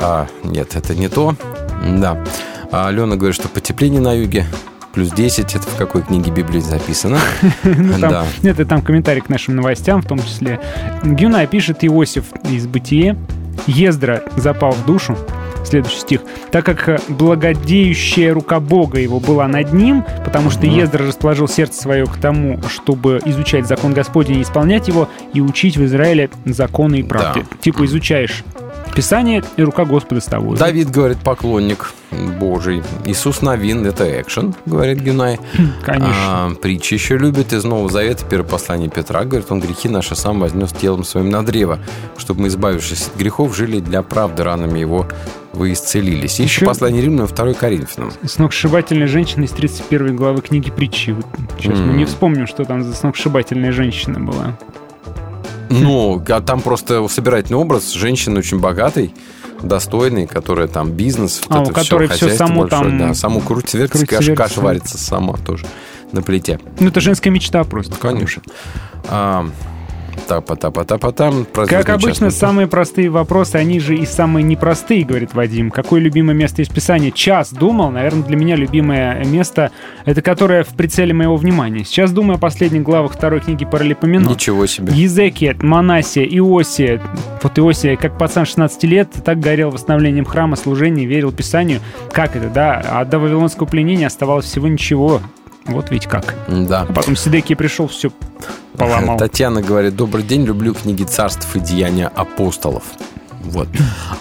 а, 0.00 0.26
нет, 0.44 0.76
это 0.76 0.94
не 0.94 1.08
то. 1.08 1.34
Да. 1.86 2.22
А 2.72 2.88
Алена 2.88 3.16
говорит, 3.16 3.34
что 3.34 3.48
потепление 3.48 4.00
на 4.00 4.12
юге 4.12 4.46
плюс 4.94 5.10
10. 5.10 5.54
Это 5.56 5.66
в 5.66 5.76
какой 5.76 6.02
книге 6.02 6.30
Библии 6.30 6.60
записано? 6.60 7.18
Ну, 7.64 7.98
там- 8.00 8.10
Да. 8.10 8.24
Это 8.42 8.64
там 8.64 8.82
комментарий 8.82 9.20
к 9.22 9.28
нашим 9.28 9.56
новостям, 9.56 10.02
в 10.02 10.06
том 10.06 10.18
числе. 10.20 10.60
Гюна 11.02 11.46
пишет 11.46 11.78
Иосиф 11.84 12.24
из 12.48 12.66
«Бытие». 12.66 13.16
Ездра 13.66 14.22
запал 14.36 14.72
в 14.72 14.86
душу. 14.86 15.16
Следующий 15.64 16.00
стих. 16.00 16.20
Так 16.50 16.64
как 16.64 16.88
э, 16.88 16.98
благодеющая 17.08 18.32
рука 18.32 18.60
Бога 18.60 18.98
его 18.98 19.20
была 19.20 19.46
над 19.48 19.72
ним, 19.72 20.04
потому 20.24 20.50
что 20.50 20.66
Ездра 20.66 21.06
расположил 21.06 21.48
сердце 21.48 21.80
свое 21.80 22.06
к 22.06 22.16
тому, 22.16 22.60
чтобы 22.68 23.20
изучать 23.24 23.66
закон 23.66 23.92
Господень 23.92 24.38
и 24.38 24.42
исполнять 24.42 24.88
его, 24.88 25.08
и 25.32 25.40
учить 25.40 25.76
в 25.76 25.84
Израиле 25.84 26.30
законы 26.44 27.00
и 27.00 27.02
правды. 27.02 27.44
Да. 27.48 27.56
Типа 27.60 27.84
изучаешь 27.84 28.44
Писание, 28.94 29.42
и 29.56 29.62
рука 29.62 29.84
Господа 29.84 30.20
с 30.20 30.24
тобой. 30.24 30.56
Давид, 30.58 30.90
говорит, 30.90 31.18
поклонник 31.18 31.92
Божий. 32.38 32.82
Иисус 33.04 33.40
Новин, 33.42 33.86
это 33.86 34.20
экшен, 34.20 34.54
говорит 34.66 35.00
Гюнай. 35.00 35.38
Конечно. 35.84 36.14
А, 36.26 36.50
притчи 36.60 36.94
еще 36.94 37.16
любит 37.16 37.52
из 37.52 37.64
Нового 37.64 37.88
Завета, 37.88 38.24
первое 38.28 38.48
послание 38.48 38.88
Петра, 38.88 39.24
говорит, 39.24 39.50
он 39.50 39.60
грехи 39.60 39.88
наши 39.88 40.14
сам 40.16 40.40
вознес 40.40 40.72
телом 40.72 41.04
своим 41.04 41.30
на 41.30 41.44
древо, 41.44 41.78
чтобы 42.18 42.42
мы, 42.42 42.48
избавившись 42.48 43.08
от 43.08 43.16
грехов, 43.16 43.56
жили 43.56 43.80
для 43.80 44.02
правды, 44.02 44.42
ранами 44.44 44.78
его 44.80 45.06
вы 45.52 45.72
исцелились. 45.72 46.38
Еще 46.40 46.44
Еще- 46.44 46.66
послание 46.66 47.02
Римлянам, 47.02 47.26
2 47.28 47.54
Коринфянам. 47.54 48.12
Сногсшибательная 48.24 49.06
женщина 49.08 49.44
из 49.44 49.50
31 49.50 50.14
главы 50.16 50.42
книги 50.42 50.70
притчи. 50.70 51.10
Вот 51.10 51.26
сейчас 51.58 51.78
мы 51.78 51.86
М. 51.92 51.96
не 51.98 52.04
вспомним, 52.04 52.46
что 52.46 52.64
там 52.64 52.82
за 52.84 52.94
сногсшибательная 52.94 53.72
женщина 53.72 54.20
была. 54.20 54.56
Ну, 55.70 56.22
а 56.28 56.40
там 56.40 56.60
просто 56.60 57.06
собирательный 57.08 57.58
образ 57.58 57.92
женщины 57.92 58.40
очень 58.40 58.58
богатой, 58.58 59.14
достойной, 59.62 60.26
которая 60.26 60.68
там 60.68 60.90
бизнес, 60.90 61.40
вот 61.48 61.56
А, 61.56 61.70
это 61.70 61.80
все, 61.80 61.96
хозяйство 61.98 62.28
само 62.28 62.62
большое, 62.62 62.82
там 62.82 62.98
да, 62.98 63.14
само 63.14 63.40
крутится, 63.40 63.78
вертится, 63.78 64.06
крутится, 64.06 64.34
каша, 64.34 64.54
каша 64.54 64.60
варится 64.60 64.98
сама 64.98 65.34
тоже 65.34 65.66
на 66.12 66.22
плите. 66.22 66.58
Ну, 66.78 66.88
это 66.88 67.00
женская 67.00 67.30
мечта 67.30 67.62
просто. 67.64 67.94
Конечно. 67.96 68.42
А, 69.04 69.46
Тапа-тапа-тапа-там. 70.26 71.46
Как 71.52 71.88
обычно, 71.88 72.28
час. 72.28 72.38
самые 72.38 72.66
простые 72.66 73.10
вопросы, 73.10 73.56
они 73.56 73.80
же 73.80 73.96
и 73.96 74.06
самые 74.06 74.42
непростые, 74.42 75.04
говорит 75.04 75.34
Вадим. 75.34 75.70
Какое 75.70 76.00
любимое 76.00 76.34
место 76.34 76.62
из 76.62 76.68
Писания? 76.68 77.10
Час 77.10 77.52
думал. 77.52 77.90
Наверное, 77.90 78.24
для 78.24 78.36
меня 78.36 78.56
любимое 78.56 79.24
место, 79.24 79.70
это 80.04 80.22
которое 80.22 80.64
в 80.64 80.68
прицеле 80.68 81.12
моего 81.12 81.36
внимания. 81.36 81.84
Сейчас 81.84 82.12
думаю 82.12 82.36
о 82.36 82.38
последних 82.38 82.82
главах 82.82 83.12
второй 83.12 83.40
книги 83.40 83.64
Паралипоменон. 83.64 84.32
Ничего 84.32 84.66
себе. 84.66 84.92
Езекия, 84.92 85.56
Манасия, 85.60 86.24
Иосия. 86.24 87.00
Вот 87.42 87.58
Иосия, 87.58 87.96
как 87.96 88.18
пацан 88.18 88.46
16 88.46 88.84
лет, 88.84 89.10
так 89.24 89.40
горел 89.40 89.70
восстановлением 89.70 90.24
храма, 90.24 90.56
служения, 90.56 91.06
верил 91.06 91.32
Писанию. 91.32 91.80
Как 92.12 92.36
это, 92.36 92.48
да? 92.48 92.82
А 92.88 93.04
до 93.04 93.18
Вавилонского 93.18 93.66
пленения 93.66 94.06
оставалось 94.06 94.46
всего 94.46 94.68
ничего. 94.68 95.20
Вот 95.70 95.90
ведь 95.90 96.06
как. 96.06 96.34
Да. 96.48 96.86
А 96.88 96.92
потом 96.92 97.16
Сидекия 97.16 97.56
пришел, 97.56 97.88
все 97.88 98.10
поломал. 98.76 99.18
Татьяна 99.18 99.62
говорит, 99.62 99.96
добрый 99.96 100.24
день, 100.24 100.44
люблю 100.44 100.74
книги 100.74 101.04
царств 101.04 101.54
и 101.54 101.60
деяния 101.60 102.08
апостолов. 102.08 102.84
Вот. 103.40 103.68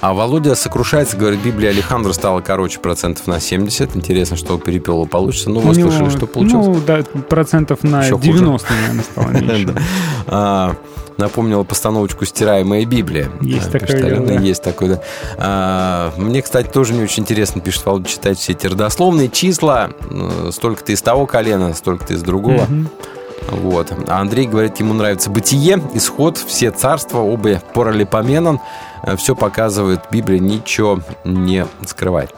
А 0.02 0.14
Володя 0.14 0.56
сокрушается, 0.56 1.18
говорит, 1.18 1.41
Библия 1.41 1.70
Алехандро 1.72 2.14
стала 2.14 2.41
короче 2.41 2.80
процентов 2.80 3.28
на 3.28 3.40
70. 3.40 3.96
Интересно, 3.96 4.38
что 4.38 4.56
у 4.56 4.58
Перепела 4.58 5.06
получится. 5.06 5.50
Ну, 5.50 5.60
вы 5.60 5.76
него, 5.76 5.91
слышали, 5.91 6.10
что 6.10 6.26
получилось? 6.26 6.68
Ну, 6.68 6.82
да, 6.86 7.04
процентов 7.30 7.84
на 7.84 8.04
Еще 8.04 8.16
хуже. 8.16 8.28
90, 8.32 8.68
наверное, 8.74 9.04
стало 9.04 9.30
меньше. 9.32 9.66
Да. 9.74 9.82
А, 10.28 10.76
Напомнила 11.18 11.64
постановочку 11.66 12.24
«Стираемая 12.24 12.86
Библия». 12.86 13.30
Есть 13.41 13.68
А, 13.68 13.80
такое 13.80 14.02
дело, 14.02 14.26
да. 14.26 14.34
Есть 14.36 14.64
такое, 14.64 14.90
да. 14.96 15.02
А, 15.38 16.14
Мне, 16.16 16.41
кстати, 16.41 16.68
тоже 16.70 16.94
не 16.94 17.04
очень 17.04 17.24
интересно, 17.24 17.60
пишет 17.60 17.86
Володя, 17.86 18.08
читать 18.08 18.38
все 18.40 18.54
эти 18.54 18.68
родословные 18.68 19.28
числа. 19.28 19.90
э, 20.10 20.50
Столько-то 20.54 20.94
из 20.94 21.02
того 21.02 21.26
колена, 21.26 21.74
столько-то 21.74 22.14
из 22.14 22.22
другого. 22.24 22.64
Мгм. 22.70 22.90
Вот. 23.51 23.91
А 24.07 24.19
Андрей 24.19 24.47
говорит, 24.47 24.80
ему 24.80 24.93
нравится 24.93 25.30
«Бытие», 25.30 25.81
«Исход», 25.93 26.38
«Все 26.38 26.71
царства», 26.71 27.19
оба 27.19 27.61
паралипоменон. 27.73 28.59
Все 29.17 29.35
показывает 29.35 30.01
Библия, 30.11 30.39
ничего 30.39 30.99
не 31.23 31.65
скрывает. 31.85 32.34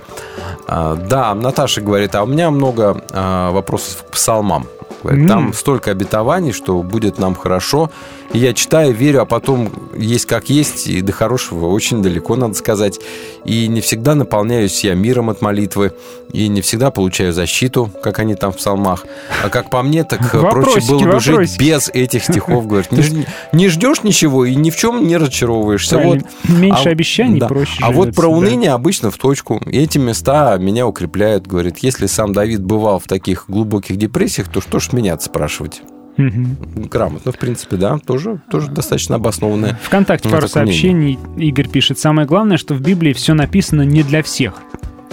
А, 0.67 0.95
Да, 0.95 1.33
Наташа 1.33 1.81
говорит, 1.81 2.13
а 2.15 2.23
у 2.23 2.27
меня 2.27 2.51
много 2.51 3.03
а, 3.11 3.51
вопросов 3.51 4.03
к 4.03 4.11
псалмам. 4.11 4.67
Говорит, 5.03 5.23
М. 5.23 5.28
Там 5.28 5.53
столько 5.53 5.91
обетований, 5.91 6.52
что 6.52 6.82
будет 6.84 7.18
нам 7.19 7.36
хорошо. 7.36 7.90
И 8.34 8.38
я 8.40 8.53
читаю, 8.53 8.94
верю, 8.94 9.22
а 9.22 9.26
потом 9.26 9.69
есть 9.98 10.26
как 10.26 10.49
есть, 10.49 10.88
и 10.88 11.02
до 11.02 11.11
хорошего 11.11 11.68
очень 11.68 12.02
далеко, 12.02 12.36
надо 12.36 12.53
сказать. 12.53 12.99
И 13.44 13.68
не 13.68 13.82
всегда 13.82 14.15
наполняюсь 14.15 14.84
я 14.84 14.94
миром 14.94 15.30
от 15.30 15.41
молитвы, 15.41 15.91
и 16.32 16.48
не 16.48 16.61
всегда 16.61 16.91
получаю 16.91 17.34
защиту, 17.34 17.91
как 18.02 18.19
они 18.19 18.36
там 18.36 18.53
в 18.53 18.57
псалмах. 18.57 19.06
А 19.44 19.49
как 19.49 19.69
по 19.69 19.82
мне, 19.84 20.06
так 20.06 20.22
э, 20.34 20.40
проще 20.40 20.56
Вопросики, 20.56 20.91
было 20.91 21.11
бы 21.11 21.19
жить 21.19 21.30
вопросики. 21.34 21.60
без 21.60 21.90
этих 21.90 22.23
стихов. 22.23 22.68
Говорит, 22.68 22.91
не, 22.94 23.26
не 23.52 23.68
ждешь 23.68 24.03
ничего 24.03 24.45
и 24.45 24.56
ни 24.56 24.69
в 24.69 24.78
чем 24.78 25.06
не 25.06 25.18
разочаровываешься. 25.18 25.98
Вот. 25.98 26.19
Меньше 26.48 26.88
обещаний, 26.90 27.41
проще 27.41 27.80
А 27.82 27.88
вот 27.91 28.03
живется, 28.06 28.22
про 28.22 28.30
да. 28.30 28.36
уныние 28.38 28.72
обычно 28.72 29.11
в 29.11 29.18
точку. 29.18 29.57
И 29.65 29.78
эти 29.78 29.98
места 29.98 30.57
меня 30.57 30.88
укрепляют. 30.88 31.48
Говорит, 31.48 31.80
если 31.80 32.06
сам 32.06 32.32
Давид 32.32 32.61
бывал 32.64 32.99
в 32.99 33.07
таких 33.07 33.45
глубоких 33.49 33.98
депрессиях, 33.98 34.48
то 34.48 34.61
что 34.61 34.80
ж 34.80 34.90
меня 34.93 35.18
спрашивать? 35.19 35.81
Мгм. 36.18 36.57
Грамотно, 36.91 37.31
в 37.31 37.38
принципе, 37.38 37.77
да, 37.77 37.97
тоже, 37.97 38.41
тоже 38.51 38.69
достаточно 38.69 39.15
обоснованное. 39.15 39.80
ВКонтакте 39.84 40.27
пару 40.30 40.41
мнение. 40.41 40.49
сообщений. 40.53 41.19
Игорь 41.38 41.69
пишет, 41.69 41.99
самое 41.99 42.27
главное, 42.27 42.57
что 42.57 42.73
в 42.73 42.81
Библии 42.81 43.13
все 43.13 43.34
написано 43.34 43.84
не 43.84 44.03
для 44.03 44.22
всех. 44.22 44.55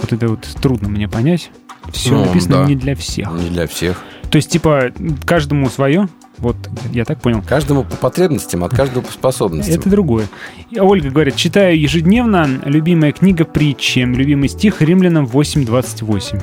Вот 0.01 0.11
это 0.13 0.27
вот 0.27 0.41
трудно 0.61 0.89
мне 0.89 1.07
понять. 1.07 1.51
Все 1.91 2.11
Ну, 2.11 2.25
написано 2.25 2.57
да. 2.57 2.65
не 2.65 2.75
для 2.75 2.95
всех. 2.95 3.31
Не 3.31 3.49
для 3.49 3.65
всех. 3.67 4.01
То 4.29 4.35
есть, 4.35 4.49
типа, 4.51 4.91
каждому 5.25 5.69
свое. 5.69 6.07
Вот, 6.37 6.55
я 6.93 7.03
так 7.03 7.19
понял. 7.21 7.41
Каждому 7.45 7.83
по 7.83 7.95
потребностям, 7.97 8.63
от 8.63 8.73
каждого 8.75 9.01
по 9.03 9.11
способностям. 9.11 9.75
Это 9.75 9.89
другое. 9.89 10.27
И 10.69 10.79
Ольга 10.79 11.09
говорит, 11.09 11.35
читаю 11.35 11.79
ежедневно, 11.79 12.47
любимая 12.65 13.11
книга 13.11 13.43
притчи, 13.43 13.99
любимый 13.99 14.47
стих 14.49 14.81
Римлянам 14.81 15.25
8.28. 15.25 16.41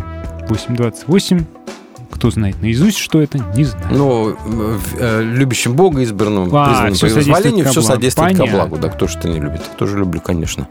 8.28. 0.49 1.45
Кто 2.11 2.31
знает 2.31 2.61
наизусть, 2.63 2.99
что 2.99 3.21
это, 3.21 3.39
не 3.57 3.65
знаю. 3.65 3.87
Ну, 3.91 4.31
э, 4.31 4.79
э, 4.99 5.23
любящим 5.23 5.75
Бога, 5.75 6.01
избранным, 6.03 6.49
А, 6.55 6.67
призванным 6.67 6.95
всё 6.95 7.09
по 7.09 7.65
ко 7.65 7.71
все 7.71 7.83
содействует 7.83 8.33
ко 8.33 8.39
Понятно. 8.39 8.59
благу. 8.61 8.77
Да, 8.79 8.89
кто 8.89 9.07
же 9.07 9.19
это 9.19 9.29
не 9.29 9.41
любит? 9.41 9.61
Я 9.71 9.77
тоже 9.79 9.99
люблю, 9.99 10.21
конечно. 10.21 10.69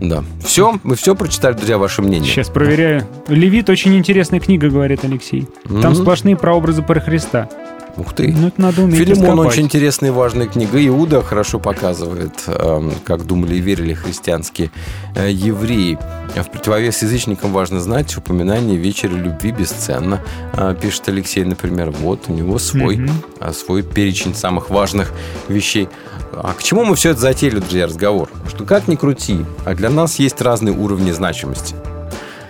Да. 0.00 0.24
Все, 0.44 0.78
мы 0.82 0.96
все 0.96 1.14
прочитали, 1.14 1.54
друзья, 1.54 1.78
ваше 1.78 2.02
мнение. 2.02 2.30
Сейчас 2.30 2.48
проверяю. 2.48 3.06
Левит 3.28 3.70
очень 3.70 3.94
интересная 3.96 4.40
книга, 4.40 4.68
говорит 4.68 5.04
Алексей. 5.04 5.48
Там 5.64 5.92
Мгм. 5.92 5.94
сплошные 5.94 6.36
прообразы 6.36 6.82
про 6.82 7.00
Христа. 7.00 7.48
Ух 7.96 8.12
ты. 8.12 8.34
Ну, 8.36 8.48
это 8.48 8.60
надо 8.60 8.82
уметь 8.82 8.98
Филимон 8.98 9.22
раскопать. 9.22 9.52
очень 9.52 9.62
интересная 9.64 10.10
и 10.10 10.12
важная 10.12 10.46
книга. 10.46 10.84
Иуда 10.86 11.22
хорошо 11.22 11.60
показывает, 11.60 12.32
эм, 12.46 12.92
как 13.04 13.26
думали 13.26 13.56
и 13.56 13.60
верили 13.60 13.94
христианские 13.94 14.70
э, 15.14 15.30
евреи. 15.30 15.98
А 16.36 16.42
В 16.42 16.50
противовес 16.50 17.02
язычникам 17.02 17.52
важно 17.52 17.80
знать, 17.80 18.16
упоминание 18.16 18.76
вечера 18.76 19.12
любви 19.12 19.52
бесценно, 19.52 20.20
э, 20.54 20.74
пишет 20.80 21.08
Алексей, 21.08 21.44
например. 21.44 21.90
Вот 21.90 22.24
у 22.28 22.32
него 22.32 22.58
свой, 22.58 23.08
э, 23.40 23.52
свой 23.52 23.82
перечень 23.82 24.34
самых 24.34 24.70
важных 24.70 25.12
вещей. 25.48 25.88
А 26.32 26.52
к 26.52 26.62
чему 26.62 26.84
мы 26.84 26.96
все 26.96 27.10
это 27.10 27.20
затеяли, 27.20 27.60
друзья, 27.60 27.86
разговор? 27.86 28.28
Что 28.48 28.64
как 28.64 28.88
ни 28.88 28.96
крути, 28.96 29.44
а 29.64 29.74
для 29.74 29.88
нас 29.88 30.18
есть 30.18 30.40
разные 30.40 30.76
уровни 30.76 31.12
значимости. 31.12 31.76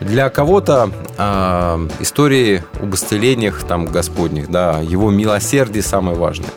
Для 0.06 0.28
кого-то 0.28 0.90
а, 1.18 1.80
истории 2.00 2.62
об 2.80 2.94
исцелениях 2.94 3.64
там 3.64 3.86
Господних, 3.86 4.50
да, 4.50 4.80
его 4.80 5.10
милосердие 5.10 5.82
самое 5.82 6.16
важное. 6.16 6.50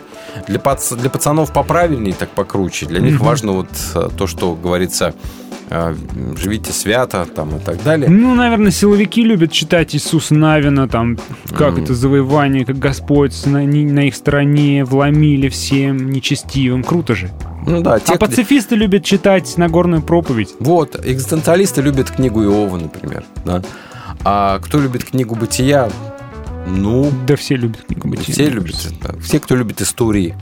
Для, 0.48 0.60
пац- 0.60 0.96
для 0.96 1.10
пацанов 1.10 1.52
поправильнее, 1.54 2.14
так 2.14 2.30
покруче. 2.30 2.86
Для 2.86 3.00
них 3.00 3.16
Мгм. 3.16 3.26
важно 3.26 3.52
вот 3.54 3.70
а, 3.96 4.10
то, 4.10 4.28
что 4.28 4.54
говорится 4.56 5.14
а, 5.70 5.96
живите 6.38 6.72
свято 6.72 7.26
там 7.26 7.56
и 7.58 7.60
так 7.60 7.82
далее. 7.84 8.10
Ну, 8.10 8.36
наверное, 8.36 8.72
силовики 8.72 9.24
любят 9.24 9.52
читать 9.52 9.96
Иисуса 9.96 10.34
Навина, 10.36 10.88
там, 10.88 11.18
как 11.58 11.74
Мгм. 11.74 11.84
это 11.84 11.94
завоевание, 11.94 12.66
как 12.66 12.78
Господь 12.80 13.46
на, 13.46 13.64
на 13.64 14.08
их 14.08 14.16
стороне 14.16 14.84
вломили 14.86 15.50
всем 15.50 16.10
нечестивым. 16.10 16.84
Круто 16.84 17.16
же. 17.16 17.32
Ну 17.68 17.82
да, 17.82 18.00
те, 18.00 18.14
а 18.14 18.18
пацифисты 18.18 18.76
любят 18.76 19.04
читать 19.04 19.58
Нагорную 19.58 20.02
проповедь. 20.02 20.56
Вот, 20.60 20.96
экзистенциалисты 21.06 21.82
любят 21.82 22.10
книгу 22.10 22.42
Иова, 22.44 22.78
например. 22.78 23.26
Да. 23.46 23.62
А 24.24 24.60
кто 24.60 24.80
любит 24.80 25.04
книгу 25.04 25.36
Бытия? 25.36 25.90
Ну, 26.66 27.12
Да 27.28 27.36
все 27.36 27.56
любят 27.56 27.84
книгу 27.86 28.08
Бытия. 28.08 28.34
все 28.34 28.50
любят. 28.50 28.76
да. 29.02 29.20
Все, 29.22 29.40
кто 29.40 29.56
любит 29.56 29.82
истории, 29.82 30.36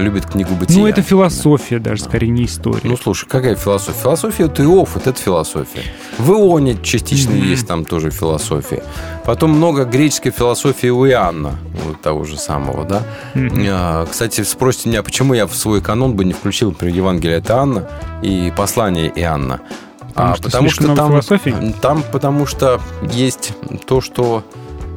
любят 0.00 0.26
книгу 0.26 0.54
Бытия. 0.54 0.78
Ну, 0.80 0.86
это 0.86 1.02
философия 1.02 1.78
даже, 1.78 2.02
скорее 2.02 2.28
не 2.28 2.44
история. 2.44 2.80
Ну, 2.84 2.96
слушай, 2.96 3.26
какая 3.28 3.54
философия? 3.56 4.00
Философия 4.00 4.44
вот 4.46 5.06
это 5.06 5.20
философия. 5.20 5.82
В 6.18 6.30
Ионе 6.32 6.76
частично 6.82 7.32
Мгм. 7.32 7.42
есть 7.44 7.66
там 7.66 7.84
тоже 7.84 8.10
философия. 8.10 8.82
Потом 9.24 9.50
много 9.50 9.84
греческой 9.84 10.32
философии 10.32 10.88
у 10.88 11.06
Иоанна, 11.06 11.56
вот 11.86 12.00
того 12.00 12.24
же 12.24 12.36
самого, 12.38 12.84
да. 12.84 13.02
А, 13.34 14.06
Кстати, 14.06 14.42
спросите 14.42 14.88
меня, 14.88 15.02
почему 15.02 15.34
я 15.34 15.46
в 15.46 15.54
свой 15.54 15.80
канон 15.80 16.14
бы 16.14 16.24
не 16.24 16.32
включил, 16.32 16.70
например, 16.70 16.94
Евангелие 16.96 17.38
от 17.38 17.50
Иоанна 17.50 17.88
и 18.22 18.52
послание 18.56 19.12
Иоанна. 19.14 19.60
Потому 20.08 20.34
что 20.36 20.50
слишком 20.50 20.90
много 20.92 21.08
философии? 21.22 21.74
там, 21.80 22.02
потому 22.10 22.46
что 22.46 22.80
есть 23.12 23.52
то, 23.86 24.00
что 24.00 24.42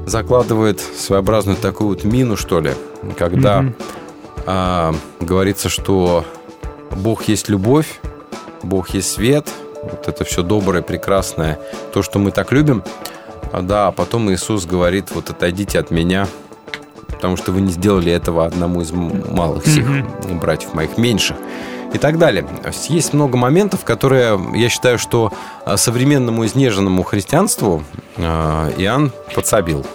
закладывает 0.08 0.80
своеобразную 0.80 1.58
такую 1.58 1.90
вот 1.90 2.04
мину, 2.04 2.36
что 2.38 2.60
ли, 2.60 2.72
когда 3.18 3.62
Мгм. 3.62 3.76
А, 4.46 4.94
говорится, 5.20 5.70
что 5.70 6.26
Бог 6.92 7.24
есть 7.26 7.50
любовь, 7.50 8.00
Бог 8.64 8.90
есть 8.92 9.12
свет, 9.12 9.48
вот 9.84 10.08
это 10.08 10.24
все 10.24 10.44
доброе, 10.44 10.82
прекрасное, 10.82 11.60
то, 11.94 12.04
что 12.04 12.20
мы 12.20 12.32
так 12.32 12.52
любим. 12.52 12.84
А, 13.52 13.62
да, 13.62 13.88
а 13.88 13.92
потом 13.92 14.32
Иисус 14.32 14.66
говорит, 14.66 15.12
вот 15.12 15.30
отойдите 15.30 15.80
от 15.80 15.92
меня, 15.92 16.28
потому 17.08 17.38
что 17.38 17.52
вы 17.52 17.62
не 17.62 17.72
сделали 17.72 18.12
этого 18.12 18.46
одному 18.46 18.82
из 18.82 18.92
малых 18.92 19.66
сих 19.66 19.88
братьев 20.40 20.74
моих 20.74 20.98
меньших. 20.98 21.38
И 21.94 21.98
так 21.98 22.18
далее. 22.18 22.48
Есть 22.88 23.14
много 23.14 23.38
моментов, 23.38 23.84
которые, 23.84 24.40
я 24.56 24.70
считаю, 24.70 24.98
что 24.98 25.34
а, 25.66 25.76
современному 25.76 26.46
изнеженному 26.46 27.04
христианству 27.04 27.84
а, 28.18 28.70
Иоанн 28.78 29.12
подсобил. 29.36 29.86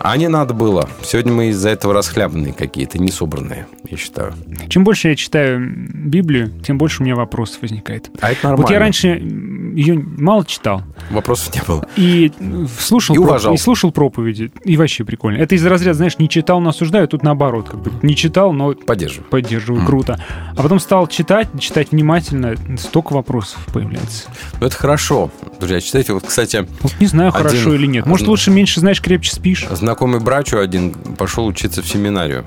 А 0.00 0.16
не 0.16 0.28
надо 0.28 0.54
было. 0.54 0.88
Сегодня 1.02 1.32
мы 1.32 1.48
из-за 1.48 1.70
этого 1.70 1.92
расхлябанные 1.92 2.52
какие-то, 2.52 2.98
не 2.98 3.10
собранные, 3.10 3.66
я 3.90 3.96
считаю. 3.96 4.34
Чем 4.68 4.84
больше 4.84 5.08
я 5.08 5.16
читаю 5.16 5.60
Библию, 5.92 6.50
тем 6.64 6.78
больше 6.78 7.02
у 7.02 7.04
меня 7.04 7.16
вопросов 7.16 7.62
возникает. 7.62 8.10
А 8.20 8.30
это 8.30 8.40
нормально. 8.48 8.62
Вот 8.62 8.70
я 8.70 8.78
раньше 8.78 9.08
ее 9.08 9.94
мало 9.98 10.44
читал. 10.44 10.82
Вопросов 11.10 11.54
не 11.54 11.62
было. 11.66 11.86
И 11.96 12.32
слушал, 12.78 13.14
И 13.14 13.18
проп- 13.18 13.28
уважал. 13.28 13.54
и 13.54 13.56
слушал 13.56 13.90
проповеди. 13.92 14.50
И 14.64 14.76
вообще 14.76 15.04
прикольно. 15.04 15.38
Это 15.38 15.54
из 15.54 15.64
разряда, 15.66 15.94
знаешь, 15.94 16.18
не 16.18 16.28
читал, 16.28 16.60
но 16.60 16.70
осуждаю. 16.70 17.08
Тут 17.08 17.22
наоборот. 17.22 17.68
Как 17.70 17.80
бы 17.82 17.90
не 18.02 18.14
читал, 18.14 18.52
но 18.52 18.74
Поддерживаю. 18.74 19.28
поддерживаю. 19.28 19.78
Мгм. 19.80 19.86
Круто. 19.86 20.22
А 20.56 20.62
потом 20.62 20.78
стал 20.80 21.06
читать, 21.06 21.48
читать 21.58 21.92
внимательно. 21.92 22.54
Столько 22.78 23.12
вопросов 23.14 23.58
появляется. 23.72 24.28
Ну, 24.60 24.66
это 24.66 24.76
хорошо. 24.76 25.30
Друзья, 25.60 25.80
читайте. 25.80 26.12
Вот, 26.12 26.24
кстати, 26.24 26.66
Вот 26.82 26.94
не 27.00 27.06
знаю, 27.06 27.30
Один- 27.34 27.42
хорошо 27.48 27.74
или 27.74 27.86
нет. 27.86 28.06
Может, 28.06 28.26
лучше 28.28 28.50
меньше 28.50 28.80
знаешь, 28.80 29.00
крепче 29.00 29.32
спишь. 29.34 29.66
Знакомый 29.88 30.20
брачу 30.20 30.58
один 30.58 30.92
пошел 30.92 31.46
учиться 31.46 31.80
в 31.80 31.88
семинарию. 31.88 32.44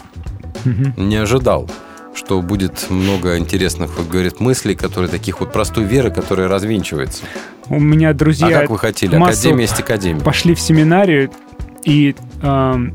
Мгм. 0.63 0.93
Не 1.09 1.15
ожидал, 1.15 1.67
что 2.13 2.39
будет 2.43 2.91
много 2.91 3.39
интересных, 3.39 3.97
вот, 3.97 4.07
говорит, 4.07 4.39
мыслей, 4.39 4.75
которые 4.75 5.09
таких 5.09 5.39
вот 5.39 5.51
простой 5.51 5.85
веры, 5.85 6.11
которая 6.11 6.47
развинчивается. 6.47 7.23
У 7.67 7.79
меня 7.79 8.13
друзья... 8.13 8.59
а 8.59 8.61
как 8.61 8.69
вы 8.69 8.77
хотели? 8.77 9.15
Академия 9.15 9.63
есть 9.63 9.79
академия. 9.79 10.21
Пошли 10.21 10.53
в 10.53 10.59
семинарию 10.59 11.31
и 11.83 12.15
эм, 12.43 12.93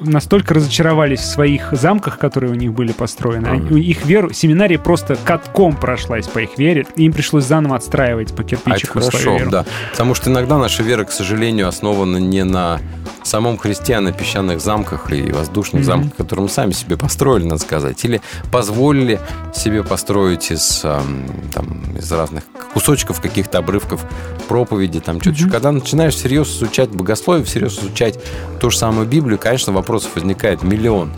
настолько 0.00 0.54
разочаровались 0.54 1.20
в 1.20 1.24
своих 1.26 1.68
замках, 1.72 2.18
которые 2.18 2.52
у 2.52 2.54
них 2.54 2.72
были 2.72 2.92
построены. 2.92 3.46
Они- 3.48 3.66
Ага. 3.66 3.74
у 3.74 3.76
их 3.76 4.04
веру, 4.06 4.32
семинария 4.32 4.78
просто 4.78 5.16
катком 5.16 5.76
прошлась 5.76 6.26
по 6.28 6.38
их 6.40 6.58
вере, 6.58 6.86
и 6.96 7.04
им 7.04 7.12
пришлось 7.12 7.44
заново 7.44 7.76
отстраивать 7.76 8.28
по 8.34 8.42
А 8.42 8.46
это 8.46 8.56
кирпичику 8.56 9.00
свою 9.00 9.10
хорошо, 9.10 9.36
веру. 9.38 9.50
да. 9.50 9.64
Потому 9.92 10.14
что 10.14 10.30
иногда 10.30 10.58
наша 10.58 10.82
вера, 10.82 11.04
к 11.04 11.10
сожалению, 11.12 11.68
основана 11.68 12.18
не 12.18 12.44
на 12.44 12.80
самом 13.24 13.58
Христе, 13.58 13.94
а 13.96 14.00
на 14.00 14.12
песчаных 14.12 14.60
замках 14.60 15.12
и 15.12 15.30
воздушных 15.32 15.82
Мгм. 15.82 15.84
замках, 15.86 16.16
которые 16.16 16.44
мы 16.44 16.48
сами 16.48 16.72
себе 16.72 16.96
построили, 16.96 17.44
надо 17.44 17.60
сказать. 17.60 18.02
Или 18.04 18.22
позволили 18.50 19.20
себе 19.54 19.82
построить 19.84 20.50
из, 20.50 20.80
ам, 20.84 21.26
там, 21.54 21.82
из 21.98 22.10
разных 22.10 22.44
кусочков, 22.72 23.20
каких-то 23.20 23.58
обрывков 23.58 24.04
проповеди, 24.48 25.00
там 25.00 25.20
что-то. 25.20 25.42
Мгм. 25.42 25.50
Когда 25.50 25.72
начинаешь 25.72 26.14
всерьез 26.14 26.48
изучать 26.56 26.88
богословие, 26.90 27.44
всерьез 27.44 27.78
изучать 27.78 28.18
ту 28.60 28.70
же 28.70 28.78
самую 28.78 29.06
Библию, 29.06 29.38
конечно, 29.38 29.72
вопросов 29.88 30.16
возникает 30.16 30.62
миллион. 30.62 31.10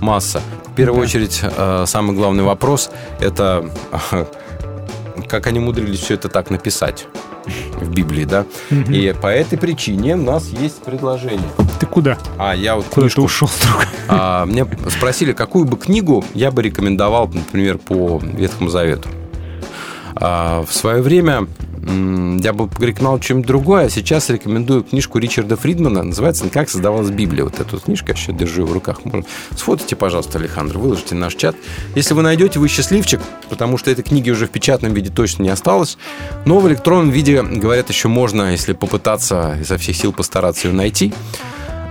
Масса. 0.00 0.40
В 0.66 0.74
первую 0.74 1.02
Да. 1.02 1.06
очередь, 1.06 1.40
э, 1.42 1.84
самый 1.86 2.16
главный 2.16 2.42
вопрос– 2.42 2.90
это 3.20 3.70
как 5.28 5.46
они 5.46 5.60
умудрились 5.60 6.00
все 6.00 6.14
это 6.14 6.28
так 6.28 6.50
написать 6.50 7.06
в 7.80 7.88
Библии, 7.90 8.24
да? 8.24 8.46
И 8.70 9.14
по 9.22 9.28
этой 9.28 9.56
причине 9.56 10.14
у 10.16 10.22
нас 10.22 10.48
есть 10.48 10.82
предложение. 10.82 11.48
Ты 11.78 11.86
куда? 11.86 12.18
А, 12.36 12.52
я 12.54 12.74
вот 12.74 12.86
Куда 12.86 12.94
ты 12.94 13.00
книжку... 13.14 13.22
ушел 13.22 13.48
вдруг? 13.60 13.86
А, 14.08 14.44
мне 14.44 14.66
спросили, 14.90 15.32
какую 15.32 15.64
бы 15.64 15.76
книгу 15.76 16.24
я 16.34 16.50
бы 16.50 16.62
рекомендовал, 16.62 17.28
например, 17.32 17.78
по 17.78 18.18
Ветхому 18.20 18.70
Завету. 18.70 19.08
А, 20.16 20.64
в 20.64 20.72
свое 20.72 21.00
время 21.00 21.46
я 21.86 22.52
бы 22.52 22.68
порекомендовал 22.68 23.20
чем-то 23.20 23.46
другое, 23.46 23.88
сейчас 23.88 24.30
рекомендую 24.30 24.84
книжку 24.84 25.18
Ричарда 25.18 25.56
Фридмана. 25.56 26.02
Называется 26.02 26.48
«Как 26.48 26.70
создавалась 26.70 27.10
Библия». 27.10 27.44
Вот 27.44 27.60
эту 27.60 27.78
книжку 27.78 28.08
я 28.08 28.14
сейчас 28.14 28.36
держу 28.36 28.64
в 28.64 28.72
руках. 28.72 29.00
Сфотайте, 29.56 29.96
пожалуйста, 29.96 30.38
Александр, 30.38 30.78
выложите 30.78 31.14
наш 31.14 31.34
чат. 31.34 31.56
Если 31.94 32.14
вы 32.14 32.22
найдете, 32.22 32.58
вы 32.58 32.68
счастливчик, 32.68 33.20
потому 33.48 33.78
что 33.78 33.90
этой 33.90 34.02
книги 34.02 34.30
уже 34.30 34.46
в 34.46 34.50
печатном 34.50 34.94
виде 34.94 35.10
точно 35.10 35.42
не 35.42 35.50
осталось. 35.50 35.98
Но 36.44 36.60
в 36.60 36.68
электронном 36.68 37.10
виде, 37.10 37.42
говорят, 37.42 37.88
еще 37.90 38.08
можно, 38.08 38.52
если 38.52 38.72
попытаться 38.72 39.58
изо 39.60 39.76
всех 39.76 39.96
сил 39.96 40.12
постараться 40.12 40.68
ее 40.68 40.74
найти. 40.74 41.12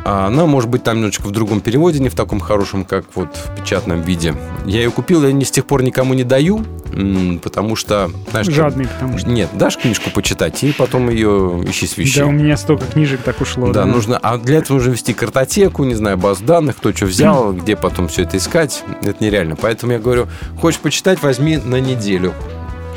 А 0.06 0.28
Она 0.28 0.46
может 0.46 0.70
быть 0.70 0.84
там 0.84 0.98
немножечко 0.98 1.28
в 1.28 1.32
другом 1.32 1.62
переводе, 1.62 2.00
не 2.00 2.10
в 2.10 2.16
таком 2.16 2.40
хорошем, 2.40 2.84
как 2.84 3.06
вот 3.16 3.30
в 3.36 3.56
печатном 3.56 4.02
виде. 4.02 4.36
Я 4.66 4.80
ее 4.80 4.92
купил, 4.92 5.24
я 5.24 5.32
не 5.32 5.46
с 5.46 5.52
тех 5.52 5.66
пор 5.66 5.82
никому 5.82 6.14
не 6.14 6.24
даю, 6.24 6.66
потому 7.42 7.76
что... 7.76 8.12
Знаешь, 8.32 8.48
Жадный, 8.48 8.88
потому 8.88 9.18
что. 9.18 9.30
Нет, 9.30 9.50
дашь 9.54 9.78
книжку 9.78 10.10
почитать, 10.10 10.62
и 10.64 10.74
потом 10.74 11.10
ее 11.10 11.64
ищи 11.66 11.88
свищи. 11.88 12.20
Да, 12.20 12.26
у 12.26 12.32
меня 12.32 12.58
столько 12.58 12.86
книжек 12.86 13.22
так 13.22 13.40
ушло. 13.40 13.72
Да, 13.72 13.86
нужно, 13.86 14.18
а 14.18 14.38
для 14.38 14.58
этого 14.58 14.78
нужно 14.78 14.92
вести 14.92 15.14
картотеку, 15.14 15.86
не 15.86 15.96
знаю, 15.96 16.18
базу 16.18 16.44
данных, 16.44 16.78
кто 16.78 16.92
что 16.92 17.06
взял, 17.06 17.54
где 17.54 17.76
потом 17.78 18.10
все 18.10 18.24
это 18.24 18.38
искать. 18.38 18.84
Это 19.02 19.24
нереально. 19.24 19.56
Поэтому 19.56 19.94
я 19.94 20.00
говорю, 20.00 20.28
хочешь 20.60 20.82
почитать, 20.82 21.22
возьми 21.24 21.58
на 21.58 21.80
неделю, 21.80 22.34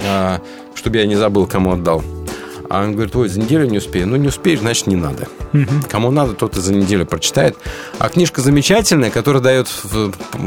а, 0.05 0.41
чтобы 0.75 0.99
я 0.99 1.07
не 1.07 1.15
забыл, 1.17 1.47
кому 1.47 1.73
отдал. 1.73 2.03
А 2.69 2.83
он 2.83 2.93
говорит, 2.93 3.15
ой, 3.17 3.29
за 3.29 3.41
неделю 3.41 3.67
не 3.67 3.79
успею. 3.79 4.07
Ну, 4.09 4.17
не 4.17 4.29
успеешь, 4.29 4.61
значит, 4.61 4.87
не 4.87 4.97
надо. 4.97 5.29
Кому 5.89 6.11
надо, 6.11 6.35
тот 6.35 6.57
и 6.57 6.61
за 6.61 6.75
неделю 6.75 7.07
прочитает. 7.07 7.57
А 7.99 8.09
книжка 8.09 8.41
замечательная, 8.41 9.11
которая 9.11 9.43
дает, 9.43 9.69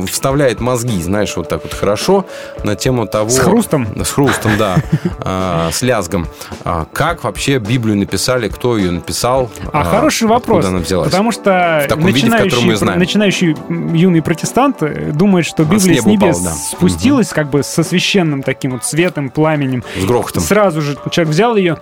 вставляет 0.07 0.59
мозги, 0.59 1.01
знаешь, 1.01 1.35
вот 1.35 1.49
так 1.49 1.63
вот 1.63 1.73
хорошо 1.73 2.25
на 2.63 2.75
тему 2.75 3.07
того... 3.07 3.29
С 3.29 3.39
хрустом? 3.39 3.87
С 4.03 4.11
хрустом, 4.11 4.57
да. 4.57 4.77
А, 5.21 5.69
С 5.71 5.81
лязгом. 5.81 6.27
А, 6.63 6.85
Как 6.93 7.23
вообще 7.23 7.57
Библию 7.57 7.97
написали, 7.97 8.47
кто 8.47 8.77
ее 8.77 8.91
написал? 8.91 9.49
А, 9.73 9.83
хороший 9.83 10.27
вопрос. 10.27 10.65
Она 10.65 10.79
взялась? 10.79 11.09
Потому 11.09 11.31
что 11.31 11.85
начинающий, 12.95 13.55
юный 13.69 14.21
протестант 14.21 14.81
э, 14.81 15.11
думает, 15.13 15.45
что 15.45 15.63
Библия 15.63 16.01
с, 16.01 16.05
небес 16.05 16.37
спустилась 16.71 17.29
как 17.29 17.49
бы 17.49 17.63
со 17.63 17.83
священным 17.83 18.43
таким 18.43 18.71
вот 18.71 18.85
светом, 18.85 19.29
пламенем. 19.29 19.83
С 19.99 20.05
грохотом. 20.05 20.43
Сразу 20.43 20.81
же 20.81 20.97
человек 21.11 21.33
взял 21.33 21.55
ее, 21.55 21.79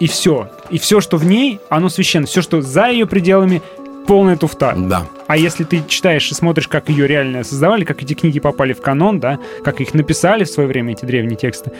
и 0.00 0.06
все. 0.06 0.48
И 0.70 0.78
все, 0.78 1.00
что 1.00 1.16
в 1.16 1.24
ней, 1.24 1.60
оно 1.68 1.88
священно. 1.88 2.26
Все, 2.26 2.42
что 2.42 2.62
за 2.62 2.88
ее 2.88 3.06
пределами, 3.06 3.62
полная 4.06 4.36
туфта. 4.36 4.74
Да. 4.76 5.06
А 5.28 5.36
если 5.36 5.62
ты 5.62 5.84
читаешь 5.86 6.30
и 6.32 6.34
смотришь, 6.34 6.66
как 6.66 6.88
ее 6.88 7.06
реально 7.06 7.44
создавали, 7.44 7.84
как 7.84 8.02
эти 8.02 8.14
книги 8.14 8.40
попали 8.40 8.72
в 8.72 8.80
канон, 8.80 9.20
да, 9.20 9.38
как 9.62 9.80
их 9.80 9.94
написали 9.94 10.44
в 10.44 10.48
свое 10.50 10.68
время, 10.68 10.92
эти 10.94 11.04
древние 11.04 11.36
тексты, 11.36 11.70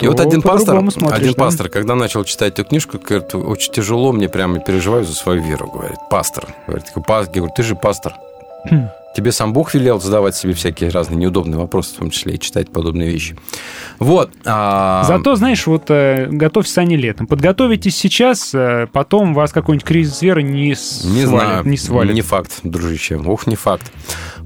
И 0.00 0.06
вот 0.06 0.20
один 0.20 0.40
пастор, 0.40 0.78
смотришь, 0.90 1.18
один 1.18 1.34
да. 1.34 1.44
пастор, 1.44 1.68
когда 1.68 1.94
начал 1.94 2.24
читать 2.24 2.54
эту 2.54 2.64
книжку, 2.64 2.98
говорит, 2.98 3.34
очень 3.34 3.72
тяжело, 3.72 4.12
мне 4.12 4.28
прямо 4.28 4.60
переживаю 4.60 5.04
за 5.04 5.14
свою 5.14 5.42
веру, 5.42 5.68
говорит, 5.68 5.98
пастор. 6.10 6.46
Говорит, 6.66 6.86
такой, 6.86 7.02
«Пас- 7.02 7.26
я 7.26 7.40
говорю, 7.40 7.52
ты 7.54 7.62
же 7.62 7.74
пастор. 7.74 8.14
Хм. 8.70 8.88
Тебе 9.14 9.30
сам 9.32 9.52
Бог 9.52 9.74
велел 9.74 10.00
задавать 10.00 10.34
себе 10.34 10.54
всякие 10.54 10.90
разные 10.90 11.16
неудобные 11.18 11.56
вопросы, 11.58 11.94
в 11.94 11.98
том 11.98 12.10
числе 12.10 12.34
и 12.34 12.38
читать 12.40 12.70
подобные 12.70 13.10
вещи. 13.10 13.36
Вот. 13.98 14.30
а, 14.44 15.04
Зато, 15.04 15.36
знаешь, 15.36 15.66
вот 15.66 15.84
э, 15.88 16.26
готовься 16.30 16.80
они 16.80 16.96
летом. 16.96 17.26
Подготовитесь 17.26 17.96
сейчас, 17.96 18.52
э, 18.54 18.88
потом 18.92 19.32
вас 19.34 19.52
какой-нибудь 19.52 19.86
кризис 19.86 20.20
веры 20.20 20.42
не, 20.42 20.68
Не 20.70 20.74
свалит, 20.74 21.28
знаю, 21.28 21.64
не 21.64 21.76
свалит. 21.76 22.14
не 22.14 22.22
факт, 22.22 22.60
дружище. 22.64 23.16
Ох, 23.24 23.46
не 23.46 23.56
факт. 23.56 23.92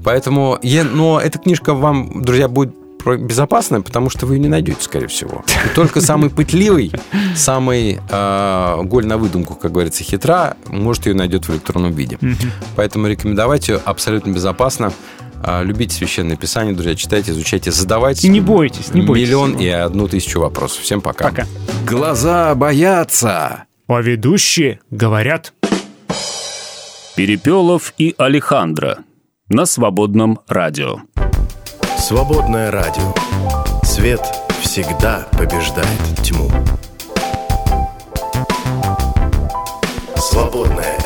Поэтому, 0.03 0.59
я, 0.61 0.83
но 0.83 1.19
эта 1.19 1.39
книжка 1.39 1.73
вам, 1.73 2.21
друзья, 2.23 2.47
будет 2.47 2.75
безопасная, 3.17 3.81
потому 3.81 4.09
что 4.09 4.25
вы 4.25 4.35
ее 4.35 4.39
не 4.39 4.47
найдете, 4.47 4.81
скорее 4.81 5.07
всего. 5.07 5.43
И 5.65 5.75
только 5.75 6.01
самый 6.01 6.29
пытливый, 6.29 6.91
самый 7.35 7.99
э, 8.09 8.81
голь 8.83 9.05
на 9.05 9.17
выдумку, 9.17 9.55
как 9.55 9.71
говорится, 9.71 10.03
хитра, 10.03 10.57
может 10.67 11.05
ее 11.05 11.13
найдет 11.13 11.47
в 11.47 11.51
электронном 11.51 11.91
виде. 11.91 12.17
Поэтому 12.75 13.07
рекомендовать 13.07 13.69
ее 13.69 13.79
абсолютно 13.83 14.31
безопасно. 14.31 14.91
А, 15.41 15.63
Любите 15.63 15.95
священное 15.95 16.35
писание, 16.35 16.73
друзья, 16.73 16.95
читайте, 16.95 17.31
изучайте, 17.31 17.71
задавайте. 17.71 18.27
И 18.27 18.29
не 18.29 18.41
бойтесь, 18.41 18.93
не 18.93 19.01
бойтесь. 19.01 19.27
Миллион 19.27 19.53
и 19.57 19.67
одну 19.67 20.07
тысячу 20.07 20.41
вопросов. 20.41 20.81
Всем 20.83 21.01
пока. 21.01 21.29
Пока. 21.29 21.45
Глаза 21.87 22.53
боятся. 22.55 23.65
А 23.87 24.01
ведущие 24.01 24.81
говорят. 24.91 25.53
Перепелов 27.15 27.93
и 27.97 28.13
Алехандро 28.17 28.99
на 29.49 29.65
свободном 29.65 30.39
радио. 30.47 31.01
Свободное 32.09 32.71
радио. 32.71 33.13
Свет 33.83 34.19
всегда 34.63 35.27
побеждает 35.33 35.85
тьму. 36.23 36.49
Свободное 40.15 40.98